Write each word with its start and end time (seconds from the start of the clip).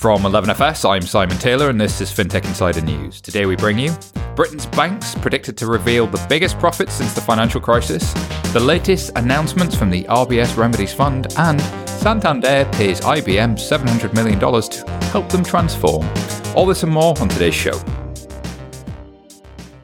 From 0.00 0.22
11FS, 0.22 0.88
I'm 0.88 1.02
Simon 1.02 1.36
Taylor, 1.36 1.68
and 1.68 1.78
this 1.78 2.00
is 2.00 2.10
FinTech 2.10 2.46
Insider 2.46 2.80
News. 2.80 3.20
Today 3.20 3.44
we 3.44 3.54
bring 3.54 3.78
you 3.78 3.94
Britain's 4.34 4.64
banks 4.64 5.14
predicted 5.14 5.58
to 5.58 5.66
reveal 5.66 6.06
the 6.06 6.24
biggest 6.26 6.58
profits 6.58 6.94
since 6.94 7.12
the 7.12 7.20
financial 7.20 7.60
crisis, 7.60 8.14
the 8.54 8.60
latest 8.60 9.10
announcements 9.16 9.76
from 9.76 9.90
the 9.90 10.04
RBS 10.04 10.56
Remedies 10.56 10.94
Fund, 10.94 11.26
and 11.36 11.60
Santander 11.86 12.66
pays 12.72 13.02
IBM 13.02 13.56
$700 13.56 14.14
million 14.14 14.40
to 14.40 14.90
help 15.10 15.28
them 15.28 15.44
transform. 15.44 16.08
All 16.56 16.64
this 16.64 16.82
and 16.82 16.90
more 16.90 17.14
on 17.20 17.28
today's 17.28 17.54
show. 17.54 17.78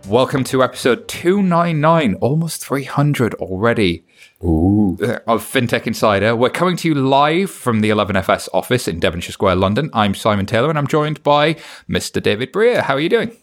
Welcome 0.09 0.45
to 0.45 0.63
episode 0.63 1.09
299, 1.09 2.15
almost 2.23 2.65
300 2.65 3.35
already. 3.35 4.06
Ooh. 4.47 4.97
Uh, 5.03 5.19
of 5.27 5.43
FinTech 5.43 5.87
Insider. 5.87 6.37
We're 6.37 6.51
coming 6.51 6.77
to 6.77 6.89
you 6.89 6.95
live 6.95 7.51
from 7.51 7.81
the 7.81 7.91
11FS 7.91 8.49
office 8.55 8.87
in 8.87 9.01
Devonshire 9.01 9.33
Square, 9.33 9.57
London. 9.57 9.91
I'm 9.93 10.15
Simon 10.15 10.47
Taylor 10.47 10.69
and 10.69 10.79
I'm 10.79 10.87
joined 10.87 11.23
by 11.25 11.55
Mr. 11.89 12.23
David 12.23 12.53
Brear. 12.53 12.83
How 12.83 12.95
are 12.95 13.01
you 13.01 13.09
doing? 13.09 13.37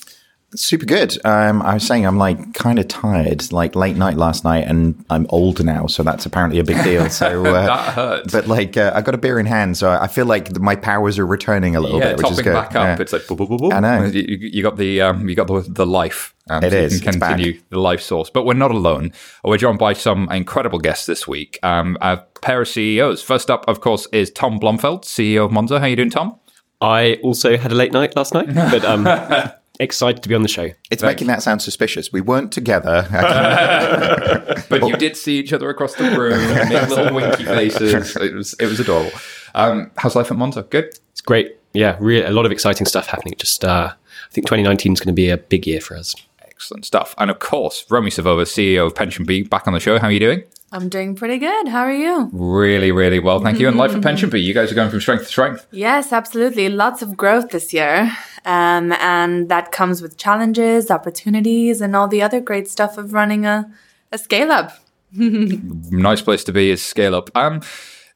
Super 0.56 0.86
good. 0.86 1.18
Um, 1.26 1.62
I 1.62 1.76
was 1.76 1.86
saying 1.86 2.06
I'm 2.06 2.18
like 2.18 2.54
kind 2.54 2.80
of 2.80 2.88
tired, 2.88 3.52
like 3.52 3.76
late 3.76 3.96
night 3.96 4.18
last 4.18 4.44
night, 4.44 4.68
and 4.68 5.04
I'm 5.10 5.26
old 5.30 5.64
now, 5.64 5.88
so 5.88 6.04
that's 6.04 6.26
apparently 6.26 6.60
a 6.60 6.64
big 6.64 6.84
deal. 6.84 7.10
So 7.10 7.46
uh, 7.46 7.66
that 7.66 7.94
hurts. 7.94 8.32
But 8.32 8.48
like, 8.48 8.78
uh, 8.78 8.92
I 8.94 9.02
got 9.02 9.16
a 9.16 9.18
beer 9.18 9.40
in 9.40 9.46
hand, 9.46 9.78
so 9.78 9.90
I 9.90 10.08
feel 10.08 10.26
like 10.26 10.60
my 10.60 10.76
powers 10.76 11.18
are 11.20 11.26
returning 11.26 11.76
a 11.76 11.80
little 11.80 12.00
yeah, 12.00 12.10
bit, 12.10 12.18
which 12.18 12.24
topping 12.24 12.38
is 12.40 12.44
good. 12.44 12.54
back 12.54 12.76
up. 12.76 12.98
Yeah. 12.98 13.02
It's 13.02 13.14
like, 13.14 13.28
boo, 13.28 13.36
boo, 13.36 13.48
boo, 13.48 13.58
boo. 13.58 13.72
I 13.72 13.80
know. 13.80 14.06
You, 14.06 14.22
you 14.40 14.64
got 14.64 14.78
the 14.78 15.02
um, 15.02 15.28
you 15.28 15.36
got 15.36 15.48
the, 15.48 15.66
the 15.68 15.86
life. 15.86 16.34
Um, 16.50 16.64
It 16.64 16.72
so 16.72 16.78
is. 16.78 16.94
You 16.96 17.00
can 17.00 17.10
It's 17.10 17.18
back. 17.18 17.38
continue 17.38 17.62
the 17.70 17.80
life 17.80 18.02
source. 18.02 18.30
But 18.30 18.46
we're 18.46 18.54
not 18.54 18.72
alone. 18.72 19.14
We're 19.44 19.58
joined 19.58 19.80
by 19.80 19.94
some 19.94 20.30
incredible 20.30 20.80
guests 20.80 21.06
this 21.06 21.28
week. 21.28 21.58
Um, 21.64 21.98
a 22.02 22.18
pair 22.42 22.62
of 22.62 22.68
CEOs. 22.68 23.24
First 23.24 23.50
up, 23.50 23.64
of 23.68 23.82
course, 23.82 24.08
is 24.12 24.30
Tom 24.32 24.60
Blomfield, 24.60 25.04
CEO 25.04 25.46
of 25.46 25.52
Monzo. 25.52 25.80
How 25.80 25.86
you 25.86 25.96
doing, 25.96 26.10
Tom? 26.10 26.38
I 26.82 27.18
also 27.24 27.56
had 27.56 27.72
a 27.72 27.76
late 27.76 27.94
night 27.94 28.16
last 28.18 28.34
night, 28.34 28.54
but 28.54 28.84
um, 28.84 29.04
excited 29.80 30.24
to 30.24 30.30
be 30.30 30.36
on 30.36 30.42
the 30.44 30.48
show. 30.48 30.72
It's 30.92 31.04
making 31.04 31.28
that 31.28 31.42
sound 31.42 31.62
suspicious. 31.62 32.12
We 32.12 32.22
weren't 32.22 32.52
together. 32.52 33.08
But 34.70 34.88
you 34.88 34.96
did 34.98 35.16
see 35.16 35.40
each 35.40 35.54
other 35.54 35.70
across 35.70 35.96
the 35.96 36.06
room, 36.18 36.34
and 36.40 36.70
made 36.70 36.88
little 36.90 37.14
winky 37.14 37.44
faces. 37.44 38.16
It 38.16 38.34
was 38.34 38.54
it 38.54 38.66
was 38.66 38.80
adorable. 38.80 39.12
Um, 39.56 39.92
how's 39.98 40.16
life 40.16 40.32
at 40.32 40.38
Monzo? 40.38 40.68
Good. 40.70 40.98
It's 41.12 41.22
great. 41.22 41.58
Yeah, 41.74 41.98
really, 42.00 42.26
a 42.26 42.32
lot 42.32 42.46
of 42.46 42.52
exciting 42.52 42.86
stuff 42.86 43.08
happening. 43.08 43.34
Just, 43.38 43.66
uh, 43.66 43.94
I 43.94 44.32
think 44.32 44.48
2019 44.48 44.94
is 44.94 45.00
going 45.00 45.08
to 45.08 45.14
be 45.14 45.30
a 45.30 45.38
big 45.38 45.66
year 45.66 45.82
for 45.82 45.96
us. 45.98 46.16
Excellent 46.64 46.86
stuff. 46.86 47.14
And 47.18 47.30
of 47.30 47.40
course, 47.40 47.84
Romy 47.90 48.10
Savova, 48.10 48.44
CEO 48.44 48.88
of 48.88 48.94
PensionBee, 48.94 49.50
back 49.50 49.68
on 49.68 49.74
the 49.74 49.82
show. 49.82 50.00
How 50.00 50.08
are 50.08 50.12
you 50.12 50.20
doing? 50.22 50.44
I'm 50.72 50.88
doing 50.88 51.14
pretty 51.14 51.38
good. 51.38 51.68
How 51.68 51.82
are 51.82 51.92
you? 51.92 52.30
Really, 52.32 52.90
really 52.90 53.20
well. 53.20 53.42
Thank 53.42 53.60
you. 53.60 53.68
And 53.68 53.76
life 53.76 53.92
at 53.92 54.02
PensionBee, 54.02 54.42
you 54.42 54.54
guys 54.54 54.72
are 54.72 54.76
going 54.76 54.90
from 54.90 55.02
strength 55.02 55.24
to 55.24 55.28
strength. 55.28 55.68
Yes, 55.72 56.14
absolutely. 56.14 56.70
Lots 56.70 57.02
of 57.02 57.18
growth 57.18 57.50
this 57.50 57.74
year. 57.74 58.10
Um, 58.46 58.94
and 58.94 59.50
that 59.50 59.74
comes 59.74 60.02
with 60.02 60.16
challenges, 60.16 60.90
opportunities, 60.90 61.82
and 61.82 61.98
all 61.98 62.08
the 62.08 62.22
other 62.22 62.40
great 62.40 62.70
stuff 62.70 62.98
of 62.98 63.12
running 63.12 63.46
a, 63.46 63.70
a 64.14 64.18
scale 64.18 64.50
up. 64.50 64.72
nice 65.12 66.22
place 66.22 66.46
to 66.46 66.54
be 66.54 66.70
is 66.70 66.82
scale 66.82 67.14
up. 67.14 67.30
Um, 67.36 67.60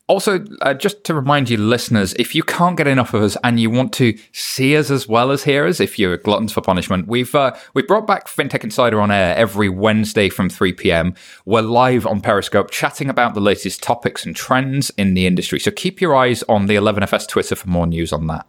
also, 0.07 0.45
uh, 0.61 0.73
just 0.73 1.03
to 1.03 1.13
remind 1.13 1.49
you, 1.49 1.57
listeners, 1.57 2.13
if 2.13 2.33
you 2.33 2.41
can't 2.41 2.77
get 2.77 2.87
enough 2.87 3.13
of 3.13 3.21
us 3.21 3.35
and 3.43 3.59
you 3.59 3.69
want 3.69 3.91
to 3.93 4.17
see 4.31 4.77
us 4.77 4.89
as 4.89 5.05
well 5.05 5.31
as 5.31 5.43
hear 5.43 5.67
us, 5.67 5.81
if 5.81 5.99
you're 5.99 6.15
gluttons 6.15 6.53
for 6.53 6.61
punishment, 6.61 7.07
we've 7.07 7.35
uh, 7.35 7.53
we 7.73 7.81
brought 7.81 8.07
back 8.07 8.27
FinTech 8.27 8.63
Insider 8.63 9.01
on 9.01 9.11
air 9.11 9.35
every 9.35 9.67
Wednesday 9.67 10.29
from 10.29 10.49
3 10.49 10.71
p.m. 10.73 11.13
We're 11.45 11.61
live 11.61 12.07
on 12.07 12.21
Periscope, 12.21 12.71
chatting 12.71 13.09
about 13.09 13.33
the 13.33 13.41
latest 13.41 13.83
topics 13.83 14.25
and 14.25 14.33
trends 14.33 14.91
in 14.91 15.13
the 15.13 15.27
industry. 15.27 15.59
So 15.59 15.71
keep 15.71 15.99
your 15.99 16.15
eyes 16.15 16.41
on 16.43 16.67
the 16.67 16.75
11FS 16.75 17.27
Twitter 17.27 17.55
for 17.55 17.67
more 17.67 17.85
news 17.85 18.13
on 18.13 18.27
that. 18.27 18.47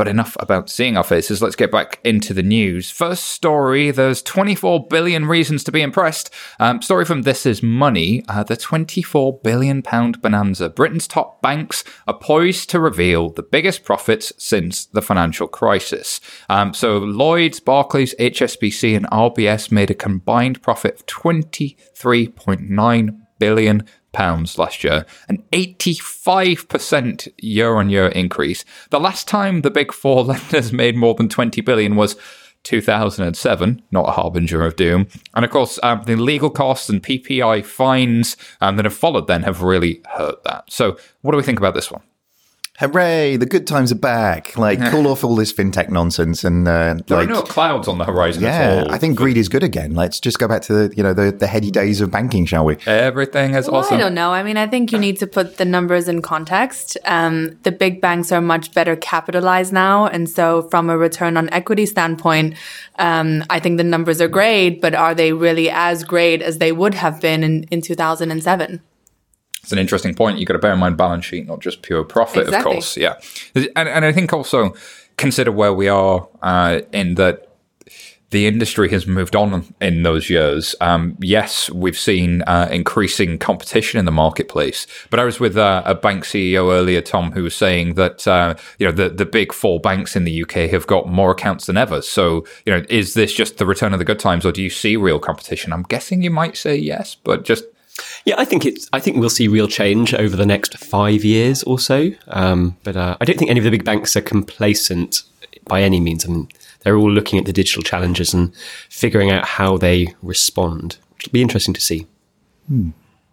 But 0.00 0.08
enough 0.08 0.34
about 0.40 0.70
seeing 0.70 0.96
our 0.96 1.04
faces. 1.04 1.42
Let's 1.42 1.56
get 1.56 1.70
back 1.70 2.00
into 2.04 2.32
the 2.32 2.42
news. 2.42 2.90
First 2.90 3.24
story 3.24 3.90
there's 3.90 4.22
24 4.22 4.86
billion 4.86 5.26
reasons 5.26 5.62
to 5.64 5.72
be 5.72 5.82
impressed. 5.82 6.32
Um, 6.58 6.80
story 6.80 7.04
from 7.04 7.20
This 7.20 7.44
Is 7.44 7.62
Money 7.62 8.24
uh, 8.26 8.42
the 8.42 8.56
24 8.56 9.40
billion 9.40 9.82
pound 9.82 10.22
bonanza. 10.22 10.70
Britain's 10.70 11.06
top 11.06 11.42
banks 11.42 11.84
are 12.08 12.18
poised 12.18 12.70
to 12.70 12.80
reveal 12.80 13.28
the 13.28 13.42
biggest 13.42 13.84
profits 13.84 14.32
since 14.38 14.86
the 14.86 15.02
financial 15.02 15.46
crisis. 15.46 16.18
Um, 16.48 16.72
so 16.72 16.96
Lloyds, 16.96 17.60
Barclays, 17.60 18.14
HSBC, 18.14 18.96
and 18.96 19.04
RBS 19.10 19.70
made 19.70 19.90
a 19.90 19.94
combined 19.94 20.62
profit 20.62 20.94
of 20.94 21.04
23.9 21.04 23.18
billion 23.38 23.86
pounds 24.12 24.58
last 24.58 24.84
year, 24.84 25.06
an 25.28 25.42
85% 25.52 27.28
year 27.38 27.74
on 27.76 27.90
year 27.90 28.08
increase. 28.08 28.64
The 28.90 29.00
last 29.00 29.28
time 29.28 29.62
the 29.62 29.70
big 29.70 29.92
four 29.92 30.24
lenders 30.24 30.72
made 30.72 30.96
more 30.96 31.14
than 31.14 31.28
20 31.28 31.60
billion 31.60 31.96
was 31.96 32.16
2007, 32.64 33.82
not 33.90 34.08
a 34.08 34.12
harbinger 34.12 34.64
of 34.64 34.76
doom. 34.76 35.08
And 35.34 35.44
of 35.44 35.50
course, 35.50 35.78
um, 35.82 36.02
the 36.04 36.16
legal 36.16 36.50
costs 36.50 36.88
and 36.88 37.02
PPI 37.02 37.64
fines 37.64 38.36
um, 38.60 38.76
that 38.76 38.84
have 38.84 38.94
followed 38.94 39.26
then 39.26 39.42
have 39.44 39.62
really 39.62 40.02
hurt 40.16 40.44
that. 40.44 40.64
So, 40.70 40.96
what 41.22 41.32
do 41.32 41.36
we 41.36 41.42
think 41.42 41.58
about 41.58 41.74
this 41.74 41.90
one? 41.90 42.02
Hooray! 42.80 43.36
The 43.36 43.44
good 43.44 43.66
times 43.66 43.92
are 43.92 43.96
back. 43.96 44.56
Like, 44.56 44.80
cool 44.90 45.06
off 45.06 45.22
all 45.22 45.36
this 45.36 45.52
fintech 45.52 45.90
nonsense 45.90 46.44
and 46.44 46.66
uh, 46.66 46.94
There 47.06 47.18
like. 47.18 47.28
are 47.28 47.32
no 47.32 47.42
clouds 47.42 47.88
on 47.88 47.98
the 47.98 48.06
horizon 48.06 48.42
yeah, 48.42 48.48
at 48.48 48.86
all. 48.86 48.90
I 48.90 48.96
think 48.96 49.18
greed 49.18 49.36
is 49.36 49.50
good 49.50 49.62
again. 49.62 49.94
Let's 49.94 50.18
just 50.18 50.38
go 50.38 50.48
back 50.48 50.62
to 50.62 50.72
the 50.72 50.96
you 50.96 51.02
know 51.02 51.12
the, 51.12 51.30
the 51.30 51.46
heady 51.46 51.70
days 51.70 52.00
of 52.00 52.10
banking, 52.10 52.46
shall 52.46 52.64
we? 52.64 52.78
everything 52.86 53.54
is 53.54 53.68
Well, 53.68 53.80
awesome. 53.82 53.98
I 53.98 54.00
don't 54.00 54.14
know. 54.14 54.32
I 54.32 54.42
mean, 54.42 54.56
I 54.56 54.66
think 54.66 54.92
you 54.92 54.98
need 54.98 55.18
to 55.18 55.26
put 55.26 55.58
the 55.58 55.66
numbers 55.66 56.08
in 56.08 56.22
context. 56.22 56.96
Um, 57.04 57.58
the 57.64 57.72
big 57.72 58.00
banks 58.00 58.32
are 58.32 58.40
much 58.40 58.72
better 58.72 58.96
capitalized 58.96 59.74
now. 59.74 60.06
And 60.06 60.26
so, 60.26 60.62
from 60.70 60.88
a 60.88 60.96
return 60.96 61.36
on 61.36 61.50
equity 61.50 61.84
standpoint, 61.84 62.54
um, 62.98 63.44
I 63.50 63.60
think 63.60 63.76
the 63.76 63.84
numbers 63.84 64.22
are 64.22 64.28
great, 64.28 64.80
but 64.80 64.94
are 64.94 65.14
they 65.14 65.34
really 65.34 65.68
as 65.68 66.02
great 66.02 66.40
as 66.40 66.56
they 66.56 66.72
would 66.72 66.94
have 66.94 67.20
been 67.20 67.44
in, 67.44 67.64
in 67.64 67.82
2007? 67.82 68.80
It's 69.62 69.72
an 69.72 69.78
interesting 69.78 70.14
point. 70.14 70.38
You've 70.38 70.46
got 70.48 70.54
to 70.54 70.58
bear 70.58 70.72
in 70.72 70.78
mind 70.78 70.96
balance 70.96 71.24
sheet, 71.24 71.46
not 71.46 71.60
just 71.60 71.82
pure 71.82 72.04
profit, 72.04 72.44
Exactly. 72.44 72.58
of 72.58 72.74
course. 72.74 72.96
Yeah. 72.96 73.14
And, 73.54 73.88
and 73.88 74.04
I 74.04 74.12
think 74.12 74.32
also 74.32 74.74
consider 75.16 75.52
where 75.52 75.72
we 75.72 75.88
are 75.88 76.28
uh, 76.42 76.80
in 76.92 77.14
that 77.16 77.46
the 78.30 78.46
industry 78.46 78.88
has 78.90 79.06
moved 79.08 79.34
on 79.34 79.74
in 79.80 80.04
those 80.04 80.30
years. 80.30 80.74
Um, 80.80 81.16
yes, 81.20 81.68
we've 81.70 81.98
seen 81.98 82.42
uh, 82.42 82.68
increasing 82.70 83.38
competition 83.38 83.98
in 83.98 84.04
the 84.04 84.12
marketplace, 84.12 84.86
but 85.10 85.18
I 85.18 85.24
was 85.24 85.40
with 85.40 85.56
uh, 85.56 85.82
a 85.84 85.96
bank 85.96 86.24
CEO 86.24 86.72
earlier, 86.72 87.00
Tom, 87.00 87.32
who 87.32 87.42
was 87.42 87.56
saying 87.56 87.94
that 87.94 88.26
uh, 88.28 88.54
you 88.78 88.86
know 88.86 88.92
the 88.92 89.08
the 89.08 89.26
big 89.26 89.52
four 89.52 89.80
banks 89.80 90.14
in 90.14 90.24
the 90.24 90.42
UK 90.42 90.70
have 90.70 90.86
got 90.86 91.08
more 91.08 91.32
accounts 91.32 91.66
than 91.66 91.76
ever. 91.76 92.00
So 92.02 92.46
you 92.64 92.72
know, 92.72 92.84
is 92.88 93.14
this 93.14 93.32
just 93.32 93.58
the 93.58 93.66
return 93.66 93.92
of 93.92 93.98
the 93.98 94.04
good 94.04 94.20
times, 94.20 94.46
or 94.46 94.52
do 94.52 94.62
you 94.62 94.70
see 94.70 94.96
real 94.96 95.18
competition? 95.18 95.72
I'm 95.72 95.82
guessing 95.82 96.22
you 96.22 96.30
might 96.30 96.56
say 96.56 96.76
yes, 96.76 97.16
but 97.16 97.44
just 97.44 97.64
Yeah, 98.24 98.34
I 98.38 98.44
think 98.44 98.64
it's. 98.64 98.88
I 98.92 99.00
think 99.00 99.16
we'll 99.16 99.30
see 99.30 99.48
real 99.48 99.68
change 99.68 100.14
over 100.14 100.36
the 100.36 100.46
next 100.46 100.78
five 100.78 101.24
years 101.24 101.62
or 101.64 101.78
so. 101.78 102.10
Um, 102.28 102.76
but 102.84 102.96
uh, 102.96 103.16
I 103.20 103.24
don't 103.24 103.38
think 103.38 103.50
any 103.50 103.60
of 103.60 103.64
the 103.64 103.70
big 103.70 103.84
banks 103.84 104.16
are 104.16 104.20
complacent 104.20 105.22
by 105.66 105.82
any 105.82 106.00
means. 106.00 106.24
I 106.24 106.28
mean, 106.28 106.48
they're 106.80 106.96
all 106.96 107.10
looking 107.10 107.38
at 107.38 107.44
the 107.46 107.52
digital 107.52 107.82
challenges 107.82 108.34
and 108.34 108.54
figuring 108.88 109.30
out 109.30 109.44
how 109.44 109.76
they 109.76 110.14
respond. 110.22 110.98
It'll 111.18 111.32
be 111.32 111.42
interesting 111.42 111.74
to 111.74 111.80
see. 111.80 112.06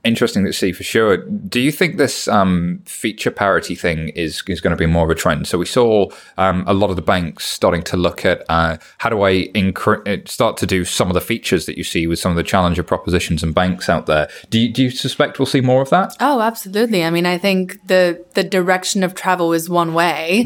Interesting 0.03 0.45
to 0.45 0.53
see 0.53 0.71
for 0.71 0.83
sure. 0.83 1.17
Do 1.17 1.59
you 1.59 1.71
think 1.71 1.97
this 1.97 2.27
um, 2.27 2.81
feature 2.85 3.31
parity 3.31 3.75
thing 3.75 4.09
is 4.09 4.43
is 4.47 4.61
going 4.61 4.71
to 4.71 4.77
be 4.77 4.85
more 4.85 5.05
of 5.05 5.09
a 5.09 5.15
trend? 5.15 5.47
So 5.47 5.57
we 5.57 5.65
saw 5.65 6.09
um, 6.37 6.63
a 6.67 6.73
lot 6.73 6.89
of 6.89 6.95
the 6.95 7.01
banks 7.01 7.45
starting 7.45 7.83
to 7.83 7.97
look 7.97 8.25
at 8.25 8.43
uh, 8.49 8.77
how 8.99 9.09
do 9.09 9.21
I 9.23 9.47
incre- 9.49 10.07
uh, 10.07 10.25
start 10.25 10.57
to 10.57 10.65
do 10.65 10.85
some 10.85 11.09
of 11.09 11.13
the 11.13 11.21
features 11.21 11.65
that 11.65 11.77
you 11.77 11.83
see 11.83 12.07
with 12.07 12.19
some 12.19 12.31
of 12.31 12.37
the 12.37 12.43
challenger 12.43 12.83
propositions 12.83 13.43
and 13.43 13.53
banks 13.53 13.89
out 13.89 14.05
there. 14.05 14.29
Do 14.49 14.59
you, 14.59 14.71
do 14.71 14.83
you 14.83 14.89
suspect 14.89 15.39
we'll 15.39 15.45
see 15.45 15.61
more 15.61 15.81
of 15.81 15.89
that? 15.89 16.15
Oh, 16.19 16.41
absolutely. 16.41 17.03
I 17.03 17.09
mean, 17.09 17.25
I 17.25 17.37
think 17.37 17.85
the 17.87 18.23
the 18.33 18.43
direction 18.43 19.03
of 19.03 19.15
travel 19.15 19.53
is 19.53 19.69
one 19.69 19.93
way. 19.93 20.43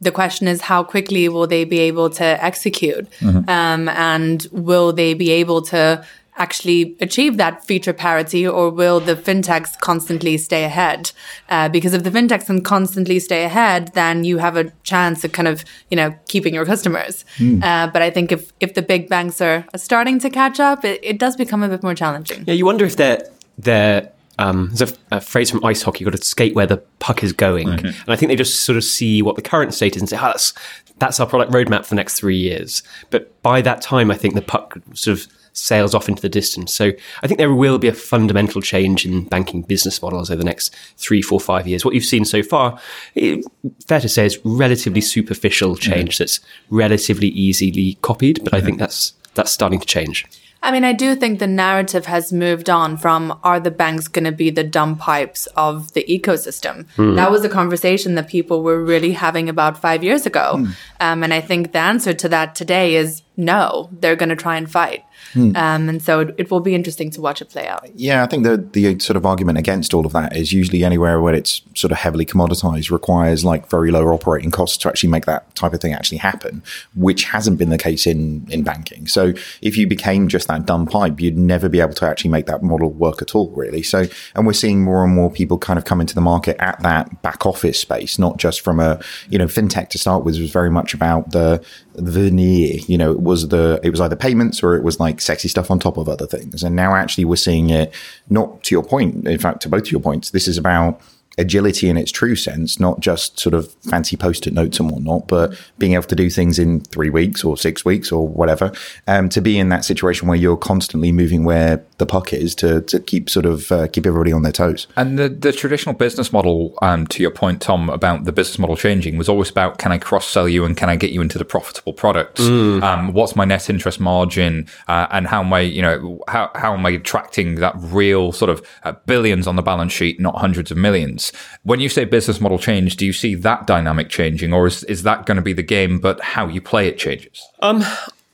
The 0.00 0.12
question 0.12 0.46
is, 0.46 0.60
how 0.60 0.84
quickly 0.84 1.28
will 1.28 1.48
they 1.48 1.64
be 1.64 1.80
able 1.80 2.08
to 2.10 2.24
execute, 2.24 3.08
um, 3.20 3.88
and 3.88 4.46
will 4.52 4.92
they 4.92 5.12
be 5.14 5.32
able 5.32 5.60
to 5.62 6.06
actually 6.38 6.96
achieve 7.00 7.36
that 7.36 7.64
feature 7.64 7.92
parity, 7.92 8.46
or 8.46 8.70
will 8.70 9.00
the 9.00 9.14
fintechs 9.14 9.78
constantly 9.80 10.38
stay 10.38 10.64
ahead? 10.64 11.12
Uh, 11.48 11.68
because 11.68 11.92
if 11.92 12.04
the 12.04 12.10
fintechs 12.10 12.46
can 12.46 12.62
constantly 12.62 13.18
stay 13.18 13.44
ahead, 13.44 13.92
then 13.94 14.24
you 14.24 14.38
have 14.38 14.56
a 14.56 14.70
chance 14.82 15.24
of 15.24 15.32
kind 15.32 15.48
of 15.48 15.64
you 15.90 15.96
know 15.96 16.14
keeping 16.28 16.54
your 16.54 16.64
customers. 16.64 17.24
Uh, 17.62 17.88
but 17.88 18.02
I 18.02 18.10
think 18.10 18.32
if 18.32 18.52
if 18.60 18.74
the 18.74 18.82
big 18.82 19.08
banks 19.08 19.40
are, 19.40 19.66
are 19.74 19.78
starting 19.78 20.18
to 20.20 20.30
catch 20.30 20.60
up, 20.60 20.84
it, 20.84 21.00
it 21.02 21.18
does 21.18 21.36
become 21.36 21.62
a 21.62 21.68
bit 21.68 21.82
more 21.82 21.94
challenging. 21.94 22.44
Yeah, 22.46 22.54
you 22.54 22.64
wonder 22.64 22.84
if 22.84 22.96
they're 22.96 23.28
they're 23.58 24.10
um, 24.38 24.70
there's 24.72 24.92
a, 24.92 25.16
a 25.16 25.20
phrase 25.20 25.50
from 25.50 25.64
ice 25.64 25.82
hockey: 25.82 26.04
"You've 26.04 26.12
got 26.12 26.18
to 26.18 26.24
skate 26.24 26.54
where 26.54 26.66
the 26.66 26.78
puck 27.00 27.22
is 27.22 27.32
going." 27.32 27.68
And 27.68 28.08
I 28.08 28.16
think 28.16 28.30
they 28.30 28.36
just 28.36 28.62
sort 28.62 28.76
of 28.76 28.84
see 28.84 29.20
what 29.20 29.36
the 29.36 29.42
current 29.42 29.74
state 29.74 29.96
is 29.96 30.02
and 30.02 30.08
say, 30.08 30.16
"Oh, 30.16 30.26
that's 30.26 30.54
that's 30.98 31.20
our 31.20 31.26
product 31.26 31.52
roadmap 31.52 31.84
for 31.84 31.90
the 31.90 31.96
next 31.96 32.18
three 32.18 32.36
years." 32.36 32.82
But 33.10 33.40
by 33.42 33.60
that 33.62 33.82
time, 33.82 34.10
I 34.10 34.14
think 34.14 34.34
the 34.34 34.42
puck 34.42 34.78
sort 34.94 35.18
of 35.18 35.26
sails 35.58 35.94
off 35.94 36.08
into 36.08 36.22
the 36.22 36.28
distance. 36.28 36.74
So 36.74 36.92
I 37.22 37.26
think 37.26 37.38
there 37.38 37.52
will 37.52 37.78
be 37.78 37.88
a 37.88 37.92
fundamental 37.92 38.62
change 38.62 39.04
in 39.04 39.24
banking 39.24 39.62
business 39.62 40.00
models 40.00 40.30
over 40.30 40.38
the 40.38 40.44
next 40.44 40.74
three, 40.96 41.22
four, 41.22 41.40
five 41.40 41.66
years. 41.66 41.84
What 41.84 41.94
you've 41.94 42.04
seen 42.04 42.24
so 42.24 42.42
far, 42.42 42.78
it, 43.14 43.44
fair 43.86 44.00
to 44.00 44.08
say, 44.08 44.26
is 44.26 44.38
relatively 44.44 45.00
superficial 45.00 45.76
change 45.76 46.14
mm. 46.14 46.18
that's 46.18 46.40
relatively 46.70 47.28
easily 47.28 47.98
copied, 48.02 48.44
but 48.44 48.52
mm-hmm. 48.52 48.56
I 48.56 48.60
think 48.60 48.78
that's 48.78 49.14
that's 49.34 49.50
starting 49.50 49.80
to 49.80 49.86
change. 49.86 50.26
I 50.60 50.72
mean, 50.72 50.82
I 50.82 50.92
do 50.92 51.14
think 51.14 51.38
the 51.38 51.46
narrative 51.46 52.06
has 52.06 52.32
moved 52.32 52.68
on 52.68 52.96
from 52.96 53.38
are 53.44 53.60
the 53.60 53.70
banks 53.70 54.08
going 54.08 54.24
to 54.24 54.32
be 54.32 54.50
the 54.50 54.64
dumb 54.64 54.96
pipes 54.96 55.46
of 55.56 55.92
the 55.92 56.04
ecosystem? 56.08 56.86
Mm. 56.96 57.14
That 57.14 57.30
was 57.30 57.44
a 57.44 57.48
conversation 57.48 58.16
that 58.16 58.28
people 58.28 58.62
were 58.64 58.82
really 58.82 59.12
having 59.12 59.48
about 59.48 59.80
five 59.80 60.02
years 60.02 60.26
ago. 60.26 60.56
Mm. 60.56 60.74
Um, 60.98 61.22
and 61.22 61.32
I 61.32 61.40
think 61.40 61.72
the 61.72 61.78
answer 61.78 62.12
to 62.12 62.28
that 62.30 62.56
today 62.56 62.96
is 62.96 63.22
no, 63.36 63.88
they're 63.92 64.16
going 64.16 64.30
to 64.30 64.36
try 64.36 64.56
and 64.56 64.68
fight. 64.68 65.04
Hmm. 65.32 65.54
Um, 65.56 65.88
and 65.88 66.02
so 66.02 66.20
it, 66.20 66.34
it, 66.38 66.50
will 66.50 66.60
be 66.60 66.74
interesting 66.74 67.10
to 67.10 67.20
watch 67.20 67.42
it 67.42 67.50
play 67.50 67.68
out. 67.68 67.86
Yeah, 67.94 68.22
I 68.22 68.26
think 68.26 68.44
the 68.44 68.56
the 68.56 68.98
sort 68.98 69.16
of 69.16 69.26
argument 69.26 69.58
against 69.58 69.92
all 69.92 70.06
of 70.06 70.12
that 70.12 70.34
is 70.34 70.52
usually 70.52 70.84
anywhere 70.84 71.20
where 71.20 71.34
it's 71.34 71.60
sort 71.74 71.92
of 71.92 71.98
heavily 71.98 72.24
commoditized 72.24 72.90
requires 72.90 73.44
like 73.44 73.68
very 73.68 73.90
low 73.90 74.06
operating 74.08 74.50
costs 74.50 74.78
to 74.78 74.88
actually 74.88 75.10
make 75.10 75.26
that 75.26 75.54
type 75.54 75.74
of 75.74 75.80
thing 75.80 75.92
actually 75.92 76.18
happen, 76.18 76.62
which 76.94 77.24
hasn't 77.24 77.58
been 77.58 77.68
the 77.68 77.78
case 77.78 78.06
in 78.06 78.46
in 78.50 78.62
banking. 78.62 79.06
So 79.06 79.34
if 79.60 79.76
you 79.76 79.86
became 79.86 80.28
just 80.28 80.48
that 80.48 80.64
dumb 80.64 80.86
pipe, 80.86 81.20
you'd 81.20 81.36
never 81.36 81.68
be 81.68 81.80
able 81.80 81.94
to 81.94 82.06
actually 82.06 82.30
make 82.30 82.46
that 82.46 82.62
model 82.62 82.90
work 82.90 83.20
at 83.20 83.34
all, 83.34 83.50
really. 83.50 83.82
So 83.82 84.06
and 84.34 84.46
we're 84.46 84.54
seeing 84.54 84.82
more 84.82 85.04
and 85.04 85.14
more 85.14 85.30
people 85.30 85.58
kind 85.58 85.78
of 85.78 85.84
come 85.84 86.00
into 86.00 86.14
the 86.14 86.22
market 86.22 86.56
at 86.58 86.80
that 86.82 87.20
back 87.20 87.44
office 87.44 87.78
space, 87.78 88.18
not 88.18 88.38
just 88.38 88.62
from 88.62 88.80
a 88.80 88.98
you 89.28 89.38
know 89.38 89.46
fintech 89.46 89.90
to 89.90 89.98
start 89.98 90.24
with 90.24 90.38
was 90.40 90.50
very 90.50 90.70
much 90.70 90.94
about 90.94 91.32
the 91.32 91.64
veneer. 92.00 92.80
You 92.86 92.98
know, 92.98 93.12
it 93.12 93.20
was 93.20 93.48
the 93.48 93.80
it 93.82 93.90
was 93.90 94.00
either 94.00 94.16
payments 94.16 94.62
or 94.62 94.74
it 94.74 94.82
was 94.82 95.00
like 95.00 95.20
sexy 95.20 95.48
stuff 95.48 95.70
on 95.70 95.78
top 95.78 95.96
of 95.96 96.08
other 96.08 96.26
things. 96.26 96.62
And 96.62 96.74
now 96.74 96.94
actually 96.94 97.24
we're 97.24 97.36
seeing 97.36 97.70
it 97.70 97.92
not 98.28 98.62
to 98.64 98.74
your 98.74 98.82
point. 98.82 99.26
In 99.26 99.38
fact, 99.38 99.62
to 99.62 99.68
both 99.68 99.82
of 99.82 99.92
your 99.92 100.00
points, 100.00 100.30
this 100.30 100.48
is 100.48 100.58
about 100.58 101.00
agility 101.38 101.88
in 101.88 101.96
its 101.96 102.10
true 102.10 102.36
sense, 102.36 102.80
not 102.80 103.00
just 103.00 103.38
sort 103.38 103.54
of 103.54 103.72
fancy 103.90 104.16
post-it 104.16 104.52
notes 104.52 104.80
and 104.80 104.90
whatnot, 104.90 105.28
but 105.28 105.58
being 105.78 105.94
able 105.94 106.04
to 106.04 106.16
do 106.16 106.28
things 106.28 106.58
in 106.58 106.80
three 106.80 107.10
weeks 107.10 107.44
or 107.44 107.56
six 107.56 107.84
weeks 107.84 108.12
or 108.12 108.26
whatever. 108.26 108.72
Um, 109.06 109.28
to 109.30 109.40
be 109.40 109.58
in 109.58 109.68
that 109.68 109.84
situation 109.84 110.28
where 110.28 110.36
you're 110.36 110.56
constantly 110.56 111.12
moving 111.12 111.44
where 111.44 111.84
the 111.98 112.06
puck 112.06 112.32
is 112.32 112.54
to, 112.56 112.80
to 112.82 113.00
keep 113.00 113.30
sort 113.30 113.46
of 113.46 113.70
uh, 113.72 113.88
keep 113.88 114.06
everybody 114.06 114.32
on 114.32 114.42
their 114.42 114.52
toes. 114.52 114.86
And 114.96 115.18
the, 115.18 115.28
the 115.28 115.52
traditional 115.52 115.94
business 115.94 116.32
model, 116.32 116.76
um, 116.82 117.06
to 117.08 117.22
your 117.22 117.30
point, 117.30 117.62
Tom, 117.62 117.88
about 117.90 118.24
the 118.24 118.32
business 118.32 118.58
model 118.58 118.76
changing 118.76 119.16
was 119.16 119.28
always 119.28 119.50
about 119.50 119.78
can 119.78 119.92
I 119.92 119.98
cross 119.98 120.26
sell 120.26 120.48
you 120.48 120.64
and 120.64 120.76
can 120.76 120.88
I 120.88 120.96
get 120.96 121.10
you 121.10 121.20
into 121.20 121.38
the 121.38 121.44
profitable 121.44 121.92
products? 121.92 122.42
Mm. 122.42 122.82
Um, 122.82 123.12
what's 123.12 123.36
my 123.36 123.44
net 123.44 123.70
interest 123.70 124.00
margin? 124.00 124.68
Uh, 124.88 125.06
and 125.10 125.26
how 125.26 125.40
am 125.40 125.52
I, 125.52 125.60
you 125.60 125.82
know, 125.82 126.20
how, 126.28 126.50
how 126.54 126.74
am 126.74 126.84
I 126.84 126.90
attracting 126.90 127.56
that 127.56 127.74
real 127.78 128.32
sort 128.32 128.50
of 128.50 128.66
uh, 128.84 128.92
billions 129.06 129.46
on 129.46 129.56
the 129.56 129.62
balance 129.62 129.92
sheet, 129.92 130.20
not 130.20 130.36
hundreds 130.36 130.70
of 130.70 130.76
millions? 130.76 131.27
When 131.62 131.80
you 131.80 131.88
say 131.88 132.04
business 132.04 132.40
model 132.40 132.58
change, 132.58 132.96
do 132.96 133.06
you 133.06 133.12
see 133.12 133.34
that 133.36 133.66
dynamic 133.66 134.08
changing 134.08 134.52
or 134.52 134.66
is, 134.66 134.84
is 134.84 135.02
that 135.02 135.26
going 135.26 135.36
to 135.36 135.42
be 135.42 135.52
the 135.52 135.62
game, 135.62 135.98
but 135.98 136.20
how 136.20 136.46
you 136.46 136.60
play 136.60 136.88
it 136.88 136.98
changes? 136.98 137.46
Um, 137.60 137.82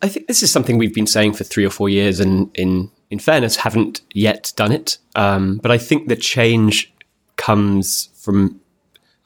I 0.03 0.09
think 0.09 0.27
this 0.27 0.43
is 0.43 0.53
something 0.53 0.79
we've 0.79 0.95
been 0.95 1.07
saying 1.07 1.35
for 1.35 1.45
three 1.45 1.65
or 1.65 1.71
four 1.71 1.89
years 1.89 2.21
and 2.21 2.51
in 2.55 2.91
in 3.11 3.19
fairness, 3.21 3.57
haven't 3.57 4.01
yet 4.13 4.53
done 4.57 4.73
it. 4.73 4.99
Um, 5.15 5.59
but 5.59 5.71
I 5.71 5.79
think 5.79 6.09
the 6.09 6.17
change 6.17 6.93
comes 7.37 8.09
from 8.15 8.61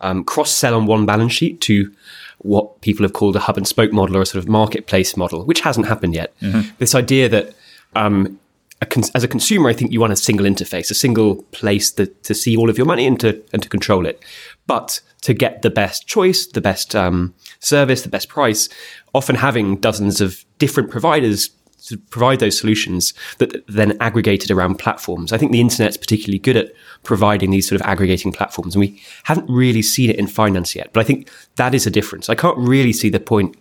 um, 0.00 0.25
cross 0.25 0.50
sell 0.50 0.75
on 0.75 0.87
one 0.87 1.06
balance 1.06 1.32
sheet 1.32 1.61
to 1.62 1.91
what 2.38 2.81
people 2.82 3.03
have 3.05 3.14
called 3.14 3.35
a 3.35 3.41
hub 3.41 3.56
and 3.56 3.67
spoke 3.67 3.93
model 3.93 4.17
or 4.17 4.23
a 4.23 4.26
sort 4.26 4.43
of 4.43 4.49
marketplace 4.49 5.17
model, 5.17 5.44
which 5.44 5.61
hasn't 5.61 5.87
happened 5.87 6.14
yet. 6.14 6.38
Mm-hmm. 6.41 6.69
This 6.79 6.94
idea 6.94 7.29
that 7.29 7.55
um, 7.97 8.38
a 8.81 8.87
cons- 8.87 9.11
as 9.15 9.25
a 9.25 9.29
consumer, 9.29 9.69
I 9.69 9.73
think 9.73 9.93
you 9.93 10.01
want 10.01 10.13
a 10.13 10.17
single 10.17 10.47
interface, 10.47 10.91
a 10.91 10.95
single 10.95 11.43
place 11.51 11.91
that, 11.93 12.23
to 12.25 12.35
see 12.35 12.57
all 12.57 12.71
of 12.71 12.79
your 12.79 12.87
money 12.87 13.07
and 13.07 13.19
to 13.21 13.43
and 13.53 13.63
to 13.63 13.69
control 13.69 14.07
it. 14.07 14.23
But 14.67 15.01
to 15.23 15.35
get 15.35 15.63
the 15.63 15.71
best 15.71 16.07
choice, 16.07 16.47
the 16.47 16.61
best 16.61 16.95
um, 16.95 17.35
service, 17.59 18.03
the 18.03 18.09
best 18.09 18.29
price, 18.29 18.69
often 19.15 19.37
having 19.37 19.77
dozens 19.77 20.21
of 20.21 20.45
different 20.59 20.91
providers 20.91 21.51
to 21.87 21.97
provide 21.97 22.41
those 22.41 22.59
solutions 22.59 23.15
that 23.39 23.67
then 23.67 23.97
aggregated 24.01 24.51
around 24.51 24.79
platforms. 24.79 25.33
I 25.33 25.39
think 25.39 25.53
the 25.53 25.61
internet's 25.61 25.97
particularly 25.97 26.39
good 26.39 26.57
at 26.57 26.73
providing 27.03 27.51
these 27.51 27.69
sort 27.69 27.81
of 27.81 27.87
aggregating 27.87 28.33
platforms, 28.33 28.75
and 28.75 28.81
we 28.81 29.01
haven't 29.25 29.49
really 29.49 29.83
seen 29.83 30.11
it 30.11 30.17
in 30.17 30.27
finance 30.27 30.75
yet. 30.75 30.93
But 30.93 31.01
I 31.01 31.05
think 31.05 31.31
that 31.57 31.75
is 31.75 31.87
a 31.87 31.91
difference. 31.91 32.29
I 32.29 32.35
can't 32.35 32.59
really 32.59 32.93
see 32.93 33.09
the 33.09 33.21
point 33.21 33.57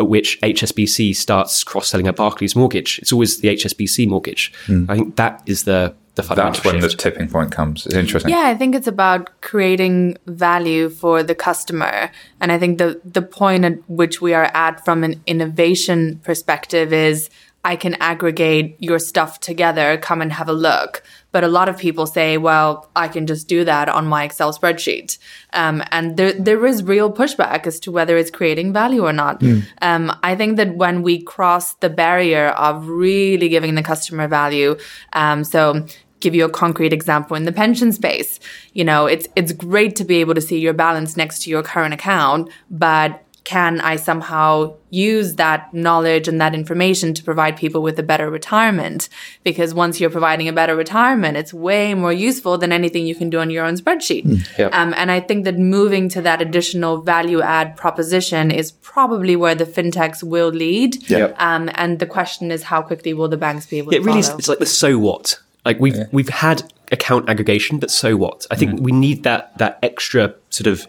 at 0.00 0.08
which 0.08 0.40
HSBC 0.40 1.14
starts 1.14 1.62
cross-selling 1.62 2.08
a 2.08 2.12
Barclays 2.12 2.56
mortgage. 2.56 2.98
It's 3.00 3.12
always 3.12 3.40
the 3.40 3.48
HSBC 3.48 4.08
mortgage. 4.08 4.52
Mm. 4.66 4.88
I 4.88 4.96
think 4.96 5.16
that 5.16 5.42
is 5.46 5.64
the 5.64 5.94
the 6.16 6.22
That's 6.34 6.64
when 6.64 6.80
shift. 6.80 6.90
the 6.90 7.10
tipping 7.10 7.28
point 7.28 7.52
comes. 7.52 7.86
It's 7.86 7.94
interesting. 7.94 8.32
Yeah, 8.32 8.46
I 8.46 8.56
think 8.56 8.74
it's 8.74 8.88
about 8.88 9.40
creating 9.42 10.18
value 10.26 10.88
for 10.90 11.22
the 11.22 11.36
customer. 11.36 12.10
And 12.40 12.50
I 12.50 12.58
think 12.58 12.78
the 12.78 13.00
the 13.04 13.22
point 13.22 13.64
at 13.64 13.78
which 13.88 14.20
we 14.20 14.34
are 14.34 14.50
at 14.52 14.84
from 14.84 15.04
an 15.04 15.22
innovation 15.26 16.20
perspective 16.24 16.92
is 16.92 17.30
I 17.64 17.76
can 17.76 17.94
aggregate 18.00 18.76
your 18.80 18.98
stuff 18.98 19.38
together, 19.40 19.98
come 19.98 20.20
and 20.20 20.32
have 20.32 20.48
a 20.48 20.58
look. 20.68 21.02
But 21.32 21.44
a 21.44 21.48
lot 21.48 21.68
of 21.68 21.78
people 21.78 22.06
say, 22.06 22.38
well, 22.38 22.90
I 22.96 23.08
can 23.08 23.26
just 23.26 23.48
do 23.48 23.64
that 23.64 23.88
on 23.88 24.06
my 24.06 24.24
Excel 24.24 24.52
spreadsheet. 24.52 25.18
Um, 25.52 25.82
and 25.90 26.16
there, 26.16 26.32
there 26.32 26.66
is 26.66 26.82
real 26.82 27.12
pushback 27.12 27.66
as 27.66 27.78
to 27.80 27.92
whether 27.92 28.16
it's 28.16 28.30
creating 28.30 28.72
value 28.72 29.04
or 29.04 29.12
not. 29.12 29.40
Mm. 29.40 29.64
Um, 29.80 30.18
I 30.22 30.34
think 30.34 30.56
that 30.56 30.74
when 30.74 31.02
we 31.02 31.22
cross 31.22 31.74
the 31.74 31.90
barrier 31.90 32.48
of 32.48 32.88
really 32.88 33.48
giving 33.48 33.74
the 33.74 33.82
customer 33.82 34.28
value, 34.28 34.76
um, 35.12 35.44
so 35.44 35.86
give 36.20 36.34
you 36.34 36.44
a 36.44 36.50
concrete 36.50 36.92
example 36.92 37.36
in 37.36 37.44
the 37.44 37.52
pension 37.52 37.92
space, 37.92 38.40
you 38.74 38.84
know, 38.84 39.06
it's, 39.06 39.26
it's 39.36 39.52
great 39.52 39.96
to 39.96 40.04
be 40.04 40.16
able 40.16 40.34
to 40.34 40.40
see 40.40 40.58
your 40.58 40.74
balance 40.74 41.16
next 41.16 41.42
to 41.42 41.50
your 41.50 41.62
current 41.62 41.94
account, 41.94 42.50
but 42.70 43.24
can 43.44 43.80
I 43.80 43.96
somehow 43.96 44.74
use 44.90 45.36
that 45.36 45.72
knowledge 45.72 46.28
and 46.28 46.40
that 46.40 46.54
information 46.54 47.14
to 47.14 47.22
provide 47.22 47.56
people 47.56 47.82
with 47.82 47.98
a 47.98 48.02
better 48.02 48.30
retirement? 48.30 49.08
Because 49.44 49.72
once 49.72 50.00
you're 50.00 50.10
providing 50.10 50.48
a 50.48 50.52
better 50.52 50.76
retirement, 50.76 51.36
it's 51.36 51.54
way 51.54 51.94
more 51.94 52.12
useful 52.12 52.58
than 52.58 52.72
anything 52.72 53.06
you 53.06 53.14
can 53.14 53.30
do 53.30 53.38
on 53.38 53.50
your 53.50 53.64
own 53.64 53.76
spreadsheet. 53.76 54.24
Mm, 54.24 54.58
yep. 54.58 54.74
um, 54.74 54.94
and 54.96 55.10
I 55.10 55.20
think 55.20 55.44
that 55.44 55.58
moving 55.58 56.08
to 56.10 56.22
that 56.22 56.42
additional 56.42 57.00
value 57.02 57.40
add 57.40 57.76
proposition 57.76 58.50
is 58.50 58.72
probably 58.72 59.36
where 59.36 59.54
the 59.54 59.66
fintechs 59.66 60.22
will 60.22 60.50
lead. 60.50 61.08
Yep. 61.10 61.36
Um, 61.38 61.70
and 61.74 61.98
the 61.98 62.06
question 62.06 62.50
is, 62.50 62.64
how 62.64 62.82
quickly 62.82 63.14
will 63.14 63.28
the 63.28 63.36
banks 63.36 63.66
be 63.66 63.78
able 63.78 63.92
it 63.92 63.96
to? 63.96 64.02
It 64.02 64.04
really 64.04 64.20
is, 64.20 64.28
it's 64.30 64.48
like 64.48 64.58
the 64.58 64.66
so 64.66 64.98
what. 64.98 65.40
Like 65.64 65.78
we've 65.78 65.96
yeah. 65.96 66.04
we've 66.10 66.28
had 66.28 66.72
account 66.90 67.28
aggregation, 67.28 67.78
but 67.78 67.90
so 67.90 68.16
what? 68.16 68.46
I 68.50 68.56
think 68.56 68.72
mm. 68.72 68.80
we 68.80 68.92
need 68.92 69.24
that 69.24 69.56
that 69.58 69.78
extra 69.82 70.34
sort 70.48 70.66
of 70.66 70.86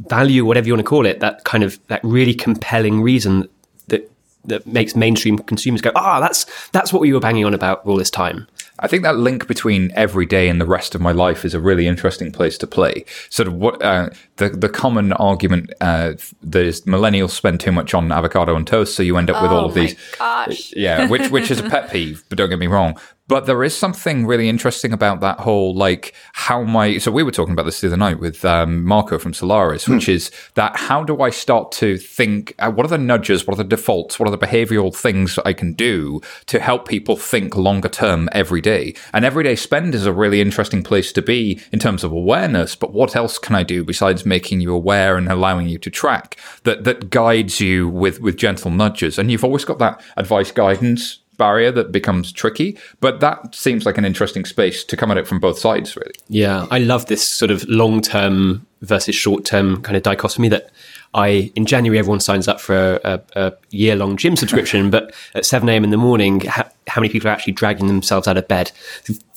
value, 0.00 0.44
whatever 0.44 0.66
you 0.66 0.72
want 0.72 0.84
to 0.84 0.88
call 0.88 1.06
it, 1.06 1.20
that 1.20 1.44
kind 1.44 1.62
of 1.62 1.78
that 1.88 2.00
really 2.02 2.34
compelling 2.34 3.02
reason 3.02 3.48
that 3.88 4.10
that 4.44 4.66
makes 4.66 4.96
mainstream 4.96 5.38
consumers 5.38 5.80
go, 5.80 5.92
ah, 5.94 6.16
oh, 6.16 6.20
that's 6.20 6.46
that's 6.70 6.92
what 6.92 7.00
we 7.00 7.12
were 7.12 7.20
banging 7.20 7.44
on 7.44 7.54
about 7.54 7.84
all 7.86 7.96
this 7.96 8.10
time. 8.10 8.46
I 8.82 8.88
think 8.88 9.02
that 9.02 9.18
link 9.18 9.46
between 9.46 9.92
every 9.94 10.24
day 10.24 10.48
and 10.48 10.58
the 10.58 10.64
rest 10.66 10.94
of 10.94 11.02
my 11.02 11.12
life 11.12 11.44
is 11.44 11.52
a 11.52 11.60
really 11.60 11.86
interesting 11.86 12.32
place 12.32 12.56
to 12.58 12.66
play. 12.66 13.04
Sort 13.28 13.46
of 13.46 13.54
what 13.54 13.80
uh, 13.82 14.08
the 14.36 14.48
the 14.48 14.68
common 14.68 15.12
argument 15.14 15.72
uh, 15.80 16.14
that 16.42 16.64
is 16.64 16.80
millennials 16.82 17.30
spend 17.30 17.60
too 17.60 17.72
much 17.72 17.92
on 17.92 18.10
avocado 18.10 18.56
and 18.56 18.66
toast, 18.66 18.96
so 18.96 19.02
you 19.02 19.18
end 19.18 19.30
up 19.30 19.36
oh 19.36 19.42
with 19.42 19.52
all 19.52 19.66
of 19.66 19.74
these. 19.74 19.94
Gosh. 20.18 20.72
Yeah, 20.74 21.08
which 21.08 21.30
which 21.30 21.50
is 21.50 21.60
a 21.60 21.68
pet 21.68 21.90
peeve, 21.90 22.24
but 22.28 22.38
don't 22.38 22.48
get 22.48 22.58
me 22.58 22.66
wrong. 22.66 22.98
But 23.30 23.46
there 23.46 23.62
is 23.62 23.78
something 23.78 24.26
really 24.26 24.48
interesting 24.48 24.92
about 24.92 25.20
that 25.20 25.38
whole 25.38 25.72
like 25.72 26.14
how 26.32 26.64
my 26.64 26.98
so 26.98 27.12
we 27.12 27.22
were 27.22 27.30
talking 27.30 27.52
about 27.52 27.64
this 27.64 27.80
the 27.80 27.86
other 27.86 27.96
night 27.96 28.18
with 28.18 28.44
um, 28.44 28.82
Marco 28.82 29.20
from 29.20 29.34
Solaris, 29.34 29.88
which 29.88 30.06
mm. 30.06 30.14
is 30.14 30.32
that 30.54 30.76
how 30.76 31.04
do 31.04 31.22
I 31.22 31.30
start 31.30 31.70
to 31.74 31.96
think 31.96 32.56
uh, 32.58 32.72
what 32.72 32.84
are 32.84 32.88
the 32.88 32.98
nudges, 32.98 33.46
what 33.46 33.54
are 33.54 33.62
the 33.62 33.68
defaults, 33.68 34.18
what 34.18 34.28
are 34.28 34.36
the 34.36 34.46
behavioral 34.46 34.92
things 34.92 35.38
I 35.44 35.52
can 35.52 35.74
do 35.74 36.20
to 36.46 36.58
help 36.58 36.88
people 36.88 37.14
think 37.14 37.54
longer 37.54 37.88
term 37.88 38.28
every 38.32 38.60
day? 38.60 38.96
And 39.12 39.24
everyday 39.24 39.54
spend 39.54 39.94
is 39.94 40.06
a 40.06 40.12
really 40.12 40.40
interesting 40.40 40.82
place 40.82 41.12
to 41.12 41.22
be 41.22 41.60
in 41.70 41.78
terms 41.78 42.02
of 42.02 42.10
awareness. 42.10 42.74
But 42.74 42.92
what 42.92 43.14
else 43.14 43.38
can 43.38 43.54
I 43.54 43.62
do 43.62 43.84
besides 43.84 44.26
making 44.26 44.60
you 44.60 44.74
aware 44.74 45.16
and 45.16 45.28
allowing 45.28 45.68
you 45.68 45.78
to 45.78 45.88
track 45.88 46.36
that 46.64 46.82
that 46.82 47.10
guides 47.10 47.60
you 47.60 47.88
with 47.88 48.20
with 48.20 48.36
gentle 48.36 48.72
nudges? 48.72 49.20
And 49.20 49.30
you've 49.30 49.44
always 49.44 49.64
got 49.64 49.78
that 49.78 50.02
advice 50.16 50.50
guidance 50.50 51.19
barrier 51.40 51.72
that 51.72 51.90
becomes 51.90 52.30
tricky. 52.30 52.78
But 53.00 53.18
that 53.20 53.54
seems 53.54 53.84
like 53.84 53.98
an 53.98 54.04
interesting 54.04 54.44
space 54.44 54.84
to 54.84 54.96
come 54.96 55.10
at 55.10 55.18
it 55.18 55.26
from 55.26 55.40
both 55.40 55.58
sides, 55.58 55.96
really. 55.96 56.14
Yeah, 56.28 56.66
I 56.70 56.78
love 56.78 57.06
this 57.06 57.28
sort 57.28 57.50
of 57.50 57.66
long 57.68 58.00
term 58.02 58.66
versus 58.82 59.14
short 59.14 59.44
term 59.44 59.82
kind 59.82 59.96
of 59.96 60.02
dichotomy 60.02 60.48
that 60.48 60.70
I 61.12 61.50
in 61.54 61.66
January 61.66 61.98
everyone 61.98 62.20
signs 62.20 62.46
up 62.46 62.60
for 62.60 63.00
a, 63.04 63.20
a, 63.36 63.46
a 63.46 63.52
year 63.70 63.96
long 63.96 64.16
gym 64.16 64.36
subscription, 64.36 64.90
but 64.90 65.12
at 65.34 65.44
seven 65.44 65.68
a.m. 65.68 65.84
in 65.84 65.90
the 65.90 65.96
morning, 65.96 66.40
ha- 66.40 66.70
how 66.86 67.00
many 67.00 67.12
people 67.12 67.28
are 67.28 67.32
actually 67.32 67.54
dragging 67.54 67.88
themselves 67.88 68.28
out 68.28 68.36
of 68.36 68.46
bed? 68.46 68.70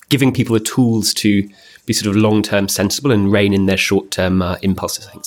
Giving 0.10 0.34
people 0.34 0.54
the 0.54 0.64
tools 0.64 1.14
to 1.16 1.50
be 1.86 1.94
sort 1.94 2.16
of 2.16 2.22
long 2.22 2.44
term 2.44 2.68
sensible 2.68 3.12
and 3.12 3.32
rein 3.32 3.54
in 3.54 3.66
their 3.66 3.78
short 3.78 4.12
term 4.12 4.42
uh, 4.42 4.58
impulses. 4.62 5.08
I 5.08 5.12
think 5.12 5.26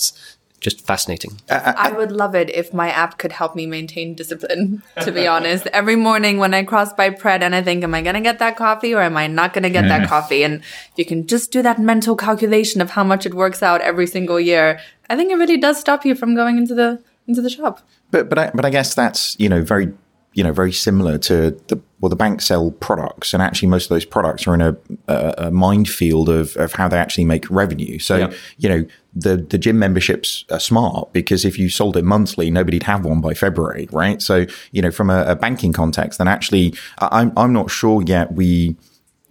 just 0.66 0.84
fascinating. 0.84 1.40
I 1.48 1.92
would 1.92 2.10
love 2.10 2.34
it 2.34 2.50
if 2.50 2.74
my 2.74 2.90
app 2.90 3.18
could 3.18 3.30
help 3.30 3.54
me 3.54 3.66
maintain 3.66 4.14
discipline, 4.14 4.82
to 5.00 5.12
be 5.12 5.24
honest. 5.34 5.68
Every 5.68 5.94
morning 5.94 6.38
when 6.38 6.52
I 6.54 6.64
cross 6.64 6.92
by 6.92 7.10
Pret 7.10 7.40
and 7.40 7.54
I 7.54 7.62
think, 7.62 7.84
am 7.84 7.94
I 7.94 8.02
going 8.02 8.16
to 8.16 8.20
get 8.20 8.40
that 8.40 8.56
coffee 8.56 8.92
or 8.92 9.00
am 9.00 9.16
I 9.16 9.28
not 9.28 9.52
going 9.52 9.62
to 9.62 9.70
get 9.70 9.86
that 9.86 10.08
coffee? 10.08 10.42
And 10.42 10.62
you 10.96 11.04
can 11.04 11.24
just 11.28 11.52
do 11.52 11.62
that 11.62 11.78
mental 11.78 12.16
calculation 12.16 12.80
of 12.80 12.90
how 12.90 13.04
much 13.04 13.24
it 13.24 13.34
works 13.34 13.62
out 13.62 13.80
every 13.80 14.08
single 14.08 14.40
year. 14.40 14.80
I 15.08 15.14
think 15.14 15.30
it 15.30 15.36
really 15.36 15.56
does 15.56 15.78
stop 15.78 16.04
you 16.04 16.16
from 16.16 16.34
going 16.34 16.58
into 16.58 16.74
the 16.74 17.00
into 17.28 17.42
the 17.42 17.50
shop. 17.50 17.80
But 18.10 18.28
but 18.28 18.38
I, 18.38 18.50
but 18.52 18.64
I 18.64 18.70
guess 18.70 18.92
that's 18.94 19.38
you 19.38 19.48
know 19.48 19.62
very 19.62 19.92
you 20.36 20.44
know 20.44 20.52
very 20.52 20.72
similar 20.72 21.16
to 21.18 21.34
the 21.68 21.76
well 22.00 22.10
the 22.10 22.16
banks 22.24 22.44
sell 22.46 22.70
products 22.88 23.32
and 23.34 23.42
actually 23.42 23.68
most 23.68 23.84
of 23.86 23.88
those 23.88 24.04
products 24.04 24.46
are 24.46 24.54
in 24.54 24.60
a, 24.60 24.76
a, 25.08 25.34
a 25.46 25.50
minefield 25.50 26.28
of, 26.28 26.54
of 26.58 26.72
how 26.74 26.86
they 26.88 26.98
actually 26.98 27.24
make 27.24 27.44
revenue. 27.50 27.98
So 27.98 28.16
Yeah. 28.16 28.32
you 28.58 28.68
know 28.68 28.84
the 29.24 29.38
the 29.52 29.56
gym 29.58 29.78
memberships 29.78 30.44
are 30.50 30.60
smart 30.60 31.12
because 31.14 31.44
if 31.46 31.58
you 31.58 31.68
sold 31.70 31.96
it 31.96 32.04
monthly, 32.04 32.50
nobody'd 32.50 32.82
have 32.92 33.04
one 33.06 33.20
by 33.22 33.32
February, 33.34 33.88
right? 33.92 34.20
So 34.20 34.44
you 34.72 34.82
know 34.82 34.90
from 34.90 35.08
a, 35.10 35.24
a 35.24 35.34
banking 35.36 35.72
context, 35.72 36.18
then 36.18 36.28
actually 36.28 36.74
I- 36.98 37.20
I'm 37.20 37.32
I'm 37.36 37.52
not 37.54 37.70
sure 37.70 38.02
yet 38.02 38.32
we 38.34 38.76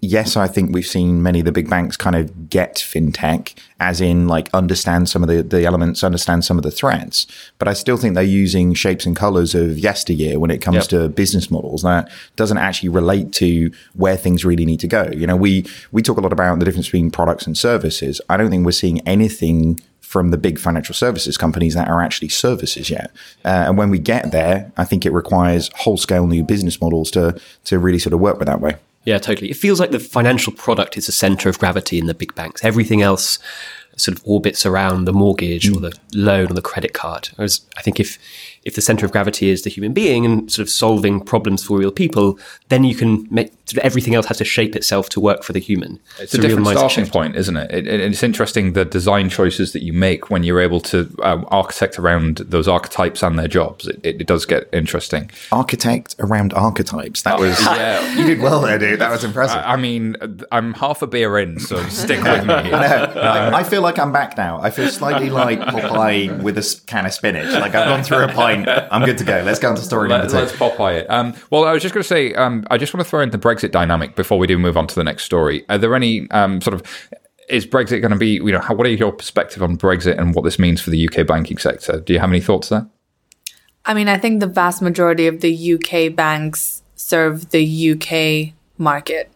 yes, 0.06 0.38
I 0.38 0.48
think 0.48 0.74
we've 0.74 0.86
seen 0.86 1.22
many 1.22 1.40
of 1.40 1.46
the 1.46 1.52
big 1.52 1.70
banks 1.70 1.98
kind 1.98 2.16
of 2.16 2.50
get 2.50 2.76
fintech, 2.76 3.54
as 3.80 4.02
in 4.02 4.28
like 4.28 4.50
understand 4.54 5.10
some 5.10 5.24
of 5.24 5.30
the, 5.30 5.44
the 5.44 5.66
elements, 5.66 6.04
understand 6.04 6.46
some 6.46 6.58
of 6.58 6.64
the 6.64 6.72
threats. 6.72 7.28
But 7.60 7.68
I 7.68 7.74
still 7.74 7.98
think 7.98 8.16
they're 8.16 8.24
using 8.24 8.74
shapes 8.74 9.06
and 9.06 9.16
colors 9.16 9.56
of 9.56 9.78
yesteryear 9.80 10.40
when 10.40 10.52
it 10.52 10.60
comes 10.60 10.76
Yep. 10.76 10.88
to 10.88 11.10
business 11.10 11.50
models 11.52 11.82
that 11.84 12.10
doesn't 12.36 12.58
actually 12.58 12.90
relate 12.90 13.32
to 13.34 13.72
where 13.94 14.18
things 14.18 14.46
really 14.46 14.66
need 14.66 14.80
to 14.82 14.88
go. 14.88 15.10
You 15.14 15.28
know, 15.28 15.36
we 15.36 15.66
we 15.92 16.02
talk 16.02 16.18
a 16.18 16.22
lot 16.22 16.34
about 16.34 16.60
the 16.60 16.66
difference 16.66 16.88
between 16.88 17.12
products 17.12 17.46
and 17.48 17.58
services. 17.58 18.22
I 18.30 18.38
don't 18.38 18.50
think 18.50 18.66
we're 18.66 18.72
seeing 18.72 19.00
anything 19.08 19.80
from 20.02 20.32
the 20.32 20.38
big 20.38 20.58
financial 20.60 20.96
services 20.96 21.36
companies 21.36 21.74
that 21.74 21.88
are 21.90 22.02
actually 22.02 22.30
services 22.30 22.90
yet. 22.90 23.12
Uh, 23.44 23.66
and 23.68 23.78
when 23.78 23.90
we 23.90 24.00
get 24.00 24.32
there, 24.32 24.72
I 24.78 24.86
think 24.86 25.06
it 25.06 25.12
requires 25.12 25.70
whole 25.76 25.98
scale 25.98 26.26
new 26.28 26.44
business 26.44 26.80
models 26.80 27.12
to 27.12 27.38
to 27.66 27.80
really 27.80 28.00
sort 28.00 28.14
of 28.14 28.20
work 28.20 28.38
with 28.40 28.48
that 28.48 28.62
way. 28.62 28.76
Yeah, 29.06 29.20
totally. 29.20 29.52
It 29.52 29.58
feels 29.58 29.80
like 29.80 29.92
the 29.92 30.00
financial 30.00 30.52
product 30.52 30.98
is 30.98 31.06
the 31.06 31.12
center 31.12 31.48
of 31.48 31.60
gravity 31.60 32.00
in 32.00 32.08
the 32.08 32.16
big 32.16 32.34
banks. 32.34 32.64
Everything 32.64 33.02
else 33.04 33.38
sort 33.98 34.18
of 34.18 34.24
orbits 34.26 34.66
around 34.66 35.06
the 35.06 35.14
mortgage 35.14 35.70
or 35.70 35.76
mm. 35.76 35.82
the 35.82 36.00
loan 36.14 36.52
or 36.52 36.54
the 36.54 36.62
credit 36.62 36.94
card. 36.94 37.30
Whereas 37.36 37.62
I 37.78 37.82
think 37.82 38.00
if 38.00 38.18
if 38.66 38.76
the 38.76 38.82
center 38.82 39.06
of 39.06 39.12
gravity 39.12 39.50
is 39.50 39.62
the 39.62 39.70
human 39.70 39.94
being 39.94 40.26
and 40.26 40.52
sort 40.52 40.64
of 40.64 40.70
solving 40.70 41.22
problems 41.22 41.64
for 41.64 41.78
real 41.78 41.92
people, 41.92 42.40
then 42.70 42.84
you 42.84 42.96
can 42.96 43.28
make 43.30 43.54
sort 43.66 43.78
of 43.78 43.86
everything 43.86 44.16
else 44.16 44.26
has 44.26 44.38
to 44.38 44.46
shape 44.46 44.76
itself 44.76 45.08
to 45.10 45.20
work 45.20 45.44
for 45.44 45.54
the 45.54 45.60
human. 45.60 46.00
It's 46.20 46.34
a 46.34 46.40
different 46.40 46.68
starting 46.68 47.06
point, 47.06 47.36
isn't 47.36 47.56
it? 47.56 47.72
It, 47.72 47.88
it? 47.88 48.00
It's 48.00 48.24
interesting 48.24 48.74
the 48.74 48.84
design 48.84 49.30
choices 49.30 49.72
that 49.74 49.84
you 49.84 49.94
make 49.94 50.30
when 50.30 50.44
you're 50.44 50.60
able 50.60 50.82
to 50.82 51.16
um, 51.22 51.48
architect 51.50 52.00
around 52.00 52.38
those 52.38 52.68
archetypes 52.68 53.22
and 53.22 53.38
their 53.38 53.48
jobs. 53.48 53.88
It, 53.88 54.00
it, 54.04 54.22
it 54.22 54.28
does 54.28 54.46
get 54.46 54.68
interesting. 54.74 55.30
Architect 55.52 56.16
around 56.20 56.54
archetypes. 56.54 57.22
That 57.22 57.40
was 57.40 57.60
yeah. 57.64 58.16
you 58.18 58.26
did 58.26 58.40
well 58.40 58.62
there, 58.62 58.80
dude. 58.80 59.00
That 59.00 59.12
was 59.12 59.24
impressive. 59.24 59.62
I 59.64 59.76
mean, 59.76 60.16
I'm 60.52 60.74
half 60.74 61.02
a 61.04 61.08
beer 61.08 61.38
in, 61.38 61.60
so 61.60 61.84
stick 61.90 62.24
with 62.24 62.46
me. 62.46 62.54
I, 62.54 63.60
I 63.60 63.64
feel 63.64 63.82
like 63.82 64.00
I'm 64.00 64.12
back 64.12 64.38
now. 64.38 64.60
I 64.60 64.72
feel 64.72 64.90
slightly 64.90 65.30
like 65.30 65.60
Popeye 65.60 66.42
with 66.42 66.58
a 66.58 66.62
s- 66.62 66.80
can 66.80 67.06
of 67.06 67.14
spinach. 67.14 67.52
Like 67.54 67.76
I've 67.76 67.88
gone 67.88 68.04
through 68.04 68.24
a 68.24 68.28
pint. 68.64 68.88
I'm 68.92 69.04
good 69.04 69.18
to 69.18 69.24
go. 69.26 69.42
Let's 69.44 69.60
go 69.60 69.70
on 69.70 69.76
to 69.76 69.82
story 69.82 70.08
Let, 70.08 70.20
number 70.20 70.34
let's 70.34 70.52
two. 70.54 70.58
Popeye 70.58 71.02
it. 71.02 71.10
Um, 71.10 71.34
well, 71.50 71.66
I 71.66 71.74
was 71.74 71.82
just 71.82 71.94
going 71.94 72.04
to 72.04 72.08
say, 72.08 72.34
um, 72.36 72.66
I 72.72 72.78
just 72.78 72.94
want 72.94 73.04
to 73.06 73.10
throw 73.10 73.20
in 73.22 73.32
the 73.32 73.38
Brexit 73.38 73.72
dynamic 73.72 74.16
before 74.16 74.38
we 74.38 74.48
do 74.48 74.58
move 74.58 74.78
on 74.78 74.88
to 74.88 74.96
the 74.96 75.04
next 75.04 75.24
story. 75.26 75.66
Are 75.68 75.78
there 75.78 75.94
any 75.96 76.30
um, 76.32 76.62
sort 76.62 76.74
of 76.76 76.84
is 77.50 77.66
Brexit 77.66 78.02
going 78.02 78.12
to 78.12 78.18
be? 78.18 78.36
You 78.36 78.52
know, 78.52 78.60
how, 78.60 78.74
what 78.74 78.88
are 78.88 78.90
your 78.92 79.12
perspective 79.12 79.62
on 79.62 79.78
Brexit 79.78 80.18
and 80.18 80.34
what 80.34 80.44
this 80.44 80.58
means 80.58 80.80
for 80.82 80.90
the 80.90 81.08
UK 81.08 81.28
banking 81.28 81.58
sector? 81.58 82.00
Do 82.00 82.14
you 82.14 82.20
have 82.20 82.30
any 82.30 82.42
thoughts 82.42 82.70
there? 82.70 82.88
I 83.86 83.94
mean, 83.94 84.08
I 84.08 84.18
think 84.18 84.40
the 84.40 84.48
vast 84.48 84.82
majority 84.82 85.28
of 85.28 85.42
the 85.42 85.74
UK 85.74 86.16
banks 86.16 86.82
serve 86.96 87.50
the 87.52 87.92
UK 87.92 88.54
market. 88.80 89.32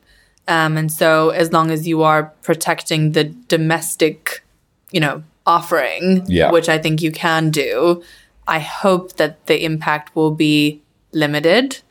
Um, 0.48 0.76
and 0.78 0.92
so 0.92 1.30
as 1.30 1.54
long 1.54 1.70
as 1.70 1.88
you 1.88 2.02
are 2.02 2.34
protecting 2.42 3.12
the 3.12 3.26
domestic, 3.26 4.44
you 4.92 5.00
know, 5.00 5.22
offering, 5.46 6.24
Yeah. 6.28 6.52
which 6.52 6.68
I 6.68 6.80
think 6.80 7.04
you 7.04 7.12
can 7.12 7.52
do, 7.52 8.02
I 8.50 8.60
hope 8.60 9.13
that 9.18 9.46
the 9.46 9.63
impact 9.63 10.15
will 10.15 10.32
be 10.32 10.82
limited. 11.12 11.82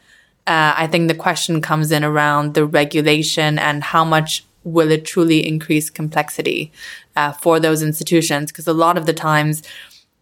Uh, 0.44 0.74
I 0.76 0.88
think 0.88 1.06
the 1.06 1.14
question 1.14 1.60
comes 1.60 1.92
in 1.92 2.02
around 2.02 2.54
the 2.54 2.66
regulation 2.66 3.58
and 3.60 3.84
how 3.84 4.04
much 4.04 4.44
will 4.64 4.90
it 4.90 5.04
truly 5.04 5.46
increase 5.46 5.88
complexity 5.88 6.72
uh, 7.14 7.32
for 7.32 7.60
those 7.60 7.80
institutions? 7.82 8.50
Because 8.50 8.66
a 8.66 8.72
lot 8.72 8.98
of 8.98 9.06
the 9.06 9.12
times, 9.12 9.62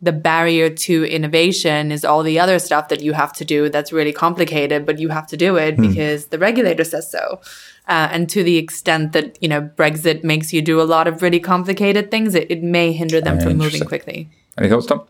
the 0.02 0.12
barrier 0.12 0.69
to 0.69 1.05
innovation 1.05 1.90
is 1.90 2.05
all 2.05 2.23
the 2.23 2.38
other 2.38 2.59
stuff 2.59 2.88
that 2.88 3.00
you 3.00 3.14
have 3.14 3.33
to 3.33 3.45
do 3.47 3.71
that's 3.71 3.90
really 3.90 4.12
complicated, 4.12 4.85
but 4.85 4.99
you 4.99 5.09
have 5.09 5.26
to 5.28 5.38
do 5.38 5.57
it 5.57 5.78
because 5.78 6.26
the 6.26 6.38
regulator 6.38 6.85
says 6.85 7.11
so. 7.11 7.40
Uh, 7.88 8.09
and 8.12 8.28
to 8.28 8.43
the 8.43 8.59
extent 8.59 9.12
that 9.12 9.43
you 9.43 9.49
know 9.49 9.62
Brexit 9.62 10.23
makes 10.23 10.52
you 10.52 10.61
do 10.61 10.83
a 10.83 10.85
lot 10.95 11.09
of 11.09 11.23
really 11.23 11.40
complicated 11.40 12.11
things, 12.11 12.35
it, 12.35 12.50
it 12.50 12.62
may 12.62 12.93
hinder 12.93 13.23
them 13.23 13.40
from 13.40 13.57
moving 13.57 13.85
quickly. 13.85 14.28
Any 14.59 14.69
thoughts, 14.69 14.87
Tom? 14.87 15.07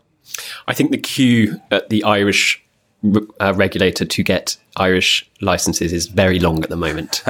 I 0.67 0.73
think 0.73 0.91
the 0.91 0.97
queue 0.97 1.59
at 1.71 1.89
the 1.89 2.03
Irish 2.03 2.63
uh, 3.39 3.53
regulator 3.55 4.05
to 4.05 4.23
get 4.23 4.57
Irish 4.75 5.29
licenses 5.41 5.93
is 5.93 6.07
very 6.07 6.39
long 6.39 6.63
at 6.63 6.69
the 6.69 6.75
moment. 6.75 7.21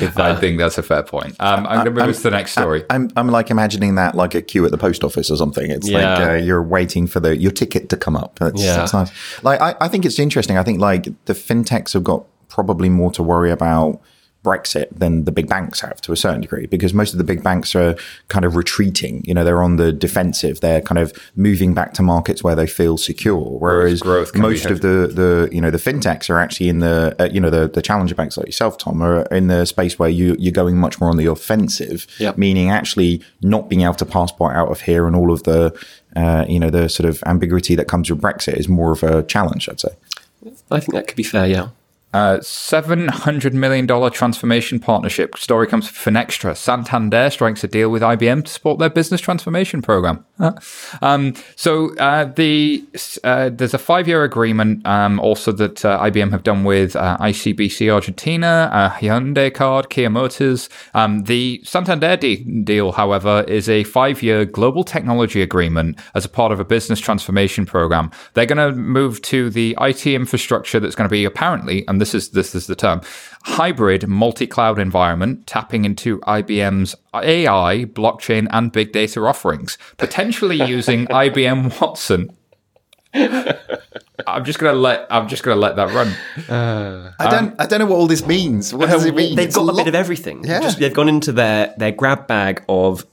With, 0.00 0.18
I 0.18 0.30
uh, 0.30 0.40
think 0.40 0.58
that's 0.58 0.78
a 0.78 0.82
fair 0.82 1.02
point. 1.02 1.36
Um, 1.40 1.66
I'm 1.66 1.84
going 1.84 1.94
to 1.96 2.00
move 2.00 2.10
us 2.10 2.16
to 2.18 2.22
the 2.24 2.30
next 2.30 2.52
story. 2.52 2.84
I'm, 2.90 3.10
I'm 3.16 3.28
like 3.28 3.50
imagining 3.50 3.94
that 3.96 4.14
like 4.14 4.34
a 4.34 4.42
queue 4.42 4.64
at 4.64 4.70
the 4.70 4.78
post 4.78 5.04
office 5.04 5.30
or 5.30 5.36
something. 5.36 5.70
It's 5.70 5.88
Yeah. 5.88 6.18
like 6.18 6.28
uh, 6.28 6.32
you're 6.34 6.62
waiting 6.62 7.06
for 7.06 7.20
the 7.20 7.36
your 7.36 7.52
ticket 7.52 7.88
to 7.90 7.96
come 7.96 8.16
up. 8.16 8.38
That's, 8.38 8.62
Yeah. 8.62 8.76
that's 8.76 8.92
nice. 8.92 9.10
Like 9.42 9.60
I, 9.60 9.74
I 9.80 9.88
think 9.88 10.04
it's 10.04 10.18
interesting. 10.18 10.56
I 10.56 10.62
think 10.62 10.80
like 10.80 11.04
the 11.26 11.34
fintechs 11.34 11.92
have 11.92 12.04
got 12.04 12.24
probably 12.48 12.88
more 12.88 13.10
to 13.12 13.22
worry 13.22 13.50
about 13.50 14.00
Brexit 14.42 14.88
than 14.98 15.24
the 15.24 15.32
big 15.32 15.48
banks 15.48 15.80
have 15.80 16.00
to 16.00 16.12
a 16.12 16.16
certain 16.16 16.40
degree 16.40 16.66
because 16.66 16.94
most 16.94 17.12
of 17.12 17.18
the 17.18 17.24
big 17.24 17.42
banks 17.42 17.74
are 17.74 17.94
kind 18.28 18.44
of 18.44 18.56
retreating. 18.56 19.22
You 19.24 19.34
know, 19.34 19.44
they're 19.44 19.62
on 19.62 19.76
the 19.76 19.92
defensive. 19.92 20.60
They're 20.60 20.80
kind 20.80 20.98
of 20.98 21.12
moving 21.36 21.74
back 21.74 21.92
to 21.94 22.02
markets 22.02 22.42
where 22.42 22.56
they 22.56 22.66
feel 22.66 22.96
secure. 22.96 23.58
Whereas 23.58 24.00
growth 24.00 24.34
most 24.34 24.66
of 24.66 24.80
the, 24.80 25.10
the, 25.12 25.48
you 25.52 25.60
know, 25.60 25.70
the 25.70 25.78
fintechs 25.78 26.30
are 26.30 26.38
actually 26.38 26.70
in 26.70 26.78
the, 26.78 27.14
uh, 27.18 27.28
you 27.30 27.38
know, 27.38 27.50
the, 27.50 27.68
the 27.68 27.82
challenger 27.82 28.14
banks 28.14 28.38
like 28.38 28.46
yourself, 28.46 28.78
Tom, 28.78 29.02
are 29.02 29.22
in 29.26 29.48
the 29.48 29.66
space 29.66 29.98
where 29.98 30.08
you, 30.08 30.36
you're 30.38 30.52
going 30.52 30.78
much 30.78 31.00
more 31.00 31.10
on 31.10 31.18
the 31.18 31.26
offensive, 31.26 32.06
Yep. 32.18 32.38
meaning 32.38 32.70
actually 32.70 33.22
not 33.42 33.68
being 33.68 33.82
able 33.82 33.94
to 33.94 34.06
passport 34.06 34.56
out 34.56 34.68
of 34.68 34.80
here 34.82 35.06
and 35.06 35.14
all 35.14 35.32
of 35.32 35.42
the, 35.42 35.78
uh, 36.16 36.46
you 36.48 36.58
know, 36.58 36.70
the 36.70 36.88
sort 36.88 37.08
of 37.08 37.22
ambiguity 37.26 37.74
that 37.74 37.88
comes 37.88 38.10
with 38.10 38.20
Brexit 38.20 38.54
is 38.54 38.68
more 38.68 38.92
of 38.92 39.02
a 39.02 39.22
challenge, 39.22 39.68
I'd 39.68 39.80
say. 39.80 39.90
I 40.70 40.80
think 40.80 40.94
that 40.94 41.06
could 41.06 41.16
be 41.16 41.22
fair, 41.22 41.46
yeah. 41.46 41.68
Uh, 42.12 42.38
$700 42.38 43.52
million 43.52 43.86
transformation 44.10 44.80
partnership. 44.80 45.38
Story 45.38 45.68
comes 45.68 45.88
from 45.88 46.14
Finextra. 46.14 46.56
Santander 46.56 47.30
strikes 47.30 47.62
a 47.62 47.68
deal 47.68 47.88
with 47.88 48.02
IBM 48.02 48.44
to 48.44 48.50
support 48.50 48.80
their 48.80 48.90
business 48.90 49.20
transformation 49.20 49.80
program. 49.80 50.24
Um, 51.02 51.34
so 51.54 51.94
uh, 51.96 52.24
the 52.24 52.84
uh, 53.22 53.50
there's 53.50 53.74
a 53.74 53.78
five 53.78 54.08
year 54.08 54.24
agreement 54.24 54.84
um, 54.86 55.20
also 55.20 55.52
that 55.52 55.84
uh, 55.84 56.00
IBM 56.00 56.30
have 56.32 56.42
done 56.42 56.64
with 56.64 56.96
uh, 56.96 57.16
ICBC 57.18 57.92
Argentina, 57.92 58.92
Hyundai 59.00 59.52
Card, 59.52 59.90
Kia 59.90 60.10
Motors. 60.10 60.68
Um, 60.94 61.24
the 61.24 61.60
Santander 61.64 62.16
de- 62.16 62.42
deal, 62.62 62.92
however, 62.92 63.44
is 63.46 63.68
a 63.68 63.84
five 63.84 64.22
year 64.22 64.44
global 64.44 64.82
technology 64.82 65.42
agreement 65.42 65.98
as 66.14 66.24
a 66.24 66.28
part 66.28 66.50
of 66.52 66.58
a 66.58 66.64
business 66.64 66.98
transformation 66.98 67.66
program. 67.66 68.10
They're 68.34 68.46
going 68.46 68.58
to 68.58 68.72
move 68.76 69.22
to 69.22 69.50
the 69.50 69.76
IT 69.80 70.06
infrastructure 70.06 70.80
that's 70.80 70.94
going 70.94 71.08
to 71.08 71.12
be 71.12 71.24
apparently, 71.24 71.86
and 71.86 71.99
this 72.00 72.14
is 72.14 72.30
this 72.30 72.54
is 72.54 72.66
the 72.66 72.74
term, 72.74 73.00
hybrid 73.44 74.08
multi-cloud 74.08 74.78
environment, 74.78 75.46
tapping 75.46 75.84
into 75.84 76.18
IBM's 76.20 76.94
AI, 77.14 77.84
blockchain, 77.86 78.46
and 78.50 78.72
big 78.72 78.92
data 78.92 79.20
offerings, 79.20 79.78
potentially 79.96 80.56
using 80.62 81.06
IBM 81.06 81.80
Watson. 81.80 82.36
I'm 84.26 84.44
just 84.44 84.58
gonna 84.58 84.78
let 84.78 85.06
I'm 85.10 85.28
just 85.28 85.42
gonna 85.42 85.60
let 85.60 85.76
that 85.76 85.92
run. 85.92 86.08
Uh, 86.48 87.12
I 87.18 87.30
don't, 87.30 87.48
um, 87.48 87.56
I 87.58 87.66
don't 87.66 87.80
know 87.80 87.86
what 87.86 87.96
all 87.96 88.06
this 88.06 88.26
means. 88.26 88.72
What 88.72 88.88
does 88.88 89.04
uh, 89.04 89.08
it 89.08 89.14
mean? 89.14 89.36
They've 89.36 89.46
It's 89.46 89.56
got 89.56 89.62
a 89.62 89.64
lot- 89.64 89.76
bit 89.76 89.88
of 89.88 89.94
everything. 89.94 90.44
Yeah. 90.44 90.60
Just, 90.60 90.78
they've 90.78 90.94
gone 90.94 91.08
into 91.08 91.32
their, 91.32 91.74
their 91.76 91.92
grab 91.92 92.26
bag 92.26 92.62
of 92.68 93.04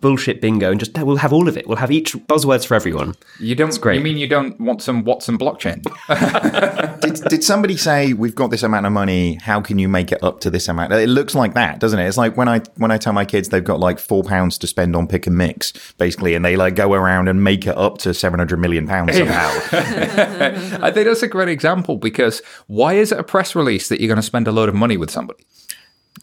bullshit 0.00 0.40
bingo 0.40 0.70
and 0.70 0.78
just 0.78 0.96
we'll 0.98 1.16
have 1.16 1.32
all 1.32 1.48
of 1.48 1.56
it. 1.56 1.66
We'll 1.66 1.78
have 1.78 1.90
each 1.90 2.12
buzzwords 2.12 2.66
for 2.66 2.74
everyone. 2.74 3.14
You 3.40 3.54
don't. 3.54 3.78
great. 3.80 3.98
You 3.98 4.04
mean 4.04 4.18
you 4.18 4.28
don't 4.28 4.60
want 4.60 4.82
some 4.82 5.04
Watson 5.04 5.38
blockchain? 5.38 5.82
did, 7.00 7.14
did 7.28 7.44
somebody 7.44 7.76
say 7.76 8.12
we've 8.12 8.34
got 8.34 8.50
this 8.50 8.62
amount 8.62 8.86
of 8.86 8.92
money? 8.92 9.34
How 9.42 9.60
can 9.60 9.78
you 9.78 9.88
make 9.88 10.12
it 10.12 10.22
up 10.22 10.40
to 10.40 10.50
this 10.50 10.68
amount? 10.68 10.92
It 10.92 11.08
looks 11.08 11.34
like 11.34 11.54
that, 11.54 11.80
doesn't 11.80 11.98
it? 11.98 12.06
It's 12.06 12.16
like 12.16 12.36
when 12.36 12.48
I 12.48 12.60
when 12.76 12.90
I 12.90 12.98
tell 12.98 13.12
my 13.12 13.24
kids 13.24 13.48
they've 13.48 13.64
got 13.64 13.80
like 13.80 13.98
four 13.98 14.22
pounds 14.22 14.58
to 14.58 14.66
spend 14.66 14.94
on 14.94 15.06
pick 15.06 15.26
and 15.26 15.36
mix, 15.36 15.72
basically, 15.94 16.34
and 16.34 16.44
they 16.44 16.56
like 16.56 16.74
go 16.74 16.92
around 16.92 17.28
and 17.28 17.42
make 17.42 17.66
it 17.66 17.76
up 17.76 17.98
to 17.98 18.12
seven 18.14 18.38
hundred 18.38 18.58
million 18.58 18.86
pounds 18.86 19.16
somehow. 19.16 19.48
I 19.72 20.90
think 20.92 21.06
that's 21.06 21.22
a 21.22 21.28
great 21.28 21.48
example 21.48 21.96
because 21.96 22.42
why 22.66 22.94
is 22.94 23.12
it 23.12 23.18
a 23.18 23.24
press 23.24 23.54
release 23.54 23.88
that 23.88 24.00
you're 24.00 24.08
going 24.08 24.16
to 24.16 24.22
spend 24.22 24.46
a 24.46 24.52
load 24.52 24.68
of 24.68 24.74
money 24.74 24.96
with 24.96 25.10
somebody? 25.10 25.44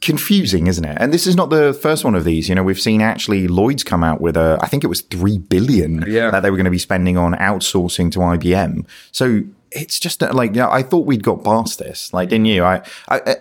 Confusing, 0.02 0.68
isn't 0.68 0.86
it? 0.86 0.98
And 1.00 1.14
this 1.14 1.28
is 1.28 1.36
not 1.36 1.50
the 1.50 1.74
first 1.74 2.04
one 2.04 2.16
of 2.16 2.24
these. 2.24 2.50
You 2.50 2.56
know, 2.56 2.64
we've 2.64 2.80
seen 2.80 3.02
actually 3.02 3.48
Lloyd's 3.48 3.84
come 3.84 4.04
out 4.04 4.22
with 4.22 4.36
a, 4.38 4.58
I 4.62 4.68
think 4.68 4.84
it 4.84 4.88
was 4.88 5.02
three 5.02 5.38
billion 5.38 6.04
Yeah. 6.08 6.32
that 6.32 6.42
they 6.42 6.50
were 6.52 6.58
going 6.58 6.66
to 6.66 6.72
be 6.72 6.78
spending 6.80 7.18
on 7.18 7.34
outsourcing 7.34 8.12
to 8.14 8.20
IBM. 8.20 8.86
So 9.12 9.42
it's 9.72 10.00
just 10.00 10.20
that, 10.20 10.36
like, 10.36 10.56
yeah, 10.56 10.70
I 10.70 10.84
thought 10.84 11.06
we'd 11.06 11.24
got 11.24 11.44
past 11.44 11.80
this. 11.80 12.14
Like, 12.14 12.30
didn't 12.30 12.46
you? 12.46 12.64
I, 12.64 12.78
I, 13.10 13.20
I 13.26 13.36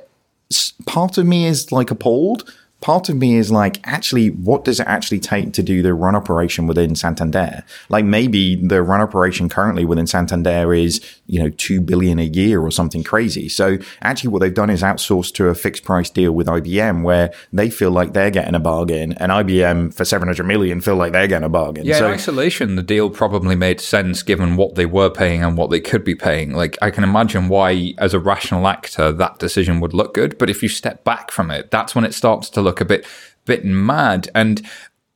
s- 0.50 0.72
part 0.86 1.18
of 1.18 1.26
me 1.26 1.46
is 1.46 1.72
like 1.72 1.90
appalled. 1.90 2.50
Part 2.82 3.08
of 3.08 3.16
me 3.16 3.36
is 3.36 3.50
like, 3.50 3.80
actually, 3.84 4.28
what 4.28 4.64
does 4.64 4.80
it 4.80 4.86
actually 4.86 5.20
take 5.20 5.52
to 5.54 5.62
do 5.62 5.82
the 5.82 5.94
run 5.94 6.14
operation 6.14 6.66
within 6.66 6.94
Santander? 6.94 7.64
Like 7.88 8.04
maybe 8.04 8.56
the 8.56 8.82
run 8.82 9.00
operation 9.00 9.48
currently 9.48 9.84
within 9.84 10.06
Santander 10.06 10.74
is, 10.74 11.00
you 11.26 11.42
know, 11.42 11.48
two 11.50 11.80
billion 11.80 12.18
a 12.18 12.24
year 12.24 12.60
or 12.60 12.70
something 12.70 13.04
crazy. 13.04 13.48
So 13.48 13.78
actually 14.02 14.30
what 14.30 14.40
they've 14.40 14.52
done 14.52 14.68
is 14.68 14.82
outsourced 14.82 15.32
to 15.34 15.46
a 15.46 15.54
fixed 15.54 15.84
price 15.84 16.10
deal 16.10 16.32
with 16.32 16.48
IBM 16.48 17.04
where 17.04 17.32
they 17.52 17.70
feel 17.70 17.90
like 17.90 18.12
they're 18.12 18.30
getting 18.30 18.54
a 18.54 18.60
bargain 18.60 19.12
and 19.12 19.30
IBM 19.30 19.94
for 19.94 20.04
700 20.04 20.44
million 20.44 20.80
feel 20.80 20.96
like 20.96 21.12
they're 21.12 21.28
getting 21.28 21.46
a 21.46 21.48
bargain. 21.48 21.84
Yeah, 21.84 21.98
so, 21.98 22.06
in 22.06 22.14
isolation, 22.14 22.74
the 22.74 22.82
deal 22.82 23.08
probably 23.10 23.54
made 23.54 23.80
sense 23.80 24.22
given 24.22 24.56
what 24.56 24.74
they 24.74 24.86
were 24.86 25.10
paying 25.10 25.44
and 25.44 25.56
what 25.56 25.70
they 25.70 25.80
could 25.80 26.02
be 26.04 26.16
paying. 26.16 26.52
Like, 26.52 26.76
I 26.82 26.90
can 26.90 27.04
imagine 27.04 27.48
why, 27.48 27.94
as 27.98 28.12
a 28.12 28.18
rational 28.18 28.66
actor, 28.66 29.12
that 29.12 29.38
decision 29.38 29.78
would 29.80 29.94
look 29.94 30.14
good. 30.14 30.36
But 30.36 30.50
if 30.50 30.62
you 30.62 30.68
step 30.68 31.04
back 31.04 31.30
from 31.30 31.50
it, 31.50 31.70
that's 31.70 31.94
when 31.94 32.04
it 32.04 32.14
starts 32.14 32.50
to 32.50 32.60
look 32.60 32.71
a 32.80 32.84
bit, 32.84 33.06
bit 33.44 33.64
mad. 33.64 34.28
And 34.34 34.62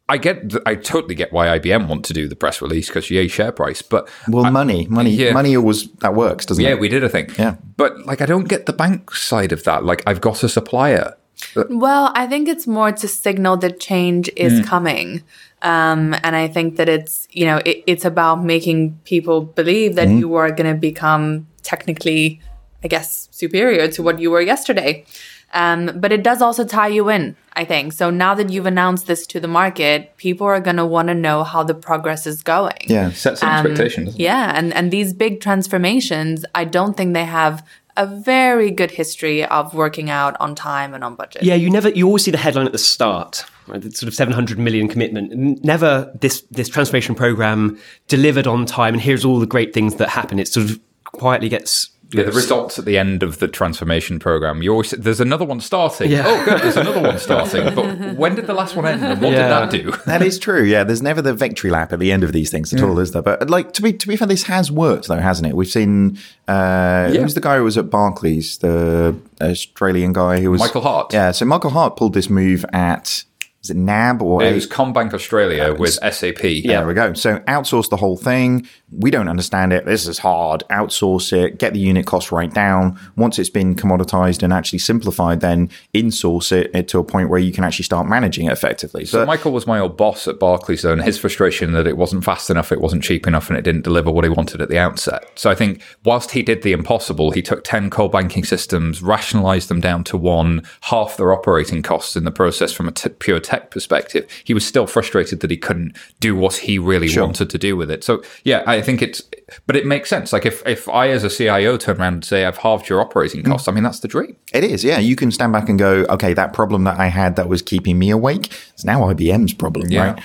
I 0.09 0.19
get, 0.19 0.55
I 0.67 0.77
totally 0.77 1.15
get 1.15 1.33
why 1.33 1.59
IBM 1.59 1.89
want 1.89 2.05
to 2.07 2.13
do 2.13 2.29
the 2.29 2.37
press 2.37 2.63
release 2.63 2.89
because 2.89 3.11
yay 3.11 3.29
share 3.29 3.53
price. 3.53 3.83
But 3.83 4.09
well, 4.29 4.51
money, 4.51 4.87
money, 4.89 5.11
yeah. 5.11 5.33
money 5.33 5.57
always, 5.57 5.91
that 5.95 6.15
works, 6.15 6.47
doesn't 6.47 6.63
yeah, 6.63 6.71
it? 6.71 6.75
Yeah, 6.75 6.81
we 6.81 6.89
did 6.89 7.03
a 7.03 7.09
thing. 7.09 7.31
Yeah. 7.39 7.57
But 7.77 8.07
like, 8.07 8.21
I 8.21 8.27
don't 8.27 8.49
get 8.49 8.67
the 8.67 8.73
bank 8.73 9.13
side 9.13 9.53
of 9.53 9.65
that. 9.65 9.85
Like, 9.85 10.03
I've 10.07 10.21
got 10.21 10.43
a 10.43 10.49
supplier. 10.49 11.17
Uh, 11.55 11.65
well, 11.69 12.13
I 12.15 12.27
think 12.27 12.49
it's 12.49 12.67
more 12.67 12.93
to 12.93 13.09
signal 13.09 13.57
that 13.59 13.81
change 13.81 14.31
is 14.37 14.61
mm. 14.61 14.65
coming. 14.67 15.23
Um, 15.63 16.15
and 16.23 16.37
I 16.37 16.49
think 16.49 16.77
that 16.77 16.89
it's, 16.89 17.27
you 17.31 17.47
know, 17.47 17.61
it, 17.65 17.83
it's 17.87 18.05
about 18.05 18.45
making 18.45 18.99
people 19.05 19.41
believe 19.43 19.95
that 19.97 20.09
mm. 20.09 20.19
you 20.21 20.35
are 20.35 20.51
going 20.51 20.73
to 20.73 20.79
become 20.79 21.47
technically, 21.63 22.41
I 22.85 22.89
guess, 22.89 23.29
superior 23.33 23.89
to 23.89 24.03
what 24.03 24.21
you 24.21 24.31
were 24.31 24.41
yesterday. 24.41 25.05
Um, 25.53 25.93
but 25.97 26.13
it 26.13 26.23
does 26.23 26.43
also 26.43 26.65
tie 26.65 26.89
you 26.89 27.09
in, 27.09 27.37
I 27.55 27.65
think. 27.65 27.93
So 27.93 28.11
now 28.11 28.35
that 28.35 28.51
you've 28.51 28.67
announced 28.67 29.07
this 29.07 29.27
to 29.29 29.41
the 29.41 29.49
market, 29.49 30.17
people 30.17 30.47
are 30.47 30.61
going 30.61 30.77
to 30.77 30.85
want 30.85 31.09
to 31.09 31.15
know 31.15 31.45
how 31.45 31.63
the 31.63 31.75
progress 31.75 32.27
is 32.27 32.43
going. 32.43 32.77
Yeah. 32.87 33.11
Set 33.13 33.39
some 33.39 33.49
expectations. 33.49 34.07
doesn't? 34.07 34.21
Yeah, 34.21 34.53
and 34.55 34.75
and 34.75 34.91
these 34.91 35.13
big 35.13 35.41
transformations, 35.41 36.45
I 36.55 36.65
don't 36.65 36.97
think 36.97 37.15
they 37.15 37.25
have 37.25 37.65
a 37.97 38.07
very 38.07 38.71
good 38.71 38.91
history 38.91 39.45
of 39.45 39.75
working 39.75 40.11
out 40.11 40.37
on 40.39 40.55
time 40.55 40.95
and 40.95 41.03
on 41.03 41.15
budget. 41.15 41.43
Yeah, 41.43 41.55
you 41.55 41.71
never. 41.71 41.89
You 41.91 42.07
always 42.07 42.25
see 42.25 42.31
the 42.31 42.39
headline 42.39 42.67
at 42.67 42.73
the 42.73 42.79
start, 42.79 43.45
right? 43.67 43.81
The 43.81 43.91
sort 43.91 44.09
of 44.09 44.15
700 44.15 44.59
million 44.59 44.89
commitment. 44.89 45.65
Never 45.65 46.13
this 46.21 46.43
this 46.51 46.69
transformation 46.69 47.15
program 47.15 47.79
delivered 48.09 48.47
on 48.47 48.67
time, 48.67 48.95
and 48.95 49.03
here's 49.03 49.25
all 49.25 49.39
the 49.39 49.47
great 49.47 49.73
things 49.73 49.97
that 49.97 50.11
happen. 50.11 50.39
It 50.39 50.49
sort 50.49 50.71
of 50.71 50.81
quietly 51.05 51.49
gets. 51.49 51.91
Yeah, 52.17 52.25
the 52.25 52.33
results 52.33 52.79
at 52.79 52.85
the 52.85 52.99
end 52.99 53.23
of 53.23 53.39
the 53.39 53.49
transformation 53.49 54.19
program. 54.19 54.63
You 54.63 54.73
always 54.73 54.91
there's 54.93 55.21
another 55.21 55.45
one 55.45 55.61
starting. 55.61 56.11
Yeah. 56.11 56.25
Oh, 56.27 56.45
good, 56.45 56.61
there's 56.63 56.77
another 56.77 57.01
one 57.01 57.19
starting. 57.29 57.75
But 57.75 58.17
when 58.17 58.35
did 58.35 58.47
the 58.47 58.55
last 58.55 58.77
one 58.77 58.87
end? 58.87 59.03
And 59.05 59.21
what 59.21 59.33
Yeah. 59.33 59.67
did 59.67 59.85
that 59.85 59.85
do? 59.85 59.93
That 60.07 60.23
is 60.23 60.39
true. 60.39 60.63
Yeah, 60.63 60.85
there's 60.85 61.03
never 61.03 61.21
the 61.23 61.35
victory 61.35 61.71
lap 61.71 61.93
at 61.93 61.99
the 61.99 62.13
end 62.13 62.25
of 62.25 62.33
these 62.33 62.51
things 62.51 62.73
at 62.73 62.83
all, 62.83 62.99
is 62.99 63.13
there? 63.13 63.23
But 63.23 63.51
like 63.51 63.73
to 63.75 63.83
be 63.83 63.93
to 63.93 64.09
be 64.09 64.17
fair, 64.17 64.27
this 64.29 64.45
has 64.45 64.71
worked 64.71 65.09
though, 65.09 65.19
hasn't 65.21 65.49
it? 65.49 65.55
We've 65.57 65.69
seen 65.69 66.19
uh, 66.49 67.11
who's 67.11 67.35
the 67.35 67.41
guy 67.41 67.57
who 67.57 67.65
was 67.65 67.77
at 67.79 67.91
Barclays, 67.91 68.59
the 68.59 69.17
Australian 69.41 70.13
guy 70.13 70.41
who 70.41 70.51
was 70.51 70.61
Michael 70.61 70.83
Harte. 70.83 71.13
Yeah, 71.13 71.31
so 71.33 71.45
Michael 71.45 71.71
Harte 71.71 71.97
pulled 71.97 72.15
this 72.15 72.31
move 72.31 72.65
at 72.73 73.25
is 73.67 73.71
it 73.71 73.77
NAB 73.77 74.23
or 74.23 74.43
It 74.43 74.55
was 74.55 74.67
CommBank 74.67 75.13
Australia 75.13 75.73
uh, 75.73 75.75
with 75.75 75.95
SAP. 75.95 76.43
Yeah, 76.45 76.79
there 76.79 76.87
we 76.87 76.95
go. 76.95 77.13
So 77.15 77.41
outsource 77.41 77.89
the 77.91 77.97
whole 77.97 78.17
thing. 78.17 78.67
We 78.93 79.11
don't 79.11 79.29
understand 79.29 79.73
it. 79.73 79.85
This 79.85 80.07
is 80.07 80.19
hard. 80.19 80.63
Outsource 80.71 81.33
it. 81.33 81.59
Get 81.59 81.73
the 81.73 81.81
unit 81.81 82.07
cost 82.07 82.31
right 82.31 82.53
down. 82.53 82.99
Once 83.17 83.39
it's 83.39 83.51
been 83.51 83.75
commoditized 83.75 84.43
and 84.45 84.53
actually 84.53 84.79
simplified, 84.79 85.41
then 85.41 85.69
insource 85.95 86.53
it, 86.53 86.87
to 86.89 86.99
a 86.99 87.05
point 87.05 87.29
where 87.29 87.41
you 87.41 87.53
can 87.53 87.65
actually 87.65 87.85
start 87.85 88.07
managing 88.07 88.47
it 88.47 88.53
effectively. 88.53 89.05
So 89.05 89.19
But- 89.21 89.27
Michael 89.27 89.51
was 89.53 89.67
my 89.67 89.81
old 89.81 89.97
boss 89.97 90.29
at 90.29 90.39
Barclays, 90.39 90.83
though, 90.83 90.93
and 90.93 91.03
his 91.03 91.19
frustration 91.19 91.73
that 91.73 91.87
it 91.87 91.97
wasn't 91.97 92.23
fast 92.25 92.49
enough, 92.51 92.71
it 92.71 92.81
wasn't 92.81 93.03
cheap 93.03 93.27
enough, 93.27 93.49
and 93.49 93.59
it 93.59 93.63
didn't 93.63 93.83
deliver 93.83 94.11
what 94.13 94.25
he 94.25 94.31
wanted 94.31 94.61
at 94.61 94.69
the 94.69 94.79
outset. 94.79 95.25
So 95.35 95.51
I 95.51 95.55
think 95.57 95.83
whilst 96.05 96.31
he 96.31 96.43
did 96.43 96.63
the 96.63 96.73
impossible, 96.73 97.33
he 97.33 97.43
took 97.43 97.65
10 97.65 97.91
core 97.91 98.09
banking 98.11 98.45
systems, 98.45 99.03
rationalized 99.03 99.69
them 99.69 99.81
down 99.81 100.05
to 100.05 100.17
one, 100.17 100.63
half 100.83 101.17
their 101.17 101.33
operating 101.33 101.83
costs 101.83 102.15
in 102.17 102.25
the 102.25 102.31
process 102.31 102.73
from 102.73 102.87
a 102.89 102.93
t- 102.93 103.09
pure 103.09 103.41
tech 103.41 103.56
perspective. 103.71 104.27
He 104.45 104.55
was 104.55 104.67
still 104.67 104.87
frustrated 104.87 105.41
that 105.41 105.51
he 105.51 105.57
couldn't 105.57 105.97
do 106.21 106.35
what 106.37 106.55
he 106.57 106.79
really 106.79 107.09
wanted 107.19 107.51
to 107.51 107.59
do 107.59 107.77
with 107.77 107.91
it. 107.91 108.05
So 108.05 108.23
yeah, 108.45 108.63
I 108.67 108.81
think 108.83 109.03
it's, 109.03 109.23
but 109.67 109.77
it 109.77 109.87
makes 109.87 110.09
sense. 110.09 110.33
Like 110.33 110.47
if, 110.47 110.67
if 110.67 110.89
I 110.89 111.09
as 111.09 111.25
a 111.25 111.31
CIO 111.31 111.77
turn 111.77 112.01
around 112.01 112.15
and 112.15 112.25
say, 112.25 112.45
I've 112.45 112.59
halved 112.59 112.89
your 112.89 113.01
operating 113.01 113.43
costs, 113.43 113.69
I 113.69 113.73
mean, 113.73 113.85
that's 113.85 114.01
the 114.01 114.09
dream. 114.09 114.37
It 114.53 114.65
is, 114.65 114.85
yeah. 114.85 114.99
You 114.99 115.17
can 115.17 115.31
stand 115.31 115.53
back 115.53 115.69
and 115.69 115.79
go, 115.79 116.05
okay, 116.11 116.33
that 116.35 116.53
problem 116.53 116.85
that 116.85 116.99
I 116.99 117.07
had 117.09 117.37
that 117.37 117.49
was 117.49 117.63
keeping 117.63 117.99
me 117.99 118.11
awake 118.11 118.53
is 118.77 118.85
now 118.85 119.01
IBM's 119.01 119.55
problem, 119.55 119.91
Yeah. 119.91 120.13
right? 120.13 120.23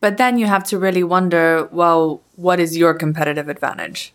But 0.00 0.18
then 0.18 0.38
you 0.38 0.46
have 0.46 0.62
to 0.64 0.78
really 0.78 1.02
wonder, 1.02 1.68
well, 1.72 2.20
what 2.36 2.60
is 2.60 2.76
your 2.76 2.94
competitive 2.94 3.48
advantage? 3.48 4.12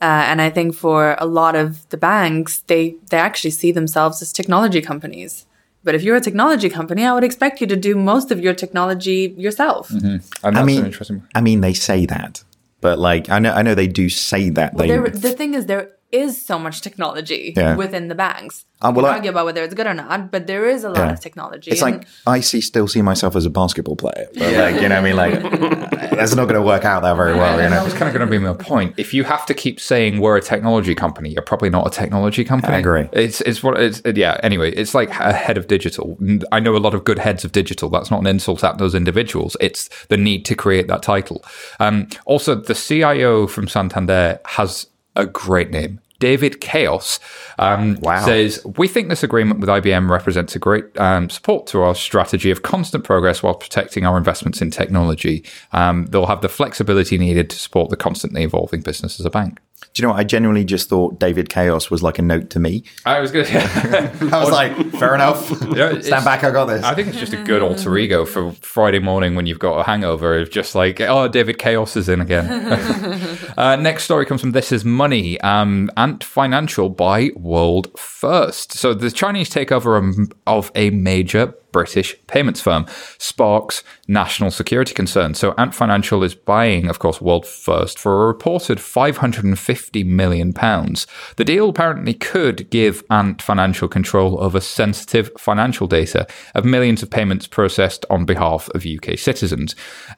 Uh, 0.00 0.24
and 0.26 0.42
I 0.42 0.50
think 0.50 0.74
for 0.74 1.16
a 1.18 1.26
lot 1.26 1.54
of 1.54 1.88
the 1.90 1.96
banks, 1.96 2.58
they 2.66 2.96
they 3.10 3.16
actually 3.18 3.52
see 3.52 3.70
themselves 3.72 4.20
as 4.20 4.32
technology 4.32 4.80
companies. 4.80 5.46
But 5.84 5.94
if 5.94 6.02
you're 6.02 6.16
a 6.16 6.20
technology 6.20 6.68
company, 6.68 7.04
I 7.04 7.12
would 7.12 7.24
expect 7.24 7.60
you 7.60 7.66
to 7.66 7.76
do 7.76 7.96
most 7.96 8.30
of 8.30 8.40
your 8.40 8.54
technology 8.54 9.34
yourself. 9.36 9.88
Mm-hmm. 9.88 10.06
And 10.06 10.22
that's 10.42 10.56
I 10.56 10.62
mean, 10.62 10.80
an 10.80 10.86
interesting. 10.86 11.26
I 11.34 11.40
mean, 11.40 11.60
they 11.60 11.74
say 11.74 12.06
that, 12.06 12.44
but 12.80 12.98
like, 12.98 13.28
I 13.30 13.38
know, 13.38 13.52
I 13.52 13.62
know 13.62 13.74
they 13.74 13.88
do 13.88 14.08
say 14.08 14.50
that. 14.50 14.76
they, 14.76 14.96
the 14.96 15.32
thing 15.32 15.54
is, 15.54 15.66
there 15.66 15.90
is 16.12 16.40
so 16.40 16.58
much 16.58 16.80
technology 16.82 17.54
Yeah. 17.56 17.74
within 17.74 18.08
the 18.08 18.14
banks. 18.14 18.64
Uh, 18.84 18.88
You 18.88 18.94
well, 18.94 19.04
can 19.04 19.12
I- 19.12 19.16
argue 19.16 19.30
about 19.30 19.46
whether 19.46 19.62
it's 19.62 19.74
good 19.74 19.86
or 19.86 19.94
not, 19.94 20.30
but 20.30 20.46
there 20.46 20.68
is 20.68 20.82
a 20.84 20.88
lot 20.88 20.98
Yeah. 20.98 21.12
of 21.12 21.20
technology. 21.20 21.70
it's 21.70 21.80
and- 21.82 21.96
like 21.98 22.06
I 22.26 22.40
see, 22.40 22.60
still 22.60 22.88
see 22.88 23.00
myself 23.02 23.34
as 23.36 23.46
a 23.46 23.50
basketball 23.50 23.96
player, 23.96 24.26
but 24.36 24.52
like, 24.52 24.74
you 24.82 24.88
know, 24.88 24.96
what 24.96 24.98
I 24.98 25.00
mean, 25.00 25.16
like, 25.16 25.32
that's 26.10 26.34
not 26.34 26.44
going 26.44 26.56
to 26.60 26.62
work 26.62 26.84
out 26.84 27.02
that 27.02 27.16
very 27.16 27.34
well, 27.34 27.62
you 27.62 27.68
know. 27.70 27.84
it's 27.84 27.94
kind 27.94 28.08
of 28.08 28.14
going 28.14 28.26
to 28.28 28.30
be 28.30 28.38
my 28.38 28.52
point. 28.54 28.94
If 28.98 29.14
you 29.14 29.24
have 29.24 29.46
to 29.46 29.54
keep 29.54 29.78
saying 29.80 30.20
we're 30.20 30.36
a 30.36 30.42
technology 30.42 30.94
company, 30.94 31.30
you're 31.30 31.42
probably 31.42 31.70
not 31.70 31.86
a 31.86 31.90
technology 31.90 32.44
company. 32.44 32.74
I 32.74 32.78
agree. 32.78 33.08
It's 33.12 33.40
it's 33.42 33.62
what 33.62 33.80
it's 33.80 34.02
yeah. 34.14 34.38
Anyway, 34.42 34.72
it's 34.72 34.94
like 34.94 35.10
a 35.10 35.32
head 35.32 35.56
of 35.56 35.66
digital. 35.68 36.18
I 36.50 36.58
know 36.60 36.76
a 36.76 36.78
lot 36.86 36.94
of 36.94 37.04
good 37.04 37.18
heads 37.20 37.44
of 37.44 37.52
digital. 37.52 37.88
That's 37.88 38.10
not 38.10 38.20
an 38.20 38.26
insult 38.26 38.62
at 38.64 38.78
those 38.78 38.94
individuals. 38.94 39.56
It's 39.60 39.88
the 40.08 40.16
need 40.16 40.44
to 40.46 40.54
create 40.54 40.88
that 40.88 41.02
title. 41.02 41.42
Um, 41.80 42.08
also, 42.26 42.54
the 42.54 42.74
CIO 42.74 43.46
from 43.46 43.68
Santander 43.68 44.40
has 44.46 44.86
a 45.16 45.26
great 45.26 45.70
name. 45.70 46.00
David 46.18 46.60
Chaos 46.60 47.18
um, 47.58 47.98
Wow. 48.00 48.24
says, 48.24 48.64
We 48.64 48.86
think 48.86 49.08
this 49.08 49.24
agreement 49.24 49.58
with 49.58 49.68
IBM 49.68 50.08
represents 50.08 50.54
a 50.54 50.60
great 50.60 50.84
um, 50.96 51.28
support 51.28 51.66
to 51.68 51.82
our 51.82 51.96
strategy 51.96 52.52
of 52.52 52.62
constant 52.62 53.02
progress 53.02 53.42
while 53.42 53.54
protecting 53.54 54.06
our 54.06 54.16
investments 54.16 54.62
in 54.62 54.70
technology. 54.70 55.44
Um, 55.72 56.06
they'll 56.06 56.26
have 56.26 56.40
the 56.40 56.48
flexibility 56.48 57.18
needed 57.18 57.50
to 57.50 57.56
support 57.56 57.90
the 57.90 57.96
constantly 57.96 58.44
evolving 58.44 58.82
business 58.82 59.18
as 59.18 59.26
a 59.26 59.30
bank. 59.30 59.58
Do 59.92 60.02
you 60.02 60.06
know 60.06 60.12
what? 60.14 60.20
I 60.20 60.24
genuinely 60.24 60.64
just 60.64 60.88
thought 60.88 61.18
David 61.18 61.48
Chaos 61.48 61.90
was 61.90 62.02
like 62.02 62.18
a 62.18 62.22
note 62.22 62.50
to 62.50 62.60
me. 62.60 62.84
I 63.04 63.20
was 63.20 63.30
good. 63.30 63.46
to. 63.46 63.58
I 64.32 64.40
was 64.40 64.50
like, 64.50 64.74
fair 64.92 65.14
enough. 65.14 65.50
Yeah, 65.74 66.00
Stand 66.00 66.24
back, 66.24 66.44
I 66.44 66.50
got 66.50 66.66
this. 66.66 66.82
I 66.82 66.94
think 66.94 67.08
it's 67.08 67.18
just 67.18 67.32
a 67.32 67.42
good 67.42 67.62
alter 67.62 67.96
ego 67.98 68.24
for 68.24 68.52
Friday 68.52 68.98
morning 68.98 69.34
when 69.34 69.46
you've 69.46 69.58
got 69.58 69.78
a 69.78 69.84
hangover. 69.84 70.38
Of 70.38 70.50
just 70.50 70.74
like, 70.74 71.00
oh, 71.00 71.28
David 71.28 71.58
Chaos 71.58 71.96
is 71.96 72.08
in 72.08 72.20
again. 72.20 72.46
uh, 73.56 73.76
next 73.76 74.04
story 74.04 74.26
comes 74.26 74.40
from 74.40 74.52
This 74.52 74.72
Is 74.72 74.84
Money. 74.84 75.40
Um, 75.40 75.90
Ant 75.96 76.24
Financial 76.24 76.88
by 76.88 77.30
world 77.36 77.98
first. 77.98 78.72
So 78.72 78.94
the 78.94 79.10
Chinese 79.10 79.50
takeover 79.50 80.28
of 80.46 80.72
a 80.74 80.90
major 80.90 81.54
British 81.72 82.14
payments 82.26 82.60
firm 82.60 82.86
sparks 83.18 83.82
national 84.06 84.50
security 84.50 84.94
concerns. 84.94 85.38
So 85.38 85.54
Ant 85.58 85.74
Financial 85.74 86.22
is 86.22 86.34
buying, 86.34 86.88
of 86.88 86.98
course, 86.98 87.20
world 87.20 87.46
first 87.46 87.98
for 87.98 88.22
a 88.22 88.26
reported 88.26 88.80
550 88.80 90.04
million 90.04 90.52
pounds. 90.52 91.06
The 91.36 91.44
deal 91.44 91.70
apparently 91.70 92.14
could 92.14 92.68
give 92.70 93.02
Ant 93.10 93.40
Financial 93.40 93.88
control 93.88 94.42
over 94.42 94.60
sensitive 94.60 95.30
financial 95.38 95.86
data 95.86 96.26
of 96.54 96.64
millions 96.64 97.02
of 97.02 97.10
payments 97.10 97.46
processed 97.46 98.04
on 98.10 98.24
behalf 98.24 98.68
of 98.74 98.86
UK 98.86 99.18
citizens. 99.18 99.74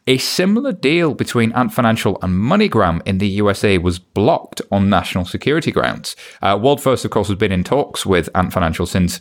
A 0.07 0.19
similar 0.19 0.73
deal 0.73 1.15
between 1.15 1.53
Ant 1.53 1.73
Financial 1.73 2.19
and 2.23 2.35
MoneyGram 2.35 3.01
in 3.07 3.19
the 3.19 3.29
USA 3.29 3.79
was 3.79 3.99
blocked 3.99 4.61
on 4.71 4.91
national 4.91 5.25
security 5.25 5.71
grounds. 5.71 6.17
Uh, 6.43 6.59
World 6.61 6.81
First, 6.81 7.05
of 7.05 7.11
course, 7.11 7.29
has 7.29 7.39
been 7.39 7.53
in 7.53 7.65
talks 7.65 8.05
with 8.05 8.29
Ant 8.35 8.53
Financial 8.53 8.87
since 8.87 9.21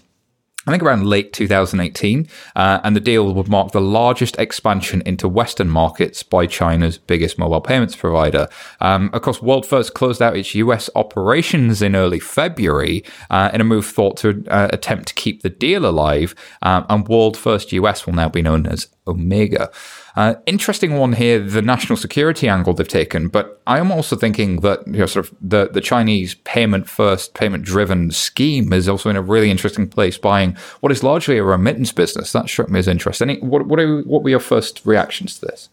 I 0.66 0.72
think 0.72 0.84
around 0.84 1.06
late 1.06 1.34
2018, 1.34 2.28
uh, 2.56 2.80
and 2.84 2.96
the 2.96 3.02
deal 3.02 3.34
would 3.34 3.50
mark 3.50 3.72
the 3.72 3.82
largest 3.82 4.40
expansion 4.40 5.04
into 5.06 5.28
Western 5.28 5.70
markets 5.70 6.24
by 6.24 6.48
China's 6.48 6.98
biggest 6.98 7.38
mobile 7.38 7.60
payments 7.60 7.98
provider. 7.98 8.48
Um, 8.80 9.10
of 9.12 9.22
course, 9.24 9.42
World 9.42 9.66
First 9.66 9.94
closed 9.94 10.22
out 10.22 10.38
its 10.38 10.56
US 10.56 10.90
operations 10.96 11.82
in 11.82 11.96
early 11.96 12.20
February 12.20 13.04
uh, 13.30 13.50
in 13.54 13.60
a 13.60 13.66
move 13.66 13.86
thought 13.86 14.16
to 14.18 14.46
uh, 14.48 14.70
attempt 14.72 15.10
to 15.10 15.14
keep 15.14 15.42
the 15.42 15.50
deal 15.50 15.86
alive, 15.86 16.34
um, 16.62 16.86
and 16.90 17.08
World 17.10 17.36
First 17.36 17.74
US 17.74 18.06
will 18.06 18.14
now 18.14 18.30
be 18.30 18.42
known 18.42 18.66
as 18.66 18.88
Omega. 19.06 19.70
Uh, 20.16 20.36
interesting 20.46 20.96
one 20.96 21.14
here, 21.14 21.40
the 21.40 21.62
national 21.62 21.98
security 21.98 22.48
angle 22.48 22.74
they've 22.74 22.88
taken, 22.88 23.30
but 23.30 23.60
I 23.66 23.80
am 23.80 23.92
also 23.92 24.16
thinking 24.16 24.58
that 24.58 24.86
you 24.86 25.00
know, 25.00 25.06
sort 25.08 25.28
of 25.28 25.36
the, 25.42 25.70
the 25.70 25.82
Chinese 25.82 26.36
payment 26.36 26.88
first, 26.88 27.34
payment 27.34 27.64
driven 27.64 28.12
scheme 28.12 28.72
is 28.74 28.88
also 28.88 29.10
in 29.10 29.16
a 29.16 29.24
really 29.24 29.50
interesting 29.50 29.88
place, 29.88 30.20
buying 30.20 30.56
what 30.82 30.92
is 30.92 31.02
largely 31.02 31.40
a 31.40 31.44
remittance 31.44 31.92
business. 31.92 32.32
That 32.32 32.48
struck 32.48 32.70
me 32.70 32.78
as 32.78 32.88
interesting. 32.88 33.40
What 33.40 33.66
what, 33.66 33.80
are, 33.80 34.02
what 34.02 34.22
were 34.22 34.30
your 34.30 34.40
first 34.40 34.86
reactions 34.86 35.40
to 35.40 35.48
this? 35.48 35.70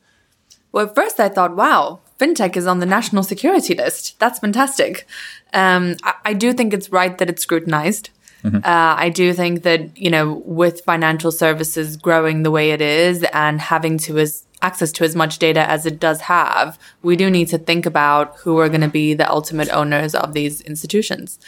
Well, 0.72 0.87
at 0.87 0.94
first 0.94 1.20
I 1.20 1.29
thought, 1.29 1.55
wow, 1.55 2.00
fintech 2.18 2.57
is 2.57 2.66
on 2.66 2.79
the 2.79 2.87
national 2.87 3.24
security 3.24 3.74
list. 3.74 4.18
That's 4.20 4.38
fantastic. 4.38 5.07
Um, 5.53 5.96
I, 6.03 6.14
I 6.26 6.33
do 6.33 6.55
think 6.55 6.72
it's 6.72 6.90
right 6.90 7.18
that 7.18 7.29
it's 7.29 7.42
scrutinized. 7.42 8.09
Mm-hmm. 8.42 8.57
Uh, 8.59 8.61
I 8.64 9.11
do 9.11 9.33
think 9.33 9.62
that, 9.62 9.96
you 9.96 10.11
know, 10.11 10.42
with 10.44 10.83
financial 10.83 11.31
services 11.31 11.96
growing 11.96 12.42
the 12.42 12.50
way 12.50 12.70
it 12.70 12.81
is 12.81 13.24
and 13.33 13.61
having 13.61 13.98
to 13.98 14.18
as 14.18 14.46
access 14.62 14.92
to 14.92 15.05
as 15.05 15.16
much 15.16 15.38
data 15.38 15.68
as 15.70 15.87
it 15.87 15.98
does 15.98 16.20
have, 16.22 16.79
we 17.03 17.16
do 17.16 17.31
need 17.31 17.48
to 17.48 17.59
think 17.59 17.87
about 17.87 18.37
who 18.37 18.59
are 18.59 18.68
going 18.68 18.81
to 18.81 18.88
be 18.88 19.14
the 19.14 19.31
ultimate 19.31 19.68
owners 19.70 20.14
of 20.14 20.35
these 20.35 20.61
institutions. 20.62 21.38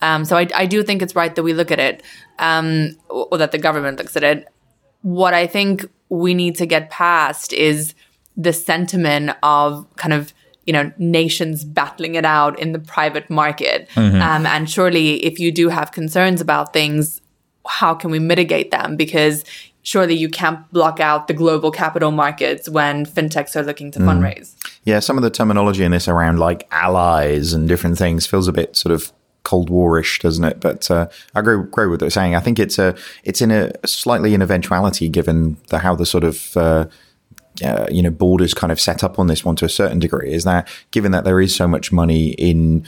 Um, 0.00 0.24
so 0.24 0.36
I, 0.36 0.48
I, 0.54 0.66
do 0.66 0.82
think 0.82 1.02
it's 1.02 1.16
right 1.16 1.34
that 1.34 1.42
we 1.42 1.52
look 1.52 1.70
at 1.70 1.78
it, 1.78 2.02
um, 2.38 2.96
or 3.08 3.36
that 3.38 3.52
the 3.52 3.58
government 3.58 3.98
looks 3.98 4.16
at 4.16 4.22
it. 4.22 4.48
What 5.02 5.34
I 5.34 5.46
think 5.46 5.86
we 6.08 6.32
need 6.32 6.56
to 6.56 6.66
get 6.66 6.90
past 6.90 7.52
is 7.52 7.94
the 8.36 8.52
sentiment 8.52 9.36
of 9.42 9.86
kind 9.96 10.14
of 10.14 10.32
you 10.70 10.72
know 10.72 10.92
nations 10.98 11.64
battling 11.64 12.14
it 12.14 12.24
out 12.24 12.56
in 12.60 12.70
the 12.70 12.78
private 12.78 13.28
market 13.28 13.88
mm-hmm. 13.96 14.22
um, 14.22 14.46
and 14.46 14.70
surely 14.70 15.16
if 15.24 15.40
you 15.40 15.50
do 15.50 15.68
have 15.68 15.90
concerns 15.90 16.40
about 16.40 16.72
things 16.72 17.20
how 17.66 17.92
can 17.92 18.08
we 18.08 18.20
mitigate 18.20 18.70
them 18.70 18.94
because 18.94 19.44
surely 19.82 20.14
you 20.14 20.28
can't 20.28 20.70
block 20.72 21.00
out 21.00 21.26
the 21.26 21.34
global 21.34 21.72
capital 21.72 22.12
markets 22.12 22.68
when 22.68 23.04
fintechs 23.04 23.56
are 23.56 23.64
looking 23.64 23.90
to 23.90 23.98
mm. 23.98 24.04
fundraise 24.04 24.54
yeah 24.84 25.00
some 25.00 25.16
of 25.16 25.24
the 25.24 25.30
terminology 25.30 25.82
in 25.82 25.90
this 25.90 26.06
around 26.06 26.38
like 26.38 26.68
allies 26.70 27.52
and 27.52 27.66
different 27.66 27.98
things 27.98 28.24
feels 28.24 28.46
a 28.46 28.52
bit 28.52 28.76
sort 28.76 28.92
of 28.92 29.12
Cold 29.42 29.70
Warish, 29.70 30.20
doesn't 30.20 30.44
it? 30.44 30.60
But 30.60 30.90
uh, 30.90 31.08
I 31.34 31.40
agree, 31.40 31.54
agree 31.54 31.86
with 31.86 32.02
what 32.02 32.04
you're 32.04 32.10
saying. 32.10 32.34
I 32.34 32.40
think 32.40 32.58
it's 32.58 32.78
a 32.78 32.94
it's 33.24 33.40
in 33.40 33.50
a 33.50 33.72
slightly 33.86 34.34
an 34.34 34.42
eventuality 34.42 35.08
given 35.08 35.56
the 35.68 35.78
how 35.78 35.96
the 35.96 36.04
sort 36.04 36.24
of 36.24 36.54
uh, 36.58 36.84
uh, 37.64 37.86
you 37.90 38.02
know 38.02 38.10
borders 38.10 38.54
kind 38.54 38.72
of 38.72 38.80
set 38.80 39.04
up 39.04 39.18
on 39.18 39.26
this 39.26 39.44
one 39.44 39.56
to 39.56 39.64
a 39.64 39.68
certain 39.68 39.98
degree 39.98 40.32
is 40.32 40.44
that 40.44 40.68
given 40.90 41.12
that 41.12 41.24
there 41.24 41.40
is 41.40 41.54
so 41.54 41.68
much 41.68 41.92
money 41.92 42.30
in 42.30 42.86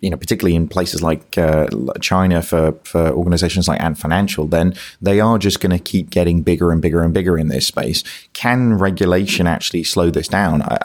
you 0.00 0.10
know 0.10 0.16
particularly 0.16 0.56
in 0.56 0.68
places 0.68 1.02
like 1.02 1.36
uh, 1.38 1.66
China 2.00 2.42
for 2.42 2.72
for 2.84 3.08
organizations 3.10 3.68
like 3.68 3.80
Ant 3.80 3.98
Financial 3.98 4.46
then 4.46 4.74
they 5.00 5.20
are 5.20 5.38
just 5.38 5.60
going 5.60 5.76
to 5.76 5.82
keep 5.82 6.10
getting 6.10 6.42
bigger 6.42 6.72
and 6.72 6.82
bigger 6.82 7.02
and 7.02 7.14
bigger 7.14 7.38
in 7.38 7.48
this 7.48 7.66
space. 7.66 8.02
Can 8.32 8.74
regulation 8.74 9.46
actually 9.46 9.84
slow 9.84 10.10
this 10.10 10.28
down? 10.28 10.62
I, 10.62 10.78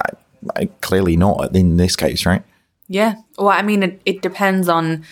I, 0.55 0.65
clearly 0.81 1.17
not 1.17 1.55
in 1.55 1.77
this 1.77 1.95
case 1.95 2.25
right? 2.25 2.43
Yeah. 2.87 3.15
Well 3.37 3.49
I 3.49 3.61
mean 3.61 3.83
it, 3.83 4.01
it 4.05 4.21
depends 4.21 4.69
on 4.69 5.05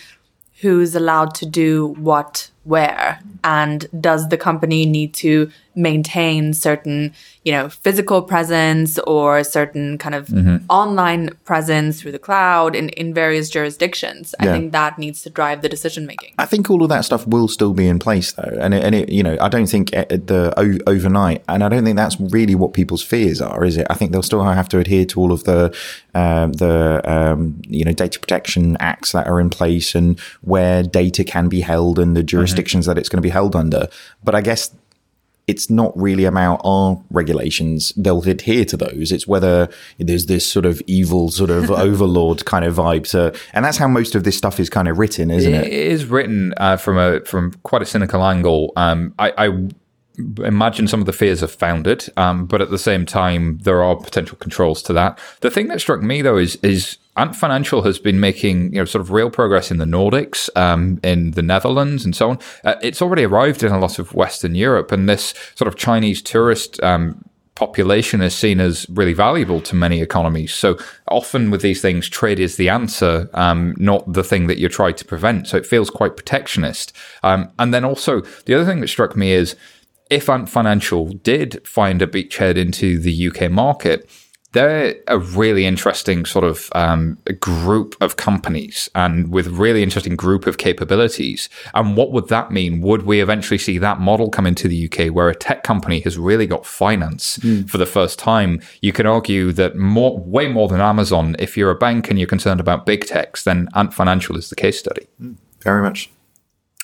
who's 0.60 0.94
allowed 0.94 1.34
to 1.36 1.46
do 1.46 1.88
what 1.98 2.50
where? 2.64 3.20
And 3.42 3.86
does 4.00 4.28
the 4.28 4.38
company 4.38 4.86
need 4.86 5.14
to 5.14 5.50
maintain 5.76 6.54
certain 6.54 7.12
you 7.42 7.50
know 7.50 7.68
physical 7.68 8.22
presence 8.22 8.98
or 9.00 9.42
certain 9.42 9.98
kind 9.98 10.14
of 10.14 10.28
mm-hmm. 10.28 10.64
online 10.70 11.30
presence 11.44 12.00
through 12.00 12.12
the 12.12 12.18
cloud 12.18 12.76
in, 12.76 12.90
in 12.90 13.12
various 13.12 13.50
jurisdictions? 13.50 14.34
Yeah. 14.40 14.50
i 14.50 14.52
think 14.52 14.72
that 14.72 14.98
needs 14.98 15.22
to 15.22 15.30
drive 15.30 15.62
the 15.62 15.68
decision 15.68 16.06
making 16.06 16.32
i 16.38 16.46
think 16.46 16.70
all 16.70 16.82
of 16.84 16.88
that 16.90 17.04
stuff 17.04 17.26
will 17.26 17.48
still 17.48 17.74
be 17.74 17.88
in 17.88 17.98
place 17.98 18.32
though. 18.32 18.56
And 18.60 18.72
it, 18.72 18.84
and 18.84 18.94
it 18.94 19.08
you 19.08 19.24
know 19.24 19.36
i 19.40 19.48
don't 19.48 19.66
think 19.66 19.94
uh, 19.96 20.04
the 20.08 20.54
overnight 20.86 21.42
and 21.48 21.64
i 21.64 21.68
don't 21.68 21.84
think 21.84 21.96
that's 21.96 22.18
really 22.20 22.54
what 22.54 22.72
people's 22.72 23.02
fears 23.02 23.40
are 23.40 23.64
is 23.64 23.76
it? 23.76 23.86
I 23.90 23.94
think 23.94 24.12
they'll 24.12 24.22
still 24.22 24.44
have 24.44 24.68
to 24.70 24.78
adhere 24.78 25.04
to 25.06 25.20
all 25.20 25.32
of 25.32 25.44
the 25.44 25.76
um, 26.14 26.52
the 26.52 27.00
um, 27.04 27.60
you 27.66 27.84
know 27.84 27.92
data 27.92 28.18
protection 28.20 28.76
acts 28.78 29.12
that 29.12 29.26
are 29.26 29.40
in 29.40 29.50
place 29.50 29.94
and 29.94 30.18
where 30.42 30.82
data 30.82 31.24
can 31.24 31.48
be 31.48 31.60
held 31.60 31.98
and 31.98 32.16
the 32.16 32.22
jurisdiction 32.22 32.53
jurisdictions 32.54 32.86
that 32.86 32.98
it's 32.98 33.08
going 33.08 33.18
to 33.18 33.22
be 33.22 33.30
held 33.30 33.56
under. 33.56 33.88
But 34.22 34.34
I 34.34 34.40
guess 34.40 34.74
it's 35.46 35.68
not 35.68 35.92
really 35.94 36.24
about 36.24 36.60
our 36.64 37.02
regulations. 37.10 37.92
They'll 37.96 38.22
adhere 38.26 38.64
to 38.64 38.76
those. 38.76 39.12
It's 39.12 39.26
whether 39.26 39.68
there's 39.98 40.26
this 40.26 40.50
sort 40.50 40.64
of 40.64 40.80
evil, 40.86 41.30
sort 41.30 41.50
of 41.50 41.70
overlord 41.70 42.44
kind 42.46 42.64
of 42.64 42.76
vibe. 42.76 43.06
So, 43.06 43.32
and 43.52 43.64
that's 43.64 43.76
how 43.76 43.88
most 43.88 44.14
of 44.14 44.24
this 44.24 44.36
stuff 44.36 44.58
is 44.58 44.70
kind 44.70 44.88
of 44.88 44.98
written, 44.98 45.30
isn't 45.30 45.52
it? 45.52 45.66
It 45.66 45.72
is 45.72 46.06
written 46.06 46.54
uh, 46.56 46.76
from 46.76 46.98
a 46.98 47.20
from 47.24 47.52
quite 47.62 47.82
a 47.82 47.86
cynical 47.86 48.24
angle. 48.24 48.72
Um, 48.76 49.14
I, 49.18 49.32
I 49.36 49.68
imagine 50.16 50.86
some 50.86 51.00
of 51.00 51.06
the 51.06 51.12
fears 51.12 51.42
are 51.42 51.48
founded, 51.48 52.08
um, 52.16 52.46
but 52.46 52.60
at 52.60 52.70
the 52.70 52.78
same 52.78 53.04
time, 53.04 53.58
there 53.58 53.82
are 53.82 53.96
potential 53.96 54.36
controls 54.38 54.82
to 54.82 54.92
that. 54.92 55.18
The 55.40 55.50
thing 55.50 55.68
that 55.68 55.80
struck 55.80 56.02
me 56.02 56.22
though 56.22 56.36
is 56.36 56.56
is 56.56 56.98
Ant 57.16 57.34
Financial 57.34 57.82
has 57.82 57.98
been 57.98 58.20
making 58.20 58.72
you 58.72 58.80
know 58.80 58.84
sort 58.84 59.00
of 59.00 59.10
real 59.10 59.30
progress 59.30 59.70
in 59.70 59.78
the 59.78 59.84
Nordics, 59.84 60.48
um, 60.56 61.00
in 61.02 61.32
the 61.32 61.42
Netherlands, 61.42 62.04
and 62.04 62.14
so 62.14 62.30
on. 62.30 62.38
Uh, 62.64 62.76
it's 62.82 63.02
already 63.02 63.24
arrived 63.24 63.62
in 63.62 63.72
a 63.72 63.78
lot 63.78 63.98
of 63.98 64.14
Western 64.14 64.54
Europe, 64.54 64.92
and 64.92 65.08
this 65.08 65.34
sort 65.54 65.68
of 65.68 65.76
Chinese 65.76 66.22
tourist. 66.22 66.82
Um, 66.82 67.24
population 67.56 68.20
is 68.20 68.34
seen 68.34 68.58
as 68.58 68.84
really 68.90 69.12
valuable 69.12 69.60
to 69.60 69.76
many 69.76 70.00
economies. 70.00 70.52
So 70.52 70.76
often 71.06 71.52
with 71.52 71.62
these 71.62 71.80
things, 71.80 72.08
trade 72.08 72.40
is 72.40 72.56
the 72.56 72.68
answer, 72.68 73.30
um, 73.32 73.74
not 73.78 74.12
the 74.12 74.24
thing 74.24 74.48
that 74.48 74.58
you 74.58 74.68
try 74.68 74.90
to 74.90 75.04
prevent. 75.04 75.46
So 75.46 75.56
it 75.56 75.64
feels 75.64 75.88
quite 75.88 76.16
protectionist. 76.16 76.92
Um, 77.22 77.52
and 77.60 77.72
then 77.72 77.84
also 77.84 78.22
the 78.46 78.54
other 78.54 78.64
thing 78.64 78.80
that 78.80 78.88
struck 78.88 79.16
me 79.16 79.30
is 79.30 79.54
if 80.10 80.28
Ant 80.28 80.48
Financial 80.48 81.08
did 81.08 81.66
find 81.66 82.02
a 82.02 82.06
beachhead 82.06 82.56
into 82.56 82.98
the 82.98 83.28
UK 83.28 83.50
market, 83.50 84.08
they're 84.54 84.94
a 85.08 85.18
really 85.18 85.66
interesting 85.66 86.24
sort 86.24 86.44
of 86.44 86.70
um, 86.76 87.18
group 87.40 87.96
of 88.00 88.16
companies 88.16 88.88
and 88.94 89.32
with 89.32 89.48
really 89.48 89.82
interesting 89.82 90.14
group 90.14 90.46
of 90.46 90.58
capabilities. 90.58 91.48
And 91.74 91.96
what 91.96 92.12
would 92.12 92.28
that 92.28 92.52
mean? 92.52 92.80
Would 92.80 93.02
we 93.02 93.20
eventually 93.20 93.58
see 93.58 93.78
that 93.78 93.98
model 93.98 94.30
come 94.30 94.46
into 94.46 94.68
the 94.68 94.86
UK 94.86 95.12
where 95.12 95.28
a 95.28 95.34
tech 95.34 95.64
company 95.64 96.00
has 96.00 96.16
really 96.16 96.46
got 96.46 96.64
finance 96.64 97.38
mm. 97.38 97.68
for 97.68 97.78
the 97.78 97.86
first 97.86 98.16
time? 98.16 98.60
You 98.80 98.92
can 98.92 99.06
argue 99.06 99.50
that 99.52 99.76
more, 99.76 100.18
way 100.20 100.46
more 100.46 100.68
than 100.68 100.80
Amazon, 100.80 101.34
if 101.40 101.56
you're 101.56 101.72
a 101.72 101.76
bank 101.76 102.08
and 102.08 102.18
you're 102.18 102.28
concerned 102.28 102.60
about 102.60 102.86
big 102.86 103.06
techs, 103.06 103.42
then 103.42 103.68
Ant 103.74 103.92
Financial 103.92 104.36
is 104.36 104.50
the 104.50 104.56
case 104.56 104.78
study. 104.78 105.08
Mm, 105.20 105.34
very 105.62 105.82
much. 105.82 106.10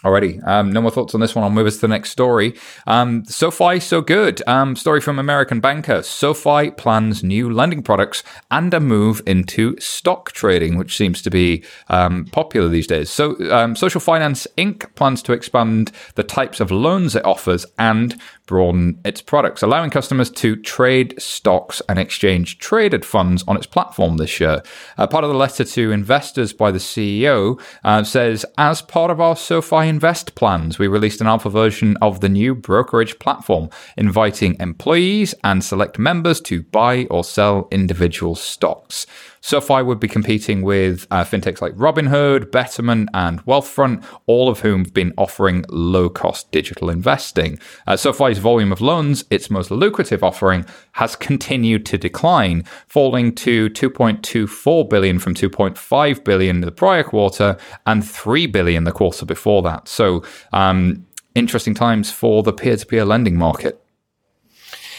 Alrighty, 0.02 0.42
um, 0.46 0.72
no 0.72 0.80
more 0.80 0.90
thoughts 0.90 1.14
on 1.14 1.20
this 1.20 1.34
one. 1.34 1.44
I'll 1.44 1.50
move 1.50 1.66
us 1.66 1.74
to 1.74 1.82
the 1.82 1.88
next 1.88 2.10
story. 2.10 2.54
Um, 2.86 3.22
SoFi, 3.26 3.80
so 3.80 4.00
good. 4.00 4.42
Um, 4.46 4.74
story 4.74 5.02
from 5.02 5.18
American 5.18 5.60
banker. 5.60 6.02
SoFi 6.02 6.70
plans 6.70 7.22
new 7.22 7.52
lending 7.52 7.82
products 7.82 8.22
and 8.50 8.72
a 8.72 8.80
move 8.80 9.20
into 9.26 9.78
stock 9.78 10.32
trading, 10.32 10.78
which 10.78 10.96
seems 10.96 11.20
to 11.20 11.30
be 11.30 11.62
um, 11.88 12.24
popular 12.26 12.68
these 12.68 12.86
days. 12.86 13.10
So, 13.10 13.36
um, 13.50 13.76
Social 13.76 14.00
Finance 14.00 14.46
Inc. 14.56 14.94
plans 14.94 15.22
to 15.24 15.34
expand 15.34 15.92
the 16.14 16.24
types 16.24 16.60
of 16.60 16.70
loans 16.70 17.14
it 17.14 17.24
offers 17.26 17.66
and 17.78 18.18
broaden 18.46 18.98
its 19.04 19.20
products, 19.20 19.62
allowing 19.62 19.90
customers 19.90 20.30
to 20.30 20.56
trade 20.56 21.14
stocks 21.18 21.82
and 21.88 21.98
exchange 21.98 22.58
traded 22.58 23.04
funds 23.04 23.44
on 23.46 23.56
its 23.56 23.66
platform 23.66 24.16
this 24.16 24.40
year. 24.40 24.62
Uh, 24.96 25.06
part 25.06 25.24
of 25.24 25.30
the 25.30 25.36
letter 25.36 25.62
to 25.62 25.92
investors 25.92 26.52
by 26.52 26.70
the 26.70 26.78
CEO 26.78 27.60
uh, 27.84 28.02
says, 28.02 28.46
as 28.56 28.82
part 28.82 29.10
of 29.10 29.20
our 29.20 29.36
SoFi 29.36 29.89
Invest 29.90 30.36
plans, 30.36 30.78
we 30.78 30.86
released 30.86 31.20
an 31.20 31.26
alpha 31.26 31.50
version 31.50 31.96
of 32.00 32.20
the 32.20 32.28
new 32.28 32.54
brokerage 32.54 33.18
platform, 33.18 33.68
inviting 33.96 34.54
employees 34.60 35.34
and 35.42 35.64
select 35.64 35.98
members 35.98 36.40
to 36.42 36.62
buy 36.62 37.08
or 37.10 37.24
sell 37.24 37.66
individual 37.72 38.36
stocks. 38.36 39.04
SoFi 39.40 39.82
would 39.82 40.00
be 40.00 40.08
competing 40.08 40.62
with 40.62 41.06
uh, 41.10 41.24
fintechs 41.24 41.60
like 41.60 41.74
Robinhood, 41.74 42.50
Betterment, 42.50 43.08
and 43.14 43.44
Wealthfront, 43.46 44.04
all 44.26 44.48
of 44.48 44.60
whom 44.60 44.84
have 44.84 44.94
been 44.94 45.12
offering 45.16 45.64
low 45.68 46.08
cost 46.08 46.50
digital 46.52 46.90
investing. 46.90 47.58
Uh, 47.86 47.96
SoFi's 47.96 48.38
volume 48.38 48.72
of 48.72 48.80
loans, 48.80 49.24
its 49.30 49.50
most 49.50 49.70
lucrative 49.70 50.22
offering, 50.22 50.66
has 50.92 51.16
continued 51.16 51.86
to 51.86 51.98
decline, 51.98 52.64
falling 52.86 53.34
to 53.36 53.70
2.24 53.70 54.88
billion 54.88 55.18
from 55.18 55.34
2.5 55.34 56.24
billion 56.24 56.60
the 56.60 56.72
prior 56.72 57.02
quarter 57.02 57.56
and 57.86 58.06
3 58.06 58.46
billion 58.46 58.84
the 58.84 58.92
quarter 58.92 59.24
before 59.24 59.62
that. 59.62 59.88
So, 59.88 60.22
um, 60.52 61.06
interesting 61.34 61.74
times 61.74 62.10
for 62.10 62.42
the 62.42 62.52
peer 62.52 62.76
to 62.76 62.86
peer 62.86 63.04
lending 63.04 63.36
market. 63.36 63.82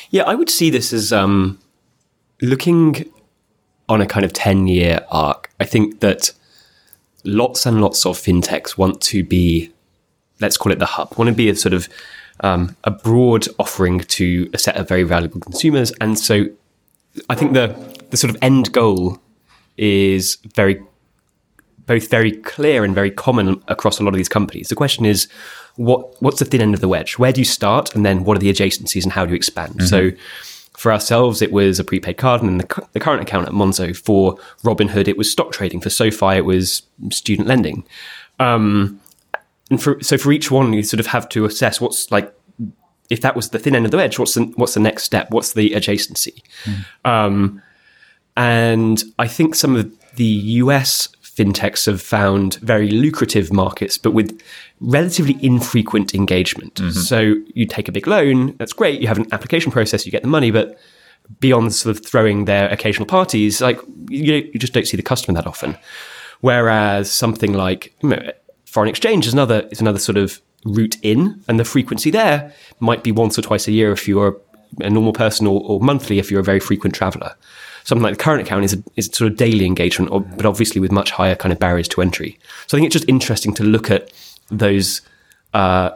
Yeah, 0.09 0.23
I 0.23 0.35
would 0.35 0.49
see 0.49 0.69
this 0.69 0.91
as 0.91 1.13
um, 1.13 1.59
looking 2.41 3.05
on 3.91 4.01
a 4.01 4.05
kind 4.05 4.25
of 4.25 4.33
10 4.33 4.67
year 4.67 5.05
arc, 5.09 5.49
I 5.59 5.65
think 5.65 5.99
that 5.99 6.31
lots 7.23 7.65
and 7.65 7.81
lots 7.81 8.05
of 8.05 8.17
fintechs 8.17 8.77
want 8.77 9.01
to 9.01 9.23
be 9.23 9.71
let's 10.39 10.57
call 10.57 10.71
it 10.71 10.79
the 10.79 10.85
hub. 10.85 11.15
Want 11.17 11.29
to 11.29 11.35
be 11.35 11.49
a 11.49 11.55
sort 11.55 11.73
of 11.73 11.87
um, 12.39 12.75
a 12.83 12.91
broad 12.91 13.47
offering 13.59 13.99
to 13.99 14.49
a 14.53 14.57
set 14.57 14.75
of 14.75 14.87
very 14.87 15.03
valuable 15.03 15.39
consumers. 15.39 15.91
And 16.01 16.17
so 16.17 16.47
I 17.29 17.35
think 17.35 17.53
the 17.53 17.75
the 18.09 18.17
sort 18.17 18.33
of 18.33 18.41
end 18.41 18.71
goal 18.71 19.19
is 19.77 20.37
very 20.55 20.81
both 21.85 22.09
very 22.09 22.31
clear 22.31 22.83
and 22.83 22.93
very 22.95 23.11
common 23.11 23.61
across 23.67 23.99
a 23.99 24.03
lot 24.03 24.09
of 24.09 24.17
these 24.17 24.29
companies. 24.29 24.69
The 24.69 24.75
question 24.75 25.05
is, 25.05 25.27
what 25.75 26.21
what's 26.21 26.39
the 26.39 26.45
thin 26.45 26.61
end 26.61 26.73
of 26.73 26.81
the 26.81 26.87
wedge? 26.87 27.17
Where 27.19 27.31
do 27.31 27.41
you 27.41 27.45
start, 27.45 27.95
and 27.95 28.05
then 28.05 28.23
what 28.23 28.37
are 28.37 28.39
the 28.39 28.51
adjacencies, 28.51 29.03
and 29.03 29.11
how 29.11 29.25
do 29.25 29.31
you 29.31 29.35
expand? 29.35 29.75
Mm-hmm. 29.75 29.85
So, 29.85 30.11
for 30.81 30.91
ourselves, 30.91 31.43
it 31.43 31.51
was 31.51 31.79
a 31.79 31.83
prepaid 31.83 32.17
card, 32.17 32.41
and 32.41 32.49
then 32.49 32.57
the, 32.57 32.87
the, 32.93 32.99
current 32.99 33.21
account 33.21 33.47
at 33.47 33.53
Monzo. 33.53 33.95
For 33.95 34.35
Robinhood, 34.63 35.07
it 35.07 35.15
was 35.15 35.31
stock 35.31 35.51
trading. 35.51 35.79
For 35.79 35.91
SoFi, 35.91 36.37
it 36.37 36.45
was 36.45 36.81
student 37.11 37.47
lending. 37.47 37.85
Um, 38.39 38.99
and 39.69 39.79
for, 39.79 40.01
so 40.01 40.17
for 40.17 40.31
each 40.31 40.49
one, 40.49 40.73
you 40.73 40.81
sort 40.81 40.99
of 40.99 41.05
have 41.05 41.29
to 41.29 41.45
assess 41.45 41.79
what's 41.79 42.11
like 42.11 42.33
if 43.11 43.21
that 43.21 43.35
was 43.35 43.49
the 43.49 43.59
thin 43.59 43.75
end 43.75 43.85
of 43.85 43.91
the 43.91 43.97
wedge, 43.97 44.17
what's 44.17 44.33
the 44.33 44.45
what's 44.55 44.73
the 44.73 44.79
next 44.79 45.03
step? 45.03 45.29
What's 45.29 45.53
the 45.53 45.69
adjacency? 45.69 46.41
Mm. 46.63 46.85
Um, 47.05 47.61
and 48.35 49.03
I 49.19 49.27
think 49.27 49.53
some 49.53 49.75
of 49.75 49.91
the 50.15 50.25
US 50.25 51.09
fintechs 51.21 51.85
have 51.85 52.01
found 52.01 52.55
very 52.55 52.89
lucrative 52.89 53.53
markets, 53.53 53.99
but 53.99 54.13
with 54.13 54.41
relatively 54.81 55.37
infrequent 55.41 56.13
engagement. 56.13 56.75
Mm-hmm. 56.75 56.89
So 56.91 57.35
you 57.53 57.65
take 57.65 57.87
a 57.87 57.91
big 57.91 58.07
loan, 58.07 58.55
that's 58.57 58.73
great. 58.73 58.99
You 58.99 59.07
have 59.07 59.19
an 59.19 59.27
application 59.31 59.71
process, 59.71 60.05
you 60.05 60.11
get 60.11 60.23
the 60.23 60.27
money, 60.27 60.51
but 60.51 60.77
beyond 61.39 61.73
sort 61.73 61.95
of 61.95 62.05
throwing 62.05 62.45
their 62.45 62.67
occasional 62.69 63.05
parties, 63.05 63.61
like 63.61 63.79
you, 64.09 64.49
you 64.51 64.59
just 64.59 64.73
don't 64.73 64.87
see 64.87 64.97
the 64.97 65.03
customer 65.03 65.35
that 65.35 65.47
often. 65.47 65.77
Whereas 66.41 67.11
something 67.11 67.53
like 67.53 67.95
you 68.01 68.09
know, 68.09 68.31
foreign 68.65 68.89
exchange 68.89 69.27
is 69.27 69.33
another 69.33 69.67
is 69.71 69.79
another 69.79 69.99
sort 69.99 70.17
of 70.17 70.41
route 70.65 70.97
in, 71.03 71.43
and 71.47 71.59
the 71.59 71.65
frequency 71.65 72.09
there 72.09 72.51
might 72.79 73.03
be 73.03 73.11
once 73.11 73.37
or 73.37 73.43
twice 73.43 73.67
a 73.67 73.71
year 73.71 73.91
if 73.91 74.07
you're 74.07 74.41
a 74.79 74.89
normal 74.89 75.13
person, 75.13 75.45
or, 75.45 75.61
or 75.63 75.79
monthly 75.79 76.17
if 76.17 76.31
you're 76.31 76.39
a 76.39 76.43
very 76.43 76.59
frequent 76.59 76.95
traveler 76.95 77.35
something 77.83 78.03
like 78.03 78.17
the 78.17 78.23
current 78.23 78.41
account 78.41 78.63
is, 78.63 78.73
a, 78.73 78.83
is 78.95 79.09
sort 79.11 79.31
of 79.31 79.37
daily 79.37 79.65
engagement, 79.65 80.11
or, 80.11 80.21
but 80.21 80.45
obviously 80.45 80.79
with 80.79 80.91
much 80.91 81.11
higher 81.11 81.35
kind 81.35 81.51
of 81.51 81.59
barriers 81.59 81.87
to 81.89 82.01
entry. 82.01 82.37
So 82.67 82.77
I 82.77 82.79
think 82.79 82.87
it's 82.87 82.93
just 82.93 83.09
interesting 83.09 83.53
to 83.55 83.63
look 83.63 83.89
at 83.89 84.11
those 84.51 85.01
uh, 85.53 85.91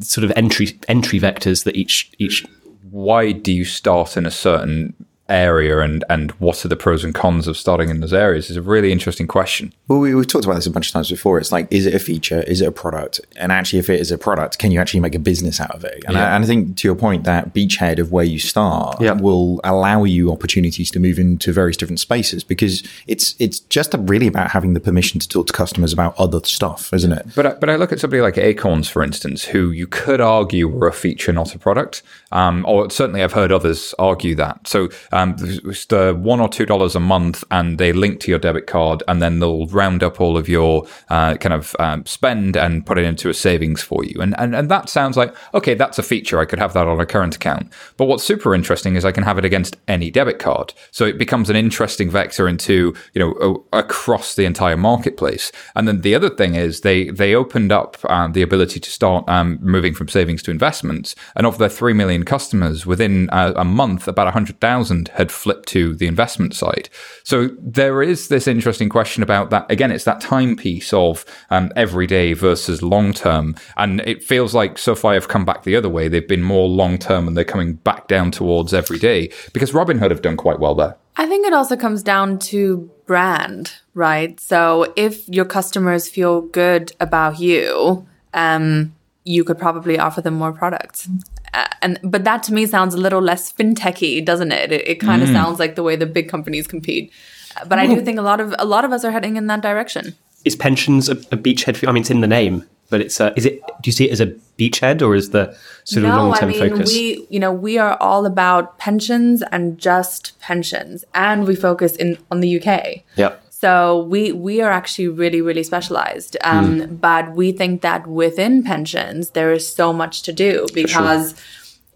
sort 0.00 0.24
of 0.24 0.32
entry 0.36 0.78
entry 0.88 1.20
vectors 1.20 1.64
that 1.64 1.76
each 1.76 2.10
each. 2.18 2.44
Why 2.90 3.32
do 3.32 3.52
you 3.52 3.64
start 3.64 4.16
in 4.16 4.26
a 4.26 4.30
certain 4.30 4.94
area 5.28 5.78
and 5.78 6.04
and 6.10 6.32
what 6.32 6.64
are 6.64 6.68
the 6.68 6.76
pros 6.76 7.02
and 7.02 7.14
cons 7.14 7.48
of 7.48 7.56
starting 7.56 7.88
in 7.88 8.00
those 8.00 8.12
areas 8.12 8.50
is 8.50 8.56
a 8.56 8.62
really 8.62 8.92
interesting 8.92 9.26
question. 9.26 9.72
Well, 9.88 9.98
we, 9.98 10.10
have 10.10 10.26
talked 10.26 10.44
about 10.44 10.56
this 10.56 10.66
a 10.66 10.70
bunch 10.70 10.88
of 10.88 10.92
times 10.92 11.10
before. 11.10 11.38
It's 11.38 11.52
like, 11.52 11.66
is 11.70 11.86
it 11.86 11.94
a 11.94 11.98
feature? 11.98 12.42
Is 12.42 12.60
it 12.60 12.68
a 12.68 12.72
product? 12.72 13.20
And 13.36 13.50
actually, 13.50 13.78
if 13.78 13.88
it 13.88 14.00
is 14.00 14.10
a 14.10 14.18
product, 14.18 14.58
can 14.58 14.70
you 14.70 14.80
actually 14.80 15.00
make 15.00 15.14
a 15.14 15.18
business 15.18 15.60
out 15.60 15.70
of 15.70 15.84
it? 15.84 16.02
And, 16.06 16.14
yeah. 16.14 16.32
I, 16.32 16.34
and 16.34 16.44
I, 16.44 16.46
think 16.46 16.76
to 16.78 16.88
your 16.88 16.94
point, 16.94 17.24
that 17.24 17.54
beachhead 17.54 17.98
of 17.98 18.12
where 18.12 18.24
you 18.24 18.38
start 18.38 19.00
yeah. 19.00 19.12
will 19.12 19.60
allow 19.64 20.04
you 20.04 20.30
opportunities 20.30 20.90
to 20.90 21.00
move 21.00 21.18
into 21.18 21.52
various 21.52 21.76
different 21.76 22.00
spaces 22.00 22.44
because 22.44 22.82
it's 23.06 23.34
it's 23.38 23.60
just 23.60 23.94
really 23.98 24.26
about 24.26 24.50
having 24.50 24.74
the 24.74 24.80
permission 24.80 25.20
to 25.20 25.28
talk 25.28 25.46
to 25.46 25.52
customers 25.52 25.92
about 25.92 26.18
other 26.18 26.40
stuff, 26.44 26.92
isn't 26.92 27.12
it? 27.12 27.26
But 27.34 27.46
I, 27.46 27.54
but 27.54 27.70
I 27.70 27.76
look 27.76 27.92
at 27.92 28.00
somebody 28.00 28.20
like 28.20 28.36
Acorns, 28.36 28.88
for 28.88 29.02
instance, 29.02 29.44
who 29.44 29.70
you 29.70 29.86
could 29.86 30.20
argue 30.20 30.68
were 30.68 30.88
a 30.88 30.92
feature, 30.92 31.32
not 31.32 31.54
a 31.54 31.58
product. 31.58 32.02
Um, 32.34 32.64
or 32.66 32.90
certainly, 32.90 33.22
I've 33.22 33.32
heard 33.32 33.52
others 33.52 33.94
argue 33.98 34.34
that. 34.34 34.66
So 34.66 34.88
um, 35.12 35.36
it's 35.38 35.86
the 35.86 36.14
one 36.14 36.40
or 36.40 36.48
two 36.48 36.66
dollars 36.66 36.94
a 36.94 37.00
month, 37.00 37.44
and 37.50 37.78
they 37.78 37.92
link 37.92 38.20
to 38.20 38.30
your 38.30 38.40
debit 38.40 38.66
card, 38.66 39.02
and 39.08 39.22
then 39.22 39.38
they'll 39.38 39.66
round 39.68 40.02
up 40.02 40.20
all 40.20 40.36
of 40.36 40.48
your 40.48 40.86
uh, 41.08 41.36
kind 41.36 41.54
of 41.54 41.74
um, 41.78 42.04
spend 42.04 42.56
and 42.56 42.84
put 42.84 42.98
it 42.98 43.04
into 43.04 43.28
a 43.28 43.34
savings 43.34 43.82
for 43.82 44.04
you. 44.04 44.20
And, 44.20 44.38
and 44.38 44.54
and 44.54 44.70
that 44.70 44.88
sounds 44.88 45.16
like 45.16 45.34
okay, 45.54 45.74
that's 45.74 45.98
a 45.98 46.02
feature. 46.02 46.40
I 46.40 46.44
could 46.44 46.58
have 46.58 46.72
that 46.74 46.88
on 46.88 47.00
a 47.00 47.06
current 47.06 47.36
account. 47.36 47.72
But 47.96 48.06
what's 48.06 48.24
super 48.24 48.54
interesting 48.54 48.96
is 48.96 49.04
I 49.04 49.12
can 49.12 49.24
have 49.24 49.38
it 49.38 49.44
against 49.44 49.76
any 49.86 50.10
debit 50.10 50.40
card, 50.40 50.74
so 50.90 51.04
it 51.04 51.18
becomes 51.18 51.48
an 51.50 51.56
interesting 51.56 52.10
vector 52.10 52.48
into 52.48 52.94
you 53.14 53.20
know 53.20 53.64
a, 53.72 53.78
across 53.78 54.34
the 54.34 54.44
entire 54.44 54.76
marketplace. 54.76 55.52
And 55.76 55.86
then 55.86 56.00
the 56.00 56.14
other 56.14 56.30
thing 56.30 56.56
is 56.56 56.80
they 56.80 57.10
they 57.10 57.34
opened 57.34 57.70
up 57.70 57.96
um, 58.10 58.32
the 58.32 58.42
ability 58.42 58.80
to 58.80 58.90
start 58.90 59.28
um, 59.28 59.58
moving 59.62 59.94
from 59.94 60.08
savings 60.08 60.42
to 60.42 60.50
investments, 60.50 61.14
and 61.36 61.46
of 61.46 61.58
their 61.58 61.68
three 61.68 61.92
million 61.92 62.23
customers, 62.24 62.86
within 62.86 63.28
a, 63.32 63.52
a 63.56 63.64
month, 63.64 64.08
about 64.08 64.32
hundred 64.32 64.60
thousand 64.60 65.08
had 65.08 65.30
flipped 65.30 65.68
to 65.68 65.94
the 65.94 66.06
investment 66.06 66.54
side. 66.54 66.88
So 67.22 67.50
there 67.58 68.02
is 68.02 68.28
this 68.28 68.46
interesting 68.46 68.88
question 68.88 69.22
about 69.22 69.50
that. 69.50 69.70
Again, 69.70 69.90
it's 69.90 70.04
that 70.04 70.20
timepiece 70.20 70.92
of 70.92 71.24
um, 71.50 71.70
everyday 71.76 72.32
versus 72.32 72.82
long 72.82 73.12
term. 73.12 73.54
And 73.76 74.00
it 74.00 74.22
feels 74.22 74.54
like 74.54 74.78
SoFi 74.78 75.14
have 75.14 75.28
come 75.28 75.44
back 75.44 75.62
the 75.62 75.76
other 75.76 75.88
way. 75.88 76.08
They've 76.08 76.26
been 76.26 76.42
more 76.42 76.68
long 76.68 76.98
term 76.98 77.28
and 77.28 77.36
they're 77.36 77.44
coming 77.44 77.74
back 77.74 78.08
down 78.08 78.30
towards 78.30 78.74
everyday 78.74 79.30
because 79.52 79.72
Robinhood 79.72 80.10
have 80.10 80.22
done 80.22 80.36
quite 80.36 80.60
well 80.60 80.74
there. 80.74 80.96
I 81.16 81.26
think 81.26 81.46
it 81.46 81.52
also 81.52 81.76
comes 81.76 82.02
down 82.02 82.40
to 82.40 82.90
brand, 83.06 83.74
right? 83.94 84.40
So 84.40 84.92
if 84.96 85.28
your 85.28 85.44
customers 85.44 86.08
feel 86.08 86.40
good 86.40 86.92
about 86.98 87.38
you, 87.38 88.06
um, 88.32 88.94
you 89.24 89.44
could 89.44 89.58
probably 89.58 89.98
offer 89.98 90.20
them 90.20 90.34
more 90.34 90.52
products. 90.52 91.08
Uh, 91.54 91.68
and 91.82 92.00
but 92.02 92.24
that 92.24 92.42
to 92.42 92.52
me 92.52 92.66
sounds 92.66 92.94
a 92.94 92.98
little 92.98 93.20
less 93.22 93.52
fintechy, 93.52 94.24
doesn't 94.24 94.50
it? 94.50 94.72
It, 94.72 94.88
it 94.88 94.94
kind 94.96 95.22
of 95.22 95.28
mm. 95.28 95.32
sounds 95.32 95.58
like 95.60 95.76
the 95.76 95.84
way 95.84 95.94
the 95.94 96.06
big 96.06 96.28
companies 96.28 96.66
compete. 96.66 97.12
Uh, 97.56 97.64
but 97.64 97.78
I 97.78 97.86
do 97.86 98.00
think 98.00 98.18
a 98.18 98.22
lot 98.22 98.40
of 98.40 98.54
a 98.58 98.64
lot 98.64 98.84
of 98.84 98.92
us 98.92 99.04
are 99.04 99.12
heading 99.12 99.36
in 99.36 99.46
that 99.46 99.60
direction. 99.60 100.16
Is 100.44 100.56
pensions 100.56 101.08
a, 101.08 101.12
a 101.12 101.36
beachhead? 101.36 101.86
I 101.86 101.92
mean, 101.92 102.00
it's 102.00 102.10
in 102.10 102.20
the 102.20 102.26
name, 102.26 102.66
but 102.90 103.00
it's 103.00 103.20
a, 103.20 103.32
is 103.36 103.46
it? 103.46 103.60
Do 103.66 103.88
you 103.88 103.92
see 103.92 104.08
it 104.08 104.12
as 104.12 104.20
a 104.20 104.26
beachhead 104.58 105.00
or 105.00 105.14
is 105.14 105.30
the 105.30 105.56
sort 105.84 106.04
of 106.04 106.10
no, 106.10 106.16
long 106.16 106.34
term 106.34 106.48
I 106.48 106.52
mean, 106.52 106.70
focus? 106.70 106.92
We, 106.92 107.26
you 107.30 107.38
know, 107.38 107.52
we 107.52 107.78
are 107.78 107.96
all 108.00 108.26
about 108.26 108.78
pensions 108.78 109.42
and 109.52 109.78
just 109.78 110.38
pensions, 110.40 111.04
and 111.14 111.46
we 111.46 111.54
focus 111.54 111.94
in 111.94 112.18
on 112.32 112.40
the 112.40 112.60
UK. 112.60 113.04
Yeah. 113.16 113.36
So 113.64 114.02
we 114.02 114.30
we 114.30 114.60
are 114.60 114.70
actually 114.70 115.08
really 115.08 115.40
really 115.40 115.62
specialized, 115.62 116.36
um, 116.44 116.80
mm. 116.80 117.00
but 117.00 117.34
we 117.34 117.50
think 117.50 117.80
that 117.80 118.06
within 118.06 118.62
pensions 118.62 119.30
there 119.30 119.52
is 119.54 119.66
so 119.66 119.90
much 119.90 120.20
to 120.24 120.34
do 120.34 120.66
because 120.74 121.30
sure. 121.30 121.38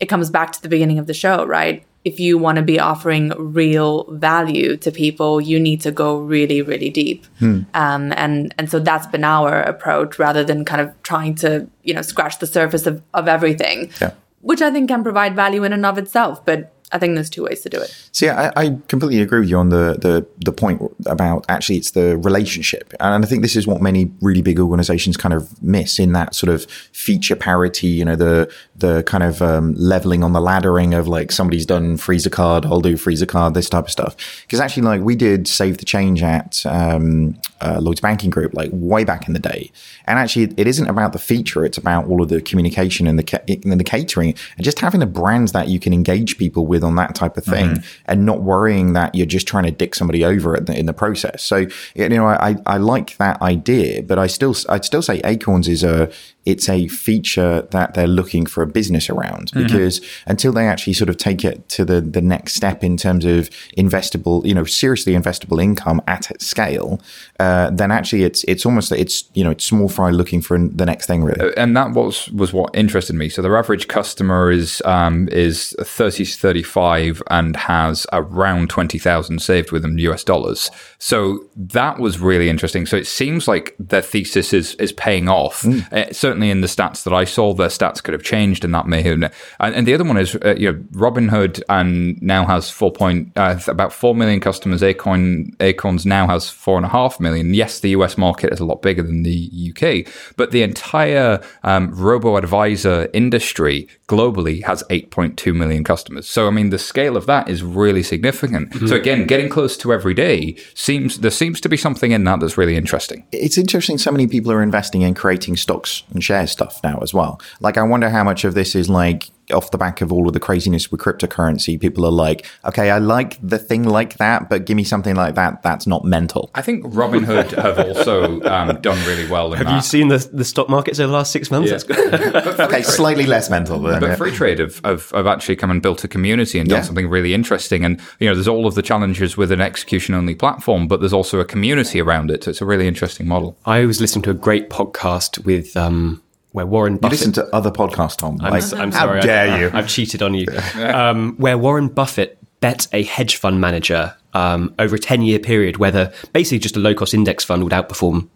it 0.00 0.06
comes 0.06 0.30
back 0.30 0.52
to 0.52 0.62
the 0.62 0.70
beginning 0.70 0.98
of 0.98 1.06
the 1.06 1.12
show, 1.12 1.44
right? 1.44 1.84
If 2.06 2.18
you 2.20 2.38
want 2.38 2.56
to 2.56 2.62
be 2.62 2.80
offering 2.80 3.34
real 3.36 4.10
value 4.10 4.78
to 4.78 4.90
people, 4.90 5.42
you 5.42 5.60
need 5.60 5.82
to 5.82 5.90
go 5.90 6.16
really 6.16 6.62
really 6.62 6.88
deep, 6.88 7.26
mm. 7.38 7.66
um, 7.74 8.14
and 8.16 8.54
and 8.56 8.70
so 8.70 8.78
that's 8.78 9.06
been 9.06 9.24
our 9.24 9.60
approach 9.60 10.18
rather 10.18 10.42
than 10.42 10.64
kind 10.64 10.80
of 10.80 10.88
trying 11.02 11.34
to 11.44 11.68
you 11.82 11.92
know 11.92 12.00
scratch 12.00 12.38
the 12.38 12.46
surface 12.46 12.86
of 12.86 13.02
of 13.12 13.28
everything, 13.28 13.90
yeah. 14.00 14.12
which 14.40 14.62
I 14.62 14.70
think 14.70 14.88
can 14.88 15.02
provide 15.02 15.36
value 15.36 15.64
in 15.64 15.74
and 15.74 15.84
of 15.84 15.98
itself, 15.98 16.46
but 16.46 16.72
I 16.90 16.98
think 16.98 17.14
there's 17.14 17.28
two 17.28 17.44
ways 17.44 17.60
to 17.62 17.68
do 17.68 17.78
it. 17.78 17.94
See, 18.12 18.28
I, 18.28 18.50
I, 18.56 18.78
completely 18.88 19.20
agree 19.20 19.40
with 19.40 19.50
you 19.50 19.58
on 19.58 19.68
the, 19.68 19.98
the 20.00 20.26
the 20.44 20.52
point 20.52 20.80
about 21.04 21.44
actually 21.48 21.76
it's 21.76 21.90
the 21.90 22.16
relationship, 22.16 22.94
and 22.98 23.24
I 23.24 23.28
think 23.28 23.42
this 23.42 23.56
is 23.56 23.66
what 23.66 23.82
many 23.82 24.10
really 24.22 24.40
big 24.40 24.58
organizations 24.58 25.16
kind 25.16 25.34
of 25.34 25.62
miss 25.62 25.98
in 25.98 26.12
that 26.12 26.34
sort 26.34 26.50
of 26.50 26.64
feature 26.92 27.36
parity. 27.36 27.88
You 27.88 28.06
know, 28.06 28.16
the 28.16 28.50
the 28.74 29.02
kind 29.02 29.22
of 29.22 29.42
um, 29.42 29.74
leveling 29.74 30.24
on 30.24 30.32
the 30.32 30.40
laddering 30.40 30.98
of 30.98 31.08
like 31.08 31.30
somebody's 31.30 31.66
done 31.66 31.98
freezer 31.98 32.30
card, 32.30 32.64
I'll 32.64 32.80
do 32.80 32.96
freezer 32.96 33.26
card, 33.26 33.52
this 33.52 33.68
type 33.68 33.84
of 33.84 33.90
stuff. 33.90 34.16
Because 34.42 34.60
actually, 34.60 34.84
like 34.84 35.02
we 35.02 35.14
did 35.14 35.46
save 35.46 35.78
the 35.78 35.84
change 35.84 36.22
at 36.22 36.64
um, 36.64 37.38
uh, 37.60 37.80
Lloyd's 37.82 38.00
Banking 38.00 38.30
Group, 38.30 38.54
like 38.54 38.70
way 38.72 39.04
back 39.04 39.28
in 39.28 39.34
the 39.34 39.40
day, 39.40 39.70
and 40.06 40.18
actually 40.18 40.54
it 40.56 40.66
isn't 40.66 40.88
about 40.88 41.12
the 41.12 41.18
feature; 41.18 41.66
it's 41.66 41.76
about 41.76 42.06
all 42.06 42.22
of 42.22 42.30
the 42.30 42.40
communication 42.40 43.06
and 43.06 43.18
the 43.18 43.42
and 43.46 43.78
the 43.78 43.84
catering, 43.84 44.34
and 44.56 44.64
just 44.64 44.78
having 44.78 45.00
the 45.00 45.06
brands 45.06 45.52
that 45.52 45.68
you 45.68 45.78
can 45.78 45.92
engage 45.92 46.38
people 46.38 46.66
with 46.66 46.77
with 46.78 46.84
on 46.84 46.94
that 46.96 47.14
type 47.14 47.36
of 47.36 47.44
thing 47.44 47.70
mm-hmm. 47.70 48.02
and 48.06 48.24
not 48.24 48.42
worrying 48.42 48.92
that 48.92 49.14
you're 49.14 49.26
just 49.26 49.48
trying 49.48 49.64
to 49.64 49.70
dick 49.70 49.94
somebody 49.94 50.24
over 50.24 50.56
in 50.56 50.86
the 50.86 50.92
process. 50.92 51.42
So, 51.42 51.66
you 51.94 52.08
know, 52.08 52.26
I, 52.26 52.56
I 52.66 52.76
like 52.76 53.16
that 53.16 53.42
idea, 53.42 54.02
but 54.02 54.18
I 54.18 54.28
still, 54.28 54.54
I'd 54.68 54.84
still 54.84 55.02
say 55.02 55.20
Acorns 55.24 55.68
is 55.68 55.82
a, 55.82 56.10
it's 56.46 56.68
a 56.68 56.88
feature 56.88 57.62
that 57.72 57.94
they're 57.94 58.06
looking 58.06 58.46
for 58.46 58.62
a 58.62 58.66
business 58.66 59.10
around 59.10 59.50
mm-hmm. 59.50 59.64
because 59.64 60.00
mm-hmm. 60.00 60.30
until 60.30 60.52
they 60.52 60.66
actually 60.66 60.94
sort 60.94 61.10
of 61.10 61.16
take 61.16 61.44
it 61.44 61.68
to 61.70 61.84
the, 61.84 62.00
the 62.00 62.22
next 62.22 62.54
step 62.54 62.82
in 62.82 62.96
terms 62.96 63.24
of 63.24 63.50
investable, 63.76 64.44
you 64.46 64.54
know, 64.54 64.64
seriously 64.64 65.12
investable 65.12 65.62
income 65.62 66.00
at 66.06 66.30
scale, 66.40 67.00
uh, 67.40 67.70
then 67.70 67.90
actually 67.90 68.22
it's, 68.22 68.44
it's 68.44 68.64
almost, 68.64 68.88
that 68.90 68.98
it's, 68.98 69.24
you 69.34 69.44
know, 69.44 69.50
it's 69.50 69.64
small 69.64 69.88
fry 69.88 70.10
looking 70.10 70.40
for 70.40 70.56
the 70.58 70.86
next 70.86 71.06
thing 71.06 71.22
really. 71.22 71.54
And 71.56 71.76
that 71.76 71.90
was, 71.90 72.30
was 72.30 72.52
what 72.52 72.74
interested 72.74 73.14
me. 73.14 73.28
So 73.28 73.42
their 73.42 73.56
average 73.56 73.88
customer 73.88 74.50
is, 74.50 74.80
um, 74.84 75.28
is 75.30 75.74
30 75.80 76.24
to 76.24 76.38
35 76.38 76.67
35 76.68 77.22
and 77.30 77.56
has 77.56 78.06
around 78.12 78.70
20,000 78.70 79.40
saved 79.40 79.72
with 79.72 79.82
them 79.82 79.98
US 79.98 80.24
dollars. 80.24 80.70
So 80.98 81.44
that 81.56 81.98
was 81.98 82.20
really 82.20 82.48
interesting. 82.48 82.86
So 82.86 82.96
it 82.96 83.06
seems 83.06 83.48
like 83.48 83.74
their 83.78 84.02
thesis 84.02 84.52
is, 84.52 84.74
is 84.76 84.92
paying 84.92 85.28
off. 85.28 85.64
Uh, 85.92 86.12
certainly 86.12 86.50
in 86.50 86.60
the 86.60 86.66
stats 86.66 87.04
that 87.04 87.12
I 87.12 87.24
saw, 87.24 87.54
their 87.54 87.68
stats 87.68 88.02
could 88.02 88.12
have 88.12 88.22
changed 88.22 88.64
and 88.64 88.74
that 88.74 88.86
may 88.86 89.02
have. 89.02 89.14
And, 89.14 89.30
and 89.60 89.86
the 89.86 89.94
other 89.94 90.04
one 90.04 90.16
is, 90.16 90.36
uh, 90.36 90.54
you 90.56 90.72
know, 90.72 90.78
Robinhood 90.92 91.62
and 91.68 92.20
now 92.22 92.44
has 92.46 92.70
4 92.70 92.92
point, 92.92 93.32
uh, 93.36 93.58
about 93.66 93.92
4 93.92 94.14
million 94.14 94.40
customers. 94.40 94.82
Acorn, 94.82 95.56
Acorns 95.60 96.04
now 96.04 96.26
has 96.26 96.44
4.5 96.44 97.20
million. 97.20 97.54
Yes, 97.54 97.80
the 97.80 97.90
US 97.90 98.18
market 98.18 98.52
is 98.52 98.60
a 98.60 98.64
lot 98.64 98.82
bigger 98.82 99.02
than 99.02 99.22
the 99.22 99.72
UK, 99.72 100.12
but 100.36 100.50
the 100.50 100.62
entire 100.62 101.42
um, 101.62 101.90
robo 101.94 102.36
advisor 102.36 103.08
industry 103.12 103.88
globally 104.08 104.64
has 104.64 104.82
8.2 104.84 105.54
million 105.54 105.84
customers. 105.84 106.28
So, 106.28 106.46
I 106.46 106.50
mean, 106.50 106.57
the 106.70 106.78
scale 106.78 107.16
of 107.16 107.26
that 107.26 107.48
is 107.48 107.62
really 107.62 108.02
significant. 108.02 108.72
So, 108.72 108.78
mm-hmm. 108.78 108.94
again, 108.94 109.26
getting 109.26 109.48
close 109.48 109.76
to 109.78 109.92
every 109.92 110.14
day 110.14 110.56
seems 110.74 111.18
there 111.18 111.30
seems 111.30 111.60
to 111.60 111.68
be 111.68 111.76
something 111.76 112.12
in 112.12 112.24
that 112.24 112.40
that's 112.40 112.58
really 112.58 112.76
interesting. 112.76 113.24
It's 113.32 113.58
interesting. 113.58 113.98
So 113.98 114.10
many 114.10 114.26
people 114.26 114.52
are 114.52 114.62
investing 114.62 115.02
in 115.02 115.14
creating 115.14 115.56
stocks 115.56 116.02
and 116.12 116.22
share 116.22 116.46
stuff 116.46 116.80
now 116.82 116.98
as 116.98 117.14
well. 117.14 117.40
Like, 117.60 117.78
I 117.78 117.82
wonder 117.82 118.10
how 118.10 118.24
much 118.24 118.44
of 118.44 118.54
this 118.54 118.74
is 118.74 118.88
like 118.90 119.30
off 119.52 119.70
the 119.70 119.78
back 119.78 120.00
of 120.00 120.12
all 120.12 120.26
of 120.26 120.34
the 120.34 120.40
craziness 120.40 120.90
with 120.90 121.00
cryptocurrency. 121.00 121.80
People 121.80 122.04
are 122.04 122.12
like, 122.12 122.46
okay, 122.64 122.90
I 122.90 122.98
like 122.98 123.38
the 123.42 123.58
thing 123.58 123.84
like 123.84 124.16
that, 124.18 124.48
but 124.48 124.64
give 124.66 124.76
me 124.76 124.84
something 124.84 125.14
like 125.16 125.34
that 125.36 125.62
that's 125.62 125.86
not 125.86 126.04
mental. 126.04 126.50
I 126.54 126.62
think 126.62 126.84
Robinhood 126.86 127.50
have 127.62 127.78
also 127.78 128.40
um, 128.42 128.80
done 128.80 128.98
really 129.06 129.28
well 129.28 129.52
in 129.52 129.58
Have 129.58 129.66
that. 129.66 129.74
you 129.76 129.80
seen 129.82 130.08
the, 130.08 130.18
the 130.32 130.44
stock 130.44 130.68
markets 130.68 130.98
over 131.00 131.08
the 131.08 131.12
last 131.12 131.32
six 131.32 131.50
months? 131.50 131.70
Yeah. 131.70 131.78
That's 131.78 131.84
good. 131.84 132.58
Okay, 132.68 132.82
slightly 132.82 133.24
less 133.26 133.48
mental. 133.50 133.78
Than, 133.80 134.00
But, 134.00 134.18
But 134.18 134.18
Freetrade 134.18 134.58
have, 134.58 134.80
have, 134.84 135.10
have 135.10 135.26
actually 135.26 135.56
come 135.56 135.70
and 135.70 135.80
built 135.80 136.04
a 136.04 136.08
community 136.08 136.58
and 136.58 136.68
done 136.68 136.78
Yeah. 136.78 136.82
something 136.82 137.08
really 137.08 137.32
interesting. 137.34 137.84
And, 137.84 138.00
you 138.20 138.28
know, 138.28 138.34
there's 138.34 138.48
all 138.48 138.66
of 138.66 138.74
the 138.74 138.82
challenges 138.82 139.36
with 139.36 139.52
an 139.52 139.60
execution 139.60 140.14
only 140.14 140.34
platform, 140.34 140.88
but 140.88 141.00
there's 141.00 141.12
also 141.12 141.38
a 141.40 141.44
community 141.44 142.00
around 142.00 142.30
it. 142.30 142.44
So 142.44 142.50
it's 142.50 142.60
a 142.60 142.66
really 142.66 142.86
interesting 142.88 143.26
model. 143.28 143.56
I 143.64 143.84
was 143.86 144.00
listening 144.00 144.22
to 144.24 144.30
a 144.30 144.34
great 144.34 144.70
podcast 144.70 145.44
with 145.44 145.76
um, 145.76 146.22
where 146.58 146.66
Warren 146.66 146.94
you 146.94 146.98
Buffett. 146.98 147.18
listen 147.20 147.32
to 147.34 147.46
other 147.54 147.70
podcasts, 147.70 148.16
Tom. 148.18 148.38
I'm, 148.42 148.52
Like, 148.52 148.72
I'm 148.74 148.92
how 148.92 149.18
dare 149.20 149.52
I, 149.52 149.58
you? 149.60 149.70
I've 149.72 149.88
cheated 149.88 150.20
on 150.22 150.34
you. 150.34 150.46
um, 150.76 151.34
where 151.38 151.56
Warren 151.56 151.88
Buffett 151.88 152.36
bet 152.60 152.86
a 152.92 153.04
hedge 153.04 153.36
fund 153.36 153.60
manager 153.60 154.14
um, 154.34 154.74
over 154.78 154.96
a 154.96 154.98
10 154.98 155.22
year 155.22 155.38
period 155.38 155.76
whether 155.78 156.12
basically 156.32 156.58
just 156.58 156.76
a 156.76 156.80
low 156.80 156.92
cost 156.94 157.14
index 157.14 157.44
fund 157.44 157.62
would 157.64 157.72
outperform 157.72 158.28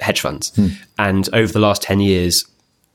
hedge 0.00 0.20
funds. 0.20 0.52
And 0.98 1.28
over 1.32 1.52
the 1.52 1.58
last 1.58 1.82
10 1.82 2.00
years, 2.00 2.44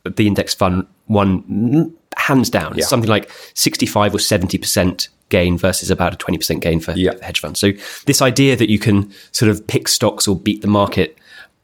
the 0.03 0.27
index 0.27 0.53
fund 0.53 0.85
won 1.07 1.93
hands 2.17 2.49
down. 2.49 2.77
It's 2.77 2.87
something 2.87 3.09
like 3.09 3.31
65 3.55 4.13
or 4.15 4.17
70% 4.19 5.07
gain 5.29 5.57
versus 5.57 5.89
about 5.91 6.13
a 6.13 6.17
20% 6.17 6.61
gain 6.61 6.79
for 6.79 6.91
Yeah. 6.93 7.11
hedge 7.21 7.39
funds. 7.41 7.59
So 7.59 7.71
this 8.05 8.21
idea 8.21 8.55
that 8.55 8.69
you 8.69 8.79
can 8.79 9.11
sort 9.31 9.49
of 9.51 9.65
pick 9.67 9.87
stocks 9.87 10.27
or 10.27 10.35
beat 10.37 10.61
the 10.61 10.67
market, 10.67 11.17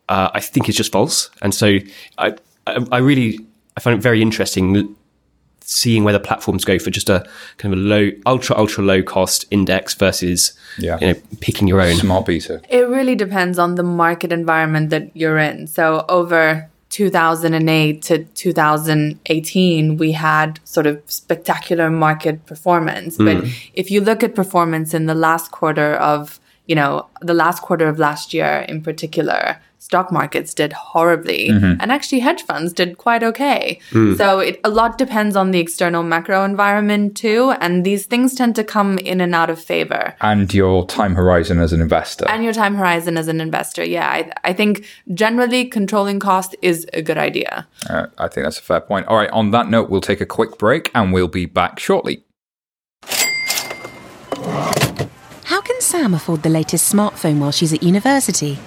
uh, 0.09 0.29
I 0.33 0.39
think 0.41 0.67
is 0.67 0.75
just 0.75 0.91
false. 0.91 1.29
And 1.41 1.53
so 1.55 1.77
I, 2.17 2.35
I, 2.67 2.85
I 2.91 2.97
really, 2.99 3.39
I 3.77 3.79
find 3.79 3.97
it 3.97 4.01
very 4.01 4.21
interesting 4.21 4.95
seeing 5.65 6.03
where 6.03 6.13
the 6.13 6.19
platforms 6.19 6.65
go 6.65 6.77
for 6.77 6.89
just 6.89 7.09
a 7.09 7.25
kind 7.57 7.73
of 7.73 7.79
a 7.79 7.81
low, 7.81 8.11
ultra, 8.25 8.57
ultra 8.57 8.83
low 8.83 9.01
cost 9.01 9.45
index 9.49 9.93
versus, 9.93 10.53
Yeah. 10.77 10.97
you 10.99 11.07
know, 11.07 11.19
picking 11.39 11.67
your 11.67 11.81
own. 11.81 11.95
Smart 11.95 12.25
beta. 12.25 12.61
It 12.69 12.87
really 12.87 13.15
depends 13.15 13.57
on 13.57 13.75
the 13.75 13.83
market 13.83 14.31
environment 14.31 14.89
that 14.89 15.15
you're 15.15 15.37
in. 15.37 15.67
So 15.67 16.05
over 16.09 16.69
2008 16.89 18.01
to 18.03 18.23
2018, 18.23 19.97
we 19.97 20.11
had 20.11 20.59
sort 20.63 20.85
of 20.85 21.01
spectacular 21.07 21.89
market 21.89 22.45
performance. 22.45 23.17
But 23.17 23.37
mm. 23.37 23.51
if 23.73 23.89
you 23.89 24.01
look 24.01 24.23
at 24.23 24.35
performance 24.35 24.93
in 24.93 25.07
the 25.07 25.15
last 25.15 25.51
quarter 25.51 25.95
of, 25.95 26.39
you 26.65 26.75
know, 26.75 27.07
the 27.21 27.33
last 27.33 27.61
quarter 27.61 27.87
of 27.87 27.99
last 27.99 28.33
year 28.33 28.65
in 28.69 28.81
particular, 28.81 29.57
stock 29.79 30.13
markets 30.13 30.53
did 30.53 30.71
horribly 30.71 31.49
and 31.49 31.91
actually 31.91 32.19
hedge 32.19 32.41
funds 32.43 32.71
did 32.71 32.97
quite 32.97 33.21
okay. 33.21 33.79
So 33.91 34.39
it 34.39 34.61
a 34.63 34.69
lot 34.69 34.97
depends 34.97 35.35
on 35.35 35.51
the 35.51 35.59
external 35.59 36.03
macro 36.03 36.45
environment 36.45 37.17
too. 37.17 37.51
And 37.59 37.83
these 37.83 38.05
things 38.05 38.33
tend 38.33 38.55
to 38.55 38.63
come 38.63 38.97
in 38.99 39.19
and 39.19 39.35
out 39.35 39.49
of 39.49 39.61
favor 39.61 40.15
And 40.21 40.53
your 40.53 40.87
time 40.87 41.15
horizon 41.15 41.59
as 41.59 41.73
an 41.73 41.81
investor. 41.81 42.25
and 42.29 42.45
your 42.45 42.53
time 42.53 42.75
horizon 42.75 43.17
as 43.17 43.27
an 43.27 43.41
investor. 43.41 43.83
Yeah, 43.83 44.07
I, 44.07 44.31
I 44.45 44.53
think 44.53 44.85
generally 45.13 45.65
controlling 45.65 46.21
cost 46.21 46.55
is 46.61 46.87
a 46.93 47.01
good 47.01 47.17
idea. 47.17 47.67
Uh, 47.89 48.07
I 48.17 48.29
think 48.29 48.45
that's 48.45 48.59
a 48.59 48.63
fair 48.63 48.79
point. 48.79 49.07
All 49.07 49.17
right, 49.17 49.29
on 49.31 49.51
that 49.51 49.67
note, 49.67 49.89
we'll 49.89 49.99
take 49.99 50.21
a 50.21 50.25
quick 50.25 50.57
break 50.57 50.91
and 50.95 51.11
we'll 51.11 51.27
be 51.27 51.45
back 51.45 51.77
shortly. 51.77 52.23
Sam 55.93 56.15
afford 56.15 56.41
the 56.41 56.49
latest 56.49 56.91
smartphone 56.91 57.37
while 57.37 57.51
she's 57.51 57.71
at 57.71 57.83
university? 57.83 58.57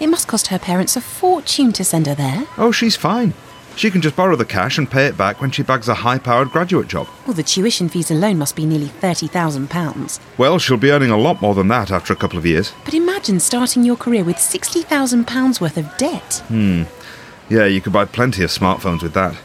It 0.00 0.08
must 0.08 0.26
cost 0.26 0.48
her 0.48 0.58
parents 0.58 0.96
a 0.96 1.00
fortune 1.00 1.72
to 1.74 1.84
send 1.84 2.08
her 2.08 2.14
there. 2.16 2.44
Oh, 2.58 2.72
she's 2.72 2.96
fine. 2.96 3.34
She 3.76 3.88
can 3.88 4.02
just 4.02 4.16
borrow 4.16 4.34
the 4.34 4.44
cash 4.44 4.78
and 4.78 4.90
pay 4.90 5.06
it 5.06 5.16
back 5.16 5.40
when 5.40 5.52
she 5.52 5.62
bags 5.62 5.86
a 5.86 5.94
high 5.94 6.18
powered 6.18 6.50
graduate 6.50 6.88
job. 6.88 7.06
Well, 7.24 7.34
the 7.34 7.44
tuition 7.44 7.88
fees 7.88 8.10
alone 8.10 8.36
must 8.36 8.56
be 8.56 8.66
nearly 8.66 8.88
£30,000. 8.88 10.18
Well, 10.36 10.58
she'll 10.58 10.76
be 10.76 10.90
earning 10.90 11.12
a 11.12 11.16
lot 11.16 11.40
more 11.40 11.54
than 11.54 11.68
that 11.68 11.92
after 11.92 12.12
a 12.12 12.16
couple 12.16 12.36
of 12.36 12.44
years. 12.44 12.72
But 12.84 12.94
imagine 12.94 13.38
starting 13.38 13.84
your 13.84 13.94
career 13.94 14.24
with 14.24 14.38
£60,000 14.38 15.60
worth 15.60 15.76
of 15.76 15.96
debt. 15.98 16.42
Hmm. 16.48 16.82
Yeah, 17.48 17.66
you 17.66 17.80
could 17.80 17.92
buy 17.92 18.06
plenty 18.06 18.42
of 18.42 18.50
smartphones 18.50 19.04
with 19.04 19.14
that. 19.14 19.36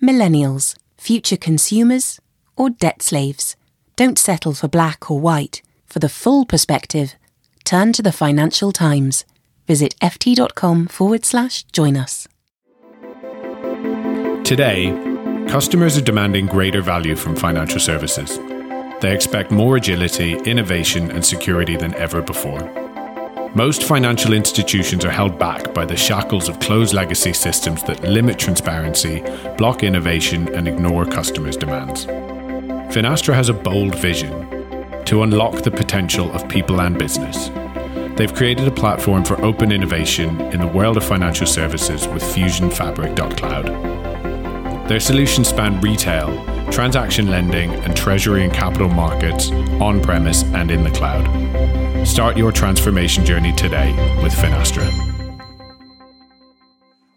Millennials, 0.00 0.76
future 0.96 1.36
consumers, 1.36 2.20
or 2.54 2.70
debt 2.70 3.02
slaves. 3.02 3.56
Don't 3.96 4.20
settle 4.20 4.54
for 4.54 4.68
black 4.68 5.10
or 5.10 5.18
white. 5.18 5.62
For 5.90 5.98
the 5.98 6.08
full 6.08 6.44
perspective, 6.44 7.16
turn 7.64 7.92
to 7.94 8.02
the 8.02 8.12
Financial 8.12 8.70
Times. 8.70 9.24
Visit 9.66 9.96
ft.com 10.00 10.86
forward 10.86 11.24
slash 11.24 11.64
join 11.64 11.96
us. 11.96 12.28
Today, 14.44 14.92
customers 15.48 15.98
are 15.98 16.02
demanding 16.02 16.46
greater 16.46 16.80
value 16.80 17.16
from 17.16 17.34
financial 17.34 17.80
services. 17.80 18.38
They 19.00 19.12
expect 19.12 19.50
more 19.50 19.78
agility, 19.78 20.34
innovation, 20.44 21.10
and 21.10 21.24
security 21.24 21.76
than 21.76 21.92
ever 21.94 22.22
before. 22.22 22.60
Most 23.56 23.82
financial 23.82 24.32
institutions 24.32 25.04
are 25.04 25.10
held 25.10 25.40
back 25.40 25.74
by 25.74 25.84
the 25.84 25.96
shackles 25.96 26.48
of 26.48 26.60
closed 26.60 26.94
legacy 26.94 27.32
systems 27.32 27.82
that 27.82 28.04
limit 28.04 28.38
transparency, 28.38 29.24
block 29.58 29.82
innovation, 29.82 30.54
and 30.54 30.68
ignore 30.68 31.04
customers' 31.04 31.56
demands. 31.56 32.06
Finastra 32.94 33.34
has 33.34 33.48
a 33.48 33.54
bold 33.54 33.96
vision 33.96 34.59
to 35.06 35.22
unlock 35.22 35.62
the 35.62 35.70
potential 35.70 36.30
of 36.32 36.48
people 36.48 36.80
and 36.80 36.98
business. 36.98 37.50
They've 38.16 38.34
created 38.34 38.68
a 38.68 38.70
platform 38.70 39.24
for 39.24 39.42
open 39.44 39.72
innovation 39.72 40.40
in 40.52 40.60
the 40.60 40.66
world 40.66 40.96
of 40.96 41.04
financial 41.04 41.46
services 41.46 42.06
with 42.08 42.22
Fusion 42.34 42.68
FusionFabric.cloud. 42.68 44.88
Their 44.88 45.00
solutions 45.00 45.48
span 45.48 45.80
retail, 45.80 46.44
transaction 46.70 47.30
lending, 47.30 47.70
and 47.70 47.96
treasury 47.96 48.44
and 48.44 48.52
capital 48.52 48.88
markets 48.88 49.50
on 49.80 50.02
premise 50.02 50.42
and 50.42 50.70
in 50.70 50.84
the 50.84 50.90
cloud. 50.90 52.06
Start 52.06 52.36
your 52.36 52.52
transformation 52.52 53.24
journey 53.24 53.52
today 53.52 53.92
with 54.22 54.34
Finastra. 54.34 55.19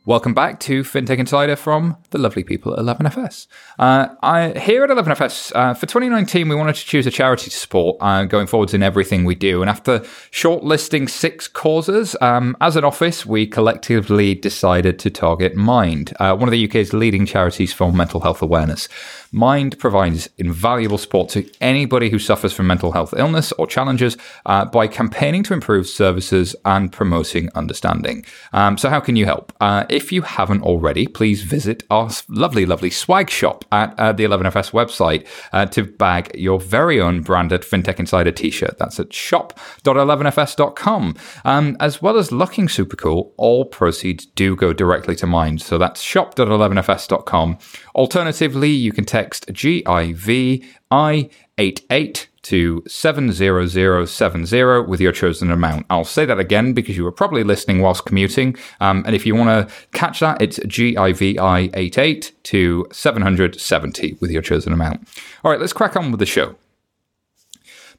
Welcome 0.05 0.33
back 0.33 0.59
to 0.61 0.83
FinTech 0.83 1.17
Insider 1.17 1.55
from 1.55 1.95
the 2.09 2.17
lovely 2.17 2.43
people 2.43 2.73
at 2.73 2.79
11FS. 2.79 3.47
Uh, 3.79 4.09
I, 4.21 4.49
here 4.59 4.83
at 4.83 4.89
11FS, 4.89 5.53
uh, 5.55 5.73
for 5.73 5.85
2019, 5.85 6.49
we 6.49 6.55
wanted 6.55 6.75
to 6.75 6.85
choose 6.85 7.07
a 7.07 7.11
charity 7.11 7.49
to 7.49 7.55
support 7.55 7.95
uh, 8.01 8.25
going 8.25 8.47
forwards 8.47 8.73
in 8.73 8.83
everything 8.83 9.23
we 9.23 9.33
do. 9.33 9.61
And 9.61 9.69
after 9.69 9.99
shortlisting 10.29 11.09
six 11.09 11.47
causes, 11.47 12.17
um, 12.19 12.57
as 12.59 12.75
an 12.75 12.83
office, 12.83 13.25
we 13.25 13.47
collectively 13.47 14.35
decided 14.35 14.99
to 14.99 15.09
target 15.09 15.55
Mind, 15.55 16.11
uh, 16.19 16.35
one 16.35 16.49
of 16.49 16.51
the 16.51 16.67
UK's 16.67 16.91
leading 16.91 17.25
charities 17.25 17.71
for 17.71 17.93
mental 17.93 18.19
health 18.19 18.41
awareness. 18.41 18.89
Mind 19.33 19.77
provides 19.79 20.29
invaluable 20.37 20.99
support 20.99 21.29
to 21.29 21.49
anybody 21.59 22.11
who 22.11 22.19
suffers 22.19 22.53
from 22.53 22.67
mental 22.67 22.91
health 22.91 23.15
illness 23.17 23.51
or 23.53 23.65
challenges 23.65 24.15
uh, 24.45 24.65
by 24.65 24.85
campaigning 24.87 25.41
to 25.43 25.55
improve 25.55 25.87
services 25.87 26.55
and 26.65 26.91
promoting 26.91 27.49
understanding. 27.55 28.23
Um, 28.53 28.77
so, 28.77 28.89
how 28.89 28.99
can 28.99 29.15
you 29.15 29.25
help? 29.25 29.51
Uh, 29.59 29.85
if 29.89 30.11
you 30.11 30.21
haven't 30.21 30.61
already, 30.61 31.07
please 31.07 31.41
visit 31.41 31.81
our 31.89 32.11
lovely, 32.29 32.67
lovely 32.67 32.91
swag 32.91 33.31
shop 33.31 33.65
at 33.71 33.99
uh, 33.99 34.11
the 34.11 34.23
11FS 34.23 34.69
website 34.71 35.25
uh, 35.51 35.65
to 35.65 35.83
bag 35.83 36.29
your 36.35 36.59
very 36.59 37.01
own 37.01 37.21
branded 37.21 37.63
FinTech 37.63 37.99
Insider 37.99 38.31
t 38.31 38.51
shirt. 38.51 38.77
That's 38.77 38.99
at 38.99 39.11
shop.11fs.com. 39.11 41.15
Um, 41.43 41.75
as 41.79 42.03
well 42.03 42.19
as 42.19 42.31
looking 42.31 42.69
super 42.69 42.95
cool, 42.95 43.33
all 43.37 43.65
proceeds 43.65 44.27
do 44.27 44.55
go 44.55 44.73
directly 44.73 45.15
to 45.15 45.25
Mind. 45.25 45.63
So, 45.63 45.79
that's 45.79 46.01
shop.11fs.com. 46.01 47.57
Alternatively, 47.95 48.69
you 48.69 48.91
can 48.91 49.05
text 49.23 49.47
GIVI88 49.47 52.27
to 52.41 52.83
70070 52.85 54.81
with 54.81 54.99
your 54.99 55.13
chosen 55.13 55.49
amount. 55.49 55.85
I'll 55.89 56.03
say 56.03 56.25
that 56.25 56.39
again 56.39 56.73
because 56.73 56.97
you 56.97 57.05
were 57.05 57.11
probably 57.11 57.43
listening 57.43 57.81
whilst 57.81 58.05
commuting. 58.05 58.57
Um, 58.81 59.03
and 59.05 59.15
if 59.15 59.25
you 59.25 59.33
want 59.33 59.69
to 59.69 59.73
catch 59.97 60.19
that, 60.19 60.41
it's 60.41 60.59
GIVI88 60.59 62.31
to 62.43 62.85
770 62.91 64.17
with 64.19 64.29
your 64.29 64.41
chosen 64.41 64.73
amount. 64.73 65.07
All 65.43 65.51
right, 65.51 65.59
let's 65.59 65.71
crack 65.71 65.95
on 65.95 66.11
with 66.11 66.19
the 66.19 66.25
show. 66.25 66.57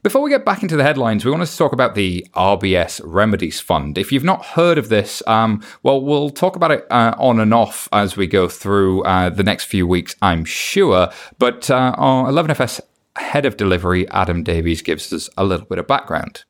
Before 0.04 0.20
we 0.20 0.28
get 0.28 0.44
back 0.44 0.62
into 0.62 0.76
the 0.76 0.82
headlines, 0.82 1.24
we 1.24 1.30
want 1.30 1.48
to 1.48 1.56
talk 1.56 1.72
about 1.72 1.94
the 1.94 2.26
RBS 2.34 3.00
Remedies 3.02 3.58
Fund. 3.58 3.96
If 3.96 4.12
you've 4.12 4.22
not 4.22 4.44
heard 4.44 4.76
of 4.76 4.90
this, 4.90 5.22
um, 5.26 5.62
well, 5.82 5.98
we'll 5.98 6.28
talk 6.28 6.56
about 6.56 6.72
it 6.72 6.86
uh, 6.90 7.14
on 7.16 7.40
and 7.40 7.54
off 7.54 7.88
as 7.90 8.14
we 8.14 8.26
go 8.26 8.46
through 8.46 9.02
uh, 9.04 9.30
the 9.30 9.42
next 9.42 9.64
few 9.64 9.86
weeks, 9.86 10.14
I'm 10.20 10.44
sure. 10.44 11.08
But 11.38 11.70
uh, 11.70 11.94
our 11.96 12.30
11FS 12.30 12.82
head 13.16 13.46
of 13.46 13.56
delivery, 13.56 14.06
Adam 14.10 14.42
Davies, 14.42 14.82
gives 14.82 15.10
us 15.10 15.30
a 15.38 15.44
little 15.44 15.64
bit 15.64 15.78
of 15.78 15.86
background. 15.86 16.44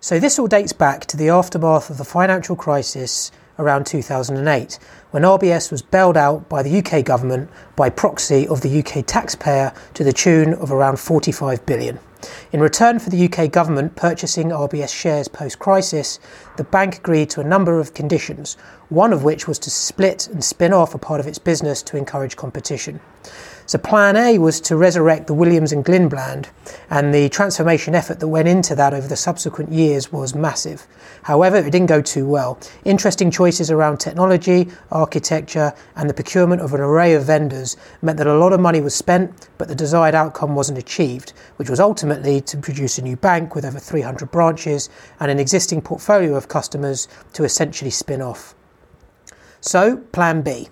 So, 0.00 0.20
this 0.20 0.38
all 0.38 0.48
dates 0.48 0.74
back 0.74 1.06
to 1.06 1.16
the 1.16 1.30
aftermath 1.30 1.88
of 1.88 1.96
the 1.96 2.04
financial 2.04 2.56
crisis 2.56 3.32
around 3.60 3.86
2008, 3.86 4.78
when 5.10 5.22
RBS 5.22 5.70
was 5.70 5.82
bailed 5.82 6.16
out 6.16 6.48
by 6.48 6.62
the 6.62 6.78
UK 6.78 7.04
government 7.04 7.50
by 7.76 7.90
proxy 7.90 8.48
of 8.48 8.62
the 8.62 8.80
UK 8.80 9.04
taxpayer 9.06 9.72
to 9.94 10.02
the 10.02 10.12
tune 10.12 10.54
of 10.54 10.72
around 10.72 10.98
45 10.98 11.64
billion. 11.66 11.98
In 12.52 12.60
return 12.60 12.98
for 12.98 13.08
the 13.08 13.24
UK 13.32 13.50
government 13.50 13.96
purchasing 13.96 14.48
RBS 14.48 14.94
shares 14.94 15.28
post 15.28 15.58
crisis, 15.58 16.18
the 16.56 16.64
bank 16.64 16.98
agreed 16.98 17.30
to 17.30 17.40
a 17.40 17.44
number 17.44 17.80
of 17.80 17.94
conditions, 17.94 18.56
one 18.88 19.12
of 19.12 19.24
which 19.24 19.48
was 19.48 19.58
to 19.60 19.70
split 19.70 20.26
and 20.26 20.44
spin 20.44 20.72
off 20.72 20.94
a 20.94 20.98
part 20.98 21.20
of 21.20 21.26
its 21.26 21.38
business 21.38 21.82
to 21.84 21.96
encourage 21.96 22.36
competition. 22.36 23.00
So 23.64 23.78
plan 23.78 24.16
A 24.16 24.38
was 24.38 24.60
to 24.62 24.76
resurrect 24.76 25.28
the 25.28 25.34
Williams 25.34 25.72
and 25.72 25.84
Glyn 25.84 26.08
brand, 26.08 26.48
and 26.90 27.14
the 27.14 27.28
transformation 27.28 27.94
effort 27.94 28.18
that 28.18 28.28
went 28.28 28.48
into 28.48 28.74
that 28.74 28.92
over 28.92 29.06
the 29.06 29.16
subsequent 29.16 29.72
years 29.72 30.12
was 30.12 30.34
massive. 30.34 30.88
However, 31.22 31.56
it 31.56 31.70
didn't 31.70 31.86
go 31.86 32.00
too 32.00 32.26
well. 32.26 32.58
Interesting 32.84 33.30
choices 33.30 33.70
around 33.70 33.98
technology, 33.98 34.68
architecture, 34.90 35.74
and 35.96 36.08
the 36.08 36.14
procurement 36.14 36.62
of 36.62 36.72
an 36.74 36.80
array 36.80 37.14
of 37.14 37.24
vendors 37.24 37.76
meant 38.02 38.18
that 38.18 38.26
a 38.26 38.38
lot 38.38 38.52
of 38.52 38.60
money 38.60 38.80
was 38.80 38.94
spent, 38.94 39.48
but 39.58 39.68
the 39.68 39.74
desired 39.74 40.14
outcome 40.14 40.54
wasn't 40.54 40.78
achieved, 40.78 41.32
which 41.56 41.70
was 41.70 41.80
ultimately 41.80 42.40
to 42.40 42.56
produce 42.56 42.98
a 42.98 43.02
new 43.02 43.16
bank 43.16 43.54
with 43.54 43.64
over 43.64 43.78
300 43.78 44.30
branches 44.30 44.88
and 45.18 45.30
an 45.30 45.38
existing 45.38 45.82
portfolio 45.82 46.34
of 46.34 46.48
customers 46.48 47.08
to 47.32 47.44
essentially 47.44 47.90
spin 47.90 48.22
off. 48.22 48.54
So, 49.60 49.98
plan 49.98 50.40
B, 50.40 50.68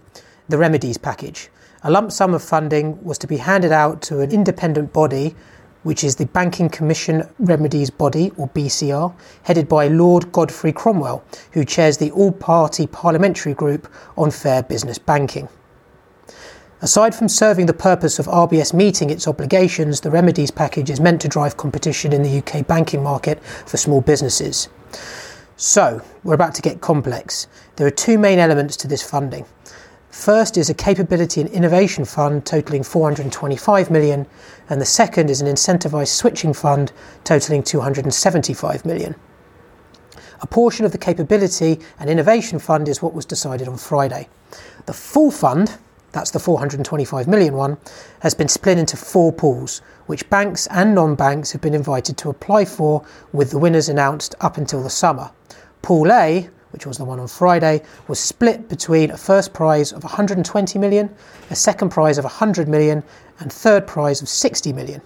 the 0.49 0.59
remedies 0.59 0.96
package. 0.96 1.51
A 1.82 1.90
lump 1.90 2.11
sum 2.11 2.34
of 2.34 2.42
funding 2.42 3.03
was 3.05 3.18
to 3.18 3.26
be 3.26 3.36
handed 3.36 3.70
out 3.70 4.03
to 4.03 4.20
an 4.20 4.32
independent 4.32 4.92
body, 4.92 5.36
which 5.83 6.05
is 6.05 6.16
the 6.16 6.26
Banking 6.26 6.68
Commission 6.68 7.29
Remedies 7.39 7.91
Body, 7.91 8.33
or 8.37 8.49
BCR, 8.49 9.14
headed 9.43 9.68
by 9.68 9.89
Lord 9.89 10.33
Godfrey 10.33 10.72
Cromwell, 10.72 11.24
who 11.53 11.64
chairs 11.64 11.99
the 11.99 12.11
all 12.11 12.33
party 12.33 12.87
parliamentary 12.87 13.55
group 13.55 13.89
on 14.16 14.31
fair 14.31 14.62
business 14.62 14.99
banking. 14.99 15.49
Aside 16.81 17.12
from 17.12 17.29
serving 17.29 17.66
the 17.66 17.72
purpose 17.72 18.20
of 18.20 18.26
RBS 18.26 18.72
meeting 18.72 19.11
its 19.11 19.26
obligations, 19.26 20.01
the 20.01 20.11
remedies 20.11 20.53
package 20.53 20.91
is 20.91 21.01
meant 21.01 21.20
to 21.22 21.29
drive 21.29 21.57
competition 21.57 22.12
in 22.12 22.22
the 22.22 22.39
UK 22.39 22.64
banking 22.66 23.03
market 23.03 23.43
for 23.43 23.76
small 23.76 24.01
businesses. 24.01 24.68
So, 25.57 26.01
we're 26.22 26.35
about 26.35 26.55
to 26.55 26.62
get 26.62 26.81
complex. 26.81 27.49
There 27.74 27.87
are 27.87 27.91
two 27.91 28.16
main 28.16 28.39
elements 28.39 28.76
to 28.76 28.87
this 28.87 29.03
funding. 29.03 29.45
First 30.18 30.56
is 30.56 30.68
a 30.68 30.74
capability 30.74 31.40
and 31.40 31.48
innovation 31.50 32.04
fund 32.04 32.44
totaling 32.44 32.82
425 32.82 33.88
million, 33.88 34.26
and 34.68 34.80
the 34.80 34.84
second 34.84 35.30
is 35.30 35.40
an 35.40 35.46
incentivized 35.46 36.08
switching 36.08 36.52
fund 36.52 36.90
totaling 37.22 37.62
275 37.62 38.84
million. 38.84 39.14
A 40.40 40.46
portion 40.48 40.84
of 40.84 40.90
the 40.90 40.98
capability 40.98 41.78
and 42.00 42.10
innovation 42.10 42.58
fund 42.58 42.88
is 42.88 43.00
what 43.00 43.14
was 43.14 43.24
decided 43.26 43.68
on 43.68 43.76
Friday. 43.76 44.28
The 44.86 44.92
full 44.92 45.30
fund, 45.30 45.78
that's 46.10 46.32
the 46.32 46.40
425 46.40 47.28
million 47.28 47.54
one, 47.54 47.76
has 48.18 48.34
been 48.34 48.48
split 48.48 48.76
into 48.76 48.96
four 48.96 49.32
pools, 49.32 49.82
which 50.06 50.28
banks 50.28 50.66
and 50.72 50.96
non 50.96 51.14
banks 51.14 51.52
have 51.52 51.60
been 51.60 51.74
invited 51.74 52.18
to 52.18 52.28
apply 52.28 52.64
for, 52.64 53.04
with 53.32 53.52
the 53.52 53.58
winners 53.58 53.88
announced 53.88 54.34
up 54.40 54.56
until 54.56 54.82
the 54.82 54.90
summer. 54.90 55.30
Pool 55.80 56.10
A 56.10 56.50
which 56.70 56.86
was 56.86 56.98
the 56.98 57.04
one 57.04 57.20
on 57.20 57.28
Friday, 57.28 57.82
was 58.06 58.18
split 58.18 58.68
between 58.68 59.10
a 59.10 59.16
first 59.16 59.52
prize 59.52 59.92
of 59.92 60.04
120 60.04 60.78
million, 60.78 61.14
a 61.50 61.56
second 61.56 61.90
prize 61.90 62.18
of 62.18 62.24
100 62.24 62.68
million, 62.68 63.02
and 63.40 63.52
third 63.52 63.86
prize 63.86 64.22
of 64.22 64.28
60 64.28 64.72
million. 64.72 65.00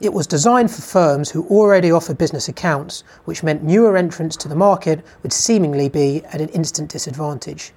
It 0.00 0.14
was 0.14 0.26
designed 0.26 0.70
for 0.70 0.80
firms 0.80 1.30
who 1.30 1.46
already 1.48 1.90
offer 1.90 2.14
business 2.14 2.48
accounts, 2.48 3.04
which 3.26 3.42
meant 3.42 3.62
newer 3.62 3.96
entrants 3.96 4.34
to 4.38 4.48
the 4.48 4.54
market 4.54 5.04
would 5.22 5.32
seemingly 5.32 5.88
be 5.88 6.24
at 6.26 6.40
an 6.40 6.48
instant 6.48 6.90
disadvantage. 6.90 7.72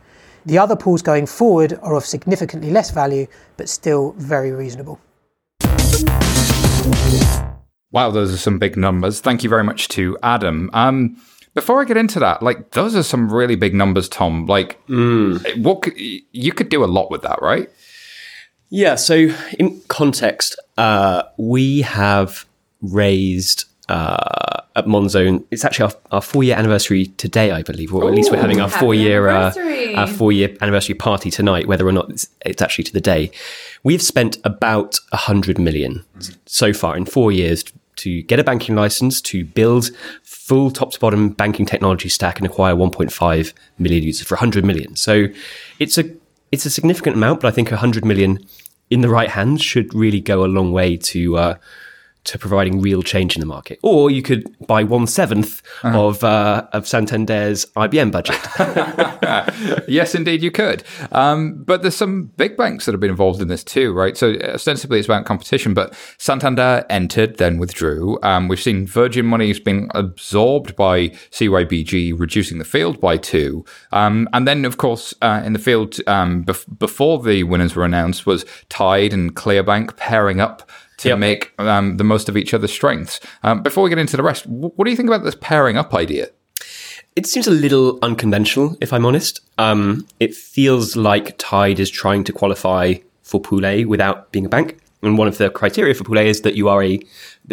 The 0.45 0.57
other 0.57 0.75
pools 0.75 1.01
going 1.01 1.25
forward 1.25 1.77
are 1.81 1.95
of 1.95 2.05
significantly 2.05 2.69
less 2.69 2.91
value, 2.91 3.27
but 3.57 3.69
still 3.69 4.13
very 4.17 4.51
reasonable. 4.51 4.99
Wow, 7.91 8.09
those 8.09 8.33
are 8.33 8.37
some 8.37 8.57
big 8.57 8.75
numbers. 8.75 9.21
Thank 9.21 9.43
you 9.43 9.49
very 9.49 9.63
much 9.63 9.87
to 9.89 10.17
Adam. 10.23 10.69
Um, 10.73 11.15
before 11.53 11.81
I 11.81 11.85
get 11.85 11.97
into 11.97 12.19
that, 12.19 12.41
like 12.41 12.71
those 12.71 12.95
are 12.95 13.03
some 13.03 13.31
really 13.31 13.55
big 13.55 13.73
numbers, 13.73 14.09
Tom. 14.09 14.45
Like, 14.45 14.85
mm. 14.87 15.61
what 15.61 15.83
could, 15.83 15.93
you 15.97 16.51
could 16.51 16.69
do 16.69 16.83
a 16.83 16.87
lot 16.87 17.11
with 17.11 17.21
that, 17.21 17.41
right? 17.41 17.69
Yeah. 18.69 18.95
So, 18.95 19.29
in 19.59 19.81
context, 19.87 20.59
uh, 20.77 21.23
we 21.37 21.81
have 21.81 22.45
raised 22.81 23.65
uh, 23.87 24.61
at 24.75 24.85
Monzo. 24.85 25.43
It's 25.51 25.63
actually 25.63 25.91
our, 25.91 25.99
our 26.11 26.21
four 26.21 26.43
year 26.43 26.57
anniversary 26.57 27.07
today, 27.17 27.51
I 27.51 27.61
believe, 27.61 27.93
or 27.93 28.03
at 28.03 28.09
Ooh, 28.09 28.15
least 28.15 28.31
we're 28.31 28.41
having 28.41 28.59
our 28.59 28.69
four 28.69 28.95
year 28.95 29.29
uh, 29.29 29.53
our 29.95 30.07
four 30.07 30.31
year 30.31 30.55
anniversary 30.61 30.95
party 30.95 31.29
tonight. 31.29 31.67
Whether 31.67 31.87
or 31.87 31.91
not 31.91 32.09
it's, 32.09 32.27
it's 32.45 32.61
actually 32.61 32.85
to 32.85 32.93
the 32.93 33.01
day, 33.01 33.29
we've 33.83 34.01
spent 34.01 34.37
about 34.43 34.99
a 35.11 35.17
hundred 35.17 35.59
million 35.59 36.03
so 36.47 36.73
far 36.73 36.97
in 36.97 37.05
four 37.05 37.31
years 37.31 37.63
to 37.97 38.23
get 38.23 38.39
a 38.39 38.43
banking 38.43 38.75
license, 38.75 39.21
to 39.21 39.45
build 39.45 39.91
full 40.43 40.69
top 40.69 40.91
to 40.91 40.99
bottom 40.99 41.29
banking 41.29 41.65
technology 41.65 42.09
stack 42.09 42.37
and 42.37 42.45
acquire 42.45 42.75
1.5 42.75 43.53
million 43.77 44.03
users 44.03 44.27
for 44.27 44.35
100 44.35 44.65
million. 44.65 44.93
So 44.97 45.27
it's 45.79 45.97
a 45.97 46.03
it's 46.51 46.65
a 46.65 46.69
significant 46.69 47.15
amount, 47.15 47.39
but 47.39 47.47
I 47.47 47.51
think 47.51 47.71
100 47.71 48.03
million 48.03 48.45
in 48.89 48.99
the 48.99 49.07
right 49.07 49.29
hands 49.29 49.61
should 49.61 49.93
really 49.93 50.19
go 50.19 50.43
a 50.43 50.47
long 50.47 50.73
way 50.73 50.97
to 50.97 51.37
uh, 51.37 51.55
to 52.25 52.37
providing 52.37 52.81
real 52.81 53.01
change 53.01 53.35
in 53.35 53.39
the 53.39 53.45
market. 53.45 53.79
Or 53.83 54.09
you 54.09 54.21
could 54.21 54.45
buy 54.65 54.83
one 54.83 55.07
seventh 55.07 55.61
uh-huh. 55.83 56.07
of 56.07 56.23
uh, 56.23 56.67
of 56.73 56.87
Santander's 56.87 57.65
IBM 57.75 58.11
budget. 58.11 58.39
yes, 59.87 60.15
indeed, 60.15 60.41
you 60.41 60.51
could. 60.51 60.83
Um, 61.11 61.63
but 61.63 61.81
there's 61.81 61.95
some 61.95 62.31
big 62.37 62.55
banks 62.57 62.85
that 62.85 62.93
have 62.93 63.01
been 63.01 63.09
involved 63.09 63.41
in 63.41 63.47
this 63.47 63.63
too, 63.63 63.93
right? 63.93 64.17
So 64.17 64.35
ostensibly 64.43 64.99
it's 64.99 65.07
about 65.07 65.25
competition, 65.25 65.73
but 65.73 65.93
Santander 66.17 66.85
entered, 66.89 67.37
then 67.37 67.57
withdrew. 67.57 68.19
Um, 68.23 68.47
we've 68.47 68.61
seen 68.61 68.87
Virgin 68.87 69.25
Money 69.25 69.47
has 69.47 69.59
been 69.59 69.89
absorbed 69.93 70.75
by 70.75 71.09
CYBG, 71.31 72.19
reducing 72.19 72.57
the 72.57 72.65
field 72.65 72.99
by 72.99 73.17
two. 73.17 73.65
Um, 73.91 74.29
and 74.33 74.47
then, 74.47 74.65
of 74.65 74.77
course, 74.77 75.13
uh, 75.21 75.41
in 75.43 75.53
the 75.53 75.59
field 75.59 75.97
um, 76.07 76.43
bef- 76.43 76.79
before 76.79 77.21
the 77.21 77.43
winners 77.43 77.75
were 77.75 77.85
announced 77.85 78.25
was 78.25 78.45
Tide 78.69 79.13
and 79.13 79.35
Clearbank 79.35 79.97
pairing 79.97 80.39
up 80.39 80.69
to 81.03 81.09
yep. 81.09 81.19
make 81.19 81.53
um, 81.59 81.97
the 81.97 82.03
most 82.03 82.29
of 82.29 82.35
each 82.35 82.53
other's 82.53 82.71
strengths. 82.71 83.19
Um, 83.43 83.61
before 83.61 83.83
we 83.83 83.89
get 83.89 83.99
into 83.99 84.17
the 84.17 84.23
rest, 84.23 84.45
what 84.47 84.83
do 84.83 84.89
you 84.89 84.97
think 84.97 85.09
about 85.09 85.23
this 85.23 85.35
pairing 85.39 85.77
up 85.77 85.93
idea? 85.93 86.29
It 87.15 87.27
seems 87.27 87.45
a 87.45 87.51
little 87.51 87.99
unconventional, 88.01 88.75
if 88.81 88.91
I'm 88.91 89.05
honest. 89.05 89.41
Um, 89.57 90.07
it 90.19 90.33
feels 90.33 90.95
like 90.95 91.37
Tide 91.37 91.79
is 91.79 91.91
trying 91.91 92.23
to 92.23 92.33
qualify 92.33 92.95
for 93.21 93.39
Pool 93.39 93.65
A 93.65 93.85
without 93.85 94.31
being 94.31 94.45
a 94.45 94.49
bank. 94.49 94.79
And 95.03 95.17
one 95.17 95.27
of 95.27 95.37
the 95.37 95.49
criteria 95.49 95.93
for 95.93 96.05
Pool 96.05 96.17
A 96.17 96.27
is 96.27 96.41
that 96.41 96.55
you 96.55 96.69
are 96.69 96.81
a 96.81 96.99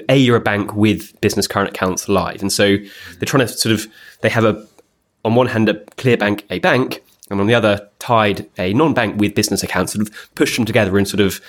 a 0.09 0.16
you're 0.16 0.36
a 0.36 0.40
bank 0.40 0.74
with 0.74 1.20
business 1.20 1.48
current 1.48 1.70
accounts 1.70 2.09
live, 2.09 2.40
and 2.40 2.53
so 2.53 2.76
they're 3.18 3.26
trying 3.26 3.46
to 3.46 3.48
sort 3.48 3.74
of 3.74 3.88
they 4.20 4.28
have 4.28 4.44
a 4.44 4.64
on 5.24 5.34
one 5.34 5.48
hand 5.48 5.68
a 5.68 5.74
clear 5.96 6.16
bank, 6.16 6.46
a 6.48 6.61
bank, 6.61 7.03
and 7.28 7.40
on 7.40 7.48
the 7.48 7.55
other 7.55 7.88
Tide 7.98 8.48
a 8.57 8.72
non-bank 8.72 9.20
with 9.20 9.34
business 9.34 9.64
accounts, 9.64 9.92
sort 9.92 10.07
of 10.07 10.34
push 10.36 10.57
them 10.57 10.64
together 10.64 10.96
and 10.96 11.09
sort 11.09 11.20
of 11.20 11.40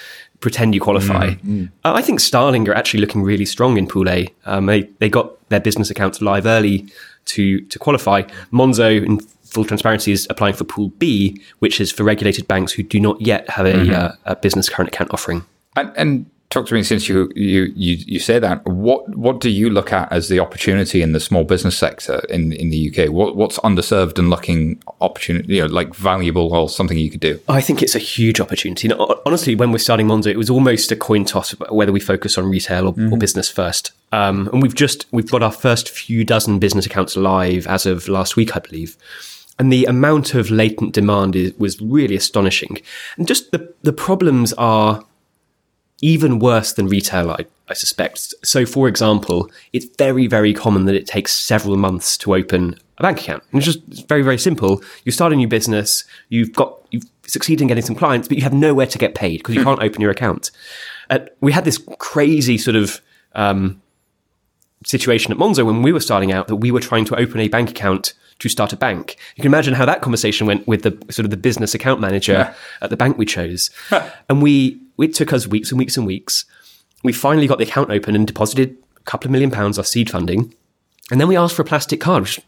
pretend 0.42 0.76
you 0.76 0.82
qualify. 0.82 1.30
Mm, 1.30 1.40
mm. 1.44 1.72
Uh, 1.86 1.94
I 1.94 2.02
think 2.02 2.20
Starling 2.20 2.68
are 2.68 2.74
actually 2.74 3.00
looking 3.00 3.24
really 3.24 3.46
strong 3.46 3.78
in 3.78 3.88
Pool 3.88 4.10
A. 4.10 4.28
Um, 4.46 4.66
they 4.66 4.84
they 5.00 5.10
got 5.10 5.50
their 5.50 5.62
business 5.62 5.90
accounts 5.90 6.22
live 6.22 6.46
early 6.46 6.88
to 7.26 7.62
to 7.62 7.80
qualify. 7.80 8.24
Monzo, 8.52 9.06
in 9.06 9.20
full 9.44 9.66
transparency, 9.66 10.12
is 10.12 10.28
applying 10.30 10.56
for 10.56 10.66
Pool 10.66 10.90
B, 10.98 11.42
which 11.60 11.80
is 11.80 11.92
for 11.92 12.04
regulated 12.04 12.48
banks 12.48 12.74
who 12.74 12.84
do 12.84 13.00
not 13.00 13.22
yet 13.22 13.50
have 13.50 13.66
a, 13.66 13.74
mm-hmm. 13.74 13.94
uh, 13.94 14.12
a 14.26 14.36
business 14.36 14.68
current 14.68 14.90
account 14.90 15.14
offering. 15.14 15.44
And, 15.76 15.94
and 15.96 16.26
talk 16.52 16.68
to 16.68 16.74
me 16.74 16.84
since 16.84 17.10
you, 17.10 17.32
you 17.36 17.74
you 17.76 17.96
you 18.06 18.20
say 18.20 18.38
that. 18.38 18.64
What 18.66 19.10
what 19.16 19.40
do 19.40 19.50
you 19.50 19.70
look 19.70 19.92
at 19.92 20.12
as 20.12 20.28
the 20.30 20.40
opportunity 20.40 21.02
in 21.02 21.14
the 21.14 21.20
small 21.20 21.44
business 21.44 21.78
sector 21.78 22.20
in 22.30 22.52
in 22.54 22.70
the 22.70 22.90
UK? 22.90 23.12
What 23.12 23.36
what's 23.36 23.58
underserved 23.60 24.20
and 24.20 24.30
looking 24.30 24.82
opportunity, 25.00 25.56
you 25.56 25.62
know, 25.62 25.74
like 25.74 25.96
valuable 25.96 26.54
or 26.54 26.70
something 26.70 26.98
you 26.98 27.10
could 27.10 27.22
do? 27.22 27.40
I 27.48 27.62
think 27.62 27.82
it's 27.82 27.96
a 27.96 28.00
huge 28.00 28.40
opportunity. 28.40 28.88
You 28.88 28.96
know, 28.96 29.22
honestly, 29.26 29.56
when 29.56 29.72
we're 29.72 29.80
starting 29.80 30.08
Monzo, 30.08 30.28
it 30.28 30.38
was 30.38 30.50
almost 30.50 30.92
a 30.92 30.96
coin 30.96 31.26
toss 31.26 31.52
whether 31.70 31.92
we 31.92 32.00
focus 32.00 32.38
on 32.38 32.46
retail 32.50 32.88
or, 32.88 32.94
mm-hmm. 32.94 33.14
or 33.14 33.18
business 33.18 33.50
first. 33.50 33.92
Um, 34.12 34.50
and 34.52 34.62
we've 34.62 34.76
just 34.76 35.08
we've 35.12 35.32
got 35.32 35.42
our 35.42 35.54
first 35.54 35.90
few 35.90 36.24
dozen 36.24 36.60
business 36.60 36.86
accounts 36.86 37.16
live 37.16 37.66
as 37.66 37.86
of 37.86 38.08
last 38.08 38.36
week, 38.36 38.56
I 38.56 38.60
believe 38.60 38.98
and 39.60 39.72
the 39.72 39.86
amount 39.86 40.34
of 40.34 40.50
latent 40.50 40.92
demand 40.92 41.36
is, 41.36 41.54
was 41.60 41.80
really 41.82 42.16
astonishing. 42.16 42.82
And 43.18 43.28
just 43.28 43.52
the 43.52 43.72
the 43.84 43.94
problems 43.94 44.54
are 44.54 45.04
even 46.02 46.40
worse 46.40 46.74
than 46.74 46.88
retail, 46.88 47.32
I, 47.32 47.46
I 47.70 47.74
suspect. 47.74 48.34
So, 48.44 48.66
for 48.66 48.88
example, 48.88 49.50
it's 49.74 49.86
very, 49.98 50.28
very 50.28 50.54
common 50.54 50.86
that 50.86 50.96
it 50.96 51.06
takes 51.08 51.34
several 51.34 51.78
months 51.78 52.18
to 52.20 52.36
open 52.36 52.78
a 52.98 53.04
bank 53.04 53.20
account. 53.22 53.44
And 53.52 53.60
it's 53.60 53.66
just 53.66 53.80
it's 53.90 54.02
very, 54.02 54.24
very 54.24 54.38
simple. 54.38 54.82
You 55.06 55.12
start 55.12 55.32
a 55.34 55.36
new 55.36 55.48
business, 55.48 56.04
you've 56.30 56.54
got, 56.54 56.76
you've 56.92 57.06
succeeded 57.28 57.62
in 57.62 57.68
getting 57.68 57.84
some 57.86 57.96
clients, 57.96 58.28
but 58.28 58.38
you 58.38 58.44
have 58.44 58.54
nowhere 58.54 58.88
to 58.88 58.98
get 58.98 59.16
paid 59.16 59.38
because 59.38 59.56
you 59.56 59.64
can't 59.64 59.82
open 59.82 60.02
your 60.02 60.12
account. 60.12 60.52
Uh, 61.10 61.20
we 61.40 61.52
had 61.52 61.66
this 61.66 61.78
crazy 62.00 62.58
sort 62.58 62.76
of 62.76 63.00
um, 63.34 63.82
situation 64.86 65.32
at 65.32 65.38
Monzo 65.38 65.66
when 65.66 65.82
we 65.84 65.92
were 65.94 66.00
starting 66.00 66.32
out 66.32 66.48
that 66.48 66.56
we 66.58 66.72
were 66.72 66.80
trying 66.80 67.06
to 67.06 67.16
open 67.16 67.40
a 67.40 67.48
bank 67.48 67.70
account 67.70 68.14
to 68.40 68.50
start 68.50 68.74
a 68.74 68.78
bank. 68.78 69.18
You 69.36 69.44
can 69.44 69.52
imagine 69.52 69.76
how 69.76 69.86
that 69.86 70.02
conversation 70.02 70.48
went 70.48 70.68
with 70.68 70.82
the 70.82 70.92
sort 71.14 71.26
of 71.26 71.30
the 71.30 71.38
business 71.38 71.76
account 71.76 72.02
manager 72.02 72.34
Yeah. 72.34 72.54
at 72.82 72.90
the 72.90 72.98
bank 72.98 73.18
we 73.18 73.26
chose. 73.26 73.70
and 74.30 74.42
we 74.42 74.82
it 75.02 75.14
took 75.14 75.34
us 75.34 75.48
weeks 75.48 75.72
and 75.72 75.80
weeks 75.80 75.98
and 75.98 76.06
weeks. 76.06 76.46
We 77.04 77.14
finally 77.14 77.48
got 77.48 77.58
the 77.58 77.66
account 77.66 77.90
open 77.90 78.16
and 78.16 78.28
deposited 78.28 78.78
a 78.98 79.02
couple 79.02 79.28
of 79.28 79.32
million 79.32 79.52
pounds 79.52 79.78
of 79.78 79.88
seed 79.88 80.10
funding. 80.10 80.54
And 81.10 81.20
then 81.20 81.28
we 81.28 81.36
asked 81.36 81.56
for 81.56 81.64
a 81.64 81.66
plastic 81.66 82.00
card, 82.00 82.24
which 82.24 82.40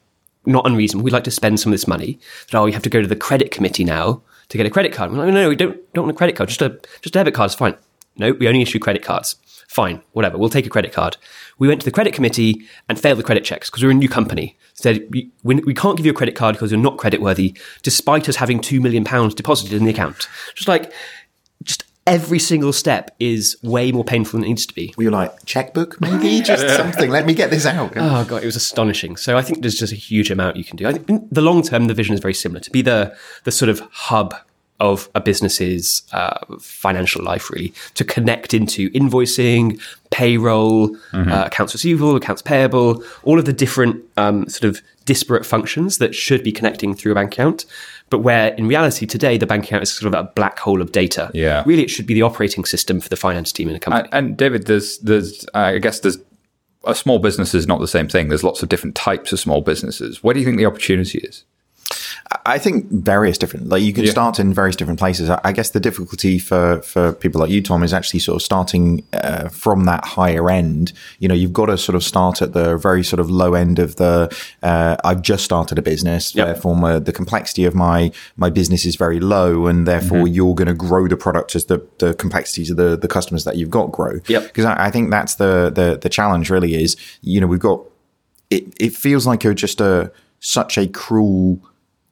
not 0.45 0.66
unreasonable. 0.66 1.04
We'd 1.04 1.14
like 1.14 1.24
to 1.26 1.32
spend 1.32 1.60
some 1.60 1.72
of 1.72 1.74
this 1.74 1.88
money. 1.88 2.20
But 2.51 2.60
oh, 2.60 2.66
you 2.66 2.74
have 2.74 2.84
to 2.84 2.89
go 2.89 3.01
to 3.01 3.08
the 3.08 3.16
credit 3.16 3.51
committee 3.51 3.84
now 3.84 4.22
to 4.49 4.58
get 4.58 4.66
a 4.66 4.70
credit 4.70 4.93
card. 4.93 5.12
We're 5.12 5.18
like, 5.18 5.28
no, 5.28 5.43
no, 5.43 5.49
we 5.49 5.56
don't 5.56 5.93
don't 5.93 6.06
want 6.06 6.16
a 6.16 6.18
credit 6.18 6.36
card. 6.36 6.49
Just 6.49 6.62
a 6.62 6.70
just 7.01 7.08
a 7.08 7.20
debit 7.20 7.34
card 7.34 7.51
is 7.51 7.56
fine. 7.56 7.76
No, 8.18 8.34
we 8.34 8.47
only 8.47 8.62
issue 8.62 8.80
credit 8.80 9.04
cards. 9.04 9.36
Fine, 9.68 10.04
whatever. 10.12 10.38
We'll 10.38 10.49
take 10.49 10.68
a 10.68 10.70
credit 10.70 10.93
card. 10.93 11.18
We 11.58 11.68
went 11.68 11.82
to 11.82 11.86
the 11.86 11.91
credit 11.91 12.14
committee 12.14 12.62
and 12.88 12.99
failed 12.99 13.18
the 13.18 13.24
credit 13.24 13.43
checks 13.43 13.70
because 13.70 13.84
we're 13.84 13.91
a 13.91 13.95
new 13.95 14.10
company. 14.10 14.56
Said 14.76 15.08
we, 15.10 15.32
we 15.43 15.56
we 15.56 15.74
can't 15.74 15.97
give 15.97 16.06
you 16.06 16.12
a 16.12 16.16
credit 16.16 16.36
card 16.36 16.56
because 16.56 16.72
you're 16.72 16.80
not 16.80 16.97
credit 16.97 17.22
worthy, 17.22 17.58
despite 17.82 18.30
us 18.30 18.36
having 18.36 18.60
two 18.60 18.82
million 18.82 19.04
pounds 19.04 19.34
deposited 19.34 19.74
in 19.74 19.86
the 19.86 19.91
account. 19.91 20.28
Just 20.56 20.68
like, 20.68 20.91
every 22.06 22.39
single 22.39 22.74
step 22.74 23.16
is 23.20 23.58
way 23.64 23.91
more 23.91 24.04
painful 24.04 24.39
than 24.39 24.45
it 24.45 24.49
needs 24.49 24.66
to 24.66 24.74
be. 24.74 24.93
Were 24.97 25.04
you 25.04 25.12
like 25.12 25.45
checkbook 25.45 25.99
maybe 26.01 26.41
just 26.45 26.68
something? 26.76 27.10
Let 27.10 27.26
me 27.26 27.34
get 27.34 27.49
this 27.49 27.66
out. 27.66 27.93
Oh 28.04 28.26
god, 28.26 28.43
it 28.43 28.45
was 28.45 28.56
astonishing. 28.56 29.16
So 29.16 29.38
I 29.38 29.41
think 29.41 29.62
there's 29.62 29.78
just 29.78 29.93
a 29.93 29.95
huge 29.95 30.30
amount 30.30 30.58
you 30.58 30.64
can 30.64 30.76
do. 30.78 30.88
I 30.88 30.93
think 30.93 31.10
in 31.10 31.28
the 31.32 31.41
long 31.41 31.64
term, 31.64 31.88
the 31.88 31.93
vision 31.93 32.14
is 32.14 32.20
very 32.20 32.34
similar 32.34 32.60
to 32.60 32.72
be 32.72 32.82
the 32.82 33.16
the 33.43 33.51
sort 33.51 33.70
of 33.70 33.80
hub 33.91 34.36
of 34.80 35.08
a 35.16 35.22
business's 35.22 36.04
uh, 36.12 36.38
financial 36.60 37.24
life, 37.24 37.49
really, 37.49 37.74
to 37.93 38.04
connect 38.04 38.54
into 38.54 38.89
invoicing, 38.89 39.82
payroll, 40.12 40.95
uh, 41.14 41.43
accounts 41.45 41.74
receivable, 41.74 42.16
accounts 42.18 42.41
payable, 42.41 43.01
all 43.24 43.39
of 43.39 43.45
the 43.45 43.54
different 43.54 44.04
um, 44.18 44.47
sort 44.49 44.66
of 44.70 44.82
disparate 45.06 45.45
functions 45.45 45.99
that 45.99 46.14
should 46.14 46.43
be 46.43 46.51
connecting 46.51 46.93
through 46.93 47.14
a 47.14 47.16
bank 47.16 47.32
account. 47.34 47.66
But 48.14 48.20
where 48.20 48.53
in 48.53 48.68
reality 48.68 49.07
today 49.07 49.39
the 49.39 49.47
bank 49.47 49.66
account 49.66 49.82
is 49.82 49.91
sort 49.91 50.14
of 50.14 50.20
a 50.20 50.30
black 50.36 50.59
hole 50.59 50.84
of 50.84 50.91
data. 50.91 51.32
Yeah. 51.34 51.64
Really, 51.66 51.82
it 51.82 51.89
should 51.89 52.05
be 52.05 52.14
the 52.14 52.22
operating 52.22 52.64
system 52.64 53.01
for 53.01 53.09
the 53.09 53.16
finance 53.16 53.51
team 53.51 53.68
in 53.68 53.76
a 53.76 53.80
company. 53.80 54.07
And, 54.11 54.28
and 54.28 54.38
David, 54.38 54.68
there's 54.68 54.99
there's 54.99 55.47
I 55.55 55.80
guess 55.80 56.01
there's 56.01 56.20
a 56.84 56.93
small 56.93 57.18
business 57.18 57.55
is 57.55 57.66
not 57.66 57.80
the 57.80 57.88
same 57.88 58.07
thing. 58.07 58.28
There's 58.28 58.43
lots 58.43 58.61
of 58.61 58.70
different 58.70 58.93
types 58.93 59.32
of 59.32 59.39
small 59.39 59.61
businesses. 59.61 60.24
Where 60.24 60.36
do 60.36 60.39
you 60.39 60.45
think 60.45 60.59
the 60.59 60.68
opportunity 60.68 61.18
is? 61.24 61.43
I 62.46 62.58
think 62.58 62.89
various 62.89 63.38
different, 63.38 63.70
like 63.70 63.84
you 63.84 63.94
can 63.94 64.04
Yeah. 64.06 64.12
start 64.12 64.39
in 64.39 64.54
various 64.54 64.76
different 64.76 65.00
places. 65.00 65.30
I 65.30 65.39
I 65.44 65.52
guess 65.52 65.70
the 65.70 65.80
difficulty 65.80 66.39
for, 66.39 66.82
for 66.82 67.14
people 67.14 67.39
like 67.41 67.52
you, 67.52 67.62
Tom, 67.62 67.84
is 67.84 67.94
actually 67.94 68.20
sort 68.22 68.38
of 68.38 68.41
starting 68.41 69.04
uh, 69.14 69.50
from 69.50 69.86
that 69.86 70.04
higher 70.04 70.50
end. 70.50 70.94
You 71.20 71.28
know, 71.28 71.36
you've 71.36 71.54
got 71.54 71.68
to 71.68 71.78
sort 71.78 71.96
of 71.96 72.04
start 72.04 72.41
at 72.41 72.54
the 72.54 72.78
very 72.78 73.04
sort 73.04 73.20
of 73.20 73.30
low 73.30 73.54
end 73.54 73.80
of 73.80 73.98
the, 73.98 74.36
uh, 74.64 74.96
I've 75.04 75.22
just 75.22 75.44
started 75.44 75.78
a 75.78 75.82
business. 75.82 76.34
Yep. 76.34 76.46
Therefore, 76.48 76.76
my, 76.76 77.00
the 77.00 77.14
complexity 77.14 77.66
of 77.66 77.76
my, 77.76 78.12
my 78.36 78.50
business 78.50 78.86
is 78.86 78.96
very 78.96 79.20
low. 79.20 79.68
And 79.68 79.88
therefore 79.88 80.28
you're 80.28 80.56
going 80.56 80.68
to 80.68 80.74
grow 80.74 81.08
the 81.08 81.18
product 81.18 81.56
as 81.56 81.66
the, 81.66 81.86
the 82.00 82.14
complexities 82.16 82.72
of 82.72 82.78
the, 82.78 82.98
the 82.98 83.08
customers 83.08 83.44
that 83.44 83.58
you've 83.58 83.70
got 83.70 83.91
grow. 83.91 84.20
Yep. 84.28 84.44
Because 84.44 84.66
I, 84.66 84.86
I 84.88 84.91
think 84.91 85.12
that's 85.12 85.36
the, 85.36 85.72
the, 85.74 85.98
the 86.02 86.10
challenge 86.10 86.50
really 86.50 86.82
is, 86.82 86.96
you 87.22 87.39
know, 87.39 87.48
we've 87.48 87.60
got, 87.60 87.82
it, 88.50 88.64
it 88.80 88.96
feels 88.96 89.28
like 89.28 89.44
you're 89.44 89.54
just 89.54 89.82
a, 89.82 90.12
such 90.39 90.78
a 90.78 90.88
cruel, 90.88 91.62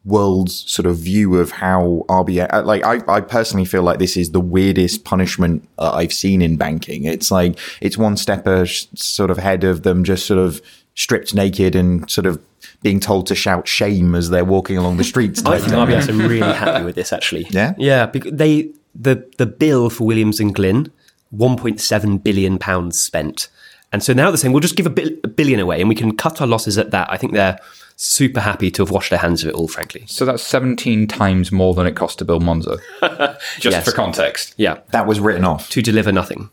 world's 0.04 0.70
sort 0.72 0.88
of 0.88 0.98
view 0.98 1.36
of 1.38 1.52
how 1.52 2.06
RBA, 2.10 2.52
uh, 2.52 2.64
like 2.64 2.84
I, 2.84 3.02
I 3.08 3.22
personally 3.22 3.66
feel 3.66 3.84
like 3.84 4.00
this 4.00 4.18
is 4.18 4.32
the 4.32 4.40
weirdest 4.40 5.04
punishment 5.04 5.68
uh, 5.78 5.92
I've 5.94 6.14
seen 6.14 6.42
in 6.42 6.58
banking. 6.58 7.06
It's 7.06 7.30
like, 7.30 7.60
it's 7.82 7.98
one 7.98 8.18
step 8.18 8.48
a 8.48 8.66
sh- 8.66 8.88
sort 8.96 9.30
of 9.30 9.38
ahead 9.38 9.64
of 9.64 9.84
them 9.84 10.04
just 10.04 10.26
sort 10.26 10.40
of 10.40 10.62
stripped 10.96 11.36
naked 11.36 11.76
and 11.76 12.10
sort 12.10 12.26
of 12.26 12.42
being 12.82 13.00
told 13.00 13.28
to 13.28 13.36
shout 13.36 13.68
shame 13.68 14.16
as 14.16 14.30
they're 14.30 14.46
walking 14.46 14.78
along 14.78 14.98
the 14.98 15.04
streets. 15.04 15.42
I 15.46 15.60
type 15.60 15.62
think 15.62 15.72
thing. 15.72 15.80
RBS 15.80 16.10
are 16.10 16.28
really 16.28 16.54
happy 16.54 16.84
with 16.84 16.96
this 16.96 17.14
actually. 17.14 17.46
Yeah? 17.50 17.74
yeah. 17.78 18.08
Because 18.08 18.32
they 18.34 18.72
the 18.96 19.30
the 19.38 19.46
bill 19.46 19.90
for 19.90 20.06
Williams 20.06 20.40
and 20.40 20.54
Glyn, 20.54 20.92
1.7 21.36 22.24
billion 22.24 22.58
pounds 22.58 23.00
spent, 23.02 23.50
and 23.92 24.04
so 24.04 24.14
now 24.14 24.30
they're 24.30 24.38
saying 24.38 24.54
we'll 24.54 24.62
just 24.62 24.76
give 24.76 24.86
a, 24.86 24.90
bil- 24.90 25.18
a 25.24 25.28
billion 25.28 25.60
away 25.60 25.80
and 25.80 25.90
we 25.90 25.96
can 25.96 26.16
cut 26.16 26.42
our 26.42 26.48
losses 26.48 26.78
at 26.78 26.92
that. 26.92 27.10
I 27.12 27.18
think 27.18 27.34
they're 27.34 27.58
super 28.04 28.40
happy 28.40 28.72
to 28.72 28.82
have 28.82 28.90
washed 28.92 29.10
their 29.12 29.20
hands 29.20 29.44
of 29.44 29.50
it 29.50 29.56
all. 29.56 29.68
Frankly, 29.68 30.04
So 30.08 30.26
that's 30.26 30.42
17 30.44 31.08
times 31.08 31.52
more 31.52 31.74
than 31.76 31.86
it 31.86 31.96
cost 31.96 32.18
to 32.20 32.26
build 32.26 32.42
Monzo, 32.44 32.80
Just 33.60 33.66
Yes. 33.76 33.86
for 33.86 33.92
context. 33.92 34.54
yeah, 34.58 34.80
That 34.92 35.06
was 35.06 35.20
written 35.20 35.46
off. 35.46 35.70
to 35.70 35.82
deliver 35.82 36.12
nothing. 36.12 36.50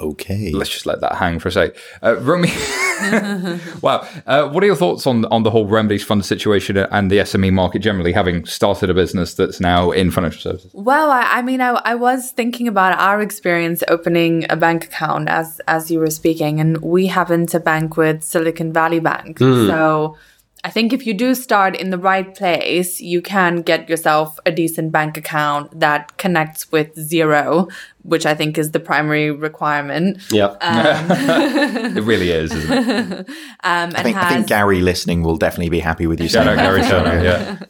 Okay. 0.00 0.50
Let's 0.50 0.70
just 0.70 0.86
let 0.86 1.00
that 1.02 1.16
hang 1.16 1.38
for 1.38 1.48
a 1.48 1.52
sec. 1.52 1.76
Uh, 2.02 2.16
Romy, 2.16 2.48
wow. 3.80 4.06
Uh, 4.26 4.48
what 4.48 4.62
are 4.64 4.66
your 4.66 4.74
thoughts 4.74 5.06
on 5.06 5.24
on 5.26 5.44
the 5.44 5.50
whole 5.50 5.66
remedies 5.66 6.02
fund 6.02 6.24
situation 6.24 6.76
and 6.76 7.10
the 7.10 7.18
SME 7.18 7.52
market 7.52 7.78
generally, 7.78 8.12
having 8.12 8.44
started 8.44 8.90
a 8.90 8.94
business 8.94 9.34
that's 9.34 9.60
now 9.60 9.92
in 9.92 10.10
financial 10.10 10.40
services? 10.40 10.70
Well, 10.74 11.10
I, 11.10 11.38
I 11.38 11.42
mean, 11.42 11.60
I, 11.60 11.80
I 11.84 11.94
was 11.94 12.32
thinking 12.32 12.66
about 12.66 12.98
our 12.98 13.20
experience 13.20 13.84
opening 13.86 14.46
a 14.50 14.56
bank 14.56 14.86
account 14.86 15.28
as 15.28 15.60
as 15.68 15.92
you 15.92 16.00
were 16.00 16.10
speaking, 16.10 16.58
and 16.58 16.78
we 16.82 17.06
happen 17.06 17.46
to 17.46 17.60
bank 17.60 17.96
with 17.96 18.24
Silicon 18.24 18.72
Valley 18.72 19.00
Bank. 19.00 19.38
So 19.38 20.16
I 20.64 20.70
think 20.70 20.94
if 20.94 21.06
you 21.06 21.12
do 21.12 21.34
start 21.34 21.76
in 21.76 21.90
the 21.90 21.98
right 21.98 22.34
place, 22.34 22.98
you 22.98 23.20
can 23.20 23.60
get 23.60 23.86
yourself 23.86 24.38
a 24.46 24.50
decent 24.50 24.92
bank 24.92 25.18
account 25.18 25.78
that 25.78 26.16
connects 26.16 26.72
with 26.72 26.94
Xero, 26.96 27.70
which 28.02 28.24
I 28.24 28.34
think 28.34 28.56
is 28.56 28.70
the 28.70 28.80
primary 28.80 29.30
requirement. 29.30 30.22
Yeah, 30.32 30.56
It 31.96 32.02
really 32.02 32.30
is, 32.30 32.52
isn't 32.52 32.88
it? 32.88 33.28
Um, 33.64 33.88
and 33.90 33.96
I 33.96 34.02
think, 34.02 34.16
I 34.18 34.28
think 34.28 34.46
Gary 34.46 34.82
listening 34.82 35.22
will 35.22 35.38
definitely 35.38 35.70
be 35.70 35.80
happy 35.80 36.06
with 36.06 36.20
you 36.20 36.28
saying 36.28 36.46
Shout 36.46 36.58
out 36.58 36.62
that. 36.62 36.76
Gary 36.76 36.82
Turner, 36.82 37.24
yeah. 37.24 37.64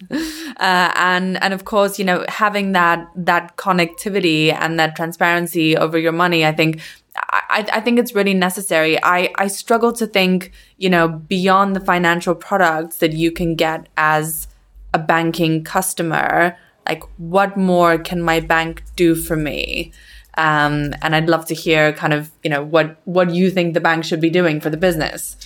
and 0.96 1.40
and 1.42 1.54
of 1.54 1.64
course 1.64 1.98
you 2.00 2.04
know 2.04 2.24
having 2.28 2.72
that 2.72 3.08
that 3.14 3.56
connectivity 3.56 4.52
and 4.52 4.78
that 4.78 4.96
transparency 4.96 5.76
over 5.76 5.98
your 5.98 6.12
money 6.12 6.44
i 6.44 6.52
think 6.52 6.80
I, 7.16 7.66
I 7.72 7.80
think 7.80 7.98
it's 7.98 8.14
really 8.14 8.34
necessary. 8.34 9.02
I, 9.02 9.32
I 9.36 9.46
struggle 9.46 9.92
to 9.94 10.06
think, 10.06 10.52
you 10.78 10.90
know, 10.90 11.08
beyond 11.08 11.76
the 11.76 11.80
financial 11.80 12.34
products 12.34 12.96
that 12.98 13.12
you 13.12 13.30
can 13.30 13.54
get 13.54 13.88
as 13.96 14.48
a 14.92 14.98
banking 14.98 15.62
customer. 15.62 16.56
Like, 16.88 17.04
what 17.18 17.56
more 17.56 17.98
can 17.98 18.20
my 18.20 18.40
bank 18.40 18.82
do 18.96 19.14
for 19.14 19.36
me? 19.36 19.92
Um, 20.36 20.92
and 21.02 21.14
I'd 21.14 21.28
love 21.28 21.46
to 21.46 21.54
hear 21.54 21.92
kind 21.92 22.12
of, 22.12 22.30
you 22.42 22.50
know, 22.50 22.64
what 22.64 22.96
what 23.04 23.30
you 23.30 23.50
think 23.50 23.74
the 23.74 23.80
bank 23.80 24.04
should 24.04 24.20
be 24.20 24.30
doing 24.30 24.60
for 24.60 24.68
the 24.68 24.76
business. 24.76 25.36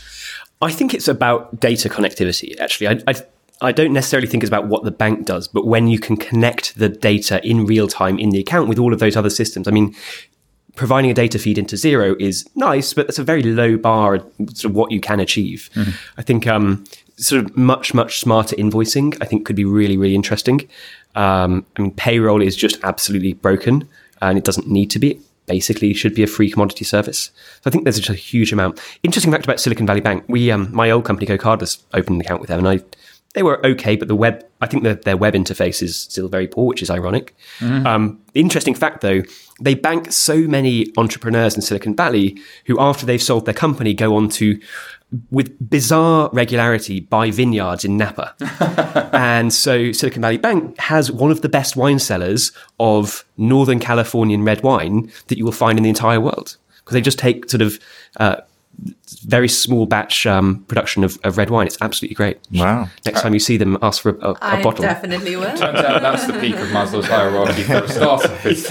I 0.62 0.72
think 0.72 0.94
it's 0.94 1.08
about 1.08 1.60
data 1.60 1.88
connectivity. 1.88 2.58
Actually, 2.58 2.88
I, 2.88 3.00
I 3.06 3.14
I 3.60 3.72
don't 3.72 3.92
necessarily 3.92 4.28
think 4.28 4.42
it's 4.42 4.48
about 4.48 4.68
what 4.68 4.84
the 4.84 4.90
bank 4.90 5.26
does, 5.26 5.48
but 5.48 5.66
when 5.66 5.88
you 5.88 5.98
can 5.98 6.16
connect 6.16 6.78
the 6.78 6.88
data 6.88 7.44
in 7.44 7.66
real 7.66 7.88
time 7.88 8.18
in 8.18 8.30
the 8.30 8.38
account 8.38 8.68
with 8.68 8.78
all 8.78 8.92
of 8.92 9.00
those 9.00 9.16
other 9.16 9.30
systems. 9.30 9.66
I 9.66 9.72
mean, 9.72 9.94
providing 10.78 11.10
a 11.10 11.14
data 11.14 11.38
feed 11.38 11.58
into 11.58 11.76
Xero 11.76 12.18
is 12.20 12.48
nice, 12.54 12.94
but 12.94 13.06
that's 13.06 13.18
a 13.18 13.24
very 13.24 13.42
low 13.42 13.76
bar 13.76 14.20
sort 14.54 14.64
of 14.64 14.74
what 14.74 14.90
you 14.90 15.00
can 15.00 15.20
achieve. 15.20 15.68
I 16.16 16.22
think 16.22 16.46
um, 16.46 16.84
sort 17.16 17.44
of 17.44 17.56
much 17.56 17.92
much 17.92 18.20
smarter 18.20 18.56
invoicing. 18.56 19.16
I 19.20 19.26
think 19.26 19.44
could 19.44 19.56
be 19.56 19.64
really 19.64 19.98
really 19.98 20.14
interesting. 20.14 20.68
Um, 21.14 21.66
I 21.76 21.82
mean, 21.82 21.90
payroll 21.90 22.40
is 22.40 22.56
just 22.56 22.78
absolutely 22.84 23.34
broken, 23.34 23.88
and 24.22 24.38
it 24.38 24.44
doesn't 24.44 24.68
need 24.68 24.90
to 24.92 24.98
be. 24.98 25.10
It 25.10 25.20
basically, 25.46 25.92
should 25.94 26.14
be 26.14 26.22
a 26.22 26.26
free 26.26 26.50
commodity 26.50 26.84
service. 26.84 27.30
So 27.62 27.66
I 27.66 27.70
think 27.70 27.84
there's 27.84 27.98
just 27.98 28.10
a 28.10 28.14
huge 28.14 28.52
amount. 28.52 28.80
Interesting 29.02 29.32
fact 29.32 29.44
about 29.44 29.60
Silicon 29.60 29.86
Valley 29.86 30.00
Bank. 30.00 30.24
We, 30.28 30.50
um, 30.50 30.68
my 30.72 30.90
old 30.90 31.04
company, 31.04 31.26
GoCardless, 31.26 31.82
opened 31.92 32.16
an 32.16 32.20
account 32.20 32.40
with 32.40 32.48
them, 32.48 32.64
and 32.64 32.68
I 32.68 32.84
they 33.38 33.44
were 33.44 33.64
okay, 33.64 33.94
but 33.94 34.08
the 34.08 34.16
web, 34.16 34.44
I 34.60 34.66
think 34.66 34.82
that 34.82 35.02
their 35.02 35.16
web 35.16 35.34
interface 35.34 35.80
is 35.80 35.94
still 35.94 36.28
very 36.28 36.48
poor, 36.48 36.66
which 36.66 36.82
is 36.82 36.90
ironic. 36.90 37.36
Um, 37.86 38.20
interesting 38.34 38.74
fact 38.74 39.00
though, 39.00 39.22
they 39.60 39.74
bank 39.74 40.10
so 40.10 40.38
many 40.40 40.88
entrepreneurs 40.96 41.54
in 41.54 41.62
Silicon 41.62 41.94
Valley 41.94 42.36
who, 42.66 42.80
after 42.80 43.06
they've 43.06 43.22
sold 43.22 43.44
their 43.44 43.54
company, 43.54 43.94
go 43.94 44.16
on 44.16 44.28
to, 44.30 44.60
with 45.30 45.56
bizarre 45.70 46.30
regularity, 46.32 46.98
buy 46.98 47.30
vineyards 47.30 47.84
in 47.84 47.96
Napa. 47.96 48.34
and 49.12 49.54
so 49.54 49.92
Silicon 49.92 50.22
Valley 50.22 50.38
Bank 50.38 50.76
has 50.80 51.12
one 51.12 51.30
of 51.30 51.42
the 51.42 51.48
best 51.48 51.76
wine 51.76 52.00
cellars 52.00 52.50
of 52.80 53.24
Northern 53.36 53.78
Californian 53.78 54.42
red 54.42 54.64
wine 54.64 55.12
that 55.28 55.38
you 55.38 55.44
will 55.44 55.52
find 55.52 55.78
in 55.78 55.84
the 55.84 55.90
entire 55.90 56.20
world. 56.20 56.56
Because 56.78 56.94
they 56.94 57.00
just 57.00 57.20
take 57.20 57.48
sort 57.48 57.62
of, 57.62 57.78
uh, 58.16 58.38
very 59.24 59.48
small 59.48 59.86
batch 59.86 60.26
um, 60.26 60.64
production 60.68 61.02
of, 61.02 61.18
of 61.24 61.36
red 61.36 61.50
wine. 61.50 61.66
It's 61.66 61.78
absolutely 61.80 62.14
great. 62.14 62.38
Wow. 62.52 62.88
Next 63.04 63.22
time 63.22 63.34
you 63.34 63.40
see 63.40 63.56
them, 63.56 63.76
ask 63.82 64.00
for 64.02 64.10
a, 64.10 64.28
a, 64.28 64.32
a 64.32 64.36
I 64.40 64.62
bottle. 64.62 64.82
definitely 64.82 65.34
will. 65.36 65.56
Turns 65.56 65.80
out 65.80 66.00
that's 66.02 66.26
the 66.26 66.34
peak 66.34 66.54
of 66.54 66.68
Maslow's 66.68 67.06
hierarchy 67.06 67.62
for 67.64 67.84
a 67.84 67.88
startup. 67.88 68.46
is- 68.46 68.68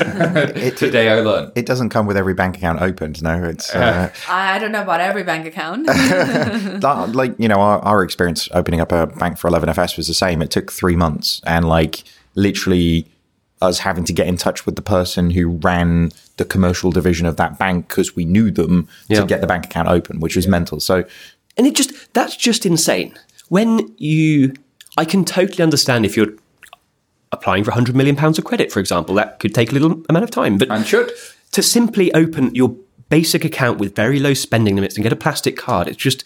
Today 0.78 1.10
I 1.10 1.20
learned. 1.20 1.51
It 1.55 1.66
doesn't 1.66 1.89
come 1.89 2.05
with 2.05 2.18
every 2.18 2.34
bank 2.34 2.58
account 2.58 2.82
opened. 2.82 3.22
No, 3.22 3.43
it's 3.43 3.74
uh, 3.76 4.12
I 4.30 4.55
I 4.55 4.60
don't 4.60 4.72
know 4.72 4.82
about 4.84 5.01
every 5.01 5.24
bank 5.24 5.45
account. 5.45 5.86
that, 5.88 7.10
like 7.14 7.36
you 7.38 7.47
know 7.47 7.60
our, 7.60 7.80
our 7.80 8.03
experience 8.03 8.47
opening 8.53 8.80
up 8.80 8.91
a 8.91 9.08
bank 9.08 9.38
for 9.38 9.49
11FS 9.49 9.97
was 9.97 10.08
the 10.08 10.14
same. 10.14 10.41
It 10.41 10.51
took 10.51 10.72
three 10.72 10.95
months, 10.95 11.41
and 11.45 11.68
like 11.68 12.03
literally 12.36 13.08
us 13.62 13.80
having 13.80 14.03
to 14.05 14.14
get 14.14 14.28
in 14.28 14.38
touch 14.38 14.66
with 14.66 14.76
the 14.76 14.82
person 14.82 15.32
who 15.32 15.49
ran 15.58 16.12
the 16.38 16.45
commercial 16.45 16.91
division 16.91 17.25
of 17.25 17.35
that 17.38 17.57
bank 17.59 17.88
because 17.88 18.15
we 18.15 18.23
knew 18.25 18.49
them 18.51 18.88
Yeah. 19.09 19.21
to 19.21 19.25
get 19.25 19.41
the 19.41 19.47
bank 19.47 19.65
account 19.65 19.89
open, 19.89 20.19
which 20.19 20.35
was 20.35 20.47
mental. 20.47 20.79
So 20.79 21.03
And 21.57 21.65
it 21.67 21.75
just 21.75 21.91
that's 22.13 22.35
just 22.35 22.65
insane. 22.65 23.13
When 23.49 23.93
you 23.97 24.53
I 24.97 25.05
can 25.05 25.25
totally 25.25 25.63
understand 25.63 26.05
if 26.05 26.15
you're 26.15 26.33
applying 27.31 27.63
for 27.63 27.71
100 27.71 27.95
million 27.95 28.15
pounds 28.15 28.38
of 28.38 28.45
credit 28.45 28.71
for 28.71 28.79
example, 28.79 29.15
that 29.15 29.39
could 29.39 29.53
take 29.53 29.71
a 29.71 29.73
little 29.73 30.01
amount 30.09 30.23
of 30.23 30.31
time, 30.31 30.57
but 30.57 30.69
And 30.71 30.85
should. 30.85 31.11
to 31.51 31.61
simply 31.63 32.13
open 32.13 32.53
your 32.55 32.75
basic 33.09 33.43
account 33.45 33.79
with 33.79 33.95
very 33.95 34.19
low 34.19 34.33
spending 34.33 34.75
limits 34.75 34.95
and 34.95 35.03
get 35.03 35.13
a 35.13 35.15
plastic 35.15 35.55
card, 35.57 35.88
it's 35.88 35.97
just 35.97 36.23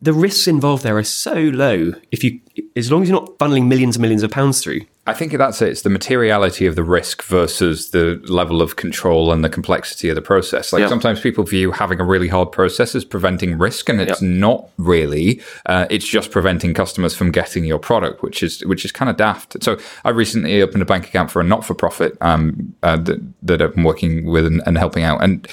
the 0.00 0.12
risks 0.12 0.46
involved 0.46 0.82
there 0.84 0.96
are 0.96 1.02
so 1.02 1.34
low. 1.34 1.92
If 2.12 2.22
you, 2.22 2.40
as 2.76 2.90
long 2.92 3.02
as 3.02 3.08
you're 3.08 3.18
not 3.20 3.36
funneling 3.38 3.66
millions 3.66 3.96
and 3.96 4.02
millions 4.02 4.22
of 4.22 4.30
pounds 4.30 4.62
through, 4.62 4.82
I 5.08 5.14
think 5.14 5.32
that's 5.32 5.62
it. 5.62 5.70
It's 5.70 5.82
the 5.82 5.90
materiality 5.90 6.66
of 6.66 6.76
the 6.76 6.84
risk 6.84 7.22
versus 7.22 7.90
the 7.90 8.20
level 8.28 8.60
of 8.60 8.76
control 8.76 9.32
and 9.32 9.42
the 9.42 9.48
complexity 9.48 10.10
of 10.10 10.16
the 10.16 10.20
process. 10.22 10.70
Like 10.72 10.80
Yeah. 10.80 10.88
sometimes 10.88 11.20
people 11.20 11.44
view 11.44 11.72
having 11.72 11.98
a 11.98 12.04
really 12.04 12.28
hard 12.28 12.52
process 12.52 12.94
as 12.94 13.06
preventing 13.06 13.56
risk, 13.56 13.88
and 13.88 14.00
it's 14.02 14.20
Yeah. 14.20 14.28
not 14.28 14.68
really. 14.76 15.40
Uh, 15.64 15.86
it's 15.88 16.06
just 16.06 16.30
preventing 16.30 16.74
customers 16.74 17.14
from 17.14 17.30
getting 17.32 17.64
your 17.64 17.78
product, 17.78 18.22
which 18.22 18.42
is 18.42 18.60
which 18.66 18.84
is 18.84 18.92
kind 18.92 19.08
of 19.08 19.16
daft. 19.16 19.56
So 19.64 19.78
I 20.04 20.10
recently 20.10 20.60
opened 20.62 20.82
a 20.82 20.86
bank 20.86 21.06
account 21.08 21.30
for 21.30 21.40
a 21.40 21.44
not 21.44 21.64
for 21.64 21.72
profit 21.74 22.16
um, 22.20 22.74
uh, 22.82 22.98
that, 22.98 23.18
that 23.42 23.62
I've 23.62 23.74
been 23.74 23.84
working 23.84 24.26
with 24.26 24.46
and, 24.46 24.62
and 24.66 24.76
helping 24.76 25.04
out, 25.04 25.24
and 25.24 25.48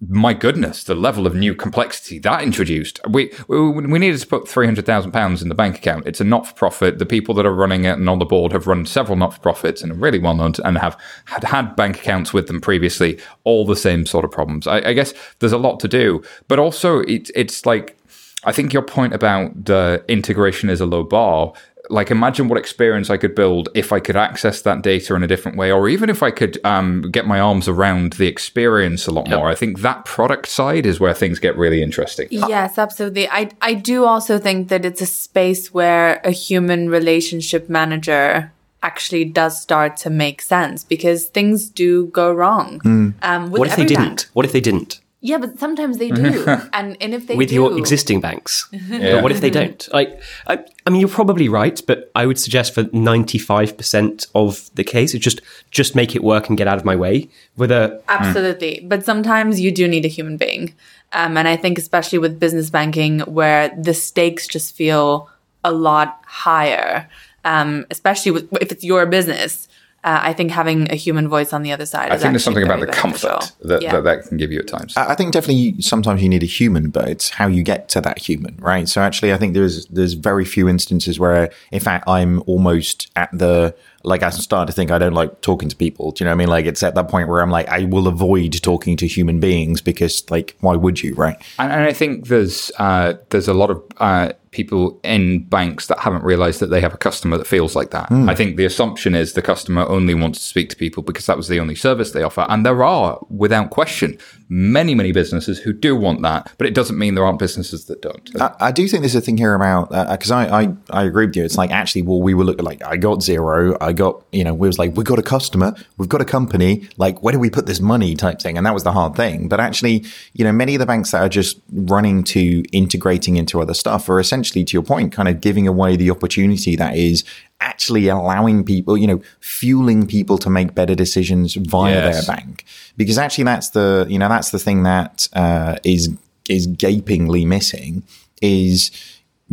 my 0.00 0.32
goodness, 0.32 0.84
the 0.84 0.94
level 0.94 1.26
of 1.26 1.34
new 1.34 1.56
complexity 1.56 2.20
that 2.20 2.42
introduced. 2.42 3.00
We 3.08 3.32
we, 3.48 3.58
we 3.70 3.98
needed 3.98 4.20
to 4.20 4.26
put 4.26 4.48
three 4.48 4.64
hundred 4.64 4.86
thousand 4.86 5.10
pounds 5.10 5.42
in 5.42 5.48
the 5.48 5.56
bank 5.56 5.76
account. 5.76 6.06
It's 6.06 6.20
a 6.20 6.24
not 6.24 6.46
for 6.46 6.54
profit. 6.54 7.00
The 7.00 7.06
people 7.06 7.34
that 7.34 7.46
are 7.46 7.54
running 7.54 7.84
it 7.84 7.98
and 7.98 8.08
on 8.08 8.20
the 8.20 8.24
board 8.24 8.52
have 8.52 8.68
run 8.68 8.86
several 8.86 9.16
not 9.16 9.34
for 9.34 9.40
profits 9.40 9.82
and 9.82 9.90
are 9.90 9.96
really 9.96 10.20
well 10.20 10.34
known 10.34 10.52
and 10.64 10.78
have 10.78 10.96
had 11.24 11.42
had 11.42 11.74
bank 11.74 11.98
accounts 11.98 12.32
with 12.32 12.46
them 12.46 12.60
previously. 12.60 13.18
All 13.42 13.66
the 13.66 13.74
same 13.74 14.06
sort 14.06 14.24
of 14.24 14.30
problems. 14.30 14.68
I, 14.68 14.78
I 14.88 14.92
guess 14.92 15.12
there's 15.40 15.52
a 15.52 15.58
lot 15.58 15.80
to 15.80 15.88
do, 15.88 16.22
but 16.46 16.60
also 16.60 17.00
it, 17.00 17.30
it's 17.34 17.66
like 17.66 17.98
I 18.44 18.52
think 18.52 18.72
your 18.72 18.82
point 18.82 19.14
about 19.14 19.64
the 19.64 20.04
integration 20.06 20.70
is 20.70 20.80
a 20.80 20.86
low 20.86 21.02
bar. 21.02 21.52
Like, 21.90 22.10
imagine 22.10 22.48
what 22.48 22.58
experience 22.58 23.10
I 23.10 23.16
could 23.16 23.34
build 23.34 23.68
if 23.74 23.92
I 23.92 24.00
could 24.00 24.16
access 24.16 24.62
that 24.62 24.82
data 24.82 25.14
in 25.14 25.22
a 25.22 25.26
different 25.26 25.56
way, 25.56 25.72
or 25.72 25.88
even 25.88 26.10
if 26.10 26.22
I 26.22 26.30
could 26.30 26.58
um, 26.64 27.02
get 27.10 27.26
my 27.26 27.40
arms 27.40 27.68
around 27.68 28.14
the 28.14 28.26
experience 28.26 29.06
a 29.06 29.10
lot 29.10 29.28
more. 29.28 29.48
I 29.48 29.54
think 29.54 29.80
that 29.80 30.04
product 30.04 30.48
side 30.48 30.86
is 30.86 31.00
where 31.00 31.14
things 31.14 31.38
get 31.38 31.56
really 31.56 31.82
interesting. 31.82 32.28
Yes, 32.30 32.78
absolutely. 32.78 33.28
I 33.28 33.50
I 33.60 33.74
do 33.74 34.04
also 34.04 34.38
think 34.38 34.68
that 34.68 34.84
it's 34.84 35.00
a 35.00 35.06
space 35.06 35.72
where 35.72 36.20
a 36.24 36.30
human 36.30 36.90
relationship 36.90 37.68
manager 37.68 38.52
actually 38.82 39.24
does 39.24 39.60
start 39.60 39.96
to 39.98 40.10
make 40.10 40.40
sense 40.40 40.84
because 40.84 41.24
things 41.24 41.68
do 41.68 42.06
go 42.06 42.32
wrong. 42.32 42.80
Um, 43.22 43.50
with 43.50 43.58
what 43.58 43.68
if 43.68 43.76
they 43.76 43.84
didn't? 43.84 44.04
bank. 44.04 44.24
What 44.34 44.44
if 44.44 44.52
they 44.52 44.60
didn't? 44.60 45.00
Yeah, 45.20 45.38
but 45.38 45.58
sometimes 45.58 45.98
they 45.98 46.10
do, 46.10 46.44
and 46.72 46.96
and 47.00 47.12
if 47.12 47.26
they 47.26 47.34
with 47.34 47.48
do, 47.48 47.56
your 47.56 47.76
existing 47.76 48.20
banks. 48.20 48.68
But 48.88 49.22
what 49.22 49.32
if 49.32 49.40
they 49.40 49.50
don't? 49.60 49.88
Like, 49.92 50.22
I, 50.46 50.64
I 50.86 50.90
mean, 50.90 51.00
you're 51.00 51.08
probably 51.08 51.48
right, 51.48 51.80
but 51.86 52.10
I 52.14 52.24
would 52.24 52.38
suggest 52.38 52.72
for 52.72 52.84
95% 52.84 54.28
of 54.34 54.70
the 54.74 54.84
case, 54.84 55.14
it's 55.14 55.24
just 55.24 55.40
just 55.72 55.96
make 55.96 56.14
it 56.14 56.22
work 56.22 56.48
and 56.48 56.56
get 56.56 56.68
out 56.68 56.78
of 56.78 56.84
my 56.84 56.94
way. 56.94 57.28
With 57.56 57.72
a 57.72 58.00
Absolutely. 58.08 58.84
But 58.84 59.04
sometimes 59.04 59.60
you 59.60 59.72
do 59.72 59.88
need 59.88 60.04
a 60.04 60.08
human 60.08 60.36
being. 60.36 60.74
Um, 61.12 61.36
and 61.36 61.48
I 61.48 61.56
think, 61.56 61.78
especially 61.78 62.18
with 62.18 62.38
business 62.38 62.70
banking, 62.70 63.20
where 63.20 63.70
the 63.76 63.94
stakes 63.94 64.46
just 64.46 64.76
feel 64.76 65.28
a 65.64 65.72
lot 65.72 66.20
higher, 66.26 67.08
um, 67.44 67.86
especially 67.90 68.30
with, 68.30 68.52
if 68.60 68.70
it's 68.70 68.84
your 68.84 69.06
business. 69.06 69.68
Uh, 70.04 70.20
I 70.22 70.32
think 70.32 70.52
having 70.52 70.90
a 70.92 70.94
human 70.94 71.28
voice 71.28 71.52
on 71.52 71.62
the 71.62 71.72
other 71.72 71.84
side. 71.84 72.12
I 72.12 72.14
is 72.14 72.22
think 72.22 72.32
there's 72.32 72.44
something 72.44 72.62
about 72.62 72.78
the 72.78 72.86
comfort 72.86 73.52
that, 73.62 73.82
Yeah. 73.82 73.92
that 73.92 74.04
that 74.04 74.26
can 74.28 74.36
give 74.36 74.52
you 74.52 74.60
at 74.60 74.68
times. 74.68 74.96
I 74.96 75.10
I 75.12 75.14
think 75.16 75.32
definitely 75.32 75.74
sometimes 75.82 76.22
you 76.22 76.28
need 76.28 76.44
a 76.44 76.46
human, 76.46 76.90
but 76.90 77.08
it's 77.08 77.30
how 77.30 77.48
you 77.48 77.64
get 77.64 77.88
to 77.90 78.00
that 78.02 78.18
human, 78.18 78.56
right? 78.60 78.88
So 78.88 79.00
actually, 79.02 79.32
I 79.32 79.36
think 79.38 79.54
there's 79.54 79.86
there's 79.86 80.12
very 80.14 80.44
few 80.44 80.68
instances 80.68 81.18
where, 81.18 81.50
in 81.72 81.80
fact, 81.80 82.08
I'm 82.08 82.42
almost 82.46 83.10
at 83.16 83.30
the 83.32 83.74
like 84.04 84.22
I 84.22 84.30
started 84.30 84.66
to 84.70 84.72
think 84.72 84.92
I 84.92 84.98
don't 84.98 85.14
like 85.14 85.40
talking 85.40 85.68
to 85.68 85.74
people. 85.76 86.12
Do 86.12 86.22
you 86.22 86.26
know 86.26 86.30
what 86.30 86.36
I 86.36 86.38
mean? 86.38 86.48
Like 86.48 86.66
it's 86.66 86.82
at 86.84 86.94
that 86.94 87.08
point 87.08 87.28
where 87.28 87.40
I'm 87.40 87.50
like 87.50 87.68
I 87.68 87.84
will 87.84 88.06
avoid 88.06 88.52
talking 88.62 88.96
to 88.98 89.06
human 89.06 89.40
beings 89.40 89.80
because 89.80 90.24
like 90.30 90.54
why 90.60 90.76
would 90.76 91.02
you, 91.02 91.14
right? 91.14 91.36
And, 91.58 91.72
and 91.72 91.82
I 91.82 91.92
think 91.92 92.28
there's 92.28 92.70
uh, 92.78 93.14
there's 93.30 93.48
a 93.48 93.54
lot 93.54 93.70
of 93.70 93.82
uh, 93.98 94.32
people 94.50 95.00
in 95.02 95.44
banks 95.44 95.86
that 95.86 95.98
haven't 95.98 96.24
realised 96.24 96.60
that 96.60 96.68
they 96.68 96.80
have 96.80 96.94
a 96.94 96.98
customer 96.98 97.36
that 97.38 97.46
feels 97.46 97.76
like 97.76 97.90
that. 97.90 98.08
Hmm. 98.08 98.28
I 98.28 98.34
think 98.34 98.56
the 98.56 98.64
assumption 98.64 99.14
is 99.14 99.32
the 99.32 99.42
customer 99.42 99.86
only 99.88 100.14
wants 100.14 100.38
to 100.38 100.44
speak 100.44 100.70
to 100.70 100.76
people 100.76 101.02
because 101.02 101.26
that 101.26 101.36
was 101.36 101.48
the 101.48 101.60
only 101.60 101.74
service 101.74 102.12
they 102.12 102.22
offer, 102.22 102.46
and 102.48 102.64
there 102.64 102.82
are, 102.82 103.18
without 103.28 103.70
question, 103.70 104.18
many 104.48 104.94
many 104.94 105.12
businesses 105.12 105.58
who 105.58 105.72
do 105.72 105.94
want 105.94 106.22
that, 106.22 106.52
but 106.58 106.66
it 106.66 106.74
doesn't 106.74 106.98
mean 106.98 107.14
there 107.14 107.24
aren't 107.24 107.38
businesses 107.38 107.84
that 107.86 108.00
don't. 108.02 108.30
I, 108.40 108.54
I 108.60 108.72
do 108.72 108.88
think 108.88 109.02
there's 109.02 109.14
a 109.14 109.20
thing 109.20 109.36
here 109.36 109.54
about 109.54 109.92
uh, 109.92 110.12
because 110.12 110.30
I, 110.30 110.62
I 110.62 110.74
I 110.90 111.04
agree 111.04 111.26
with 111.26 111.36
you. 111.36 111.44
It's 111.44 111.58
like 111.58 111.70
actually, 111.70 112.02
well, 112.02 112.20
we 112.20 112.34
were 112.34 112.44
looking 112.44 112.64
like 112.64 112.84
I 112.84 112.96
got 112.96 113.18
Xero. 113.18 113.76
I 113.80 113.92
got 113.92 114.24
you 114.32 114.44
know 114.44 114.54
we 114.54 114.68
was 114.68 114.78
like 114.78 114.96
we 114.96 115.04
got 115.04 115.18
a 115.18 115.22
customer, 115.22 115.74
we've 115.96 116.08
got 116.08 116.20
a 116.20 116.24
company. 116.24 116.88
Like 116.96 117.22
where 117.22 117.32
do 117.32 117.38
we 117.38 117.50
put 117.50 117.66
this 117.66 117.80
money 117.80 118.14
type 118.14 118.40
thing, 118.40 118.56
and 118.56 118.66
that 118.66 118.74
was 118.74 118.84
the 118.84 118.92
hard 118.92 119.14
thing. 119.14 119.48
But 119.48 119.60
actually, 119.60 120.04
you 120.32 120.44
know, 120.44 120.52
many 120.52 120.74
of 120.74 120.78
the 120.78 120.86
banks 120.86 121.10
that 121.10 121.22
are 121.22 121.28
just 121.28 121.60
running 121.72 122.24
to 122.24 122.62
integrating 122.72 123.36
into 123.36 123.60
other 123.60 123.74
stuff 123.74 124.08
are 124.08 124.18
essentially, 124.18 124.37
to 124.42 124.60
your 124.72 124.82
point, 124.82 125.12
kind 125.12 125.28
of 125.28 125.40
giving 125.40 125.66
away 125.68 125.96
the 125.96 126.10
opportunity 126.10 126.76
that 126.76 126.96
is 126.96 127.24
actually 127.60 128.08
allowing 128.08 128.64
people, 128.64 128.96
you 128.96 129.06
know, 129.06 129.20
fueling 129.40 130.06
people 130.06 130.38
to 130.38 130.48
make 130.50 130.74
better 130.74 130.94
decisions 130.94 131.54
via 131.54 131.94
Yes. 131.94 132.26
their 132.26 132.36
bank. 132.36 132.64
Because 132.96 133.18
actually, 133.18 133.44
that's 133.44 133.70
the 133.70 134.06
you 134.08 134.18
know 134.18 134.28
that's 134.28 134.50
the 134.50 134.58
thing 134.58 134.82
that 134.84 135.28
uh, 135.32 135.76
is 135.84 136.10
is 136.48 136.66
gapingly 136.66 137.44
missing 137.44 138.02
is 138.40 138.90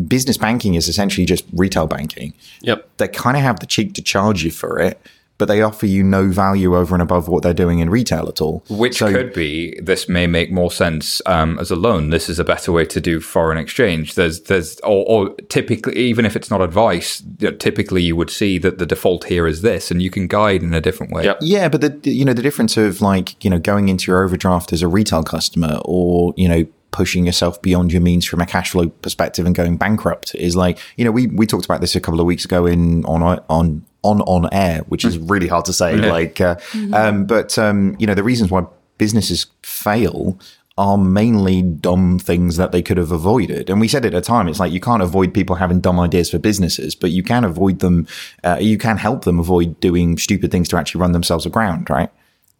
business 0.08 0.38
banking 0.38 0.76
is 0.76 0.88
essentially 0.88 1.26
just 1.26 1.46
retail 1.54 1.88
banking. 1.88 2.34
Yep. 2.62 2.88
They 2.98 3.08
kind 3.08 3.38
of 3.38 3.44
have 3.44 3.60
the 3.60 3.66
cheek 3.66 3.94
to 3.96 4.02
charge 4.02 4.44
you 4.44 4.52
for 4.52 4.80
it, 4.80 5.00
but 5.38 5.46
they 5.48 5.62
offer 5.62 5.86
you 5.86 6.04
no 6.04 6.30
value 6.30 6.76
over 6.78 6.96
and 6.96 7.02
above 7.02 7.28
what 7.28 7.44
they're 7.44 7.54
doing 7.54 7.80
in 7.80 7.90
retail 7.90 8.28
at 8.30 8.42
all. 8.42 8.64
Which 8.70 8.98
So- 9.00 9.12
could 9.12 9.34
be 9.34 9.78
this 9.82 10.08
may 10.08 10.28
make 10.28 10.52
more 10.52 10.72
sense 10.72 11.22
um, 11.26 11.60
as 11.60 11.72
a 11.72 11.76
loan. 11.76 12.10
This 12.10 12.30
is 12.30 12.40
a 12.40 12.44
better 12.44 12.72
way 12.72 12.86
to 12.86 13.02
do 13.02 13.20
foreign 13.20 13.58
exchange. 13.58 14.16
There's 14.16 14.42
there's 14.44 14.80
or, 14.82 15.06
or 15.08 15.36
typically 15.50 15.96
even 15.98 16.26
if 16.26 16.36
it's 16.36 16.50
not 16.50 16.62
advice, 16.62 17.22
you 17.40 17.52
know, 17.52 17.58
typically 17.58 18.02
you 18.04 18.16
would 18.16 18.30
see 18.30 18.58
that 18.60 18.78
the 18.78 18.86
default 18.86 19.26
here 19.26 19.46
is 19.48 19.62
this, 19.62 19.92
and 19.92 20.02
you 20.02 20.10
can 20.10 20.28
guide 20.28 20.64
in 20.64 20.74
a 20.74 20.82
different 20.82 21.12
way. 21.12 21.24
Yep. 21.26 21.38
Yeah, 21.42 21.68
but 21.70 21.82
the 21.82 21.90
the- 21.90 22.12
you 22.14 22.24
know 22.26 22.34
the 22.34 22.42
difference 22.42 22.78
of 22.78 23.02
like 23.02 23.44
you 23.44 23.50
know 23.50 23.60
going 23.60 23.90
into 23.90 24.12
your 24.12 24.24
overdraft 24.24 24.72
as 24.74 24.82
a 24.82 24.88
retail 24.88 25.24
customer 25.24 25.80
or 25.84 26.34
you 26.38 26.48
know 26.48 26.66
pushing 26.92 27.26
yourself 27.26 27.62
beyond 27.62 27.92
your 27.92 28.02
means 28.02 28.26
from 28.26 28.40
a 28.40 28.46
cash 28.46 28.72
flow 28.72 28.88
perspective 28.88 29.46
and 29.46 29.54
going 29.54 29.76
bankrupt 29.76 30.34
is 30.36 30.56
like 30.56 30.80
you 30.96 31.04
know 31.04 31.12
we 31.12 31.28
we 31.28 31.46
talked 31.46 31.66
about 31.66 31.82
this 31.82 31.96
a 31.96 32.00
couple 32.00 32.20
of 32.20 32.26
weeks 32.26 32.46
ago 32.46 32.66
in 32.66 33.04
on 33.06 33.22
on 33.50 33.86
on 34.06 34.22
on 34.22 34.48
air, 34.54 34.82
which 34.88 35.04
is 35.04 35.18
really 35.18 35.48
hard 35.48 35.66
to 35.66 35.74
say. 35.74 35.96
Like, 35.96 36.40
uh, 36.40 36.56
um, 36.94 37.26
but 37.26 37.58
um, 37.58 37.96
you 38.00 38.08
know 38.08 38.14
the 38.14 38.24
reasons 38.24 38.52
why 38.52 38.66
businesses 38.98 39.48
fail 39.64 40.40
are 40.78 40.98
mainly 40.98 41.62
dumb 41.62 42.20
things 42.20 42.58
that 42.58 42.72
they 42.74 42.82
could 42.82 42.98
have 42.98 43.12
avoided. 43.12 43.70
And 43.70 43.80
we 43.80 43.88
said 43.88 44.06
at 44.06 44.14
a 44.14 44.22
time, 44.22 44.48
it's 44.48 44.60
like 44.60 44.74
you 44.74 44.82
can't 44.82 45.02
avoid 45.02 45.34
people 45.34 45.56
having 45.56 45.80
dumb 45.80 46.00
ideas 46.00 46.30
for 46.30 46.38
businesses, 46.38 46.96
but 46.96 47.12
you 47.12 47.24
can 47.24 47.44
avoid 47.44 47.80
them. 47.80 48.08
Uh, 48.44 48.58
you 48.60 48.78
can 48.78 48.98
help 48.98 49.24
them 49.24 49.40
avoid 49.40 49.80
doing 49.80 50.18
stupid 50.18 50.52
things 50.52 50.68
to 50.70 50.78
actually 50.78 51.02
run 51.02 51.14
themselves 51.14 51.46
aground, 51.46 51.90
right? 51.90 52.10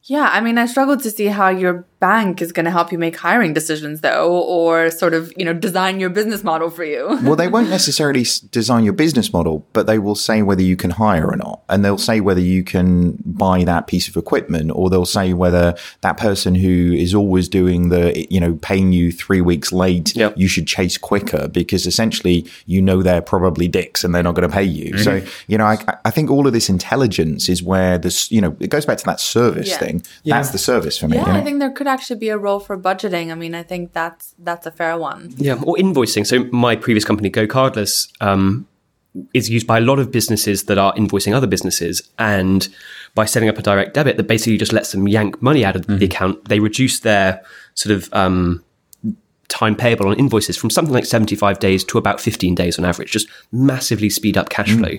Yeah, 0.08 0.30
I 0.32 0.40
mean, 0.40 0.58
I 0.60 0.68
struggle 0.68 0.98
to 0.98 1.10
see 1.10 1.26
how 1.26 1.50
your 1.50 1.86
bank 2.00 2.40
is 2.40 2.52
going 2.52 2.66
to 2.66 2.72
help 2.72 2.92
you 2.92 3.00
make 3.00 3.16
hiring 3.18 3.54
decisions, 3.54 4.02
though, 4.02 4.40
or 4.44 4.92
sort 4.92 5.16
of, 5.16 5.34
you 5.36 5.44
know, 5.44 5.54
design 5.54 6.00
your 6.00 6.12
business 6.12 6.44
model 6.44 6.70
for 6.70 6.84
you. 6.84 7.20
Well, 7.26 7.36
they 7.36 7.48
won't 7.48 7.70
necessarily 7.70 8.24
design 8.52 8.84
your 8.84 8.94
business 8.94 9.34
model, 9.34 9.66
but 9.74 9.88
they 9.88 9.98
will 9.98 10.14
say 10.14 10.44
whether 10.44 10.62
you 10.62 10.76
can 10.76 10.92
hire 10.92 11.28
or 11.28 11.36
not. 11.36 11.64
And 11.70 11.84
they'll 11.84 11.98
say 11.98 12.20
whether 12.20 12.40
you 12.40 12.64
can 12.64 13.18
buy 13.26 13.64
that 13.64 13.88
piece 13.88 14.08
of 14.08 14.16
equipment, 14.16 14.72
or 14.76 14.92
they'll 14.92 15.08
say 15.08 15.34
whether 15.34 15.74
that 16.02 16.18
person 16.18 16.54
who 16.54 16.94
is 16.94 17.16
always 17.16 17.50
doing 17.50 17.90
the, 17.90 18.28
you 18.30 18.40
know, 18.40 18.60
paying 18.62 18.94
you 18.94 19.12
three 19.12 19.42
weeks 19.42 19.72
late, 19.74 20.16
Yep. 20.16 20.36
you 20.38 20.48
should 20.48 20.68
chase 20.68 21.00
quicker 21.00 21.48
because 21.48 21.88
essentially 21.88 22.48
you 22.68 22.80
know 22.80 23.02
they're 23.02 23.24
probably 23.24 23.68
dicks 23.68 24.04
and 24.04 24.14
they're 24.14 24.22
not 24.22 24.36
going 24.36 24.48
to 24.48 24.54
pay 24.54 24.64
you. 24.64 25.00
So, 25.00 25.20
mm-hmm. 25.22 25.52
you 25.52 25.58
know, 25.58 25.66
I, 25.66 25.78
I 26.06 26.12
think 26.12 26.30
all 26.30 26.46
of 26.46 26.54
this 26.54 26.70
intelligence 26.70 27.50
is 27.50 27.64
where 27.64 27.98
this, 27.98 28.32
you 28.32 28.42
know, 28.42 28.56
it 28.60 28.70
goes 28.70 28.86
back 28.86 29.00
to 29.00 29.06
that 29.06 29.20
service 29.20 29.70
Yeah. 29.70 29.78
thing. 29.80 29.95
That's 30.24 30.52
the 30.52 30.58
service 30.58 30.98
for 30.98 31.08
me. 31.08 31.18
Yeah, 31.18 31.28
you 31.28 31.34
know? 31.34 31.40
I 31.40 31.44
think 31.44 31.60
there 31.60 31.72
could 31.72 31.88
actually 31.88 32.20
be 32.20 32.30
a 32.30 32.38
role 32.38 32.60
for 32.60 32.78
budgeting. 32.78 33.32
I 33.32 33.36
mean, 33.36 33.56
I 33.56 33.64
think 33.64 33.94
that's 33.94 34.36
that's 34.40 34.66
a 34.66 34.72
fair 34.72 34.98
one. 34.98 35.34
Yeah, 35.38 35.62
or 35.64 35.76
invoicing. 35.76 36.26
So 36.26 36.46
my 36.52 36.76
previous 36.76 37.06
company, 37.06 37.30
GoCardless, 37.30 38.12
um, 38.22 38.68
is 39.34 39.50
used 39.50 39.66
by 39.66 39.78
a 39.78 39.82
lot 39.82 40.00
of 40.00 40.12
businesses 40.12 40.64
that 40.66 40.78
are 40.78 40.94
invoicing 40.96 41.34
other 41.34 41.48
businesses, 41.48 42.10
and 42.20 42.68
by 43.14 43.26
setting 43.26 43.48
up 43.48 43.58
a 43.58 43.62
direct 43.62 43.94
debit 43.94 44.18
that 44.18 44.28
basically 44.28 44.58
just 44.58 44.74
lets 44.74 44.92
them 44.92 45.08
yank 45.08 45.42
money 45.42 45.64
out 45.64 45.76
of 45.76 45.88
the 45.88 46.04
account, 46.04 46.44
they 46.50 46.60
reduce 46.60 47.00
their 47.00 47.42
sort 47.76 47.96
of 47.96 48.10
um, 48.14 48.62
time 49.48 49.76
payable 49.76 50.08
on 50.10 50.20
invoices 50.20 50.58
from 50.58 50.70
something 50.70 50.94
like 50.94 51.06
seventy-five 51.06 51.60
days 51.60 51.84
to 51.86 51.98
about 51.98 52.20
fifteen 52.20 52.56
days 52.56 52.78
on 52.78 52.84
average. 52.84 53.12
Just 53.12 53.30
massively 53.54 54.10
speed 54.10 54.38
up 54.38 54.50
cash 54.50 54.74
flow. 54.74 54.92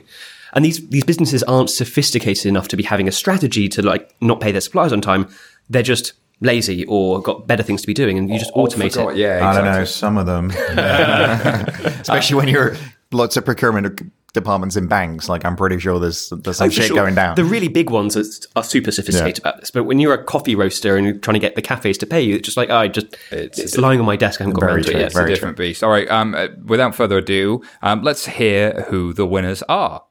And 0.57 0.65
these 0.65 0.85
these 0.89 1.05
businesses 1.05 1.45
aren't 1.45 1.71
sophisticated 1.71 2.47
enough 2.47 2.67
to 2.69 2.77
be 2.77 2.83
having 2.83 3.07
a 3.07 3.13
strategy 3.13 3.69
to 3.69 3.83
like 3.83 4.13
not 4.21 4.41
pay 4.41 4.51
their 4.51 4.61
suppliers 4.61 4.93
on 4.93 5.01
time. 5.01 5.29
They're 5.71 5.83
just 5.85 6.15
lazy 6.41 6.85
or 6.87 7.23
got 7.23 7.47
better 7.47 7.63
things 7.63 7.83
to 7.83 7.87
be 7.87 7.95
doing, 7.95 8.19
and 8.19 8.29
you 8.29 8.39
just 8.39 8.53
automate 8.55 8.95
Forgot, 8.95 9.13
it. 9.13 9.19
Yeah, 9.19 9.49
I 9.49 9.55
don't 9.55 9.65
know, 9.65 9.85
some 9.85 10.19
of 10.19 10.27
them. 10.27 10.51
Especially 12.01 12.37
when 12.37 12.49
you're 12.49 12.77
lots 13.13 13.37
of 13.37 13.45
procurement 13.45 14.01
departments 14.37 14.77
in 14.77 14.87
banks. 14.87 15.29
Like, 15.29 15.45
I'm 15.45 15.57
pretty 15.57 15.79
sure 15.79 15.99
there's, 15.99 16.29
there's 16.29 16.59
some 16.59 16.67
Oh, 16.67 16.71
shit 16.71 16.87
sure. 16.87 16.97
going 16.97 17.15
down. 17.15 17.35
The 17.37 17.45
really 17.45 17.69
big 17.69 17.89
ones 17.91 18.17
are, 18.17 18.25
are 18.55 18.63
super 18.63 18.91
sophisticated 18.91 19.39
about 19.39 19.61
this. 19.61 19.71
But 19.71 19.85
when 19.85 19.99
you're 19.99 20.13
a 20.15 20.23
coffee 20.23 20.55
roaster 20.55 20.97
and 20.97 21.07
you're 21.07 21.17
trying 21.17 21.35
to 21.35 21.41
get 21.41 21.55
the 21.55 21.63
cafes 21.63 21.97
to 21.99 22.07
pay 22.07 22.21
you, 22.21 22.37
it's 22.37 22.45
just 22.45 22.57
like, 22.57 22.69
oh, 22.71 22.77
I 22.77 22.89
just 22.89 23.17
It's 23.31 23.59
it's, 23.59 23.79
lying 23.79 23.99
on 23.99 24.07
my 24.07 24.17
desk. 24.17 24.41
I 24.41 24.45
haven't 24.45 24.55
got 24.55 24.61
Very 24.67 24.73
around 24.75 24.83
to 24.85 24.91
it 24.91 24.93
true, 24.93 25.01
yet. 25.01 25.13
very 25.15 25.25
It's 25.25 25.31
a 25.33 25.35
different 25.37 25.57
beast. 25.57 25.83
All 25.83 25.91
right. 25.91 26.09
Um, 26.11 26.35
uh, 26.35 26.49
without 26.65 26.95
further 26.95 27.19
ado, 27.19 27.63
um, 27.83 28.03
let's 28.03 28.27
hear 28.27 28.85
who 28.89 29.13
the 29.15 29.27
winners 29.27 29.63
are. 29.69 30.03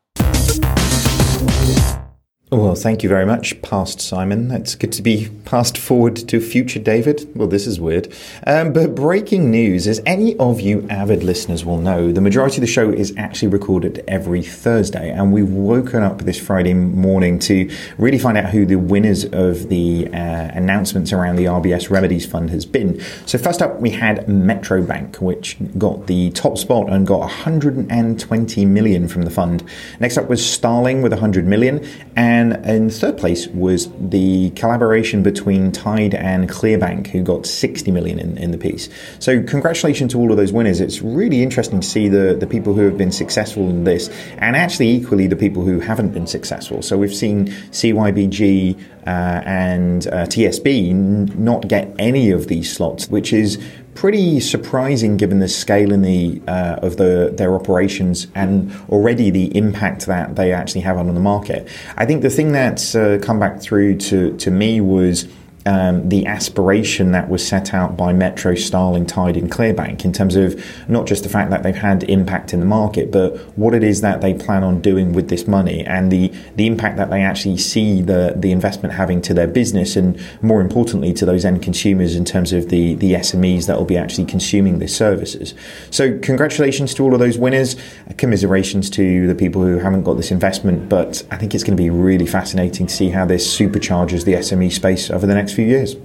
Well, 2.52 2.76
thank 2.76 3.02
you 3.02 3.10
very 3.10 3.26
much, 3.26 3.60
past 3.64 4.00
Simon. 4.00 4.52
It's 4.52 4.76
good 4.76 4.91
to 4.91 5.02
be 5.02 5.30
passed 5.46 5.80
forward 5.80 6.16
to 6.16 6.39
future 6.39 6.78
David. 6.78 7.28
Well, 7.36 7.48
this 7.48 7.66
is 7.66 7.80
weird. 7.80 8.14
Um, 8.46 8.72
but 8.72 8.93
breaking 8.93 9.50
news, 9.50 9.88
as 9.88 10.00
any 10.06 10.38
of 10.38 10.62
you 10.62 10.86
avid 10.88 11.24
listeners 11.24 11.66
will 11.66 11.80
know, 11.80 12.12
the 12.12 12.22
majority 12.22 12.58
of 12.58 12.62
the 12.62 12.68
show 12.68 12.91
is 12.91 13.16
actually 13.18 13.48
recorded 13.48 14.04
every 14.08 14.43
Thursday, 14.43 15.10
and 15.10 15.34
we've 15.34 15.50
woken 15.50 16.04
up 16.04 16.20
this 16.20 16.39
Friday 16.39 16.76
morning 16.76 17.39
to 17.39 17.68
really 17.98 18.20
find 18.20 18.38
out 18.38 18.52
who 18.52 18.64
the 18.64 18.76
winners 18.76 19.26
of 19.26 19.70
the 19.70 20.08
uh, 20.14 20.52
announcements 20.54 21.12
around 21.12 21.38
the 21.38 21.46
RBS 21.46 21.89
Remedies 21.89 22.28
Fund 22.28 22.52
has 22.52 22.64
been. 22.64 23.02
So 23.26 23.39
first 23.39 23.64
up, 23.64 23.82
we 23.82 23.89
had 23.89 24.30
Metro 24.30 24.84
Bank, 24.84 25.16
which 25.18 25.58
got 25.80 26.06
the 26.06 26.30
top 26.30 26.60
spot 26.60 26.91
and 26.91 27.08
got 27.08 27.22
120 27.22 28.66
million 28.66 29.08
from 29.08 29.24
the 29.24 29.32
fund. 29.32 29.64
Next 30.00 30.16
up 30.20 30.30
was 30.30 30.46
Starling 30.46 31.02
with 31.02 31.12
100 31.12 31.48
million, 31.48 31.84
and 32.16 32.35
in 32.42 32.90
third 32.90 33.18
place 33.18 33.48
was 33.48 33.90
the 34.00 34.50
collaboration 34.52 35.24
between 35.24 35.72
Tide 35.72 36.14
and 36.14 36.50
Clearbank, 36.50 37.08
who 37.08 37.22
got 37.22 37.46
60 37.46 37.92
million 37.92 38.20
in, 38.20 38.38
in 38.38 38.52
the 38.52 38.58
piece. 38.58 38.90
So 39.20 39.42
congratulations 39.44 40.12
to 40.14 40.20
all 40.20 40.32
of 40.32 40.38
those 40.38 40.52
winners. 40.52 40.80
It's 40.82 41.02
really 41.02 41.44
interesting 41.44 41.80
to 41.82 41.88
see 41.88 42.08
the, 42.08 42.36
the 42.40 42.48
people 42.48 42.74
who 42.74 42.86
have 42.86 42.98
been 42.98 43.12
successful 43.12 43.70
in 43.70 43.84
this, 43.84 44.10
and 44.38 44.56
actually 44.56 44.90
equally 44.90 45.28
the 45.28 45.36
people 45.36 45.64
who 45.64 45.80
haven't 45.80 46.12
been 46.12 46.28
successful. 46.28 46.82
So 46.82 46.98
we've 46.98 47.16
seen 47.16 47.48
CYBG 47.48 48.80
uh, 49.06 49.10
and 49.46 50.08
uh, 50.08 50.26
TSB 50.26 50.90
n- 50.90 51.32
not 51.36 51.68
get 51.68 51.94
any 52.00 52.32
of 52.32 52.48
these 52.48 52.76
slots, 52.76 53.08
which 53.08 53.34
is 53.34 53.60
pretty 53.96 54.39
surprising 54.39 55.18
given 55.18 55.39
the 55.39 55.48
scale 55.48 55.91
in 55.91 56.02
the 56.02 56.41
uh, 56.48 56.76
of 56.82 56.98
the 56.98 57.34
their 57.36 57.56
operations 57.56 58.28
and 58.36 58.72
already 58.89 59.32
the 59.32 59.56
impact 59.58 60.06
that 60.06 60.36
they 60.36 60.52
actually 60.52 60.82
have 60.82 60.98
on 60.98 61.12
the 61.14 61.20
market. 61.20 61.68
I 61.98 62.06
think 62.06 62.22
the 62.22 62.30
thing 62.30 62.52
that's 62.52 62.93
uh, 62.93 63.20
come 63.22 63.39
back 63.39 63.62
through 63.62 63.98
to 63.98 64.38
to 64.38 64.52
me 64.52 64.82
was. 64.82 65.28
Um, 65.68 66.09
the 66.09 66.28
aspiration 66.28 67.11
that 67.13 67.28
was 67.28 67.45
set 67.45 67.74
out 67.74 67.97
by 67.97 68.13
Metro, 68.13 68.53
Starling, 68.53 69.07
Tide, 69.07 69.36
and 69.36 69.49
Clearbank 69.49 70.05
in 70.05 70.13
terms 70.13 70.36
of 70.36 70.63
not 70.88 71.07
just 71.07 71.24
the 71.24 71.30
fact 71.30 71.49
that 71.49 71.63
they've 71.63 71.76
had 71.76 72.03
impact 72.03 72.53
in 72.53 72.59
the 72.59 72.68
market, 72.68 73.11
but 73.11 73.38
what 73.57 73.74
it 73.74 73.84
is 73.84 74.01
that 74.01 74.22
they 74.22 74.36
plan 74.36 74.63
on 74.63 74.80
doing 74.80 75.13
with 75.13 75.30
this 75.30 75.47
money 75.47 75.84
and 75.86 76.11
the 76.11 76.32
the 76.55 76.68
impact 76.68 76.97
that 76.97 77.09
they 77.09 77.24
actually 77.24 77.57
see 77.57 78.01
the 78.03 78.34
the 78.36 78.51
investment 78.51 78.93
having 78.93 79.22
to 79.24 79.34
their 79.34 79.47
business 79.47 79.95
and 79.95 80.22
more 80.43 80.61
importantly 80.61 81.11
to 81.13 81.26
those 81.26 81.43
end 81.43 81.63
consumers 81.63 82.16
in 82.16 82.26
terms 82.26 82.53
of 82.53 82.70
the 82.70 82.93
the 82.95 83.13
SMEs 83.13 83.66
that 83.66 83.76
will 83.78 83.86
be 83.86 83.97
actually 83.97 84.26
consuming 84.26 84.78
these 84.78 84.95
services. 84.95 85.55
So 85.89 86.20
congratulations 86.20 86.93
to 86.93 87.03
all 87.03 87.13
of 87.13 87.20
those 87.20 87.39
winners. 87.39 87.76
Commiserations 88.18 88.89
to 88.91 89.26
the 89.26 89.36
people 89.36 89.63
who 89.63 89.80
haven't 89.80 90.03
got 90.03 90.13
this 90.13 90.30
investment, 90.30 90.89
but 90.89 91.24
I 91.32 91.38
think 91.38 91.55
it's 91.55 91.63
going 91.63 91.76
to 91.76 91.82
be 91.82 91.89
really 91.89 92.28
fascinating 92.28 92.86
to 92.86 92.93
see 92.93 93.09
how 93.09 93.26
this 93.26 93.45
supercharges 93.57 94.26
the 94.26 94.34
SME 94.34 94.72
space 94.72 95.09
over 95.09 95.26
the 95.26 95.34
next 95.34 95.55
few 95.56 95.66
years. 95.66 95.95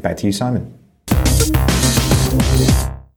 Back 0.00 0.16
to 0.18 0.26
you, 0.26 0.32
Simon. 0.32 0.78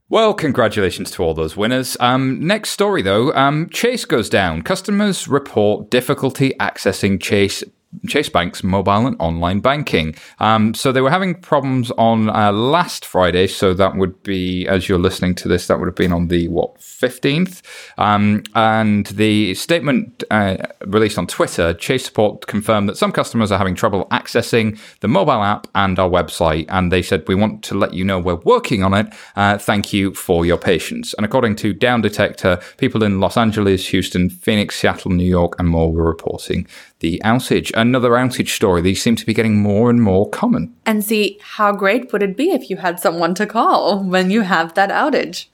Well, 0.08 0.34
congratulations 0.34 1.10
to 1.12 1.22
all 1.22 1.34
those 1.34 1.56
winners. 1.56 1.96
Um, 1.98 2.38
next 2.46 2.70
story, 2.70 3.02
though. 3.02 3.32
Um, 3.32 3.68
Chase 3.70 4.04
goes 4.04 4.28
down. 4.28 4.62
Customers 4.62 5.26
report 5.26 5.90
difficulty 5.90 6.54
accessing 6.60 7.20
Chase. 7.20 7.64
Chase 8.06 8.28
Bank's 8.28 8.62
mobile 8.62 9.06
and 9.06 9.16
online 9.18 9.60
banking. 9.60 10.14
Um, 10.38 10.74
so 10.74 10.92
they 10.92 11.00
were 11.00 11.10
having 11.10 11.34
problems 11.34 11.90
on 11.92 12.30
uh, 12.30 12.52
last 12.52 13.04
Friday. 13.04 13.46
So 13.46 13.74
that 13.74 13.96
would 13.96 14.22
be, 14.22 14.66
as 14.66 14.88
you're 14.88 14.98
listening 14.98 15.34
to 15.36 15.48
this, 15.48 15.66
that 15.66 15.78
would 15.78 15.86
have 15.86 15.94
been 15.94 16.12
on 16.12 16.28
the 16.28 16.48
what 16.48 16.76
15th. 16.78 17.62
Um, 17.98 18.42
and 18.54 19.06
the 19.06 19.54
statement 19.54 20.24
uh, 20.30 20.56
released 20.86 21.18
on 21.18 21.26
Twitter, 21.26 21.74
Chase 21.74 22.04
Support 22.04 22.46
confirmed 22.46 22.88
that 22.88 22.96
some 22.96 23.12
customers 23.12 23.50
are 23.50 23.58
having 23.58 23.74
trouble 23.74 24.06
accessing 24.10 24.78
the 25.00 25.08
mobile 25.08 25.42
app 25.42 25.66
and 25.74 25.98
our 25.98 26.08
website. 26.08 26.66
And 26.68 26.92
they 26.92 27.02
said, 27.02 27.26
We 27.28 27.34
want 27.34 27.62
to 27.64 27.74
let 27.74 27.94
you 27.94 28.04
know 28.04 28.18
we're 28.18 28.36
working 28.36 28.82
on 28.82 28.94
it. 28.94 29.12
Uh, 29.36 29.58
thank 29.58 29.92
you 29.92 30.14
for 30.14 30.46
your 30.46 30.58
patience. 30.58 31.14
And 31.14 31.24
according 31.24 31.56
to 31.56 31.72
Down 31.72 32.00
Detector, 32.00 32.60
people 32.76 33.02
in 33.02 33.20
Los 33.20 33.36
Angeles, 33.36 33.88
Houston, 33.88 34.30
Phoenix, 34.30 34.76
Seattle, 34.76 35.10
New 35.10 35.24
York, 35.24 35.54
and 35.58 35.68
more 35.68 35.92
were 35.92 36.04
reporting 36.04 36.66
the 37.04 37.20
outage. 37.22 37.70
Another 37.74 38.12
outage 38.12 38.48
story. 38.48 38.80
These 38.80 39.02
seem 39.02 39.14
to 39.16 39.26
be 39.26 39.34
getting 39.34 39.60
more 39.60 39.90
and 39.90 40.02
more 40.02 40.26
common. 40.30 40.74
And 40.86 41.04
see, 41.04 41.38
how 41.42 41.70
great 41.72 42.10
would 42.12 42.22
it 42.22 42.34
be 42.34 42.50
if 42.52 42.70
you 42.70 42.78
had 42.78 42.98
someone 42.98 43.34
to 43.34 43.46
call 43.46 44.02
when 44.02 44.30
you 44.30 44.40
have 44.40 44.72
that 44.72 44.88
outage? 44.88 45.48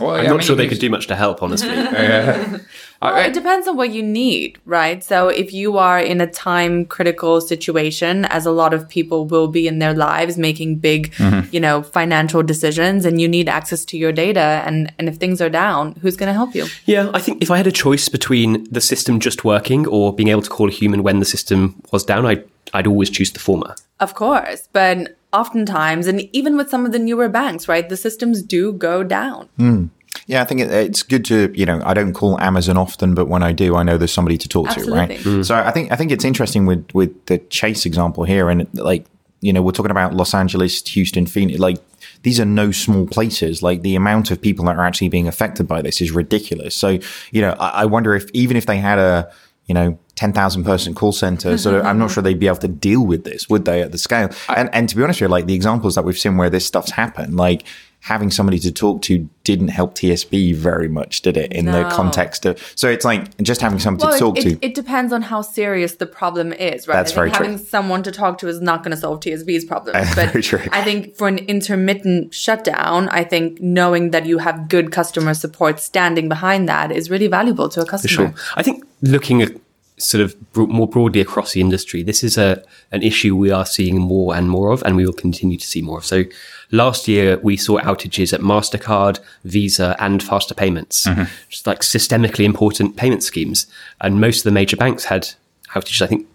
Well, 0.00 0.14
I'm 0.14 0.26
not 0.26 0.42
sure 0.42 0.56
they 0.56 0.66
could 0.66 0.78
do 0.78 0.88
much 0.88 1.06
to 1.08 1.14
help, 1.14 1.42
honestly. 1.42 1.68
Well, 3.12 3.26
it 3.26 3.34
depends 3.34 3.68
on 3.68 3.76
what 3.76 3.90
you 3.90 4.02
need, 4.02 4.58
right? 4.64 5.02
So 5.04 5.28
if 5.28 5.52
you 5.52 5.78
are 5.78 6.00
in 6.00 6.20
a 6.20 6.26
time 6.26 6.86
critical 6.86 7.40
situation, 7.40 8.24
as 8.26 8.46
a 8.46 8.50
lot 8.50 8.72
of 8.72 8.88
people 8.88 9.26
will 9.26 9.48
be 9.48 9.66
in 9.66 9.78
their 9.78 9.94
lives 9.94 10.38
making 10.38 10.76
big, 10.76 11.12
mm-hmm. 11.12 11.48
you 11.52 11.60
know, 11.60 11.82
financial 11.82 12.42
decisions 12.42 13.04
and 13.04 13.20
you 13.20 13.28
need 13.28 13.48
access 13.48 13.84
to 13.86 13.98
your 13.98 14.12
data 14.12 14.62
and, 14.66 14.92
and 14.98 15.08
if 15.08 15.16
things 15.16 15.40
are 15.40 15.50
down, 15.50 15.92
who's 16.00 16.16
going 16.16 16.28
to 16.28 16.32
help 16.32 16.54
you? 16.54 16.66
yeah, 16.86 17.10
I 17.12 17.20
think 17.20 17.42
if 17.42 17.50
I 17.50 17.56
had 17.56 17.66
a 17.66 17.72
choice 17.72 18.08
between 18.08 18.64
the 18.70 18.80
system 18.80 19.20
just 19.20 19.44
working 19.44 19.86
or 19.86 20.14
being 20.14 20.28
able 20.28 20.42
to 20.42 20.50
call 20.50 20.68
a 20.68 20.72
human 20.72 21.02
when 21.02 21.18
the 21.18 21.24
system 21.24 21.80
was 21.92 22.04
down, 22.04 22.26
I'd, 22.26 22.44
I'd 22.72 22.86
always 22.86 23.10
choose 23.10 23.32
the 23.32 23.38
former. 23.38 23.74
Of 24.00 24.14
course. 24.14 24.68
But 24.72 25.16
oftentimes, 25.32 26.06
and 26.06 26.22
even 26.32 26.56
with 26.56 26.70
some 26.70 26.86
of 26.86 26.92
the 26.92 26.98
newer 26.98 27.28
banks, 27.28 27.68
right, 27.68 27.88
the 27.88 27.96
systems 27.96 28.42
do 28.42 28.72
go 28.72 29.02
down. 29.02 29.48
Hmm. 29.56 29.86
Yeah, 30.26 30.42
I 30.42 30.44
think 30.44 30.60
it, 30.60 30.70
it's 30.70 31.02
good 31.02 31.24
to 31.26 31.52
you 31.54 31.66
know 31.66 31.82
I 31.84 31.94
don't 31.94 32.12
call 32.12 32.40
Amazon 32.40 32.76
often, 32.76 33.14
but 33.14 33.26
when 33.26 33.42
I 33.42 33.52
do, 33.52 33.76
I 33.76 33.82
know 33.82 33.98
there's 33.98 34.12
somebody 34.12 34.38
to 34.38 34.48
talk 34.48 34.70
to, 34.70 34.80
Absolutely. 34.80 35.36
right? 35.36 35.44
So 35.44 35.54
I 35.54 35.70
think 35.70 35.92
I 35.92 35.96
think 35.96 36.10
it's 36.12 36.24
interesting 36.24 36.66
with 36.66 36.86
with 36.94 37.26
the 37.26 37.38
Chase 37.38 37.86
example 37.86 38.24
here, 38.24 38.48
and 38.48 38.66
like 38.74 39.06
you 39.40 39.52
know 39.52 39.62
we're 39.62 39.72
talking 39.72 39.90
about 39.90 40.14
Los 40.14 40.34
Angeles, 40.34 40.86
Houston, 40.88 41.26
Phoenix, 41.26 41.58
like 41.58 41.78
these 42.22 42.40
are 42.40 42.46
no 42.46 42.70
small 42.70 43.06
places. 43.06 43.62
Like 43.62 43.82
the 43.82 43.96
amount 43.96 44.30
of 44.30 44.40
people 44.40 44.64
that 44.66 44.76
are 44.76 44.84
actually 44.84 45.10
being 45.10 45.28
affected 45.28 45.68
by 45.68 45.82
this 45.82 46.00
is 46.00 46.10
ridiculous. 46.10 46.74
So 46.74 46.98
you 47.30 47.42
know 47.42 47.54
I, 47.58 47.82
I 47.82 47.84
wonder 47.84 48.14
if 48.14 48.30
even 48.32 48.56
if 48.56 48.66
they 48.66 48.78
had 48.78 48.98
a 48.98 49.30
you 49.66 49.74
know. 49.74 49.98
10,000 50.16 50.62
person 50.62 50.94
call 50.94 51.10
center. 51.10 51.58
So 51.58 51.80
I'm 51.82 51.98
not 51.98 52.08
sure 52.12 52.22
they'd 52.22 52.38
be 52.38 52.46
able 52.46 52.58
to 52.58 52.68
deal 52.68 53.04
with 53.04 53.24
this, 53.24 53.48
would 53.48 53.64
they, 53.64 53.82
at 53.82 53.90
the 53.90 53.98
scale? 53.98 54.30
And, 54.48 54.72
and 54.72 54.88
to 54.88 54.94
be 54.94 55.02
honest 55.02 55.20
with 55.20 55.28
you, 55.28 55.32
like 55.32 55.46
the 55.46 55.54
examples 55.54 55.96
that 55.96 56.04
we've 56.04 56.16
seen 56.16 56.36
where 56.36 56.48
this 56.48 56.64
stuff's 56.64 56.92
happened, 56.92 57.36
like 57.36 57.64
having 58.04 58.30
somebody 58.30 58.58
to 58.58 58.70
talk 58.70 59.00
to 59.00 59.26
didn't 59.44 59.68
help 59.68 59.94
TSB 59.94 60.54
very 60.54 60.88
much, 60.88 61.22
did 61.22 61.38
it? 61.38 61.50
In 61.54 61.64
the 61.64 61.88
context 61.90 62.44
of, 62.44 62.60
so 62.76 62.86
it's 62.86 63.02
like 63.04 63.34
just 63.42 63.62
having 63.62 63.78
somebody 63.78 64.04
Well, 64.08 64.12
to 64.12 64.18
talk 64.18 64.38
it, 64.38 64.42
to. 64.42 64.48
it, 64.50 64.58
it 64.60 64.74
depends 64.74 65.10
on 65.10 65.22
how 65.22 65.40
serious 65.40 65.96
the 65.96 66.04
problem 66.04 66.52
is, 66.52 66.86
right? 66.86 66.96
That's 66.96 67.12
very 67.12 67.30
think 67.30 67.36
true. 67.38 67.46
having 67.46 67.58
someone 67.64 68.02
to 68.02 68.12
talk 68.12 68.36
to 68.38 68.48
is 68.48 68.60
not 68.60 68.82
going 68.82 68.90
to 68.90 68.96
solve 68.98 69.20
TSB's 69.20 69.64
problems. 69.64 69.94
That's 69.98 70.14
But 70.14 70.32
very 70.32 70.42
true. 70.42 70.60
I 70.70 70.82
think 70.84 71.16
for 71.16 71.28
an 71.28 71.38
intermittent 71.38 72.34
shutdown, 72.34 73.08
I 73.08 73.24
think 73.24 73.58
knowing 73.62 74.10
that 74.10 74.26
you 74.26 74.36
have 74.36 74.68
good 74.68 74.92
customer 74.92 75.32
support 75.32 75.80
standing 75.80 76.28
behind 76.28 76.68
that 76.68 76.92
is 76.92 77.08
really 77.08 77.28
valuable 77.28 77.70
to 77.70 77.80
a 77.80 77.86
customer. 77.86 78.08
Sure. 78.28 78.34
I 78.54 78.62
think 78.62 78.84
looking 79.00 79.40
at 79.40 79.52
sort 79.96 80.22
of 80.22 80.52
bro- 80.52 80.66
more 80.66 80.88
broadly 80.88 81.20
across 81.20 81.52
the 81.52 81.60
industry, 81.60 82.02
this 82.02 82.24
is 82.24 82.36
a 82.36 82.62
an 82.92 83.02
issue 83.02 83.36
we 83.36 83.50
are 83.50 83.66
seeing 83.66 84.00
more 84.00 84.34
and 84.34 84.50
more 84.50 84.70
of, 84.72 84.82
and 84.82 84.96
we 84.96 85.06
will 85.06 85.12
continue 85.12 85.56
to 85.58 85.66
see 85.66 85.82
more 85.82 85.98
of. 85.98 86.04
So, 86.04 86.24
last 86.70 87.06
year 87.08 87.38
we 87.38 87.56
saw 87.56 87.78
outages 87.80 88.32
at 88.32 88.40
Mastercard, 88.40 89.20
Visa, 89.44 89.96
and 89.98 90.22
Faster 90.22 90.54
Payments, 90.54 91.06
just 91.48 91.66
like 91.66 91.80
systemically 91.80 92.44
important 92.44 92.96
payment 92.96 93.22
schemes, 93.22 93.66
and 94.00 94.20
most 94.20 94.38
of 94.38 94.44
the 94.44 94.52
major 94.52 94.76
banks 94.76 95.04
had 95.04 95.30
outages. 95.74 96.02
I 96.02 96.06
think 96.06 96.26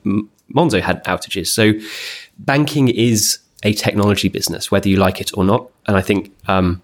Monzo 0.53 0.81
had 0.81 1.03
outages. 1.05 1.47
So, 1.47 1.73
banking 2.37 2.87
is 2.87 3.39
a 3.63 3.73
technology 3.73 4.29
business, 4.29 4.71
whether 4.71 4.87
you 4.87 4.95
like 4.97 5.19
it 5.19 5.31
or 5.37 5.43
not, 5.43 5.69
and 5.87 5.97
I 5.97 6.01
think. 6.01 6.31
Um, 6.47 6.81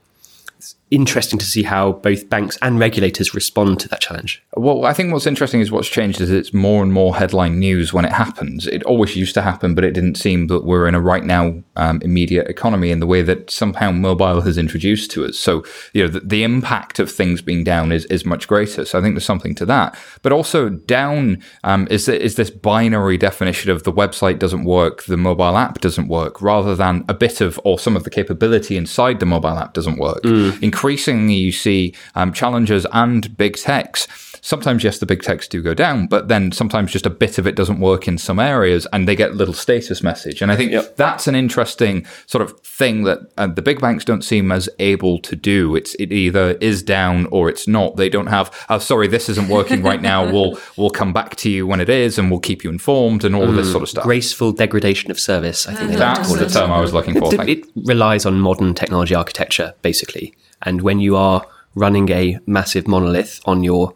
Interesting 0.95 1.37
to 1.39 1.45
see 1.45 1.63
how 1.63 1.91
both 1.91 2.29
banks 2.29 2.57
and 2.61 2.79
regulators 2.79 3.33
respond 3.35 3.81
to 3.81 3.89
that 3.89 3.99
challenge. 3.99 4.41
Well, 4.55 4.85
I 4.85 4.93
think 4.93 5.11
what's 5.11 5.27
interesting 5.27 5.59
is 5.59 5.69
what's 5.69 5.89
changed 5.89 6.21
is 6.21 6.31
it's 6.31 6.53
more 6.53 6.81
and 6.81 6.93
more 6.93 7.17
headline 7.17 7.59
news 7.59 7.91
when 7.91 8.05
it 8.05 8.13
happens. 8.13 8.65
It 8.65 8.81
always 8.83 9.13
used 9.13 9.33
to 9.33 9.41
happen, 9.41 9.75
but 9.75 9.83
it 9.83 9.91
didn't 9.91 10.15
seem 10.15 10.47
that 10.47 10.63
we're 10.63 10.87
in 10.87 10.95
a 10.95 11.01
right 11.01 11.25
now 11.25 11.61
um, 11.75 12.01
immediate 12.01 12.47
economy 12.47 12.91
in 12.91 13.01
the 13.01 13.05
way 13.05 13.21
that 13.23 13.51
somehow 13.51 13.91
mobile 13.91 14.39
has 14.39 14.57
introduced 14.57 15.11
to 15.11 15.25
us. 15.25 15.37
So, 15.37 15.65
you 15.91 16.03
know, 16.03 16.07
the, 16.07 16.21
the 16.21 16.43
impact 16.43 16.99
of 16.99 17.11
things 17.11 17.41
being 17.41 17.65
down 17.65 17.91
is, 17.91 18.05
is 18.05 18.25
much 18.25 18.47
greater. 18.47 18.85
So 18.85 18.97
I 18.97 19.01
think 19.01 19.15
there's 19.15 19.25
something 19.25 19.55
to 19.55 19.65
that. 19.65 19.97
But 20.21 20.31
also 20.31 20.69
down 20.69 21.43
um, 21.65 21.89
is, 21.91 22.07
is 22.07 22.35
this 22.35 22.49
binary 22.49 23.17
definition 23.17 23.69
of 23.69 23.83
the 23.83 23.91
website 23.91 24.39
doesn't 24.39 24.63
work, 24.63 25.03
the 25.03 25.17
mobile 25.17 25.57
app 25.57 25.81
doesn't 25.81 26.07
work, 26.07 26.41
rather 26.41 26.73
than 26.73 27.03
a 27.09 27.13
bit 27.13 27.41
of 27.41 27.59
or 27.65 27.77
some 27.79 27.97
of 27.97 28.05
the 28.05 28.09
capability 28.09 28.77
inside 28.77 29.19
the 29.19 29.25
mobile 29.25 29.57
app 29.57 29.73
doesn't 29.73 29.97
work. 29.97 30.21
Increasingly, 30.85 31.33
you 31.33 31.51
see 31.51 31.95
um, 32.13 32.31
challengers 32.31 32.85
and 32.93 33.35
big 33.35 33.57
techs. 33.57 34.05
Sometimes, 34.45 34.83
yes, 34.83 34.99
the 34.99 35.07
big 35.07 35.23
techs 35.23 35.47
do 35.47 35.59
go 35.59 35.73
down, 35.73 36.05
but 36.05 36.27
then 36.27 36.51
sometimes 36.51 36.91
just 36.91 37.07
a 37.07 37.09
bit 37.09 37.39
of 37.39 37.47
it 37.47 37.55
doesn't 37.55 37.79
work 37.79 38.07
in 38.07 38.19
some 38.19 38.37
areas 38.37 38.85
and 38.93 39.07
they 39.07 39.15
get 39.15 39.31
a 39.31 39.33
little 39.33 39.55
status 39.55 40.03
message. 40.03 40.39
And 40.39 40.51
I 40.51 40.55
think 40.55 40.95
that's 40.97 41.25
an 41.25 41.33
interesting 41.33 42.05
sort 42.27 42.43
of 42.43 42.59
thing 42.59 43.05
that 43.05 43.21
uh, 43.39 43.47
the 43.47 43.63
big 43.63 43.81
banks 43.81 44.05
don't 44.05 44.21
seem 44.21 44.51
as 44.51 44.69
able 44.77 45.17
to 45.17 45.35
do. 45.35 45.75
It's 45.75 45.95
it 45.95 46.11
either 46.11 46.51
is 46.61 46.83
down 46.83 47.25
or 47.31 47.49
it's 47.49 47.67
not. 47.67 47.95
They 47.95 48.07
don't 48.07 48.27
have, 48.27 48.53
oh, 48.69 48.77
sorry, 48.77 49.07
this 49.07 49.29
isn't 49.29 49.49
working 49.49 49.81
right 49.81 49.99
now. 50.01 50.15
We'll 50.35 50.59
we'll 50.75 50.89
come 50.89 51.13
back 51.13 51.37
to 51.37 51.49
you 51.49 51.65
when 51.65 51.79
it 51.79 51.89
is 51.89 52.19
and 52.19 52.29
we'll 52.29 52.39
keep 52.39 52.63
you 52.63 52.69
informed 52.69 53.23
and 53.23 53.35
all 53.35 53.47
of 53.49 53.55
this 53.55 53.71
sort 53.71 53.83
of 53.83 53.89
stuff. 53.89 54.03
Graceful 54.03 54.51
degradation 54.51 55.09
of 55.09 55.19
service, 55.19 55.65
I 55.67 55.73
think 55.73 55.91
like 55.91 55.99
That's 55.99 56.33
the 56.33 56.47
term 56.47 56.71
I 56.71 56.81
was 56.81 56.93
looking 56.93 57.17
for. 57.17 57.33
It, 57.33 57.49
it 57.49 57.65
relies 57.75 58.25
on 58.25 58.39
modern 58.39 58.75
technology 58.75 59.15
architecture, 59.15 59.73
basically. 59.81 60.35
And 60.61 60.81
when 60.81 60.99
you 60.99 61.15
are 61.15 61.45
running 61.73 62.09
a 62.09 62.39
massive 62.45 62.87
monolith 62.87 63.39
on 63.45 63.63
your 63.63 63.95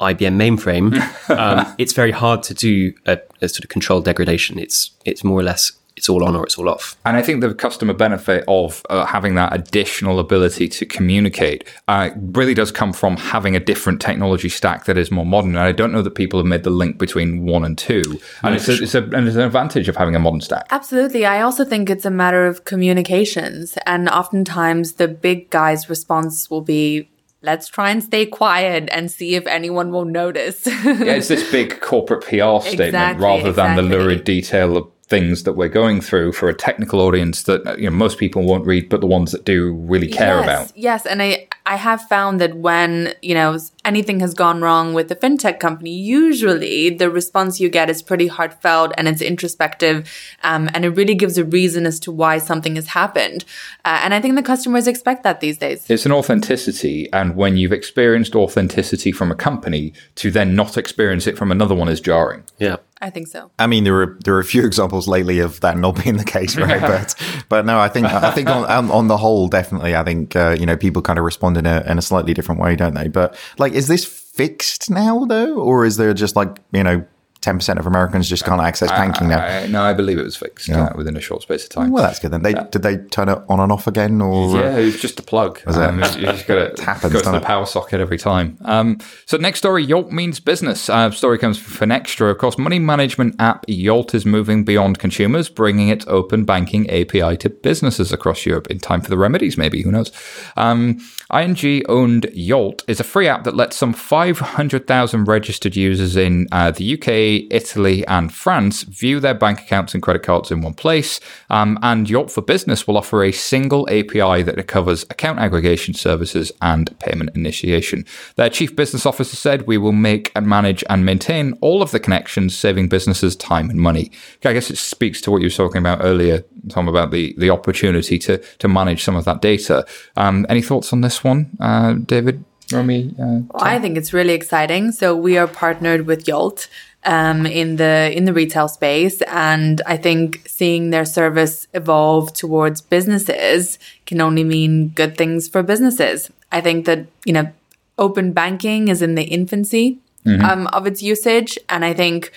IBM 0.00 0.36
mainframe, 0.36 0.94
um, 1.38 1.74
it's 1.78 1.92
very 1.92 2.10
hard 2.12 2.42
to 2.44 2.54
do 2.54 2.92
a, 3.06 3.18
a 3.40 3.48
sort 3.48 3.64
of 3.64 3.70
controlled 3.70 4.04
degradation. 4.04 4.58
It's 4.58 4.90
it's 5.04 5.24
more 5.24 5.38
or 5.38 5.42
less 5.42 5.72
it's 6.00 6.08
all 6.08 6.24
on 6.24 6.34
or 6.34 6.44
it's 6.44 6.56
all 6.56 6.70
off. 6.70 6.96
And 7.04 7.14
I 7.14 7.20
think 7.20 7.42
the 7.42 7.52
customer 7.52 7.92
benefit 7.92 8.42
of 8.48 8.82
uh, 8.88 9.04
having 9.04 9.34
that 9.34 9.54
additional 9.54 10.18
ability 10.18 10.66
to 10.68 10.86
communicate 10.86 11.68
uh, 11.88 12.08
really 12.16 12.54
does 12.54 12.72
come 12.72 12.94
from 12.94 13.18
having 13.18 13.54
a 13.54 13.60
different 13.60 14.00
technology 14.00 14.48
stack 14.48 14.86
that 14.86 14.96
is 14.96 15.10
more 15.10 15.26
modern. 15.26 15.50
And 15.50 15.58
I 15.58 15.72
don't 15.72 15.92
know 15.92 16.00
that 16.00 16.14
people 16.14 16.40
have 16.40 16.46
made 16.46 16.62
the 16.62 16.70
link 16.70 16.96
between 16.96 17.44
one 17.44 17.66
and 17.66 17.76
two. 17.76 18.18
And 18.42 18.54
it's, 18.54 18.66
a, 18.66 18.82
it's, 18.82 18.94
a, 18.94 19.02
and 19.02 19.28
it's 19.28 19.36
an 19.36 19.42
advantage 19.42 19.88
of 19.88 19.96
having 19.96 20.16
a 20.16 20.18
modern 20.18 20.40
stack. 20.40 20.66
Absolutely. 20.70 21.26
I 21.26 21.42
also 21.42 21.66
think 21.66 21.90
it's 21.90 22.06
a 22.06 22.10
matter 22.10 22.46
of 22.46 22.64
communications. 22.64 23.76
And 23.84 24.08
oftentimes 24.08 24.94
the 24.94 25.08
big 25.08 25.50
guy's 25.50 25.90
response 25.90 26.48
will 26.48 26.62
be, 26.62 27.10
let's 27.42 27.68
try 27.68 27.90
and 27.90 28.02
stay 28.02 28.26
quiet 28.26 28.88
and 28.92 29.10
see 29.10 29.34
if 29.34 29.46
anyone 29.46 29.90
will 29.90 30.04
notice. 30.04 30.66
Yeah, 31.00 31.14
it's 31.14 31.28
this 31.28 31.50
big 31.50 31.80
corporate 31.80 32.22
PR 32.24 32.60
statement 32.60 32.80
Exactly, 32.80 33.24
rather 33.24 33.52
than 33.52 33.76
the 33.76 33.82
lurid 33.82 34.24
detail 34.24 34.76
of 34.76 34.90
things 35.10 35.42
that 35.42 35.54
we're 35.54 35.68
going 35.68 36.00
through 36.00 36.32
for 36.32 36.48
a 36.48 36.54
technical 36.54 37.00
audience 37.00 37.42
that 37.42 37.78
you 37.78 37.90
know 37.90 37.96
most 37.96 38.18
people 38.18 38.42
won't 38.44 38.66
read, 38.66 38.88
but 38.88 39.00
the 39.00 39.06
ones 39.06 39.32
that 39.32 39.44
do 39.44 39.74
really 39.74 40.08
care 40.08 40.36
yes, 40.36 40.44
about. 40.44 40.76
Yes, 40.76 41.06
and 41.06 41.22
I 41.22 41.48
I 41.66 41.76
have 41.76 42.02
found 42.02 42.40
that 42.40 42.56
when 42.56 43.14
you 43.22 43.34
know 43.34 43.58
anything 43.84 44.20
has 44.20 44.34
gone 44.34 44.60
wrong 44.60 44.94
with 44.94 45.08
the 45.08 45.16
fintech 45.16 45.58
company, 45.58 45.90
usually 45.90 46.90
the 46.90 47.10
response 47.10 47.60
you 47.60 47.68
get 47.68 47.88
is 47.88 48.02
pretty 48.02 48.26
heartfelt 48.26 48.92
and 48.96 49.08
it's 49.08 49.22
introspective, 49.22 50.10
um, 50.42 50.68
and 50.74 50.84
it 50.84 50.90
really 50.90 51.14
gives 51.14 51.38
a 51.38 51.44
reason 51.44 51.86
as 51.86 51.98
to 52.00 52.12
why 52.12 52.38
something 52.38 52.76
has 52.76 52.88
happened. 52.88 53.44
Uh, 53.84 54.00
and 54.02 54.14
I 54.14 54.20
think 54.20 54.36
the 54.36 54.42
customers 54.42 54.86
expect 54.86 55.22
that 55.24 55.40
these 55.40 55.58
days. 55.58 55.88
It's 55.88 56.06
an 56.06 56.12
authenticity, 56.12 57.10
and 57.12 57.36
when 57.36 57.56
you've 57.56 57.72
experienced 57.72 58.34
authenticity 58.34 59.12
from 59.12 59.30
a 59.30 59.34
company, 59.34 59.92
to 60.16 60.30
then 60.30 60.54
not 60.54 60.76
experience 60.76 61.26
it 61.26 61.38
from 61.38 61.50
another 61.50 61.74
one 61.74 61.88
is 61.88 62.00
jarring. 62.00 62.44
Yeah. 62.58 62.76
I 63.02 63.08
think 63.08 63.28
so. 63.28 63.50
I 63.58 63.66
mean, 63.66 63.84
there 63.84 63.98
are 64.02 64.18
there 64.24 64.34
are 64.34 64.40
a 64.40 64.44
few 64.44 64.64
examples 64.66 65.08
lately 65.08 65.38
of 65.38 65.60
that 65.60 65.78
not 65.78 66.02
being 66.02 66.18
the 66.18 66.24
case, 66.24 66.56
right? 66.56 66.80
but 66.80 67.14
but 67.48 67.64
no, 67.64 67.80
I 67.80 67.88
think 67.88 68.06
I 68.06 68.30
think 68.32 68.48
on 68.48 68.64
on, 68.66 68.90
on 68.98 69.08
the 69.08 69.16
whole, 69.16 69.48
definitely, 69.48 69.96
I 69.96 70.04
think 70.04 70.36
uh, 70.36 70.56
you 70.58 70.66
know 70.66 70.76
people 70.76 71.00
kind 71.00 71.18
of 71.18 71.24
respond 71.24 71.56
in 71.56 71.66
a 71.66 71.82
in 71.86 71.96
a 71.96 72.02
slightly 72.02 72.34
different 72.34 72.60
way, 72.60 72.76
don't 72.76 72.94
they? 72.94 73.08
But 73.08 73.36
like, 73.58 73.69
is 73.72 73.88
this 73.88 74.04
fixed 74.04 74.90
now 74.90 75.24
though, 75.24 75.54
or 75.54 75.84
is 75.84 75.96
there 75.96 76.14
just 76.14 76.36
like 76.36 76.58
you 76.72 76.82
know 76.82 77.04
ten 77.40 77.56
percent 77.58 77.78
of 77.78 77.86
Americans 77.86 78.28
just 78.28 78.44
can't 78.44 78.60
access 78.60 78.90
banking 78.90 79.28
now? 79.28 79.44
I, 79.44 79.66
no, 79.66 79.82
I 79.82 79.92
believe 79.92 80.18
it 80.18 80.22
was 80.24 80.36
fixed 80.36 80.68
uh, 80.70 80.92
within 80.94 81.16
a 81.16 81.20
short 81.20 81.42
space 81.42 81.64
of 81.64 81.70
time. 81.70 81.90
Well, 81.90 82.02
that's 82.02 82.18
good 82.18 82.30
then. 82.30 82.42
They 82.42 82.54
did 82.54 82.82
they 82.82 82.98
turn 82.98 83.28
it 83.28 83.38
on 83.48 83.60
and 83.60 83.72
off 83.72 83.86
again, 83.86 84.20
or 84.20 84.56
Yeah, 84.58 84.76
it 84.76 84.84
was 84.84 85.00
just 85.00 85.18
a 85.18 85.22
plug. 85.22 85.60
it? 85.66 85.68
Um, 85.76 85.98
you 85.98 86.04
just 86.04 86.46
got 86.46 86.76
to 86.76 86.82
happens, 86.84 87.12
go 87.12 87.20
to 87.20 87.30
the 87.30 87.36
it? 87.38 87.42
power 87.44 87.66
socket 87.66 88.00
every 88.00 88.18
time. 88.18 88.58
Um, 88.64 88.98
so 89.26 89.36
next 89.36 89.58
story, 89.60 89.84
Yolt 89.84 90.10
means 90.12 90.40
business. 90.40 90.88
Uh, 90.88 91.10
story 91.10 91.38
comes 91.38 91.58
from 91.58 91.88
Finextra. 91.88 92.30
Of 92.30 92.38
course, 92.38 92.58
money 92.58 92.78
management 92.78 93.36
app 93.38 93.64
Yolt 93.68 94.14
is 94.14 94.26
moving 94.26 94.64
beyond 94.64 94.98
consumers, 94.98 95.48
bringing 95.48 95.88
its 95.88 96.06
open 96.08 96.44
banking 96.44 96.88
API 96.90 97.36
to 97.38 97.50
businesses 97.50 98.12
across 98.12 98.44
Europe 98.46 98.66
in 98.70 98.78
time 98.78 99.00
for 99.00 99.10
the 99.10 99.18
remedies. 99.18 99.56
Maybe 99.56 99.82
who 99.82 99.90
knows? 99.90 100.10
Um, 100.56 100.98
ING 101.32 101.82
owned 101.88 102.26
Yolt 102.34 102.82
is 102.88 102.98
a 103.00 103.04
free 103.04 103.28
app 103.28 103.44
that 103.44 103.54
lets 103.54 103.76
some 103.76 103.92
500,000 103.92 105.24
registered 105.28 105.76
users 105.76 106.16
in 106.16 106.48
uh, 106.52 106.70
the 106.72 106.94
UK, 106.94 107.06
Italy, 107.50 108.06
and 108.06 108.32
France 108.32 108.82
view 108.82 109.20
their 109.20 109.34
bank 109.34 109.60
accounts 109.60 109.94
and 109.94 110.02
credit 110.02 110.22
cards 110.22 110.50
in 110.50 110.62
one 110.62 110.74
place. 110.74 111.20
Um, 111.48 111.78
and 111.82 112.08
Yolt 112.08 112.30
for 112.30 112.42
Business 112.42 112.86
will 112.86 112.96
offer 112.96 113.24
a 113.24 113.32
single 113.32 113.88
API 113.90 114.42
that 114.42 114.66
covers 114.66 115.04
account 115.04 115.38
aggregation 115.38 115.94
services 115.94 116.52
and 116.60 116.96
payment 116.98 117.30
initiation. 117.34 118.04
Their 118.36 118.50
chief 118.50 118.74
business 118.76 119.06
officer 119.06 119.36
said, 119.36 119.66
We 119.66 119.78
will 119.78 119.92
make 119.92 120.32
and 120.34 120.46
manage 120.46 120.84
and 120.88 121.04
maintain 121.04 121.54
all 121.60 121.82
of 121.82 121.90
the 121.90 122.00
connections, 122.00 122.56
saving 122.56 122.88
businesses 122.88 123.36
time 123.36 123.70
and 123.70 123.80
money. 123.80 124.10
I 124.44 124.52
guess 124.52 124.70
it 124.70 124.78
speaks 124.78 125.20
to 125.22 125.30
what 125.30 125.40
you 125.40 125.46
were 125.46 125.50
talking 125.50 125.78
about 125.78 126.00
earlier, 126.02 126.44
Tom, 126.68 126.88
about 126.88 127.10
the, 127.10 127.34
the 127.38 127.50
opportunity 127.50 128.18
to, 128.20 128.38
to 128.38 128.68
manage 128.68 129.04
some 129.04 129.16
of 129.16 129.24
that 129.24 129.40
data. 129.40 129.86
Um, 130.16 130.46
any 130.48 130.62
thoughts 130.62 130.92
on 130.92 131.00
this 131.00 131.22
one, 131.24 131.56
uh, 131.60 131.94
David? 131.94 132.44
Romy? 132.72 133.14
Uh, 133.18 133.42
Well, 133.50 133.62
I 133.62 133.78
think 133.78 133.96
it's 133.96 134.12
really 134.12 134.32
exciting. 134.32 134.92
So 134.92 135.16
we 135.16 135.36
are 135.36 135.46
partnered 135.46 136.06
with 136.06 136.28
Yolt 136.28 136.68
um, 137.04 137.46
in 137.46 137.76
the 137.76 138.12
in 138.14 138.24
the 138.24 138.32
retail 138.32 138.68
space, 138.68 139.22
and 139.22 139.80
I 139.86 139.96
think 139.96 140.42
seeing 140.46 140.90
their 140.90 141.04
service 141.04 141.66
evolve 141.72 142.32
towards 142.32 142.80
businesses 142.80 143.78
can 144.06 144.20
only 144.20 144.44
mean 144.44 144.88
good 144.88 145.16
things 145.16 145.48
for 145.48 145.62
businesses. 145.62 146.30
I 146.52 146.60
think 146.60 146.86
that 146.86 147.06
you 147.24 147.32
know, 147.32 147.52
open 147.98 148.32
banking 148.32 148.88
is 148.88 149.02
in 149.02 149.14
the 149.14 149.24
infancy 149.24 149.98
um, 150.26 150.66
of 150.68 150.86
its 150.86 151.02
usage, 151.02 151.58
and 151.68 151.84
I 151.84 151.94
think 151.94 152.32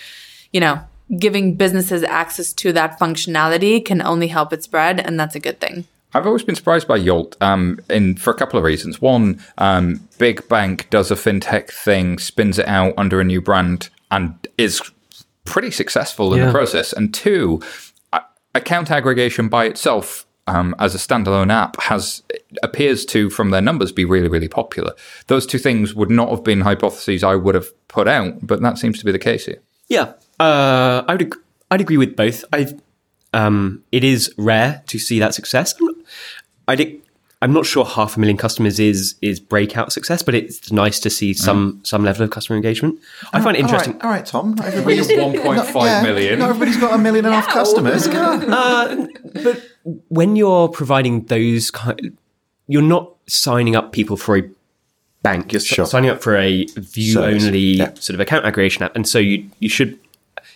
you 0.52 0.60
know. 0.60 0.80
Giving 1.18 1.54
businesses 1.54 2.02
access 2.02 2.54
to 2.54 2.72
that 2.72 2.98
functionality 2.98 3.84
can 3.84 4.00
only 4.00 4.28
help 4.28 4.54
it 4.54 4.64
spread, 4.64 4.98
and 4.98 5.20
that's 5.20 5.34
a 5.34 5.38
good 5.38 5.60
thing. 5.60 5.84
I've 6.14 6.26
always 6.26 6.44
been 6.44 6.54
surprised 6.54 6.86
by 6.86 6.96
Yolt, 6.96 7.36
um, 7.40 7.80
in 7.90 8.16
for 8.16 8.30
a 8.30 8.34
couple 8.34 8.58
of 8.58 8.64
reasons. 8.64 9.02
One, 9.02 9.40
um, 9.58 10.08
big 10.16 10.48
bank 10.48 10.88
does 10.88 11.10
a 11.10 11.16
fintech 11.16 11.70
thing, 11.70 12.18
spins 12.18 12.58
it 12.58 12.68
out 12.68 12.94
under 12.96 13.20
a 13.20 13.24
new 13.24 13.40
brand, 13.40 13.90
and 14.14 14.48
is 14.56 14.80
pretty 15.44 15.70
successful 15.70 16.32
in 16.34 16.38
Yeah. 16.40 16.46
the 16.46 16.52
process. 16.52 16.92
And 16.92 17.12
two, 17.12 17.60
account 18.54 18.90
aggregation 18.90 19.48
by 19.48 19.64
itself. 19.66 20.26
Um, 20.46 20.74
as 20.78 20.94
a 20.94 20.98
standalone 20.98 21.50
app 21.50 21.80
has 21.80 22.22
appears 22.62 23.06
to 23.06 23.30
from 23.30 23.48
their 23.48 23.62
numbers 23.62 23.92
be 23.92 24.04
really 24.04 24.28
really 24.28 24.46
popular 24.46 24.92
those 25.28 25.46
two 25.46 25.56
things 25.56 25.94
would 25.94 26.10
not 26.10 26.28
have 26.28 26.44
been 26.44 26.60
hypotheses 26.60 27.24
i 27.24 27.34
would 27.34 27.54
have 27.54 27.68
put 27.88 28.06
out 28.06 28.46
but 28.46 28.60
that 28.60 28.76
seems 28.76 28.98
to 28.98 29.06
be 29.06 29.10
the 29.12 29.18
case 29.18 29.46
here 29.46 29.62
Yeah, 29.88 30.12
uh, 30.38 31.02
I 31.08 31.12
would 31.14 31.22
ag- 31.22 31.38
I'd 31.70 31.80
agree 31.80 31.96
with 31.96 32.14
both. 32.14 32.44
I 32.52 32.74
um, 33.32 33.84
it 33.90 34.04
is 34.04 34.34
rare 34.36 34.82
to 34.88 34.98
see 34.98 35.18
that 35.18 35.32
success. 35.34 35.74
I'm 35.80 35.86
not, 35.86 35.96
I 36.68 36.76
think 36.76 37.02
I'm 37.44 37.52
not 37.52 37.66
sure 37.66 37.84
half 37.84 38.16
a 38.16 38.20
million 38.20 38.38
customers 38.38 38.80
is 38.80 39.16
is 39.20 39.38
breakout 39.38 39.92
success, 39.92 40.22
but 40.22 40.34
it's 40.34 40.72
nice 40.72 40.98
to 41.00 41.10
see 41.10 41.34
some 41.34 41.78
some 41.82 42.02
level 42.02 42.22
of 42.24 42.30
customer 42.30 42.56
engagement. 42.56 42.98
I 43.34 43.42
find 43.42 43.54
it 43.54 43.60
interesting. 43.60 44.00
All 44.00 44.08
right, 44.08 44.34
all 44.34 44.44
right, 44.44 44.56
Tom. 44.56 44.56
Everybody's 44.64 45.08
1.5 45.08 46.02
million. 46.02 46.38
Not 46.38 46.48
everybody's 46.48 46.78
got 46.78 46.94
a 46.94 46.98
million 46.98 47.26
and 47.26 47.34
a 47.34 47.40
half 47.42 47.48
customers. 47.50 48.08
Come 48.08 48.50
on. 48.50 49.08
but 49.42 49.62
when 50.08 50.36
you're 50.36 50.68
providing 50.68 51.26
those 51.26 51.70
kind, 51.70 52.16
you're 52.66 52.80
not 52.80 53.12
signing 53.26 53.76
up 53.76 53.92
people 53.92 54.16
for 54.16 54.38
a 54.38 54.50
bank. 55.22 55.52
You're 55.52 55.60
Sure. 55.60 55.84
signing 55.84 56.08
up 56.08 56.22
for 56.22 56.38
a 56.38 56.64
view 56.78 57.20
only 57.22 57.58
yeah. 57.58 57.92
sort 57.96 58.14
of 58.14 58.20
account 58.20 58.46
aggregation 58.46 58.84
app, 58.84 58.96
and 58.96 59.06
so 59.06 59.18
you 59.18 59.50
you 59.58 59.68
should 59.68 59.98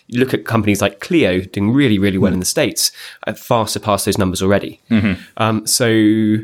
look 0.09 0.33
at 0.33 0.43
companies 0.43 0.81
like 0.81 1.01
Cleo 1.01 1.41
doing 1.41 1.71
really 1.71 1.99
really 1.99 2.17
well 2.17 2.33
in 2.33 2.39
the 2.39 2.45
states, 2.47 2.91
uh, 3.27 3.33
far 3.33 3.67
surpass 3.67 4.05
those 4.05 4.17
numbers 4.17 4.41
already. 4.41 4.79
Um, 5.37 5.67
so 5.67 6.39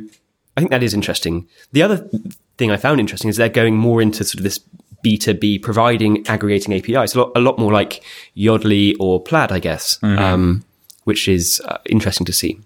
I 0.58 0.62
think 0.62 0.72
that 0.72 0.84
is 0.84 0.94
interesting. 0.94 1.48
The 1.72 1.84
other 1.84 2.10
thing 2.58 2.72
I 2.72 2.78
found 2.78 3.00
interesting 3.00 3.30
is 3.30 3.38
they're 3.38 3.50
going 3.50 3.76
more 3.76 4.02
into 4.02 4.24
sort 4.24 4.40
of 4.40 4.44
this 4.44 4.60
B2B 5.04 5.62
providing 5.62 6.26
aggregating 6.28 6.74
APIs, 6.74 7.14
a 7.14 7.20
lot, 7.20 7.32
a 7.36 7.40
lot 7.40 7.60
more 7.60 7.72
like 7.72 8.04
Yodlee 8.36 8.96
or 9.00 9.22
Plaid, 9.22 9.52
I 9.52 9.60
guess, 9.60 10.00
um, 10.02 10.64
which 11.04 11.28
is 11.28 11.62
uh, 11.66 11.78
interesting 11.86 12.26
to 12.26 12.34
see. 12.34 12.60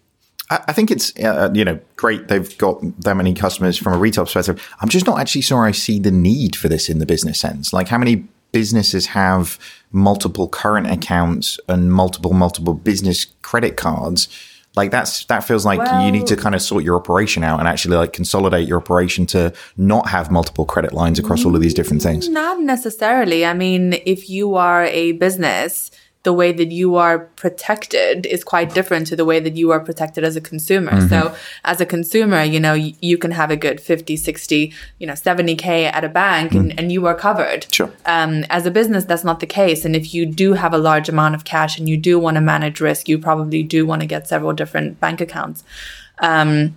I, 0.50 0.60
I 0.70 0.74
think 0.74 0.92
it's 0.92 1.18
uh, 1.20 1.50
you 1.54 1.66
know 1.66 1.80
great 1.96 2.28
they've 2.28 2.58
got 2.58 2.80
that 3.02 3.16
many 3.16 3.34
customers 3.34 3.78
from 3.78 3.94
a 3.94 3.98
retail 3.98 4.26
perspective. 4.26 4.66
I'm 4.80 4.90
just 4.90 5.06
not 5.06 5.20
actually 5.20 5.42
sure 5.42 5.66
I 5.66 5.72
see 5.72 6.00
the 6.00 6.12
need 6.12 6.56
for 6.56 6.70
this 6.70 6.90
in 6.90 7.00
the 7.00 7.06
business 7.06 7.40
sense. 7.40 7.74
Like 7.74 7.88
how 7.90 7.98
many 7.98 8.26
businesses 8.52 9.08
have 9.08 9.60
multiple 9.92 10.48
current 10.48 10.88
accounts 10.88 11.60
and 11.68 11.92
multiple 11.92 12.34
multiple 12.34 12.74
business 12.74 13.26
credit 13.42 13.76
cards? 13.78 14.28
Like 14.80 14.92
that's 14.92 15.26
that 15.26 15.42
feels 15.42 15.66
like 15.66 15.82
you 16.06 16.10
need 16.10 16.26
to 16.28 16.38
kind 16.38 16.56
of 16.56 16.62
sort 16.62 16.86
your 16.86 16.96
operation 16.96 17.44
out 17.44 17.60
and 17.60 17.68
actually 17.68 17.98
like 17.98 18.14
consolidate 18.14 18.66
your 18.66 18.78
operation 18.78 19.26
to 19.26 19.52
not 19.76 20.08
have 20.08 20.32
multiple 20.32 20.64
credit 20.64 20.94
lines 20.94 21.20
across 21.20 21.44
all 21.44 21.54
of 21.54 21.60
these 21.60 21.74
different 21.74 22.02
things. 22.02 22.30
Not 22.30 22.62
necessarily. 22.62 23.46
I 23.46 23.54
mean, 23.54 24.00
if 24.06 24.30
you 24.30 24.56
are 24.56 24.86
a 24.86 25.12
business, 25.12 25.92
the 26.24 26.34
way 26.34 26.51
that 26.51 26.72
you 26.72 26.95
are 26.95 27.20
protected 27.20 28.26
is 28.26 28.43
quite 28.43 28.74
different 28.74 29.07
to 29.07 29.15
the 29.15 29.24
way 29.24 29.39
that 29.39 29.55
you 29.55 29.72
are 29.72 29.80
protected 29.80 30.26
as 30.26 30.36
a 30.36 30.41
consumer. 30.41 30.91
Mm-hmm. 30.91 31.07
So, 31.07 31.36
as 31.63 31.80
a 31.80 31.86
consumer, 31.86 32.43
you 32.43 32.59
know, 32.59 32.74
y- 32.74 32.93
you 32.99 33.17
can 33.17 33.32
have 33.32 33.51
a 33.51 33.55
good 33.55 33.80
50, 33.80 34.17
60, 34.17 34.74
you 34.99 35.07
know, 35.07 35.13
70K 35.13 35.91
at 35.93 36.03
a 36.03 36.09
bank 36.09 36.53
and, 36.53 36.78
and 36.78 36.91
you 36.91 37.05
are 37.05 37.15
covered. 37.15 37.61
Mm. 37.61 37.74
Sure. 37.74 37.91
Um, 38.05 38.43
as 38.49 38.65
a 38.65 38.72
business, 38.72 39.05
that's 39.05 39.24
not 39.24 39.39
the 39.39 39.47
case. 39.47 39.86
And 39.86 39.95
if 39.95 40.13
you 40.13 40.26
do 40.26 40.53
have 40.53 40.74
a 40.74 40.78
large 40.78 41.07
amount 41.07 41.36
of 41.36 41.45
cash 41.45 41.80
and 41.80 41.88
you 41.88 41.95
do 41.95 42.20
want 42.20 42.36
to 42.36 42.41
manage 42.41 42.82
risk, 42.82 43.07
you 43.07 43.17
probably 43.17 43.63
do 43.63 43.86
want 43.86 44.01
to 44.01 44.07
get 44.07 44.28
several 44.28 44.51
different 44.51 44.99
bank 44.99 45.22
accounts. 45.22 45.63
Um, 46.20 46.76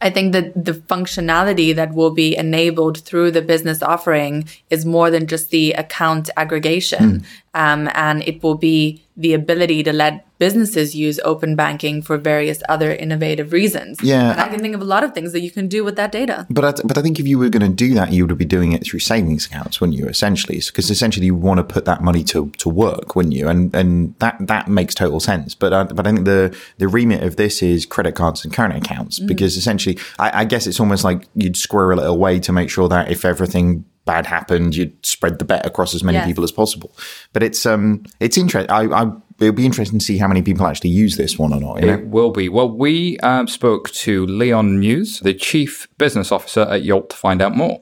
I 0.00 0.10
think 0.10 0.32
that 0.32 0.64
the 0.64 0.72
functionality 0.72 1.74
that 1.74 1.92
will 1.92 2.12
be 2.12 2.36
enabled 2.36 3.00
through 3.00 3.32
the 3.32 3.42
business 3.42 3.82
offering 3.82 4.48
is 4.70 4.86
more 4.86 5.10
than 5.10 5.26
just 5.26 5.50
the 5.50 5.72
account 5.72 6.30
aggregation. 6.36 7.24
Um, 7.54 7.88
and 7.94 8.22
it 8.28 8.42
will 8.42 8.56
be 8.56 9.02
the 9.16 9.34
ability 9.34 9.82
to 9.82 9.92
let 9.92 10.24
businesses 10.38 10.94
use 10.94 11.18
open 11.24 11.56
banking 11.56 12.00
for 12.00 12.16
various 12.16 12.62
other 12.68 12.94
innovative 12.94 13.52
reasons. 13.52 13.98
Yeah. 14.00 14.30
And 14.30 14.40
I 14.40 14.48
can 14.48 14.60
think 14.60 14.76
of 14.76 14.80
a 14.80 14.84
lot 14.84 15.02
of 15.02 15.12
things 15.12 15.32
that 15.32 15.40
you 15.40 15.50
can 15.50 15.66
do 15.66 15.82
with 15.82 15.96
that 15.96 16.12
data. 16.12 16.46
But 16.48 16.64
I, 16.64 16.82
but 16.84 16.96
I 16.96 17.02
think 17.02 17.18
if 17.18 17.26
you 17.26 17.38
were 17.38 17.48
going 17.48 17.68
to 17.68 17.74
do 17.74 17.94
that, 17.94 18.12
you 18.12 18.24
would 18.24 18.38
be 18.38 18.44
doing 18.44 18.72
it 18.72 18.84
through 18.84 19.00
savings 19.00 19.46
accounts, 19.46 19.80
wouldn't 19.80 19.98
you? 19.98 20.06
Essentially, 20.06 20.60
because 20.64 20.88
essentially 20.90 21.26
you 21.26 21.34
want 21.34 21.58
to 21.58 21.64
put 21.64 21.84
that 21.86 22.00
money 22.00 22.22
to, 22.24 22.50
to 22.58 22.68
work, 22.68 23.16
wouldn't 23.16 23.34
you? 23.34 23.48
And 23.48 23.74
and 23.74 24.14
that 24.20 24.36
that 24.40 24.68
makes 24.68 24.94
total 24.94 25.18
sense. 25.18 25.56
But 25.56 25.72
I, 25.72 25.82
but 25.84 26.06
I 26.06 26.12
think 26.12 26.24
the 26.24 26.56
the 26.78 26.86
remit 26.86 27.24
of 27.24 27.34
this 27.34 27.60
is 27.60 27.84
credit 27.84 28.14
cards 28.14 28.44
and 28.44 28.54
current 28.54 28.76
accounts 28.76 29.18
because 29.18 29.56
essentially, 29.56 29.98
I, 30.20 30.42
I 30.42 30.44
guess 30.44 30.68
it's 30.68 30.78
almost 30.78 31.02
like 31.02 31.26
you'd 31.34 31.56
squirrel 31.56 31.98
it 31.98 32.06
away 32.06 32.38
to 32.40 32.52
make 32.52 32.70
sure 32.70 32.88
that 32.88 33.10
if 33.10 33.24
everything 33.24 33.84
bad 34.12 34.24
happened, 34.26 34.74
you'd 34.78 34.94
spread 35.04 35.38
the 35.38 35.44
bet 35.44 35.64
across 35.70 35.94
as 35.94 36.02
many 36.02 36.18
Yes. 36.18 36.26
people 36.26 36.44
as 36.44 36.52
possible. 36.62 36.90
But 37.34 37.42
it's 37.48 37.62
um 37.72 38.02
it's 38.20 38.36
interesting. 38.42 38.70
I, 38.70 38.82
I 39.00 39.02
it'll 39.40 39.60
be 39.62 39.66
interesting 39.66 39.98
to 40.00 40.04
see 40.04 40.18
how 40.22 40.28
many 40.32 40.42
people 40.42 40.66
actually 40.66 40.90
use 40.90 41.16
this 41.22 41.38
one 41.38 41.52
or 41.56 41.60
not. 41.60 41.80
You 41.80 41.86
know? 41.86 41.98
It 41.98 42.06
will 42.16 42.32
be. 42.40 42.48
Well, 42.48 42.70
we 42.84 43.18
um, 43.18 43.46
spoke 43.46 43.90
to 44.04 44.26
Leon 44.26 44.80
Muis, 44.82 45.20
the 45.22 45.34
chief 45.34 45.86
business 45.98 46.32
officer 46.32 46.62
at 46.62 46.82
Yolt, 46.82 47.10
to 47.10 47.16
find 47.16 47.40
out 47.40 47.54
more. 47.54 47.80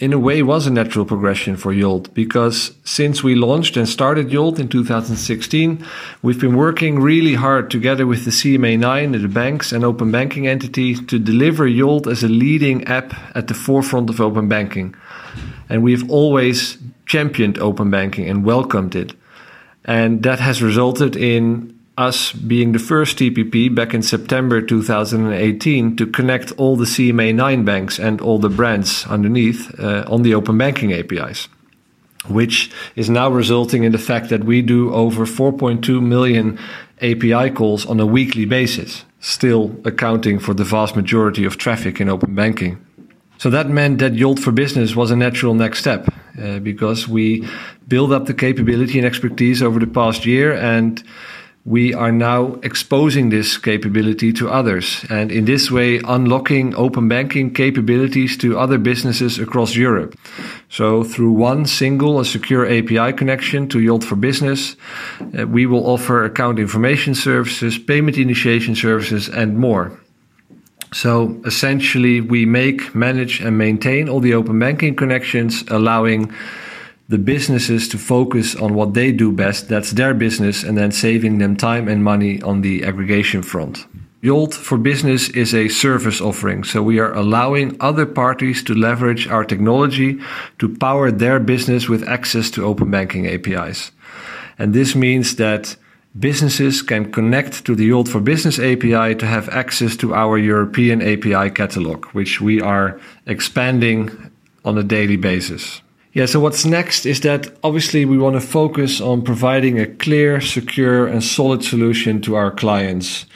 In 0.00 0.14
a 0.14 0.18
way 0.18 0.42
was 0.42 0.66
a 0.66 0.70
natural 0.70 1.04
progression 1.04 1.56
for 1.56 1.74
Yolt 1.74 2.12
because 2.14 2.72
since 2.84 3.22
we 3.22 3.34
launched 3.34 3.76
and 3.76 3.86
started 3.86 4.32
Yolt 4.32 4.58
in 4.58 4.66
2016, 4.66 5.86
we've 6.22 6.40
been 6.40 6.56
working 6.56 7.00
really 7.00 7.34
hard 7.34 7.70
together 7.70 8.06
with 8.06 8.24
the 8.24 8.30
CMA9, 8.30 9.20
the 9.20 9.28
banks 9.28 9.72
and 9.72 9.84
open 9.84 10.10
banking 10.10 10.48
entity 10.48 10.94
to 10.94 11.18
deliver 11.18 11.66
Yolt 11.66 12.06
as 12.06 12.24
a 12.24 12.28
leading 12.28 12.82
app 12.84 13.12
at 13.36 13.48
the 13.48 13.54
forefront 13.54 14.08
of 14.08 14.22
open 14.22 14.48
banking. 14.48 14.96
And 15.68 15.82
we've 15.82 16.10
always 16.10 16.78
championed 17.04 17.58
open 17.58 17.90
banking 17.90 18.26
and 18.26 18.42
welcomed 18.42 18.96
it. 18.96 19.12
And 19.84 20.22
that 20.22 20.40
has 20.40 20.62
resulted 20.62 21.14
in 21.14 21.78
us 22.00 22.32
being 22.32 22.72
the 22.72 22.78
first 22.78 23.18
TPP 23.18 23.72
back 23.74 23.92
in 23.92 24.02
September 24.02 24.62
2018 24.62 25.96
to 25.96 26.06
connect 26.06 26.50
all 26.52 26.74
the 26.74 26.86
CMA9 26.86 27.64
banks 27.64 27.98
and 27.98 28.22
all 28.22 28.38
the 28.38 28.48
brands 28.48 29.06
underneath 29.06 29.78
uh, 29.78 30.04
on 30.08 30.22
the 30.22 30.34
open 30.34 30.56
banking 30.56 30.94
APIs, 30.94 31.48
which 32.26 32.70
is 32.96 33.10
now 33.10 33.28
resulting 33.28 33.84
in 33.84 33.92
the 33.92 33.98
fact 33.98 34.30
that 34.30 34.44
we 34.44 34.62
do 34.62 34.92
over 34.94 35.26
4.2 35.26 36.02
million 36.02 36.58
API 37.02 37.50
calls 37.50 37.84
on 37.84 38.00
a 38.00 38.06
weekly 38.06 38.46
basis, 38.46 39.04
still 39.20 39.76
accounting 39.84 40.38
for 40.38 40.54
the 40.54 40.64
vast 40.64 40.96
majority 40.96 41.44
of 41.44 41.58
traffic 41.58 42.00
in 42.00 42.08
open 42.08 42.34
banking. 42.34 42.78
So 43.36 43.50
that 43.50 43.68
meant 43.68 43.98
that 43.98 44.14
Yolt 44.14 44.38
for 44.38 44.52
Business 44.52 44.96
was 44.96 45.10
a 45.10 45.16
natural 45.16 45.54
next 45.54 45.80
step 45.80 46.08
uh, 46.42 46.60
because 46.60 47.08
we 47.08 47.46
built 47.88 48.12
up 48.12 48.24
the 48.24 48.34
capability 48.34 48.98
and 48.98 49.06
expertise 49.06 49.62
over 49.62 49.78
the 49.78 49.86
past 49.86 50.24
year 50.24 50.54
and 50.54 51.02
we 51.64 51.92
are 51.92 52.10
now 52.10 52.54
exposing 52.62 53.28
this 53.28 53.58
capability 53.58 54.32
to 54.32 54.48
others 54.48 55.04
and 55.10 55.30
in 55.30 55.44
this 55.44 55.70
way 55.70 55.98
unlocking 56.04 56.74
open 56.74 57.06
banking 57.06 57.52
capabilities 57.52 58.36
to 58.38 58.58
other 58.58 58.78
businesses 58.78 59.38
across 59.38 59.74
Europe. 59.74 60.18
So 60.70 61.04
through 61.04 61.32
one 61.32 61.66
single 61.66 62.16
and 62.18 62.26
secure 62.26 62.64
API 62.64 63.12
connection 63.12 63.68
to 63.68 63.80
Yolt 63.80 64.04
for 64.04 64.16
Business, 64.16 64.76
uh, 65.38 65.46
we 65.46 65.66
will 65.66 65.86
offer 65.86 66.24
account 66.24 66.58
information 66.58 67.14
services, 67.14 67.78
payment 67.78 68.16
initiation 68.16 68.74
services 68.74 69.28
and 69.28 69.58
more. 69.58 69.92
So 70.92 71.40
essentially, 71.44 72.20
we 72.20 72.46
make, 72.46 72.94
manage, 72.94 73.40
and 73.40 73.56
maintain 73.56 74.08
all 74.08 74.18
the 74.18 74.34
open 74.34 74.58
banking 74.58 74.96
connections, 74.96 75.62
allowing 75.68 76.32
the 77.10 77.18
businesses 77.18 77.88
to 77.88 77.98
focus 77.98 78.54
on 78.54 78.72
what 78.72 78.94
they 78.94 79.10
do 79.10 79.32
best. 79.32 79.68
That's 79.68 79.90
their 79.90 80.14
business, 80.14 80.62
and 80.62 80.78
then 80.78 80.92
saving 80.92 81.38
them 81.38 81.56
time 81.56 81.88
and 81.88 82.04
money 82.04 82.40
on 82.42 82.60
the 82.60 82.84
aggregation 82.84 83.42
front. 83.42 83.84
Yolt 84.22 84.54
for 84.54 84.78
Business 84.78 85.28
is 85.30 85.52
a 85.52 85.68
service 85.68 86.20
offering, 86.20 86.62
so 86.62 86.82
we 86.82 87.00
are 87.00 87.12
allowing 87.12 87.76
other 87.80 88.06
parties 88.06 88.62
to 88.64 88.74
leverage 88.74 89.26
our 89.26 89.44
technology 89.44 90.20
to 90.60 90.76
power 90.76 91.10
their 91.10 91.40
business 91.40 91.88
with 91.88 92.06
access 92.08 92.48
to 92.50 92.64
open 92.64 92.92
banking 92.92 93.26
APIs. 93.26 93.90
And 94.56 94.72
this 94.72 94.94
means 94.94 95.34
that 95.36 95.74
businesses 96.16 96.80
can 96.80 97.10
connect 97.10 97.64
to 97.64 97.74
the 97.74 97.86
Yolt 97.86 98.08
for 98.08 98.20
Business 98.20 98.60
API 98.60 99.16
to 99.16 99.26
have 99.26 99.48
access 99.48 99.96
to 99.96 100.14
our 100.14 100.38
European 100.38 101.02
API 101.02 101.50
catalog, 101.50 102.04
which 102.12 102.40
we 102.40 102.60
are 102.60 103.00
expanding 103.26 104.30
on 104.64 104.78
a 104.78 104.84
daily 104.84 105.16
basis. 105.16 105.82
Yeah, 106.12 106.26
so 106.26 106.40
what's 106.40 106.64
next 106.64 107.06
is 107.06 107.20
that 107.20 107.46
obviously 107.62 108.04
we 108.04 108.18
want 108.18 108.34
to 108.34 108.40
focus 108.40 109.00
on 109.00 109.22
providing 109.22 109.78
a 109.78 109.86
clear, 109.86 110.40
secure, 110.40 111.06
and 111.06 111.22
solid 111.22 111.62
solution 111.62 112.20
to 112.22 112.34
our 112.34 112.50
clients. 112.50 113.26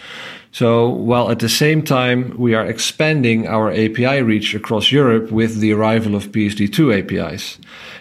So, 0.50 0.88
while 0.88 1.30
at 1.30 1.38
the 1.38 1.48
same 1.48 1.82
time 1.82 2.34
we 2.36 2.52
are 2.54 2.66
expanding 2.66 3.46
our 3.46 3.70
API 3.70 4.22
reach 4.22 4.56
across 4.56 4.90
Europe 4.90 5.30
with 5.30 5.60
the 5.60 5.72
arrival 5.72 6.16
of 6.16 6.32
PSD2 6.32 6.98
APIs. 6.98 7.58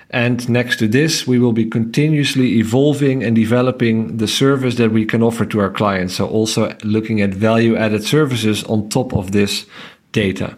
And 0.09 0.47
next 0.49 0.77
to 0.77 0.87
this, 0.87 1.27
we 1.27 1.37
will 1.37 1.53
be 1.53 1.65
continuously 1.65 2.57
evolving 2.57 3.23
and 3.23 3.35
developing 3.35 4.17
the 4.17 4.27
service 4.27 4.75
that 4.75 4.91
we 4.91 5.05
can 5.05 5.21
offer 5.21 5.45
to 5.45 5.59
our 5.59 5.71
clients. 5.71 6.15
So, 6.15 6.27
also 6.27 6.75
looking 6.83 7.21
at 7.21 7.31
value 7.31 7.75
added 7.75 8.03
services 8.03 8.63
on 8.63 8.89
top 8.89 9.13
of 9.13 9.33
this 9.33 9.67
data. 10.11 10.57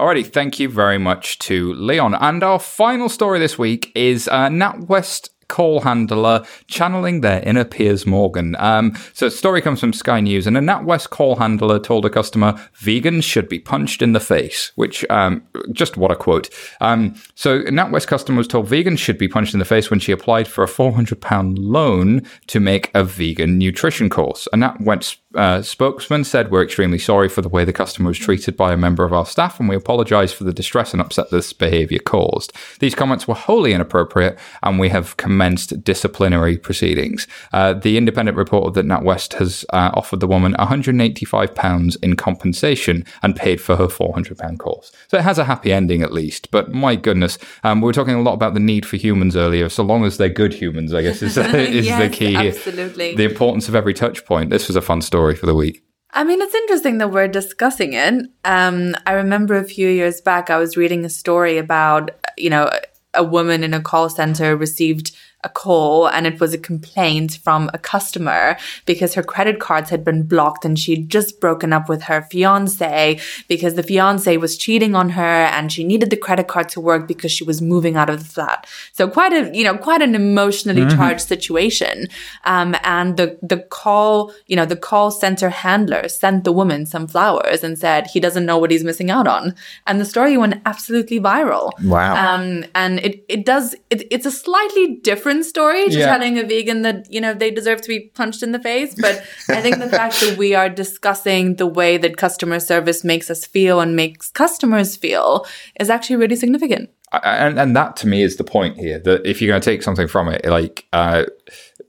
Alrighty, 0.00 0.26
thank 0.26 0.58
you 0.58 0.70
very 0.70 0.96
much 0.96 1.38
to 1.40 1.74
Leon. 1.74 2.14
And 2.14 2.42
our 2.42 2.58
final 2.58 3.10
story 3.10 3.38
this 3.38 3.58
week 3.58 3.92
is 3.94 4.28
uh, 4.28 4.48
NatWest 4.48 5.28
call 5.48 5.82
handler 5.82 6.42
channeling 6.68 7.20
their 7.20 7.42
inner 7.42 7.64
Piers 7.64 8.06
Morgan. 8.06 8.56
Um, 8.58 8.96
so 9.12 9.26
the 9.26 9.30
story 9.30 9.60
comes 9.60 9.78
from 9.78 9.92
Sky 9.92 10.20
News, 10.20 10.46
and 10.46 10.56
a 10.56 10.60
NatWest 10.60 11.10
call 11.10 11.36
handler 11.36 11.78
told 11.78 12.06
a 12.06 12.08
customer, 12.08 12.54
vegans 12.80 13.24
should 13.24 13.46
be 13.46 13.58
punched 13.58 14.00
in 14.00 14.14
the 14.14 14.20
face, 14.20 14.72
which, 14.76 15.04
um, 15.10 15.42
just 15.70 15.98
what 15.98 16.10
a 16.10 16.16
quote. 16.16 16.48
Um, 16.80 17.14
so 17.34 17.60
NatWest 17.64 18.06
customer 18.06 18.38
was 18.38 18.48
told 18.48 18.68
vegans 18.68 19.00
should 19.00 19.18
be 19.18 19.28
punched 19.28 19.52
in 19.52 19.58
the 19.58 19.66
face 19.66 19.90
when 19.90 20.00
she 20.00 20.12
applied 20.12 20.48
for 20.48 20.64
a 20.64 20.68
£400 20.68 21.56
loan 21.58 22.22
to 22.46 22.58
make 22.58 22.90
a 22.94 23.04
vegan 23.04 23.58
nutrition 23.58 24.08
course. 24.08 24.48
A 24.54 24.56
NatWest 24.56 25.18
uh, 25.34 25.62
spokesman 25.62 26.24
said, 26.24 26.50
We're 26.50 26.62
extremely 26.64 26.98
sorry 26.98 27.28
for 27.28 27.40
the 27.40 27.48
way 27.48 27.64
the 27.64 27.72
customer 27.72 28.08
was 28.08 28.18
treated 28.18 28.56
by 28.56 28.72
a 28.72 28.76
member 28.76 29.04
of 29.04 29.12
our 29.12 29.24
staff, 29.26 29.60
and 29.60 29.68
we 29.68 29.76
apologise 29.76 30.32
for 30.32 30.44
the 30.44 30.52
distress 30.52 30.92
and 30.92 31.00
upset 31.00 31.30
this 31.30 31.52
behaviour 31.52 32.00
caused. 32.00 32.52
These 32.80 32.94
comments 32.96 33.28
were 33.28 33.34
wholly 33.34 33.72
inappropriate, 33.72 34.38
and 34.62 34.78
we 34.80 34.88
have 34.88 35.16
commenced 35.16 35.84
disciplinary 35.84 36.56
proceedings. 36.58 37.28
Uh, 37.52 37.74
the 37.74 37.96
independent 37.96 38.36
reported 38.36 38.74
that 38.74 38.86
NatWest 38.86 39.34
has 39.34 39.64
uh, 39.72 39.90
offered 39.94 40.18
the 40.20 40.26
woman 40.26 40.54
£185 40.58 41.96
in 42.02 42.16
compensation 42.16 43.04
and 43.22 43.36
paid 43.36 43.60
for 43.60 43.76
her 43.76 43.86
£400 43.86 44.58
course. 44.58 44.90
So 45.08 45.16
it 45.16 45.22
has 45.22 45.38
a 45.38 45.44
happy 45.44 45.72
ending 45.72 46.02
at 46.02 46.12
least, 46.12 46.50
but 46.50 46.72
my 46.72 46.96
goodness, 46.96 47.38
um, 47.62 47.80
we 47.80 47.86
were 47.86 47.92
talking 47.92 48.14
a 48.14 48.22
lot 48.22 48.34
about 48.34 48.54
the 48.54 48.60
need 48.60 48.84
for 48.84 48.96
humans 48.96 49.36
earlier, 49.36 49.68
so 49.68 49.82
long 49.84 50.04
as 50.04 50.16
they're 50.16 50.28
good 50.28 50.54
humans, 50.54 50.92
I 50.92 51.02
guess, 51.02 51.22
is, 51.22 51.36
is 51.38 51.86
Yes, 51.86 52.10
the 52.10 52.16
key 52.16 52.34
here. 52.34 52.50
absolutely. 52.50 53.14
The 53.14 53.24
importance 53.24 53.68
of 53.68 53.74
every 53.76 53.94
touch 53.94 54.24
point. 54.24 54.50
This 54.50 54.66
was 54.66 54.74
a 54.76 54.82
fun 54.82 55.00
story 55.02 55.19
for 55.34 55.46
the 55.46 55.54
week. 55.54 55.82
I 56.12 56.24
mean, 56.24 56.40
it's 56.40 56.54
interesting 56.54 56.98
that 56.98 57.12
we're 57.12 57.28
discussing 57.28 57.92
it. 57.92 58.26
Um, 58.44 58.96
I 59.06 59.12
remember 59.12 59.54
a 59.56 59.64
few 59.64 59.88
years 59.88 60.20
back, 60.20 60.50
I 60.50 60.58
was 60.58 60.76
reading 60.76 61.04
a 61.04 61.10
story 61.10 61.56
about, 61.56 62.10
you 62.36 62.50
know, 62.50 62.68
a 63.14 63.22
woman 63.22 63.62
in 63.62 63.74
a 63.74 63.80
call 63.80 64.08
center 64.08 64.56
received 64.56 65.16
a 65.42 65.48
call 65.48 66.06
and 66.06 66.26
it 66.26 66.38
was 66.38 66.52
a 66.52 66.58
complaint 66.58 67.38
from 67.42 67.70
a 67.72 67.78
customer 67.78 68.56
because 68.84 69.14
her 69.14 69.22
credit 69.22 69.58
cards 69.58 69.90
had 69.90 70.04
been 70.04 70.22
blocked 70.22 70.64
and 70.64 70.78
she'd 70.78 71.08
just 71.08 71.40
broken 71.40 71.72
up 71.72 71.88
with 71.88 72.02
her 72.02 72.22
fiance 72.22 73.18
because 73.48 73.74
the 73.74 73.82
fiance 73.82 74.36
was 74.36 74.58
cheating 74.58 74.94
on 74.94 75.10
her 75.10 75.22
and 75.22 75.72
she 75.72 75.82
needed 75.82 76.10
the 76.10 76.16
credit 76.16 76.46
card 76.46 76.68
to 76.68 76.80
work 76.80 77.08
because 77.08 77.32
she 77.32 77.44
was 77.44 77.62
moving 77.62 77.96
out 77.96 78.10
of 78.10 78.18
the 78.18 78.24
flat. 78.24 78.66
So 78.92 79.08
quite 79.08 79.32
a, 79.32 79.50
you 79.56 79.64
know, 79.64 79.76
quite 79.78 80.02
an 80.02 80.14
emotionally 80.14 80.86
charged 80.94 81.26
situation. 81.26 82.08
Um, 82.44 82.76
and 82.84 83.16
the, 83.16 83.38
the 83.42 83.58
call, 83.58 84.32
you 84.46 84.56
know, 84.56 84.66
the 84.66 84.76
call 84.76 85.10
center 85.10 85.48
handler 85.48 86.08
sent 86.08 86.44
the 86.44 86.52
woman 86.52 86.84
some 86.84 87.06
flowers 87.06 87.64
and 87.64 87.78
said 87.78 88.08
he 88.08 88.20
doesn't 88.20 88.44
know 88.44 88.58
what 88.58 88.70
he's 88.70 88.84
missing 88.84 89.10
out 89.10 89.26
on. 89.26 89.54
And 89.86 90.00
the 90.00 90.04
story 90.04 90.36
went 90.36 90.60
absolutely 90.66 91.18
viral. 91.18 91.72
Wow. 91.82 92.34
Um, 92.34 92.64
and 92.74 92.98
it, 93.00 93.24
it 93.28 93.46
does, 93.46 93.74
it, 93.88 94.06
it's 94.10 94.26
a 94.26 94.30
slightly 94.30 94.96
different 94.96 95.29
story 95.42 95.84
to 95.88 95.98
Yeah. 95.98 96.06
telling 96.12 96.38
a 96.38 96.44
vegan 96.44 96.82
that, 96.82 96.98
you 97.14 97.20
know, 97.20 97.32
they 97.34 97.50
deserve 97.50 97.80
to 97.82 97.88
be 97.88 98.00
punched 98.20 98.42
in 98.42 98.52
the 98.52 98.58
face. 98.70 98.92
But 98.94 99.14
I 99.48 99.60
think 99.62 99.78
the 99.78 99.88
fact 100.00 100.20
that 100.20 100.36
we 100.36 100.54
are 100.60 100.68
discussing 100.68 101.56
the 101.56 101.66
way 101.66 101.98
that 101.98 102.16
customer 102.16 102.60
service 102.60 103.00
makes 103.04 103.30
us 103.30 103.46
feel 103.46 103.80
and 103.80 103.94
makes 103.94 104.30
customers 104.30 104.96
feel 104.96 105.46
is 105.78 105.88
actually 105.90 106.16
really 106.22 106.36
significant. 106.36 106.90
and 107.24 107.58
and 107.58 107.74
that 107.74 107.96
to 108.00 108.06
me 108.06 108.18
is 108.22 108.36
the 108.36 108.44
point 108.44 108.74
here 108.84 108.98
that 109.06 109.18
if 109.30 109.34
you're 109.40 109.50
going 109.52 109.60
to 109.60 109.70
take 109.70 109.82
something 109.82 110.06
from 110.14 110.28
it 110.34 110.40
like 110.58 110.76
uh 110.92 111.22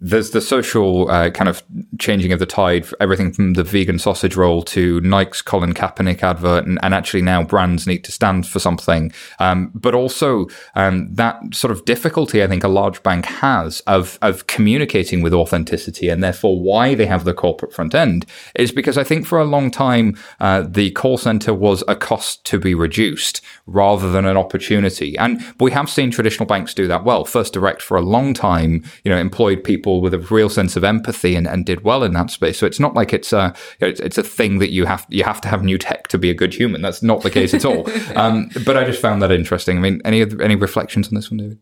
there's 0.04 0.32
the 0.32 0.42
social 0.42 1.10
uh, 1.12 1.30
kind 1.30 1.48
of 1.48 1.64
changing 2.00 2.34
of 2.34 2.40
the 2.40 2.46
tide, 2.48 2.88
everything 3.00 3.32
from 3.32 3.54
the 3.54 3.64
vegan 3.64 4.00
sausage 4.00 4.36
roll 4.36 4.64
to 4.64 5.00
Nike's 5.02 5.44
Colin 5.44 5.74
Kaepernick 5.74 6.24
advert, 6.24 6.66
and, 6.66 6.80
and 6.82 6.96
actually 6.96 7.22
now 7.22 7.44
brands 7.44 7.86
need 7.86 8.04
to 8.06 8.12
stand 8.12 8.48
for 8.48 8.58
something. 8.58 9.14
Um, 9.40 9.72
but 9.76 9.94
also 9.94 10.48
um, 10.74 11.14
that 11.14 11.40
sort 11.54 11.70
of 11.70 11.86
difficulty 11.86 12.42
I 12.42 12.48
think 12.48 12.64
a 12.64 12.68
large 12.68 13.04
bank 13.04 13.26
has 13.26 13.82
of 13.82 14.18
of 14.24 14.48
communicating 14.48 15.22
with 15.22 15.34
authenticity, 15.34 16.10
and 16.10 16.24
therefore 16.24 16.60
why 16.60 16.96
they 16.96 17.06
have 17.06 17.24
the 17.24 17.34
corporate 17.34 17.74
front 17.74 17.94
end 17.94 18.26
is 18.56 18.72
because 18.72 18.98
I 18.98 19.04
think 19.04 19.28
for 19.28 19.40
a 19.40 19.46
long 19.46 19.70
time 19.70 20.18
uh, 20.40 20.64
the 20.68 20.90
call 20.92 21.20
center 21.20 21.54
was 21.54 21.84
a 21.88 21.96
cost 21.96 22.44
to 22.46 22.58
be 22.58 22.74
reduced 22.74 23.42
rather 23.72 24.12
than 24.12 24.26
an 24.26 24.38
opportunity, 24.38 25.18
and 25.18 25.44
we 25.60 25.72
have 25.72 25.90
seen 25.90 26.12
traditional 26.12 26.46
banks 26.46 26.74
do 26.74 26.88
that 26.88 27.04
well. 27.04 27.26
First 27.26 27.54
Direct 27.54 27.82
for 27.82 27.98
a 27.98 28.02
long 28.02 28.34
time, 28.34 28.84
you 29.04 29.12
know, 29.12 29.18
employed 29.18 29.64
people 29.64 30.02
with 30.02 30.14
a 30.14 30.20
real 30.20 30.50
sense 30.50 30.76
of 30.76 30.84
empathy 30.84 31.36
and, 31.36 31.48
and 31.48 31.66
did 31.66 31.84
well 31.84 32.04
in 32.04 32.14
that 32.14 32.30
space. 32.30 32.58
So 32.58 32.66
it's 32.66 32.80
not 32.80 32.94
like 32.94 33.14
it's 33.14 33.34
a 33.34 33.54
you 33.80 33.88
know, 33.88 33.92
it's, 33.92 34.00
it's 34.00 34.18
a 34.18 34.24
thing 34.24 34.60
that 34.60 34.72
you 34.72 34.86
have 34.86 35.06
you 35.10 35.24
have 35.24 35.42
to 35.42 35.48
have 35.48 35.64
new 35.64 35.78
tech 35.78 36.08
to 36.10 36.18
be 36.18 36.30
a 36.30 36.34
good 36.34 36.54
human. 36.54 36.82
That's 36.82 37.02
not 37.02 37.22
the 37.22 37.32
case 37.32 37.54
at 37.54 37.66
all. 37.66 37.90
um, 38.16 38.50
but 38.66 38.78
I 38.78 38.84
just 38.84 39.02
found 39.02 39.22
that 39.22 39.32
interesting. 39.32 39.78
I 39.78 39.82
mean, 39.82 40.02
any 40.06 40.22
any 40.42 40.56
reflections 40.56 41.08
on 41.08 41.16
this 41.16 41.32
one, 41.32 41.38
David? 41.38 41.60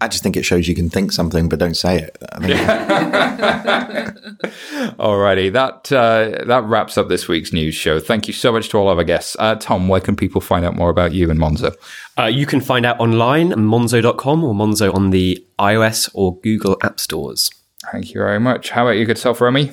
I 0.00 0.08
just 0.08 0.22
think 0.22 0.36
it 0.36 0.44
shows 0.44 0.68
you 0.68 0.74
can 0.74 0.90
think 0.90 1.10
something 1.10 1.48
but 1.48 1.58
don't 1.58 1.76
say 1.76 1.98
it. 1.98 2.18
I 2.32 2.40
think 2.40 2.52
Alrighty, 4.98 5.52
that 5.52 5.90
uh, 5.90 6.44
that 6.46 6.64
wraps 6.64 6.98
up 6.98 7.08
this 7.08 7.28
week's 7.28 7.52
news 7.52 7.74
show. 7.74 7.98
Thank 7.98 8.28
you 8.28 8.34
so 8.34 8.52
much 8.52 8.68
to 8.70 8.78
all 8.78 8.90
of 8.90 8.98
our 8.98 9.04
guests. 9.04 9.36
Uh, 9.38 9.54
Tom, 9.54 9.88
where 9.88 10.00
can 10.00 10.14
people 10.14 10.40
find 10.40 10.64
out 10.64 10.76
more 10.76 10.90
about 10.90 11.12
you 11.12 11.30
and 11.30 11.40
Monzo? 11.40 11.74
Uh, 12.18 12.24
you 12.24 12.44
can 12.44 12.60
find 12.60 12.84
out 12.84 13.00
online 13.00 13.52
at 13.52 13.58
monzo.com 13.58 14.44
or 14.44 14.54
Monzo 14.54 14.94
on 14.94 15.10
the 15.10 15.44
iOS 15.58 16.10
or 16.12 16.38
Google 16.40 16.76
App 16.82 17.00
Stores. 17.00 17.50
Thank 17.90 18.12
you 18.12 18.20
very 18.20 18.40
much. 18.40 18.70
How 18.70 18.86
about 18.86 18.98
you, 18.98 19.06
good 19.06 19.18
self, 19.18 19.40
Romi? 19.40 19.72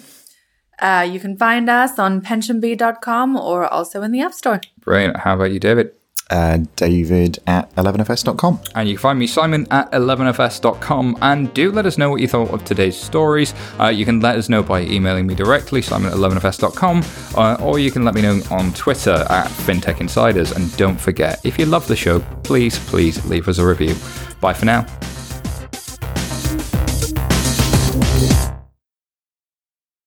Uh, 0.79 1.07
you 1.09 1.19
can 1.19 1.37
find 1.37 1.69
us 1.69 1.99
on 1.99 2.21
pensionbee.com 2.21 3.37
or 3.37 3.67
also 3.67 4.01
in 4.01 4.11
the 4.11 4.21
App 4.21 4.33
Store. 4.33 4.61
Brilliant. 4.79 5.17
How 5.17 5.35
about 5.35 5.51
you, 5.51 5.59
David? 5.59 5.91
Uh, 6.29 6.59
David 6.75 7.39
at 7.47 7.73
11fs.com. 7.75 8.59
And 8.75 8.89
you 8.89 8.95
can 8.95 9.01
find 9.01 9.19
me, 9.19 9.27
Simon, 9.27 9.67
at 9.71 9.91
11fs.com. 9.91 11.17
And 11.21 11.53
do 11.53 11.71
let 11.71 11.85
us 11.85 11.97
know 11.97 12.09
what 12.09 12.21
you 12.21 12.27
thought 12.27 12.51
of 12.51 12.63
today's 12.65 12.97
stories. 12.97 13.53
Uh, 13.79 13.87
you 13.87 14.05
can 14.05 14.19
let 14.19 14.37
us 14.37 14.49
know 14.49 14.63
by 14.63 14.81
emailing 14.81 15.27
me 15.27 15.35
directly, 15.35 15.81
simon 15.81 16.11
at 16.11 16.17
11fs.com, 16.17 17.03
uh, 17.35 17.57
or 17.61 17.79
you 17.79 17.91
can 17.91 18.03
let 18.03 18.15
me 18.15 18.21
know 18.21 18.41
on 18.51 18.73
Twitter 18.73 19.25
at 19.29 19.47
FinTech 19.47 19.99
Insiders. 20.01 20.51
And 20.51 20.75
don't 20.77 20.99
forget, 20.99 21.39
if 21.43 21.59
you 21.59 21.65
love 21.65 21.87
the 21.87 21.95
show, 21.95 22.19
please, 22.43 22.79
please 22.89 23.23
leave 23.25 23.47
us 23.47 23.59
a 23.59 23.65
review. 23.65 23.95
Bye 24.41 24.53
for 24.53 24.65
now. 24.65 24.85